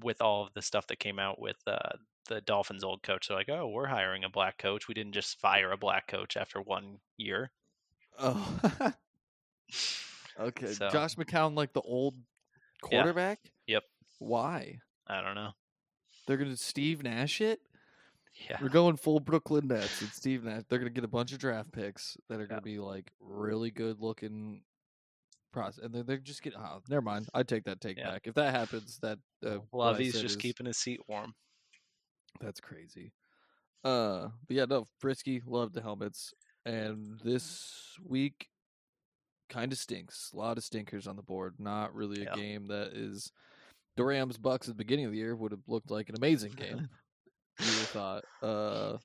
With 0.00 0.20
all 0.22 0.46
of 0.46 0.52
the 0.54 0.62
stuff 0.62 0.86
that 0.88 0.98
came 1.00 1.18
out 1.18 1.40
with 1.40 1.56
uh, 1.66 1.78
the 2.28 2.40
Dolphins' 2.42 2.84
old 2.84 3.02
coach, 3.02 3.28
they're 3.28 3.36
like, 3.36 3.48
"Oh, 3.48 3.68
we're 3.68 3.86
hiring 3.86 4.24
a 4.24 4.28
black 4.30 4.58
coach. 4.58 4.86
We 4.88 4.94
didn't 4.94 5.12
just 5.14 5.40
fire 5.40 5.72
a 5.72 5.76
black 5.76 6.06
coach 6.06 6.36
after 6.36 6.60
one 6.60 6.98
year." 7.16 7.50
Oh. 8.18 8.60
okay. 10.40 10.72
So- 10.72 10.90
Josh 10.90 11.14
McCown, 11.16 11.56
like 11.56 11.72
the 11.72 11.80
old 11.80 12.14
Yeah. 12.82 12.88
quarterback? 13.00 13.40
Yep. 13.66 13.84
Why? 14.18 14.78
I 15.06 15.20
don't 15.20 15.34
know. 15.34 15.50
They're 16.26 16.36
going 16.36 16.50
to 16.50 16.56
Steve 16.56 17.02
Nash 17.02 17.40
it? 17.40 17.60
Yeah, 18.48 18.58
We're 18.62 18.68
going 18.68 18.96
full 18.96 19.18
Brooklyn 19.18 19.66
Nets 19.68 20.00
and 20.00 20.10
Steve 20.10 20.44
Nash. 20.44 20.62
They're 20.68 20.78
going 20.78 20.92
to 20.92 20.94
get 20.94 21.02
a 21.04 21.08
bunch 21.08 21.32
of 21.32 21.38
draft 21.38 21.72
picks 21.72 22.16
that 22.28 22.34
are 22.34 22.46
going 22.46 22.50
Yeah. 22.50 22.72
to 22.72 22.76
be 22.76 22.78
like 22.78 23.10
really 23.20 23.70
good 23.70 24.00
looking 24.00 24.62
process. 25.52 25.82
And 25.82 25.92
they're, 25.94 26.02
they're 26.04 26.16
just 26.18 26.42
getting, 26.42 26.60
oh, 26.60 26.82
never 26.88 27.02
mind. 27.02 27.28
I 27.34 27.42
take 27.42 27.64
that 27.64 27.80
take 27.80 27.96
Yeah. 27.98 28.10
back. 28.10 28.22
If 28.26 28.34
that 28.34 28.54
happens, 28.54 28.98
that. 29.02 29.18
Uh, 29.44 29.58
Lovie's 29.72 30.12
just 30.14 30.24
is- 30.24 30.36
keeping 30.36 30.66
his 30.66 30.78
seat 30.78 31.00
warm. 31.08 31.34
That's 32.40 32.60
crazy. 32.60 33.12
Uh, 33.84 34.28
but 34.46 34.56
yeah, 34.56 34.64
no, 34.64 34.86
Frisky 35.00 35.40
loved 35.46 35.74
the 35.74 35.80
helmets, 35.82 36.32
and 36.66 37.18
this 37.24 37.94
week 38.04 38.48
kind 39.48 39.72
of 39.72 39.78
stinks. 39.78 40.30
A 40.34 40.36
lot 40.36 40.58
of 40.58 40.64
stinkers 40.64 41.06
on 41.06 41.16
the 41.16 41.22
board. 41.22 41.54
Not 41.58 41.94
really 41.94 42.22
a 42.22 42.24
Yeah. 42.24 42.34
game 42.34 42.66
that 42.68 42.92
is. 42.92 43.32
The 43.96 44.04
Rams 44.04 44.36
Bucks 44.38 44.68
at 44.68 44.74
the 44.76 44.84
beginning 44.84 45.06
of 45.06 45.12
the 45.12 45.18
year 45.18 45.34
would 45.34 45.52
have 45.52 45.66
looked 45.66 45.90
like 45.90 46.08
an 46.08 46.16
amazing 46.16 46.52
game. 46.52 46.88
you 47.60 47.66
would 47.66 47.74
have 47.74 47.88
thought. 47.88 48.24
Uh, 48.42 48.98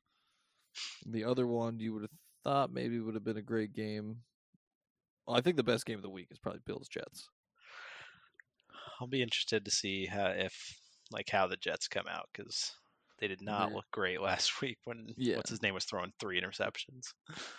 the 1.07 1.23
other 1.23 1.47
one 1.47 1.79
you 1.79 1.93
would 1.93 2.03
have 2.03 2.11
thought 2.43 2.71
maybe 2.73 2.99
would 2.99 3.15
have 3.15 3.23
been 3.23 3.37
a 3.37 3.41
great 3.41 3.73
game. 3.73 4.17
Well, 5.25 5.37
I 5.37 5.41
think 5.41 5.55
the 5.55 5.63
best 5.63 5.85
game 5.85 5.97
of 5.97 6.03
the 6.03 6.09
week 6.09 6.27
is 6.29 6.37
probably 6.39 6.61
Bills 6.65 6.87
Jets. 6.87 7.27
I'll 8.99 9.07
be 9.07 9.21
interested 9.21 9.65
to 9.65 9.71
see 9.71 10.05
how 10.05 10.27
if 10.27 10.53
like 11.11 11.29
how 11.29 11.47
the 11.47 11.57
Jets 11.57 11.87
come 11.87 12.05
out 12.09 12.27
because 12.33 12.71
they 13.19 13.27
did 13.27 13.41
not 13.41 13.67
They're- 13.67 13.75
look 13.77 13.85
great 13.91 14.21
last 14.21 14.61
week 14.61 14.77
when 14.85 15.13
Yeah. 15.17 15.37
what's 15.37 15.49
his 15.49 15.61
name 15.61 15.73
was 15.73 15.85
throwing 15.85 16.11
three 16.19 16.41
interceptions. 16.41 17.13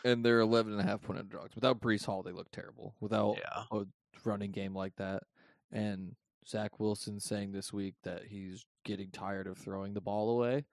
And 0.05 0.24
they're 0.24 0.41
11 0.41 0.72
and 0.72 0.80
a 0.80 0.85
half 0.85 1.03
point 1.03 1.18
underdogs. 1.18 1.55
Without 1.55 1.80
Breece 1.80 2.05
Hall, 2.05 2.22
they 2.22 2.32
look 2.32 2.51
terrible. 2.51 2.95
Without 3.01 3.37
Yeah, 3.39 3.64
a 3.70 3.85
running 4.24 4.51
game 4.51 4.74
like 4.74 4.95
that. 4.97 5.22
And 5.72 6.14
Zach 6.49 6.78
Wilson 6.80 7.20
saying 7.20 7.53
this 7.53 7.72
week 7.72 7.95
that 8.03 8.24
he's 8.24 8.64
getting 8.85 9.11
tired 9.11 9.47
of 9.47 9.57
throwing 9.57 9.95
the 9.95 10.01
ball 10.01 10.30
away. 10.30 10.64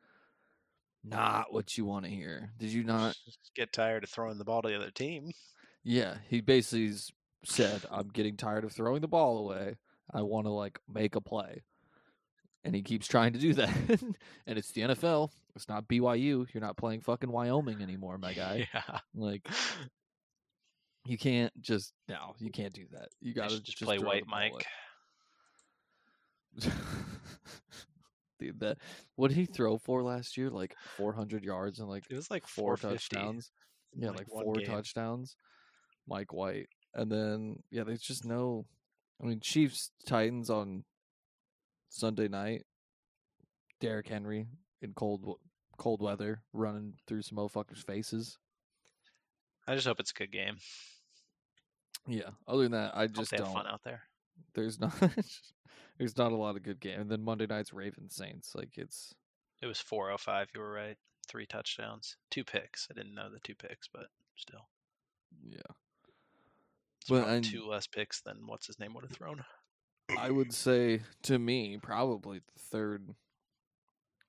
Not 1.03 1.51
what 1.51 1.77
you 1.77 1.85
want 1.85 2.05
to 2.05 2.11
hear. 2.11 2.51
Did 2.59 2.69
you 2.71 2.83
not? 2.83 3.15
Just 3.25 3.51
get 3.55 3.73
tired 3.73 4.03
of 4.03 4.09
throwing 4.09 4.37
the 4.37 4.43
ball 4.45 4.61
to 4.61 4.69
the 4.69 4.75
other 4.75 4.91
team. 4.91 5.31
Yeah, 5.83 6.17
he 6.29 6.41
basically 6.41 6.93
said, 7.43 7.83
"I'm 7.89 8.09
getting 8.09 8.37
tired 8.37 8.63
of 8.65 8.71
throwing 8.71 9.01
the 9.01 9.07
ball 9.07 9.39
away. 9.39 9.77
I 10.13 10.21
want 10.21 10.45
to 10.45 10.51
like 10.51 10.79
make 10.91 11.15
a 11.15 11.21
play." 11.21 11.63
And 12.63 12.75
he 12.75 12.83
keeps 12.83 13.07
trying 13.07 13.33
to 13.33 13.39
do 13.39 13.53
that. 13.55 13.75
and 14.45 14.57
it's 14.57 14.71
the 14.71 14.81
NFL. 14.81 15.29
It's 15.55 15.67
not 15.67 15.87
BYU. 15.87 16.45
You're 16.53 16.61
not 16.61 16.77
playing 16.77 17.01
fucking 17.01 17.31
Wyoming 17.31 17.81
anymore, 17.81 18.17
my 18.17 18.33
guy. 18.35 18.67
Yeah, 18.73 18.99
Like 19.15 19.47
you 21.05 21.17
can't 21.17 21.51
just 21.61 21.93
no, 22.07 22.35
you 22.39 22.51
can't 22.51 22.73
do 22.73 22.85
that. 22.91 23.09
You 23.19 23.33
got 23.33 23.49
to 23.49 23.55
should 23.55 23.65
just 23.65 23.81
play 23.81 23.97
White 23.97 24.27
Mike. 24.27 24.65
Dude, 28.39 28.59
that 28.59 28.77
what 29.15 29.29
did 29.29 29.37
he 29.37 29.45
throw 29.45 29.77
for 29.77 30.03
last 30.03 30.35
year? 30.37 30.49
Like 30.49 30.75
400 30.97 31.43
yards 31.43 31.79
and 31.79 31.87
like 31.87 32.03
It 32.09 32.15
was 32.15 32.31
like 32.31 32.47
four 32.47 32.75
touchdowns. 32.75 33.51
Yeah, 33.93 34.09
like 34.09 34.19
like, 34.19 34.27
four 34.27 34.55
game. 34.55 34.65
touchdowns. 34.65 35.35
Mike 36.07 36.33
White, 36.33 36.67
and 36.93 37.11
then 37.11 37.57
yeah, 37.69 37.83
there's 37.83 38.01
just 38.01 38.25
no. 38.25 38.65
I 39.21 39.25
mean, 39.25 39.39
Chiefs 39.39 39.91
Titans 40.05 40.49
on 40.49 40.83
Sunday 41.89 42.27
night. 42.27 42.65
Derrick 43.79 44.07
Henry 44.07 44.47
in 44.81 44.93
cold 44.93 45.39
cold 45.77 46.01
weather 46.01 46.43
running 46.53 46.93
through 47.07 47.23
some 47.23 47.37
motherfuckers' 47.37 47.83
faces. 47.85 48.37
I 49.67 49.75
just 49.75 49.87
hope 49.87 49.99
it's 49.99 50.11
a 50.11 50.15
good 50.15 50.31
game. 50.31 50.57
Yeah. 52.07 52.29
Other 52.47 52.63
than 52.63 52.71
that, 52.73 52.95
I 52.95 53.01
Hope 53.01 53.13
just 53.13 53.31
don't. 53.31 53.51
fun 53.53 53.67
out 53.67 53.81
there. 53.83 54.03
There's 54.53 54.79
not. 54.79 54.93
there's 55.97 56.17
not 56.17 56.31
a 56.31 56.35
lot 56.35 56.55
of 56.55 56.63
good 56.63 56.79
game. 56.79 56.99
And 56.99 57.09
then 57.09 57.23
Monday 57.23 57.47
night's 57.47 57.73
Ravens 57.73 58.15
Saints. 58.15 58.53
Like 58.55 58.77
it's 58.77 59.13
It 59.61 59.67
was 59.67 59.79
405. 59.79 60.49
You 60.53 60.61
were 60.61 60.71
right. 60.71 60.97
Three 61.27 61.45
touchdowns, 61.45 62.17
two 62.29 62.43
picks. 62.43 62.87
I 62.89 62.93
didn't 62.95 63.13
know 63.15 63.29
the 63.31 63.39
two 63.39 63.55
picks, 63.55 63.87
but 63.87 64.07
still, 64.35 64.67
yeah. 65.47 65.59
It's 67.01 67.09
Well, 67.09 67.25
and- 67.27 67.43
two 67.43 67.65
less 67.67 67.87
picks 67.87 68.21
than 68.21 68.45
what's 68.47 68.67
his 68.67 68.79
name 68.79 68.93
would 68.93 69.03
have 69.03 69.11
thrown. 69.11 69.43
I 70.17 70.29
would 70.29 70.53
say 70.53 71.01
to 71.23 71.39
me 71.39 71.77
probably 71.81 72.39
the 72.39 72.59
third. 72.59 73.15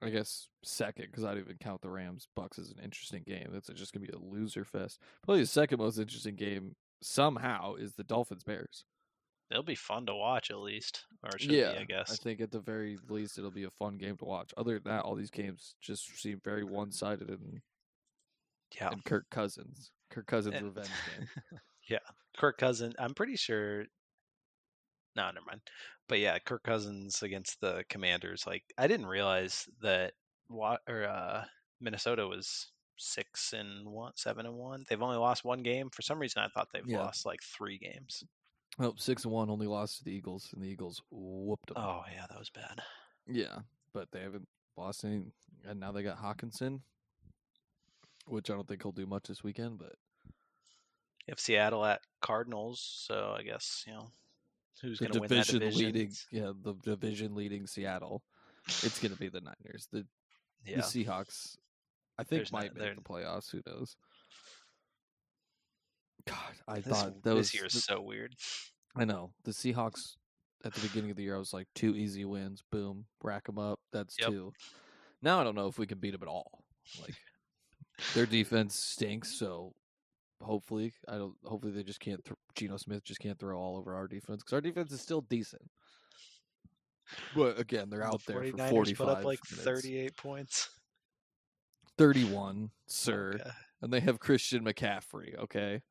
I 0.00 0.10
guess 0.10 0.48
second 0.64 1.06
because 1.06 1.22
I'd 1.24 1.38
even 1.38 1.56
count 1.58 1.80
the 1.80 1.88
Rams 1.90 2.26
Bucks 2.34 2.58
as 2.58 2.70
an 2.70 2.78
interesting 2.82 3.22
game. 3.24 3.50
That's 3.52 3.68
just 3.68 3.92
gonna 3.92 4.06
be 4.06 4.12
a 4.12 4.18
loser 4.18 4.64
fest. 4.64 5.00
Probably 5.22 5.42
the 5.42 5.46
second 5.46 5.78
most 5.78 5.98
interesting 5.98 6.34
game 6.34 6.74
somehow 7.00 7.74
is 7.76 7.94
the 7.94 8.02
Dolphins 8.04 8.42
Bears. 8.42 8.84
It'll 9.50 9.62
be 9.62 9.74
fun 9.74 10.06
to 10.06 10.14
watch 10.14 10.50
at 10.50 10.58
least, 10.58 11.04
or 11.22 11.30
it 11.34 11.42
should 11.42 11.50
yeah, 11.52 11.72
be, 11.72 11.78
I 11.78 11.84
guess. 11.84 12.10
I 12.12 12.16
think 12.16 12.40
at 12.40 12.50
the 12.50 12.58
very 12.60 12.98
least 13.08 13.38
it'll 13.38 13.50
be 13.50 13.64
a 13.64 13.70
fun 13.70 13.96
game 13.98 14.16
to 14.16 14.24
watch. 14.24 14.52
Other 14.56 14.74
than 14.78 14.92
that, 14.92 15.02
all 15.04 15.14
these 15.14 15.30
games 15.30 15.74
just 15.80 16.18
seem 16.18 16.40
very 16.42 16.64
one 16.64 16.90
sided 16.90 17.28
and, 17.28 17.60
yeah, 18.74 18.90
and 18.90 19.04
Kirk 19.04 19.26
Cousins. 19.30 19.90
Kirk 20.10 20.26
Cousins 20.26 20.56
And- 20.56 20.66
revenge 20.66 20.88
game. 21.18 21.28
Kirk 22.36 22.58
Cousins. 22.58 22.94
I'm 22.98 23.14
pretty 23.14 23.36
sure. 23.36 23.84
No, 25.16 25.26
never 25.30 25.44
mind. 25.46 25.60
But 26.08 26.18
yeah, 26.20 26.38
Kirk 26.38 26.62
Cousins 26.62 27.22
against 27.22 27.60
the 27.60 27.84
Commanders. 27.88 28.44
Like 28.46 28.62
I 28.78 28.86
didn't 28.86 29.06
realize 29.06 29.66
that. 29.82 30.12
What 30.48 30.80
or 30.86 31.04
uh, 31.04 31.44
Minnesota 31.80 32.26
was 32.26 32.72
six 32.98 33.54
and 33.54 33.88
one, 33.88 34.12
seven 34.16 34.44
and 34.44 34.54
one. 34.54 34.84
They've 34.88 35.00
only 35.00 35.16
lost 35.16 35.44
one 35.44 35.62
game. 35.62 35.88
For 35.90 36.02
some 36.02 36.18
reason, 36.18 36.42
I 36.42 36.48
thought 36.48 36.68
they've 36.74 36.86
Yeah. 36.86 36.98
lost 36.98 37.24
like 37.24 37.40
three 37.42 37.78
games. 37.78 38.22
Well, 38.78 38.94
six 38.98 39.24
and 39.24 39.32
one 39.32 39.48
only 39.48 39.66
lost 39.66 39.98
to 39.98 40.04
the 40.04 40.10
Eagles, 40.12 40.50
and 40.52 40.62
the 40.62 40.68
Eagles 40.68 41.00
whooped 41.10 41.68
them. 41.68 41.76
Oh 41.78 42.02
yeah, 42.12 42.26
that 42.28 42.38
was 42.38 42.50
bad. 42.50 42.82
Yeah, 43.26 43.60
but 43.94 44.08
they 44.12 44.20
haven't 44.20 44.46
lost 44.76 45.04
any, 45.04 45.22
and 45.64 45.80
now 45.80 45.92
they 45.92 46.02
got 46.02 46.18
Hockenson. 46.18 46.80
which 48.26 48.50
I 48.50 48.54
don't 48.54 48.66
think 48.68 48.82
he'll 48.82 48.92
do 48.92 49.06
much 49.06 49.24
this 49.28 49.42
weekend. 49.42 49.78
But 49.78 49.94
Have 51.28 51.38
Seattle 51.40 51.84
at 51.84 52.00
Cardinals, 52.20 52.80
so 53.06 53.34
I 53.38 53.42
guess 53.42 53.84
you 53.86 53.92
know 53.92 54.10
who's 54.80 54.98
going 54.98 55.12
to 55.12 55.20
win 55.20 55.28
that 55.28 55.46
division 55.46 55.84
leading, 55.86 56.12
yeah, 56.32 56.52
the 56.62 56.74
division 56.82 57.34
leading 57.34 57.66
Seattle, 57.66 58.22
it's 58.66 58.98
going 58.98 59.12
to 59.12 59.18
be 59.18 59.28
the 59.28 59.40
Niners. 59.40 59.86
The 59.92 60.04
Yeah, 60.66 60.76
the 60.78 60.82
Seahawks, 60.82 61.56
I 62.18 62.24
think 62.24 62.40
There's 62.40 62.52
might 62.52 62.74
they're- 62.74 62.88
make 62.88 62.96
the 62.96 63.02
playoffs. 63.02 63.50
Who 63.52 63.60
knows? 63.66 63.96
God, 66.26 66.36
I 66.68 66.80
this, 66.80 66.86
thought 66.86 67.22
those. 67.22 67.50
this 67.50 67.54
year 67.54 67.66
is 67.66 67.84
so 67.84 68.00
weird. 68.00 68.34
I 68.96 69.04
know 69.04 69.32
the 69.44 69.50
Seahawks 69.52 70.16
at 70.64 70.72
the 70.74 70.80
beginning 70.80 71.10
of 71.10 71.16
the 71.16 71.22
year. 71.24 71.34
I 71.36 71.38
was 71.38 71.52
like 71.52 71.66
two 71.74 71.96
easy 71.96 72.24
wins. 72.24 72.62
Boom, 72.70 73.06
rack 73.22 73.44
them 73.46 73.58
up. 73.58 73.80
That's 73.92 74.16
Yep. 74.18 74.28
two. 74.30 74.52
Now 75.22 75.40
I 75.40 75.44
don't 75.44 75.54
know 75.56 75.66
if 75.68 75.78
we 75.78 75.86
can 75.86 75.98
beat 75.98 76.12
them 76.12 76.22
at 76.22 76.28
all. 76.28 76.64
Like 77.00 77.14
their 78.14 78.26
defense 78.26 78.74
stinks. 78.74 79.38
So 79.38 79.72
hopefully, 80.42 80.92
I 81.08 81.16
don't. 81.16 81.34
Hopefully 81.44 81.72
they 81.72 81.82
just 81.82 82.00
can't. 82.00 82.24
Th- 82.24 82.36
Geno 82.54 82.76
Smith 82.76 83.04
just 83.04 83.20
can't 83.20 83.38
throw 83.38 83.58
all 83.58 83.76
over 83.76 83.94
our 83.94 84.08
defense 84.08 84.42
because 84.42 84.52
our 84.52 84.60
defense 84.60 84.92
is 84.92 85.00
still 85.00 85.20
decent. 85.22 85.62
But 87.34 87.58
again, 87.58 87.90
they're 87.90 88.04
out 88.04 88.24
the 88.26 88.32
there 88.32 88.50
for 88.52 88.68
forty-five 88.68 89.06
put 89.06 89.18
up 89.18 89.24
like 89.24 89.40
minutes. 89.50 89.64
38 89.64 90.16
points. 90.16 90.70
31, 91.98 92.70
sir. 92.86 93.32
Okay. 93.34 93.50
and 93.82 93.92
they 93.92 94.00
have 94.00 94.18
Christian 94.18 94.64
McCaffrey. 94.64 95.38
Okay, 95.38 95.82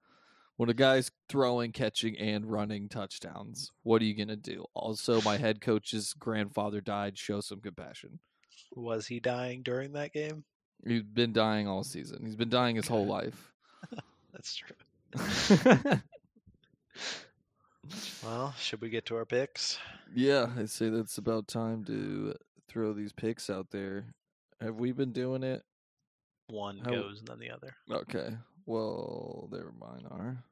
when 0.58 0.70
a 0.70 0.74
guy's 0.74 1.12
throwing, 1.30 1.72
catching, 1.72 2.18
and 2.18 2.52
running 2.52 2.90
touchdowns, 2.90 3.72
what 3.84 4.02
are 4.02 4.06
you 4.06 4.16
gonna 4.16 4.36
do? 4.36 4.66
Also, 4.74 5.22
my 5.22 5.38
head 5.38 5.62
coach's 5.62 6.14
grandfather 6.14 6.82
died. 6.82 7.18
Show 7.18 7.42
some 7.42 7.60
compassion. 7.62 8.20
Was 8.76 9.08
he 9.08 9.20
dying 9.20 9.62
during 9.64 9.94
that 9.94 10.14
game? 10.14 10.44
He's 10.86 11.04
been 11.04 11.34
dying 11.34 11.68
all 11.68 11.84
season. 11.84 12.24
He's 12.26 12.36
been 12.36 12.50
dying 12.50 12.76
his 12.78 12.88
whole 12.88 13.06
life. 13.06 13.52
That's 14.34 14.56
true. 14.56 14.76
Well, 18.24 18.54
should 18.60 18.82
we 18.82 18.90
get 18.90 19.06
to 19.08 19.16
our 19.16 19.26
picks? 19.26 19.80
yeah, 20.14 20.48
I 20.58 20.66
say 20.66 20.90
that's 20.90 21.18
about 21.18 21.48
time 21.48 21.84
to 21.86 22.36
throw 22.68 22.94
these 22.94 23.12
picks 23.12 23.50
out 23.50 23.72
there. 23.72 24.06
Have 24.62 24.76
we 24.76 24.92
been 24.92 25.12
doing 25.12 25.44
it? 25.44 25.64
One 26.48 26.78
How- 26.78 26.92
goes 26.92 27.20
and 27.20 27.28
then 27.28 27.40
the 27.40 27.50
other. 27.50 27.76
Okay. 27.92 28.38
Well, 28.68 29.50
there 29.52 29.72
mine 29.80 30.06
are. 30.12 30.44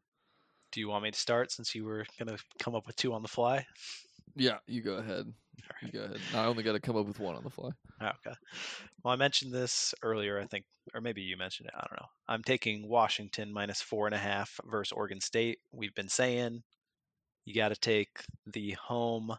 Do 0.72 0.80
you 0.80 0.90
want 0.90 1.04
me 1.04 1.12
to 1.12 1.20
start 1.20 1.52
since 1.52 1.76
you 1.76 1.86
were 1.86 2.06
going 2.18 2.36
to 2.36 2.44
come 2.60 2.76
up 2.76 2.88
with 2.88 2.96
two 2.96 3.14
on 3.14 3.22
the 3.22 3.28
fly? 3.28 3.66
Yeah, 4.36 4.58
you 4.68 4.82
go 4.82 4.94
ahead. 4.96 5.32
Right. 5.84 5.94
go 5.94 6.02
ahead. 6.02 6.20
I 6.36 6.46
only 6.46 6.64
got 6.64 6.74
to 6.74 6.80
come 6.80 6.98
up 6.98 7.06
with 7.06 7.20
one 7.20 7.36
on 7.36 7.44
the 7.44 7.50
fly. 7.50 7.70
Okay. 8.02 8.36
Well, 9.04 9.14
I 9.14 9.18
mentioned 9.18 9.54
this 9.54 9.94
earlier, 10.04 10.40
I 10.40 10.46
think, 10.46 10.66
or 10.94 11.02
maybe 11.02 11.22
you 11.22 11.38
mentioned 11.38 11.68
it. 11.68 11.74
I 11.76 11.82
don't 11.82 12.00
know. 12.00 12.08
I'm 12.28 12.44
taking 12.44 12.88
Washington 12.88 13.52
minus 13.52 13.82
four 13.82 14.08
and 14.08 14.16
a 14.16 14.20
half 14.20 14.60
versus 14.70 14.92
Oregon 14.92 15.22
State. 15.22 15.60
We've 15.72 15.94
been 15.96 16.10
saying 16.10 16.64
you 17.46 17.56
got 17.56 17.70
to 17.70 17.76
take 17.76 18.22
the 18.46 18.72
home 18.72 19.36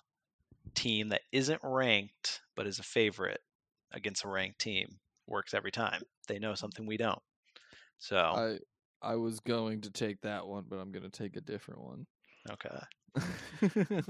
team 0.75 1.09
that 1.09 1.23
isn't 1.33 1.61
ranked 1.63 2.41
but 2.57 2.67
is 2.67 2.79
a 2.79 2.83
favorite 2.83 3.41
against 3.93 4.25
a 4.25 4.29
ranked 4.29 4.59
team. 4.59 4.87
Works 5.27 5.55
every 5.55 5.71
time. 5.71 6.03
They 6.29 6.39
know 6.39 6.55
something 6.55 6.87
we 6.87 6.97
don't. 6.97 7.23
So, 7.99 8.19
I 8.19 8.59
I 9.03 9.17
was 9.17 9.41
going 9.41 9.81
to 9.83 9.91
take 9.91 10.21
that 10.23 10.47
one, 10.47 10.65
but 10.69 10.77
I'm 10.77 10.93
going 10.93 11.09
to 11.09 11.11
take 11.11 11.37
a 11.37 11.41
different 11.41 11.81
one. 11.83 12.07
okay. 12.51 12.79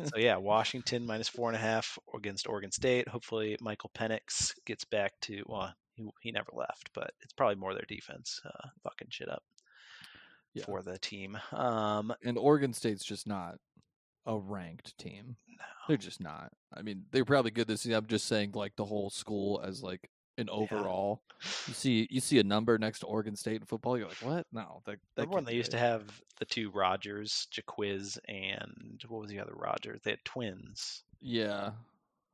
So 0.05 0.17
yeah, 0.17 0.37
Washington 0.37 1.07
minus 1.07 1.29
four 1.29 1.49
and 1.49 1.57
a 1.57 1.61
half 1.61 1.99
against 2.15 2.49
Oregon 2.49 2.71
State. 2.71 3.09
Hopefully, 3.09 3.57
Michael 3.61 3.91
Penix 3.97 4.55
gets 4.67 4.85
back 4.85 5.13
to 5.23 5.43
well, 5.47 5.73
he 5.95 6.09
he 6.21 6.31
never 6.33 6.51
left, 6.53 6.91
but 6.95 7.11
it's 7.23 7.33
probably 7.33 7.57
more 7.57 7.75
their 7.75 7.85
defense 7.89 8.41
uh, 8.45 8.69
fucking 8.85 9.09
shit 9.11 9.29
up 9.29 9.43
Yeah. 10.55 10.65
for 10.65 10.83
the 10.83 10.99
team. 10.99 11.39
Um, 11.53 12.13
and 12.25 12.39
Oregon 12.39 12.73
State's 12.73 13.05
just 13.05 13.27
not 13.27 13.57
a 14.27 14.37
ranked 14.39 14.97
team. 14.99 15.37
They're 15.89 15.97
just 15.97 16.21
not. 16.21 16.53
I 16.73 16.83
mean, 16.83 17.05
they're 17.11 17.25
probably 17.25 17.51
good 17.51 17.67
this 17.67 17.81
season. 17.83 17.97
I'm 17.99 18.07
just 18.07 18.27
saying, 18.29 18.53
like 18.55 18.77
the 18.77 18.85
whole 18.85 19.11
school 19.11 19.61
as 19.65 19.83
like 19.83 20.09
an 20.41 20.49
overall. 20.51 21.23
You 21.67 21.75
see, 21.75 22.07
you 22.11 22.21
see 22.21 22.39
a 22.39 22.45
number 22.45 22.77
next 22.79 23.01
to 23.01 23.07
Oregon 23.07 23.37
State 23.37 23.61
in 23.61 23.67
football. 23.67 23.97
You're 23.97 24.09
like, 24.09 24.23
what? 24.23 24.47
No, 24.53 24.83
that. 24.85 24.99
that 25.17 25.23
remember 25.23 25.37
when 25.37 25.45
they 25.45 25.55
used 25.55 25.71
to 25.71 25.79
have 25.79 26.03
the 26.39 26.45
two 26.45 26.71
Rodgers, 26.71 27.47
Jacquizz, 27.53 28.19
and 28.29 29.03
what 29.09 29.21
was 29.23 29.31
the 29.31 29.41
other 29.41 29.55
Roger? 29.55 29.99
They 30.03 30.11
had 30.11 30.25
twins. 30.25 31.03
Yeah, 31.21 31.71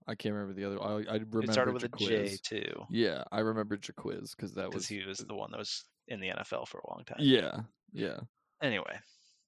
I 0.08 0.14
can't 0.14 0.34
remember 0.34 0.54
the 0.54 0.64
other. 0.66 0.82
I, 0.82 0.86
I 0.86 1.14
remember 1.14 1.42
it 1.42 1.52
started 1.52 1.74
with 1.74 1.84
a 1.84 1.88
J 1.88 2.36
too, 2.42 2.84
Yeah, 2.90 3.24
I 3.32 3.40
remember 3.40 3.76
Jacquizz 3.76 4.36
because 4.36 4.54
that 4.54 4.72
was. 4.72 4.86
he 4.86 5.04
was 5.04 5.18
the 5.18 5.34
one 5.34 5.50
that 5.50 5.58
was 5.58 5.84
in 6.08 6.20
the 6.20 6.28
NFL 6.28 6.68
for 6.68 6.78
a 6.78 6.90
long 6.90 7.04
time. 7.04 7.18
Yeah, 7.20 7.60
yeah, 7.92 8.18
Anyway, 8.62 8.98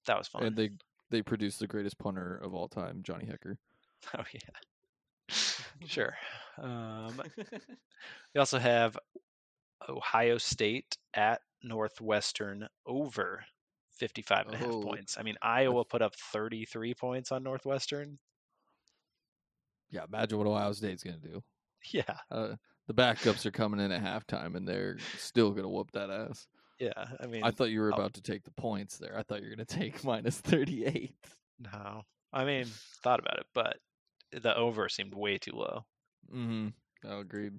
that 0.05 0.17
was 0.17 0.27
fun. 0.27 0.43
and 0.43 0.55
they 0.55 0.69
they 1.09 1.21
produced 1.21 1.59
the 1.59 1.67
greatest 1.67 1.97
punter 1.97 2.37
of 2.43 2.53
all 2.53 2.67
time, 2.67 3.01
Johnny 3.03 3.25
Hekker. 3.25 3.55
Oh 4.17 4.23
yeah. 4.33 4.39
Sure. 5.85 6.15
Um, 6.57 7.21
we 8.33 8.39
also 8.39 8.59
have 8.59 8.97
Ohio 9.87 10.37
State 10.37 10.97
at 11.13 11.41
Northwestern 11.63 12.67
over 12.85 13.43
55 13.97 14.45
and 14.47 14.55
a 14.55 14.57
half 14.57 14.67
Oh. 14.67 14.81
points. 14.81 15.17
I 15.17 15.23
mean, 15.23 15.35
Iowa 15.41 15.83
put 15.85 16.01
up 16.01 16.15
33 16.15 16.93
points 16.93 17.31
on 17.31 17.43
Northwestern. 17.43 18.17
Yeah, 19.89 20.03
imagine 20.07 20.37
what 20.37 20.47
Ohio 20.47 20.71
State's 20.73 21.03
gonna 21.03 21.17
do. 21.17 21.43
Yeah. 21.91 22.17
Uh, 22.29 22.55
the 22.87 22.93
backups 22.93 23.45
are 23.45 23.51
coming 23.51 23.79
in 23.79 23.91
at 23.91 24.01
halftime, 24.03 24.55
and 24.55 24.67
they're 24.67 24.97
still 25.17 25.51
gonna 25.51 25.69
whoop 25.69 25.91
that 25.91 26.09
ass. 26.09 26.47
Yeah. 26.79 27.05
I 27.19 27.25
mean, 27.27 27.43
I 27.43 27.51
thought 27.51 27.71
you 27.71 27.81
were 27.81 27.89
about 27.89 28.13
to 28.15 28.21
take 28.21 28.43
the 28.43 28.51
points 28.51 28.97
there. 28.97 29.17
I 29.17 29.23
thought 29.23 29.41
you 29.41 29.49
were 29.49 29.55
gonna 29.55 29.65
take 29.65 30.03
minus 30.03 30.39
thirty 30.39 30.85
eight. 30.85 31.15
no. 31.59 32.03
I 32.31 32.45
mean, 32.45 32.65
thought 33.03 33.19
about 33.19 33.39
it, 33.39 33.47
but 33.55 33.77
the 34.31 34.55
over 34.55 34.89
seemed 34.89 35.13
way 35.13 35.37
too 35.37 35.53
low. 35.53 35.85
Mm-hmm. 36.33 36.67
I 37.09 37.19
agreed. 37.19 37.53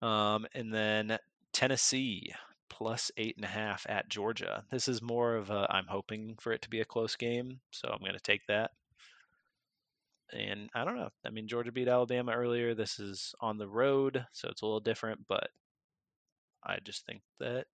Um, 0.00 0.46
and 0.54 0.72
then 0.72 1.18
Tennessee 1.52 2.32
plus 2.68 3.10
eight 3.16 3.36
and 3.36 3.44
a 3.44 3.48
half 3.48 3.86
at 3.88 4.08
Georgia. 4.08 4.64
This 4.70 4.88
is 4.88 5.02
more 5.02 5.36
of 5.36 5.50
a 5.50 5.66
I'm 5.70 5.86
hoping 5.86 6.36
for 6.40 6.52
it 6.52 6.62
to 6.62 6.70
be 6.70 6.80
a 6.80 6.84
close 6.84 7.16
game, 7.16 7.60
so 7.70 7.88
I'm 7.88 8.00
going 8.00 8.14
to 8.14 8.20
take 8.20 8.40
that. 8.48 8.70
And 10.32 10.70
I 10.74 10.84
don't 10.84 10.96
know. 10.96 11.10
I 11.26 11.30
mean, 11.30 11.46
Georgia 11.46 11.70
beat 11.72 11.88
Alabama 11.88 12.32
earlier. 12.32 12.74
This 12.74 12.98
is 12.98 13.34
on 13.40 13.58
the 13.58 13.68
road, 13.68 14.24
so 14.32 14.48
it's 14.48 14.62
a 14.62 14.64
little 14.64 14.80
different, 14.80 15.20
but 15.28 15.48
I 16.64 16.78
just 16.82 17.04
think 17.04 17.20
that 17.40 17.66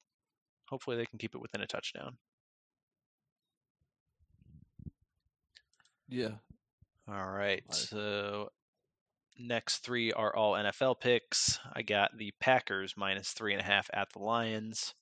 hopefully 0.68 0.96
they 0.96 1.06
can 1.06 1.18
keep 1.18 1.34
it 1.34 1.40
within 1.40 1.60
a 1.60 1.66
touchdown. 1.66 2.16
Yeah. 6.08 6.38
All 7.10 7.30
right. 7.30 7.62
So 7.70 8.50
next 9.38 9.78
three 9.78 10.12
are 10.12 10.34
all 10.34 10.54
NFL 10.54 11.00
picks. 11.00 11.58
I 11.72 11.82
got 11.82 12.10
the 12.16 12.32
Packers 12.40 12.94
minus 12.96 13.30
three 13.32 13.52
and 13.52 13.62
a 13.62 13.64
half 13.64 13.88
at 13.92 14.08
the 14.12 14.18
Lions. 14.20 14.94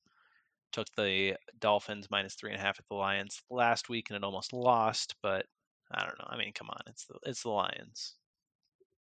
Took 0.73 0.87
the 0.97 1.37
Dolphins 1.59 2.09
minus 2.11 2.35
three 2.35 2.51
and 2.53 2.61
a 2.61 2.63
half 2.63 2.79
at 2.79 2.85
the 2.89 2.97
Lions 2.97 3.41
last 3.51 3.89
week 3.89 4.07
and 4.11 4.17
it 4.17 4.25
almost 4.25 4.53
lost, 4.53 5.15
but 5.23 5.47
I 5.91 6.01
don't 6.05 6.19
know. 6.19 6.27
I 6.29 6.37
mean, 6.37 6.53
come 6.53 6.69
on, 6.71 6.81
it's 6.87 7.07
the 7.07 7.15
it's 7.25 7.43
the 7.43 7.51
Lions. 7.51 8.15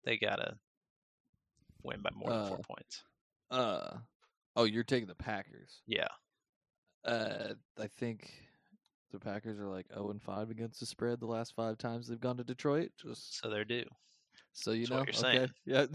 They 0.04 0.16
gotta 0.16 0.54
win 1.82 2.00
by 2.00 2.10
more 2.14 2.30
than 2.30 2.46
four 2.46 2.58
Uh, 2.58 2.74
points. 2.74 3.02
Uh. 3.50 3.98
Oh, 4.56 4.64
you're 4.64 4.84
taking 4.84 5.08
the 5.08 5.14
Packers. 5.14 5.82
Yeah. 5.86 6.08
Uh, 7.04 7.54
I 7.78 7.88
think 7.88 8.30
the 9.12 9.18
Packers 9.20 9.58
are 9.60 9.68
like 9.68 9.86
zero 9.92 10.10
and 10.10 10.22
five 10.22 10.50
against 10.50 10.80
the 10.80 10.86
spread 10.86 11.20
the 11.20 11.26
last 11.26 11.54
five 11.54 11.78
times 11.78 12.08
they've 12.08 12.20
gone 12.20 12.36
to 12.38 12.44
Detroit. 12.44 12.90
Just 13.00 13.40
So 13.40 13.48
they're 13.50 13.64
due. 13.64 13.84
so 14.52 14.72
you 14.72 14.86
That's 14.86 14.90
know, 14.90 14.98
what 14.98 15.32
you're 15.34 15.42
okay, 15.44 15.52
yeah. 15.66 15.86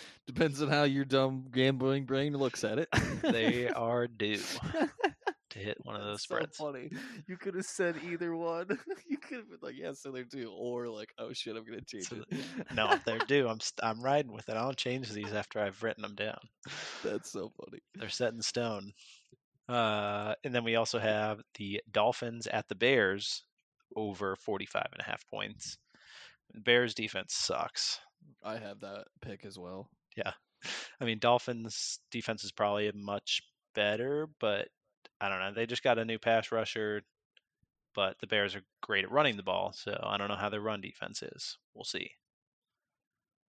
Depends 0.26 0.62
on 0.62 0.68
how 0.68 0.84
your 0.84 1.04
dumb 1.04 1.46
gambling 1.52 2.04
brain 2.04 2.34
looks 2.36 2.64
at 2.64 2.78
it. 2.78 2.88
They 3.22 3.68
are 3.70 4.06
due 4.06 4.42
to 5.50 5.58
hit 5.58 5.78
one 5.84 5.96
of 5.96 6.02
those 6.02 6.22
That's 6.28 6.54
spreads. 6.54 6.56
So 6.56 6.66
funny. 6.72 6.90
You 7.26 7.36
could 7.36 7.54
have 7.54 7.64
said 7.64 7.96
either 8.04 8.34
one. 8.36 8.78
You 9.06 9.18
could 9.18 9.38
have 9.38 9.48
been 9.48 9.58
like, 9.62 9.76
"Yeah, 9.76 9.92
so 9.94 10.10
they're 10.12 10.24
two," 10.24 10.50
or 10.54 10.88
like, 10.88 11.12
"Oh 11.18 11.32
shit, 11.32 11.56
I'm 11.56 11.64
gonna 11.64 11.80
change 11.86 12.08
So 12.08 12.16
it." 12.30 12.46
No, 12.74 12.90
if 12.92 13.04
they're 13.04 13.18
due, 13.18 13.48
I'm 13.48 13.60
st- 13.60 13.80
I'm 13.82 14.02
riding 14.02 14.32
with 14.32 14.48
it. 14.48 14.56
I 14.56 14.62
don't 14.62 14.76
change 14.76 15.10
these 15.10 15.32
after 15.32 15.60
I've 15.60 15.82
written 15.82 16.02
them 16.02 16.14
down. 16.14 16.38
That's 17.02 17.30
so 17.32 17.50
funny. 17.56 17.80
They're 17.94 18.08
set 18.08 18.34
in 18.34 18.42
stone. 18.42 18.92
Uh, 19.68 20.34
and 20.44 20.54
then 20.54 20.64
we 20.64 20.76
also 20.76 20.98
have 20.98 21.40
the 21.56 21.82
Dolphins 21.90 22.46
at 22.46 22.68
the 22.68 22.74
Bears 22.74 23.42
over 23.94 24.36
45 24.36 24.86
and 24.92 25.00
a 25.00 25.10
half 25.10 25.26
points. 25.28 25.76
Bears 26.54 26.94
defense 26.94 27.34
sucks. 27.34 28.00
I 28.42 28.56
have 28.56 28.80
that 28.80 29.04
pick 29.20 29.44
as 29.44 29.58
well. 29.58 29.88
Yeah. 30.16 30.32
I 31.00 31.04
mean, 31.04 31.18
Dolphins 31.18 31.98
defense 32.10 32.44
is 32.44 32.52
probably 32.52 32.90
much 32.94 33.42
better, 33.74 34.28
but 34.40 34.68
I 35.20 35.28
don't 35.28 35.40
know. 35.40 35.52
They 35.52 35.66
just 35.66 35.82
got 35.82 35.98
a 35.98 36.04
new 36.04 36.18
pass 36.18 36.50
rusher, 36.50 37.02
but 37.94 38.18
the 38.20 38.26
Bears 38.26 38.54
are 38.54 38.62
great 38.82 39.04
at 39.04 39.10
running 39.10 39.36
the 39.36 39.42
ball, 39.42 39.72
so 39.74 39.98
I 40.02 40.16
don't 40.16 40.28
know 40.28 40.36
how 40.36 40.48
their 40.48 40.60
run 40.60 40.80
defense 40.80 41.22
is. 41.22 41.58
We'll 41.74 41.84
see. 41.84 42.10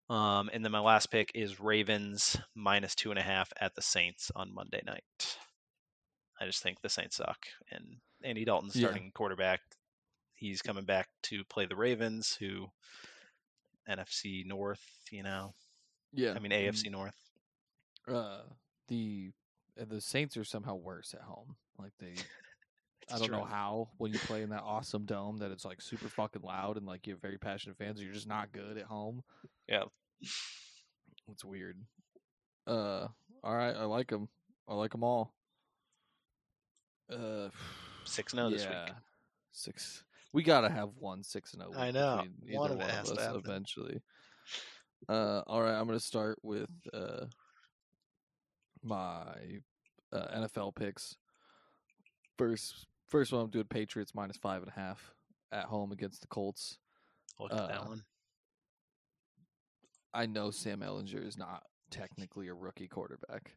Um, 0.10 0.50
and 0.52 0.66
then 0.66 0.72
my 0.72 0.80
last 0.80 1.12
pick 1.12 1.32
is 1.36 1.60
Ravens 1.60 2.36
minus 2.56 2.96
two 2.96 3.12
and 3.12 3.20
a 3.20 3.24
half 3.24 3.52
at 3.60 3.76
the 3.76 3.82
Saints 3.82 4.32
on 4.36 4.54
Monday 4.54 4.82
night. 4.86 5.04
I 6.40 6.46
just 6.46 6.64
think 6.64 6.80
the 6.82 6.90
Saints 6.90 7.18
suck, 7.18 7.46
and 7.72 7.98
Andy 8.24 8.46
Dalton's 8.46 8.76
Yeah. 8.76 8.88
starting 8.88 9.12
quarterback. 9.12 9.60
He's 10.34 10.62
coming 10.62 10.86
back 10.86 11.10
to 11.24 11.44
play 11.46 11.66
the 11.66 11.76
Ravens, 11.76 12.34
who 12.36 12.68
NFC 13.88 14.46
North, 14.46 14.84
you 15.12 15.24
know, 15.24 15.54
Yeah, 16.12 16.34
I 16.34 16.40
mean 16.40 16.52
AFC 16.52 16.90
North. 16.90 17.16
Uh, 18.08 18.44
the 18.88 19.32
uh, 19.80 19.86
the 19.86 20.02
Saints 20.02 20.38
are 20.38 20.44
somehow 20.44 20.76
worse 20.76 21.14
at 21.14 21.22
home. 21.22 21.56
Like 21.78 21.92
they, 22.00 22.14
I 23.12 23.18
don't 23.18 23.32
know 23.32 23.44
how 23.44 23.90
when 23.98 24.14
you 24.14 24.20
play 24.20 24.44
in 24.44 24.50
that 24.50 24.64
awesome 24.64 25.06
dome 25.06 25.38
that 25.38 25.52
it's 25.52 25.66
like 25.66 25.82
super 25.82 26.08
fucking 26.10 26.42
loud 26.42 26.78
and 26.78 26.86
like 26.86 27.06
you 27.08 27.14
have 27.14 27.22
very 27.22 27.38
passionate 27.38 27.78
fans. 27.78 28.02
You're 28.02 28.14
just 28.14 28.28
not 28.28 28.52
good 28.52 28.78
at 28.78 28.86
home. 28.86 29.24
Yeah. 29.68 29.86
It's 31.32 31.44
weird. 31.46 31.78
Uh, 32.66 33.08
all 33.44 33.56
right, 33.56 33.76
I 33.76 33.86
like 33.86 34.08
them. 34.10 34.30
I 34.68 34.74
like 34.76 34.92
them 34.92 35.04
all. 35.04 35.34
Uh, 37.12 37.50
Six 38.06 38.34
zero 38.34 38.50
this 38.50 38.66
week. 38.66 38.94
six. 39.52 40.04
We 40.34 40.44
gotta 40.44 40.70
have 40.70 40.90
one 40.98 41.24
six 41.24 41.54
and 41.54 41.62
zero. 41.64 41.74
I 41.76 41.92
know. 41.92 42.24
One 42.52 42.72
of 42.72 42.78
one 42.78 42.90
of 42.90 42.96
us 42.96 43.12
eventually. 43.36 44.02
Uh, 45.08 45.42
all 45.48 45.62
right, 45.62 45.76
I'm 45.76 45.86
gonna 45.86 46.00
start 46.00 46.40
with 46.44 46.70
uh 46.94 47.26
my 48.84 49.60
uh, 50.14 50.28
NFL 50.38 50.76
picks. 50.76 51.16
First, 52.38 52.88
first 53.08 53.32
one 53.32 53.42
I'm 53.44 53.50
doing 53.50 53.66
Patriots 53.66 54.16
minus 54.16 54.38
five 54.38 54.62
and 54.62 54.72
a 54.76 54.80
half 54.80 55.14
at 55.52 55.66
home 55.66 55.92
against 55.92 56.22
the 56.22 56.28
Colts. 56.28 56.78
Look 57.40 57.52
at 57.54 57.68
that 57.68 57.82
uh, 57.82 57.86
one. 57.86 58.04
I 60.14 60.26
know 60.26 60.52
Sam 60.52 60.80
Ehlinger 60.80 61.26
is 61.26 61.38
not 61.38 61.64
technically 61.92 62.48
a 62.48 62.54
rookie 62.54 62.88
quarterback. 62.88 63.52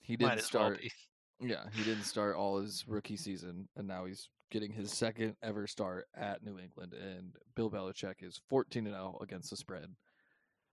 He 0.00 0.16
didn't 0.16 0.36
well 0.36 0.44
start. 0.44 0.80
be. 0.80 0.92
Yeah, 1.40 1.64
he 1.74 1.84
didn't 1.84 2.04
start 2.04 2.36
all 2.36 2.58
his 2.60 2.84
rookie 2.88 3.16
season, 3.16 3.68
and 3.76 3.86
now 3.86 4.04
he's 4.06 4.28
getting 4.50 4.72
his 4.72 4.92
second 4.92 5.36
ever 5.42 5.66
start 5.66 6.06
at 6.16 6.42
New 6.42 6.58
England. 6.58 6.94
And 6.94 7.34
Bill 7.54 7.70
Belichick 7.70 8.22
is 8.22 8.40
14 8.48 8.86
and 8.86 8.94
0 8.94 9.18
against 9.20 9.50
the 9.50 9.56
spread 9.56 9.94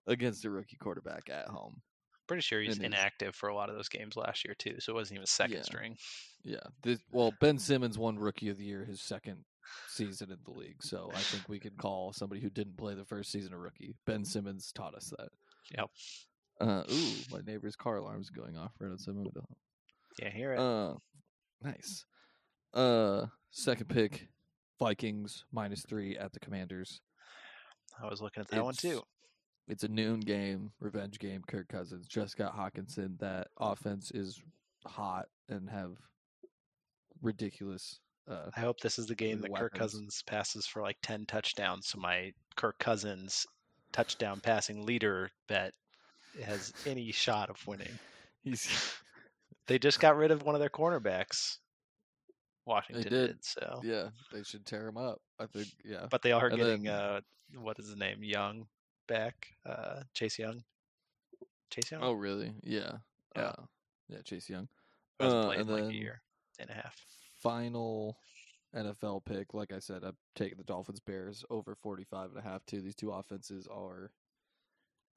against 0.07 0.45
a 0.45 0.49
rookie 0.49 0.77
quarterback 0.77 1.30
at 1.30 1.48
home. 1.48 1.81
Pretty 2.27 2.41
sure 2.41 2.61
he's 2.61 2.76
and 2.77 2.84
he's- 2.85 2.94
inactive 2.94 3.35
for 3.35 3.49
a 3.49 3.56
lot 3.56 3.69
of 3.69 3.76
those 3.76 3.90
games 3.90 4.15
last 4.15 4.45
year 4.45 4.56
too, 4.56 4.80
so 4.80 4.94
it 4.94 4.95
wasn't 4.95 5.18
even 5.18 5.26
second 5.27 5.57
Yeah. 5.57 5.61
string. 5.64 5.98
Yeah, 6.44 6.64
this, 6.81 6.99
well, 7.11 7.34
Ben 7.40 7.57
Simmons 7.57 7.98
won 7.98 8.18
Rookie 8.18 8.49
of 8.49 8.57
the 8.57 8.64
Year 8.65 8.85
his 8.85 9.02
second 9.02 9.44
season 9.88 10.31
in 10.31 10.40
the 10.45 10.52
league, 10.52 10.81
so 10.84 11.10
I 11.14 11.19
think 11.19 11.48
we 11.49 11.60
could 11.60 11.77
call 11.77 12.14
somebody 12.14 12.41
who 12.41 12.49
didn't 12.49 12.77
play 12.77 12.95
the 12.95 13.06
first 13.06 13.31
season 13.31 13.53
a 13.53 13.57
rookie. 13.57 13.95
Ben 14.06 14.23
Simmons 14.26 14.72
taught 14.73 14.94
us 14.95 15.11
that. 15.18 15.30
Yep. 15.77 15.90
Uh, 16.61 16.84
ooh, 16.90 17.14
my 17.31 17.40
neighbor's 17.45 17.76
car 17.76 17.98
alarm's 17.98 18.30
going 18.30 18.56
off 18.57 18.72
right 18.80 18.91
outside 18.91 19.15
my 19.15 19.22
window. 19.23 19.48
Yeah, 20.22 20.30
hear 20.30 20.53
it. 20.53 20.60
Uh, 20.60 20.94
nice. 21.61 22.06
Uh, 22.73 23.26
second 23.52 23.88
pick, 23.90 24.27
Vikings 24.80 25.45
minus 25.52 25.84
three 25.88 26.18
at 26.18 26.34
the 26.34 26.40
Commanders. 26.40 26.99
I 28.02 28.07
was 28.07 28.22
looking 28.22 28.41
at 28.41 28.48
that 28.49 28.64
one 28.64 28.73
too. 28.76 28.88
It's- 28.90 29.03
It's 29.68 29.84
a 29.84 29.88
noon 29.88 30.19
game, 30.19 30.72
revenge 30.81 31.19
game. 31.19 31.41
Kirk 31.48 31.68
Cousins 31.69 32.06
just 32.07 32.35
got 32.38 32.53
Hockenson. 32.56 33.18
That 33.19 33.48
offense 33.57 34.11
is 34.11 34.41
hot 34.85 35.27
and 35.48 35.69
have 35.69 35.95
ridiculous. 37.22 37.99
Uh, 38.27 38.49
I 38.56 38.61
hope 38.61 38.80
this 38.80 38.99
is 38.99 39.06
the 39.07 39.15
game 39.15 39.41
that 39.41 39.53
Kirk. 39.56 39.73
Cousins 39.73 40.22
passes 40.26 40.65
for 40.65 40.81
like 40.81 40.98
ten 41.02 41.26
touchdowns, 41.26 41.88
so 41.88 41.99
my 41.99 42.31
Kirk 42.56 42.77
Cousins 42.80 43.45
touchdown 43.91 44.40
passing 44.41 44.85
leader 44.85 45.30
bet 45.48 45.73
has 46.44 46.73
any 46.85 47.11
shot 47.11 47.49
of 47.49 47.65
winning. 47.68 47.99
he's 48.44 48.68
They 49.68 49.80
just 49.80 49.99
got 49.99 50.18
rid 50.18 50.31
of 50.31 50.44
one 50.44 50.56
of 50.56 50.60
their 50.61 50.69
cornerbacks. 50.69 51.57
Washington 52.65 53.03
did. 53.03 53.10
did. 53.27 53.38
so. 53.45 53.81
yeah. 53.84 54.10
They 54.31 54.44
should 54.44 54.65
tear 54.65 54.88
him 54.88 54.98
up. 54.98 55.22
I 55.40 55.45
think 55.48 55.68
yeah. 55.84 56.06
But 56.10 56.22
they 56.22 56.31
are 56.31 56.48
And 56.48 56.57
getting 56.57 56.84
then- 56.84 56.94
uh 56.94 57.22
what 57.56 57.77
is 57.80 57.88
his 57.88 57.98
name? 57.98 58.23
Young 58.23 58.68
back. 59.07 59.48
Uh 59.65 60.02
Chase 60.14 60.40
Young. 60.40 60.64
Chase 61.69 61.91
Young? 61.91 62.02
Oh 62.03 62.14
really? 62.14 62.53
Yeah. 62.64 62.94
Yeah. 63.35 63.41
Uh, 63.44 63.64
yeah. 64.10 64.22
Chase 64.23 64.49
Young. 64.49 64.68
Uh, 65.19 65.49
and 65.49 65.69
like 65.69 65.84
a 65.85 65.94
year 65.94 66.22
and 66.60 66.69
a 66.69 66.73
half. 66.73 66.95
final 67.38 68.18
NFL 68.76 69.23
pick, 69.26 69.53
like 69.53 69.72
I 69.72 69.80
said, 69.80 70.03
I'm 70.03 70.18
taking 70.35 70.57
the 70.57 70.64
Dolphins 70.64 70.99
Bears 70.99 71.45
over 71.52 71.76
45 71.76 72.31
and 72.31 72.40
a 72.40 72.41
half 72.41 72.65
too. 72.65 72.81
These 72.81 72.95
two 72.95 73.11
offenses 73.11 73.68
are 73.68 74.10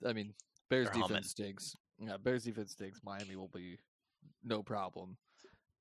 I 0.07 0.13
mean, 0.13 0.35
Bears 0.69 0.87
They're 0.87 0.93
humming. 0.95 1.09
defense 1.09 1.31
stinks. 1.31 1.77
Yeah, 1.99 2.17
Bears 2.19 2.45
defense 2.45 2.73
stinks. 2.73 3.01
Miami 3.05 3.37
will 3.37 3.49
be 3.55 3.79
no 4.45 4.63
problem. 4.63 5.17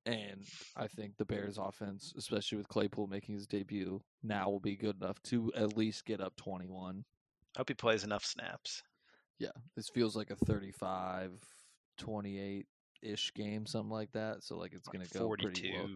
And 0.05 0.43
I 0.75 0.87
think 0.87 1.17
the 1.17 1.25
Bears 1.25 1.57
offense, 1.57 2.13
especially 2.15 2.59
with 2.59 2.67
Claypool 2.67 3.07
making 3.07 3.35
his 3.35 3.47
debut, 3.47 3.99
now 4.21 4.49
will 4.49 4.59
be 4.59 4.75
good 4.75 4.97
enough 5.01 5.19
to 5.23 5.51
at 5.55 5.75
least 5.75 6.05
get 6.05 6.21
up 6.21 6.35
21. 6.35 7.03
Hope 7.57 7.69
he 7.69 7.73
plays 7.73 8.03
enough 8.03 8.23
snaps. 8.23 8.83
Yeah, 9.39 9.49
this 9.75 9.89
feels 9.89 10.15
like 10.15 10.29
a 10.29 10.35
35 10.35 11.31
28 11.97 12.65
ish 13.01 13.33
game, 13.33 13.65
something 13.65 13.89
like 13.89 14.11
that. 14.11 14.43
So 14.43 14.57
like 14.57 14.73
it's 14.73 14.87
going 14.87 15.05
to 15.05 15.13
go 15.13 15.25
42, 15.25 15.47
pretty 15.47 15.73
low. 15.75 15.87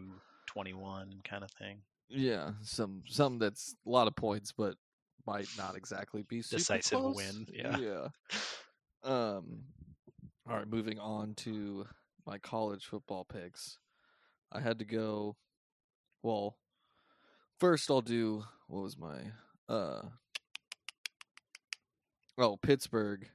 21 0.48 1.22
kind 1.24 1.44
of 1.44 1.52
thing. 1.52 1.82
Yeah, 2.10 2.52
some 2.64 3.04
some 3.06 3.38
that's 3.38 3.76
a 3.86 3.90
lot 3.90 4.08
of 4.08 4.16
points, 4.16 4.52
but 4.52 4.76
might 5.28 5.48
not 5.58 5.76
exactly 5.76 6.24
be 6.24 6.38
Decisive 6.42 6.98
close. 7.00 7.16
win, 7.16 7.46
yeah. 7.54 7.78
Yeah. 7.78 8.08
Um. 9.04 9.62
All 10.50 10.56
right, 10.58 10.68
moving 10.68 10.98
on 10.98 11.36
to 11.36 11.86
my 12.30 12.38
college 12.38 12.86
football 12.86 13.26
picks. 13.26 13.80
I 14.52 14.60
had 14.60 14.78
to 14.80 14.86
go. 14.86 15.36
Well, 16.22 16.58
first 17.60 17.90
I'll 17.90 18.02
do 18.02 18.44
what 18.68 18.84
was 18.84 18.98
my 18.98 19.18
uh. 19.68 20.02
Oh, 22.38 22.56
Pittsburgh 22.56 23.28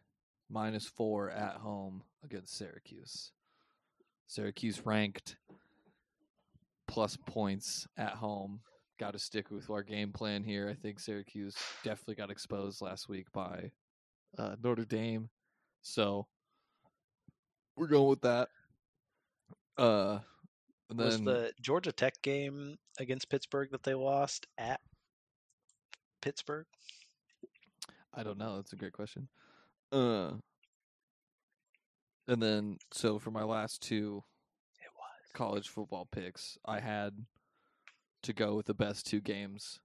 minus 0.49 0.87
four 0.87 1.31
at 1.31 1.57
home 1.57 2.05
against 2.25 2.57
Syracuse. 2.57 3.33
Syracuse 4.29 4.87
ranked 4.87 5.37
plus 6.87 7.19
points 7.27 7.89
at 7.99 8.12
home. 8.12 8.61
Got 9.01 9.15
to 9.15 9.19
stick 9.19 9.51
with 9.51 9.69
our 9.71 9.83
game 9.83 10.12
plan 10.12 10.45
here. 10.45 10.69
I 10.71 10.75
think 10.75 11.01
Syracuse 11.01 11.57
definitely 11.83 12.15
got 12.15 12.31
exposed 12.31 12.81
last 12.81 13.09
week 13.09 13.27
by 13.33 13.73
uh, 14.39 14.55
Notre 14.62 14.85
Dame, 14.85 15.29
so 15.83 16.29
we're 17.77 17.89
going 17.89 18.09
with 18.09 18.21
that. 18.21 18.49
Uh, 19.77 20.19
and 20.91 20.99
Was 20.99 21.21
the 21.21 21.53
Georgia 21.61 21.93
Tech 21.93 22.21
game 22.23 22.79
against 22.99 23.29
Pittsburgh 23.31 23.71
that 23.73 23.83
they 23.83 23.95
lost 23.95 24.47
at 24.59 24.81
Pittsburgh? 26.23 26.67
I 28.13 28.23
don't 28.23 28.39
know. 28.39 28.57
That's 28.57 28.73
a 28.73 28.77
great 28.77 28.93
question. 28.93 29.29
Uh, 29.91 30.33
and 32.29 32.43
then 32.43 32.79
so 32.93 33.19
for 33.19 33.31
my 33.31 33.43
last 33.43 33.83
two 33.83 34.23
It 34.81 34.91
was. 34.97 35.33
college 35.33 35.69
football 35.69 36.07
picks, 36.11 36.59
I 36.65 36.81
had 36.81 37.15
to 38.23 38.33
go 38.33 38.55
with 38.55 38.67
the 38.67 38.75
best 38.75 39.07
two 39.07 39.21
games 39.21 39.81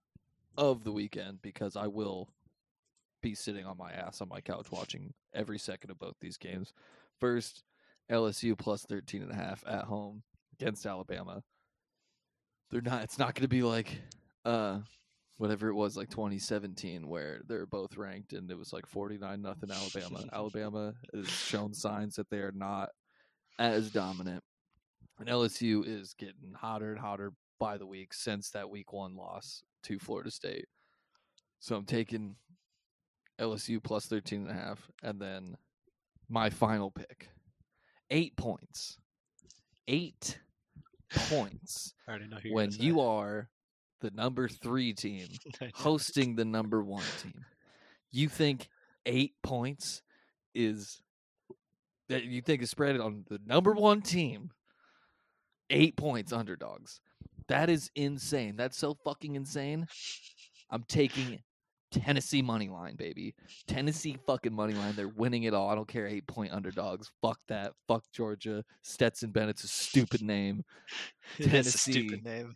of 0.58 0.84
the 0.84 0.92
weekend 0.92 1.42
because 1.42 1.76
I 1.76 1.88
will 1.88 2.30
be 3.22 3.36
sitting 3.36 3.66
on 3.66 3.78
my 3.78 3.92
ass 3.92 4.22
on 4.22 4.30
my 4.30 4.42
couch 4.42 4.72
watching 4.72 5.14
every 5.34 5.60
second 5.60 5.92
of 5.92 6.00
both 6.00 6.16
these 6.22 6.38
games. 6.38 6.74
First, 7.20 7.64
LSU 8.12 8.58
plus 8.58 8.84
13 8.84 9.22
and 9.22 9.32
a 9.32 9.36
half 9.36 9.64
at 9.68 9.86
home 9.86 10.24
against 10.60 10.86
Alabama. 10.86 11.44
They're 12.72 12.82
not 12.82 13.04
it's 13.04 13.18
not 13.18 13.36
going 13.36 13.44
to 13.44 13.48
be 13.48 13.64
like 13.64 14.02
uh 14.46 14.80
whatever 15.38 15.70
it 15.70 15.74
was 15.74 15.96
like 15.96 16.10
2017 16.10 17.08
where 17.08 17.42
they're 17.48 17.66
both 17.66 17.96
ranked 17.96 18.34
and 18.34 18.52
it 18.52 18.58
was 18.58 18.74
like 18.74 18.86
49 18.86 19.42
nothing 19.42 19.72
Alabama. 19.72 20.26
Alabama 20.34 20.94
has 21.14 21.30
shown 21.30 21.74
signs 21.74 22.16
that 22.18 22.30
they 22.30 22.40
are 22.40 22.52
not 22.54 22.90
as 23.58 23.90
dominant. 23.90 24.44
And 25.18 25.30
LSU 25.30 25.88
is 25.88 26.14
getting 26.14 26.54
hotter 26.54 26.92
and 26.92 27.00
hotter 27.00 27.32
by 27.58 27.78
the 27.78 27.86
week 27.86 28.14
since 28.14 28.50
that 28.52 28.70
week 28.70 28.92
1 28.92 29.16
loss 29.16 29.64
to 29.84 29.98
Florida 29.98 30.32
State. 30.32 30.66
So 31.60 31.76
I'm 31.76 31.86
taking 31.86 32.36
LSU 33.40 33.82
plus 33.82 34.08
13 34.08 34.42
and 34.42 34.52
a 34.52 34.54
half 34.54 34.90
and 35.04 35.22
then 35.22 35.56
my 36.30 36.50
final 36.50 36.92
pick. 36.92 37.30
8 38.12 38.36
points. 38.36 38.98
8 39.88 40.40
points 41.28 41.94
I 42.08 42.12
already 42.12 42.28
know 42.28 42.38
who 42.38 42.50
you're 42.50 42.56
when 42.56 42.72
you 42.72 43.02
are 43.02 43.50
the 44.02 44.12
number 44.12 44.48
3 44.48 44.94
team 44.94 45.28
hosting 45.74 46.36
the 46.36 46.46
number 46.46 46.84
one 46.84 47.04
team. 47.22 47.44
You 48.12 48.30
think 48.30 48.70
eight 49.06 49.34
points 49.44 50.02
is 50.56 51.02
that 52.08 52.24
you 52.24 52.42
think 52.42 52.62
is 52.62 52.70
spread 52.70 53.00
on 53.00 53.24
the 53.30 53.40
number 53.46 53.74
one 53.74 54.02
team? 54.02 54.52
Eight 55.70 55.96
points 55.96 56.34
underdogs. 56.34 57.02
That 57.48 57.70
is 57.70 57.92
insane. 57.96 58.56
That's 58.56 58.78
so 58.78 58.96
fucking 59.04 59.36
insane. 59.36 59.88
I'm 60.72 60.84
taking 60.88 61.40
Tennessee 61.92 62.42
money 62.42 62.70
line, 62.70 62.96
baby. 62.96 63.34
Tennessee 63.68 64.18
fucking 64.28 64.54
money 64.54 64.74
line. 64.74 64.94
They're 64.96 65.08
winning 65.08 65.44
it 65.44 65.54
all. 65.54 65.70
I 65.70 65.76
don't 65.76 65.88
care. 65.88 66.06
Eight 66.08 66.28
point 66.28 66.54
underdogs. 66.54 67.10
Fuck 67.22 67.40
that. 67.48 67.74
Fuck 67.88 68.04
Georgia. 68.14 68.64
Stetson 68.84 69.32
Bennett's 69.32 69.64
a 69.64 69.68
stupid 69.68 70.22
name. 70.22 70.64
It 71.38 71.46
is 71.46 71.48
a 71.48 71.50
Tennessee. 71.52 71.92
stupid 71.92 72.24
name. 72.26 72.56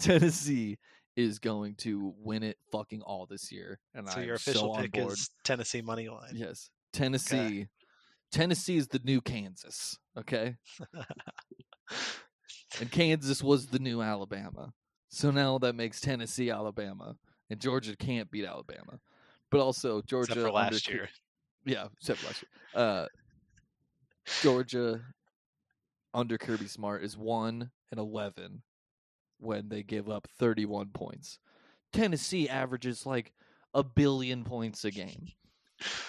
Tennessee 0.00 0.78
is 1.16 1.38
going 1.38 1.74
to 1.76 2.14
win 2.18 2.42
it 2.44 2.56
fucking 2.70 3.02
all 3.02 3.26
this 3.26 3.50
year. 3.50 3.78
And 3.94 4.08
So 4.08 4.20
I'm 4.20 4.26
your 4.26 4.36
official 4.36 4.60
so 4.60 4.70
on 4.72 4.82
pick 4.82 4.92
board. 4.92 5.12
is 5.12 5.30
Tennessee 5.44 5.82
money 5.82 6.08
line. 6.08 6.32
Yes. 6.34 6.70
Tennessee. 6.92 7.66
Tennessee 8.30 8.76
is 8.76 8.88
the 8.88 9.00
new 9.04 9.20
Kansas. 9.20 9.98
Okay. 10.16 10.56
And 12.80 12.90
Kansas 12.90 13.42
was 13.42 13.66
the 13.68 13.78
new 13.78 14.02
Alabama. 14.02 14.72
So 15.08 15.30
now 15.30 15.58
that 15.58 15.74
makes 15.74 16.00
Tennessee 16.00 16.50
Alabama. 16.50 17.16
And 17.50 17.60
Georgia 17.60 17.96
can't 17.96 18.30
beat 18.30 18.44
Alabama. 18.44 19.00
But 19.50 19.60
also 19.60 20.02
Georgia 20.02 20.32
Except 20.32 20.46
for 20.46 20.52
last 20.52 20.84
Ki- 20.86 20.92
year. 20.92 21.08
Yeah, 21.64 21.86
except 22.00 22.20
for 22.20 22.26
last 22.26 22.42
year. 22.42 22.84
Uh 22.84 23.06
Georgia 24.42 25.00
under 26.14 26.36
Kirby 26.38 26.66
Smart 26.66 27.02
is 27.02 27.16
one 27.16 27.70
and 27.90 27.98
eleven 28.00 28.62
when 29.38 29.68
they 29.68 29.82
give 29.82 30.10
up 30.10 30.28
thirty 30.38 30.66
one 30.66 30.88
points. 30.92 31.38
Tennessee 31.92 32.48
averages 32.48 33.06
like 33.06 33.32
a 33.74 33.82
billion 33.82 34.44
points 34.44 34.84
a 34.84 34.90
game. 34.90 35.28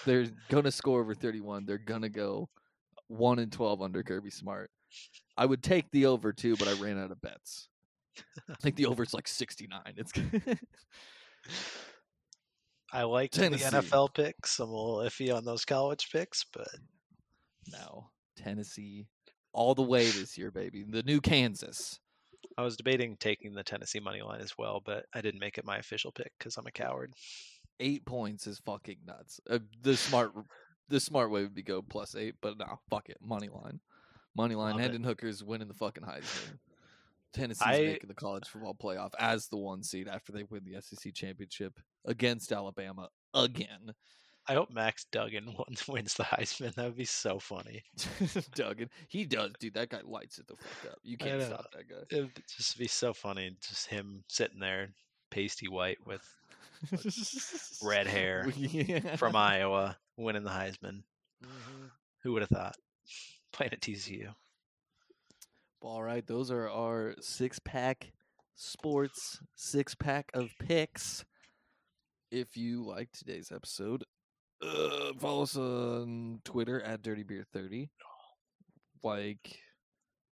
They're 0.04 0.26
gonna 0.48 0.70
score 0.70 1.00
over 1.00 1.14
thirty 1.14 1.40
one. 1.40 1.64
They're 1.64 1.78
gonna 1.78 2.08
go 2.08 2.48
one 3.06 3.38
and 3.38 3.50
twelve 3.52 3.80
under 3.82 4.02
Kirby 4.02 4.30
Smart. 4.30 4.70
I 5.36 5.46
would 5.46 5.62
take 5.62 5.90
the 5.90 6.06
over 6.06 6.32
too, 6.32 6.56
but 6.56 6.68
I 6.68 6.72
ran 6.74 6.98
out 6.98 7.12
of 7.12 7.20
bets. 7.22 7.68
I 8.48 8.54
think 8.60 8.76
the 8.76 8.86
over's 8.86 9.14
like 9.14 9.28
sixty 9.28 9.66
nine. 9.66 9.94
It's 9.96 10.12
I 12.92 13.04
like 13.04 13.30
Tennessee. 13.30 13.64
the 13.64 13.82
NFL 13.82 14.14
picks. 14.14 14.58
I'm 14.58 14.68
a 14.68 14.72
little 14.72 14.98
iffy 14.98 15.34
on 15.34 15.44
those 15.44 15.64
college 15.64 16.08
picks, 16.10 16.44
but 16.52 16.68
no 17.70 18.10
Tennessee 18.36 19.06
all 19.52 19.74
the 19.74 19.82
way 19.82 20.08
this 20.10 20.36
year, 20.36 20.50
baby. 20.50 20.84
The 20.88 21.02
new 21.02 21.20
Kansas. 21.20 21.98
I 22.58 22.62
was 22.62 22.76
debating 22.76 23.16
taking 23.18 23.54
the 23.54 23.62
Tennessee 23.62 24.00
money 24.00 24.22
line 24.22 24.40
as 24.40 24.56
well, 24.58 24.82
but 24.84 25.06
I 25.14 25.20
didn't 25.20 25.40
make 25.40 25.56
it 25.58 25.64
my 25.64 25.78
official 25.78 26.12
pick 26.12 26.32
because 26.38 26.56
I'm 26.56 26.66
a 26.66 26.72
coward. 26.72 27.12
Eight 27.78 28.04
points 28.04 28.46
is 28.46 28.58
fucking 28.58 28.98
nuts. 29.06 29.40
Uh, 29.48 29.60
the 29.82 29.96
smart, 29.96 30.32
the 30.88 31.00
smart 31.00 31.30
way 31.30 31.42
would 31.42 31.54
be 31.54 31.62
go 31.62 31.80
plus 31.80 32.14
eight, 32.14 32.34
but 32.42 32.58
no, 32.58 32.80
fuck 32.90 33.08
it, 33.08 33.18
money 33.22 33.48
line, 33.48 33.80
money 34.36 34.54
line. 34.54 34.78
Hendon 34.78 35.04
Hooker's 35.04 35.44
winning 35.44 35.68
the 35.68 35.74
fucking 35.74 36.04
Heisman. 36.04 36.58
Tennessee's 37.32 37.66
I- 37.66 37.80
making 37.82 38.08
the 38.08 38.14
college 38.14 38.46
football 38.48 38.74
playoff 38.74 39.12
as 39.18 39.46
the 39.48 39.56
one 39.56 39.82
seed 39.82 40.08
after 40.08 40.32
they 40.32 40.44
win 40.44 40.64
the 40.64 40.80
SEC 40.80 41.14
championship 41.14 41.78
against 42.04 42.52
Alabama 42.52 43.08
again. 43.34 43.92
I 44.48 44.54
hope 44.54 44.70
Max 44.70 45.04
Duggan 45.12 45.54
wins 45.88 46.14
the 46.14 46.24
Heisman. 46.24 46.74
That 46.74 46.86
would 46.86 46.96
be 46.96 47.04
so 47.04 47.38
funny. 47.38 47.84
Duggan, 48.54 48.88
he 49.08 49.24
does, 49.24 49.52
dude. 49.60 49.74
That 49.74 49.90
guy 49.90 50.00
lights 50.04 50.38
it 50.38 50.46
the 50.48 50.56
fuck 50.56 50.92
up. 50.92 50.98
You 51.04 51.16
can't 51.18 51.42
stop 51.42 51.66
that 51.72 51.88
guy. 51.88 52.16
It 52.16 52.20
would 52.22 52.42
just 52.56 52.76
be 52.78 52.88
so 52.88 53.12
funny, 53.12 53.54
just 53.60 53.86
him 53.86 54.24
sitting 54.28 54.58
there, 54.58 54.88
pasty 55.30 55.68
white 55.68 55.98
with 56.06 56.22
red 57.82 58.06
hair 58.06 58.48
Yeah. 58.56 59.16
from 59.16 59.36
Iowa, 59.36 59.96
winning 60.16 60.42
the 60.44 60.50
Heisman. 60.50 61.02
Mm-hmm. 61.44 61.84
Who 62.22 62.32
would 62.32 62.42
have 62.42 62.48
thought? 62.50 62.76
Playing 63.52 63.72
at 63.74 63.80
TCU. 63.80 64.34
All 65.82 66.02
right, 66.02 66.26
those 66.26 66.50
are 66.50 66.68
our 66.68 67.14
six 67.20 67.58
pack 67.58 68.12
sports 68.54 69.40
six 69.54 69.94
pack 69.94 70.30
of 70.34 70.50
picks. 70.58 71.24
If 72.30 72.56
you 72.56 72.84
like 72.86 73.10
today's 73.12 73.50
episode, 73.50 74.04
uh, 74.62 75.12
follow 75.18 75.42
us 75.42 75.56
on 75.56 76.40
Twitter 76.44 76.82
at 76.82 77.02
Dirty 77.02 77.22
Beer 77.22 77.46
Thirty. 77.52 77.90
Like, 79.02 79.58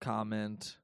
comment, 0.01 0.79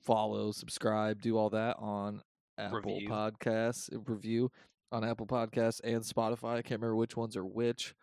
follow, 0.00 0.52
subscribe, 0.52 1.20
do 1.20 1.36
all 1.36 1.50
that 1.50 1.76
on 1.78 2.22
Apple 2.56 2.80
Review. 2.80 3.08
Podcasts. 3.10 3.94
uh, 3.94 4.00
Review 4.06 4.50
on 4.90 5.04
Apple 5.04 5.26
Podcasts 5.26 5.80
and 5.84 6.02
Spotify. 6.02 6.54
I 6.54 6.62
can't 6.62 6.80
remember 6.80 6.96
which 6.96 7.16
ones 7.16 7.36
are 7.36 7.44
which. 7.44 7.94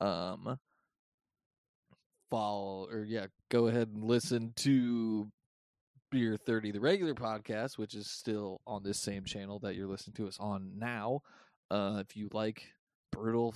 Um, 0.00 0.58
follow 2.32 2.88
or 2.90 3.04
yeah, 3.04 3.26
go 3.50 3.66
ahead 3.66 3.88
and 3.94 4.02
listen 4.02 4.54
to 4.56 5.30
Beer 6.10 6.38
30, 6.38 6.72
the 6.72 6.80
regular 6.80 7.14
podcast, 7.14 7.76
which 7.76 7.94
is 7.94 8.10
still 8.10 8.62
on 8.66 8.82
this 8.82 9.02
same 9.02 9.24
channel 9.24 9.58
that 9.58 9.76
you're 9.76 9.86
listening 9.86 10.14
to 10.14 10.26
us 10.26 10.38
on 10.40 10.72
now. 10.78 11.20
Uh, 11.70 11.98
if 12.00 12.16
you 12.16 12.30
like 12.32 12.62
brutal, 13.10 13.54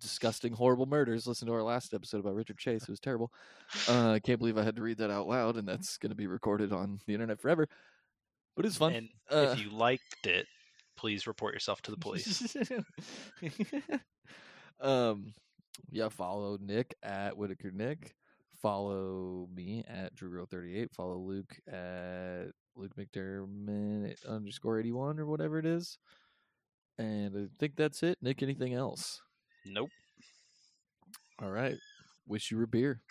disgusting, 0.00 0.54
horrible 0.54 0.86
murders, 0.86 1.26
listen 1.26 1.46
to 1.46 1.52
our 1.52 1.62
last 1.62 1.92
episode 1.92 2.20
about 2.20 2.34
Richard 2.34 2.56
Chase. 2.56 2.84
It 2.84 2.88
was 2.88 3.00
terrible. 3.00 3.30
Uh, 3.86 4.12
I 4.12 4.18
can't 4.18 4.38
believe 4.38 4.56
I 4.56 4.64
had 4.64 4.76
to 4.76 4.82
read 4.82 4.98
that 4.98 5.10
out 5.10 5.28
loud, 5.28 5.56
and 5.56 5.68
that's 5.68 5.98
going 5.98 6.10
to 6.10 6.16
be 6.16 6.26
recorded 6.26 6.72
on 6.72 7.00
the 7.06 7.12
internet 7.12 7.38
forever. 7.38 7.68
But 8.56 8.64
it's 8.64 8.78
fun. 8.78 8.94
And 8.94 9.08
Uh, 9.30 9.52
if 9.52 9.60
you 9.60 9.70
liked 9.70 10.26
it, 10.26 10.46
please 10.96 11.26
report 11.26 11.52
yourself 11.52 11.82
to 11.82 11.90
the 11.90 11.98
police. 11.98 12.56
um, 14.80 15.34
yeah, 15.90 16.08
follow 16.08 16.58
Nick 16.60 16.94
at 17.02 17.36
Whitaker 17.36 17.70
Nick. 17.70 18.14
Follow 18.60 19.48
me 19.54 19.84
at 19.86 20.14
DrewGirl38. 20.14 20.92
Follow 20.92 21.18
Luke 21.18 21.56
at 21.68 22.46
Luke 22.76 22.92
McDermott 22.96 24.26
underscore 24.26 24.80
81 24.80 25.18
or 25.20 25.26
whatever 25.26 25.58
it 25.58 25.66
is. 25.66 25.98
And 26.98 27.36
I 27.36 27.58
think 27.58 27.76
that's 27.76 28.02
it. 28.02 28.18
Nick, 28.22 28.42
anything 28.42 28.74
else? 28.74 29.20
nope. 29.66 29.90
All 31.42 31.50
right. 31.50 31.76
Wish 32.26 32.50
you 32.50 32.56
were 32.56 32.66
beer. 32.66 33.02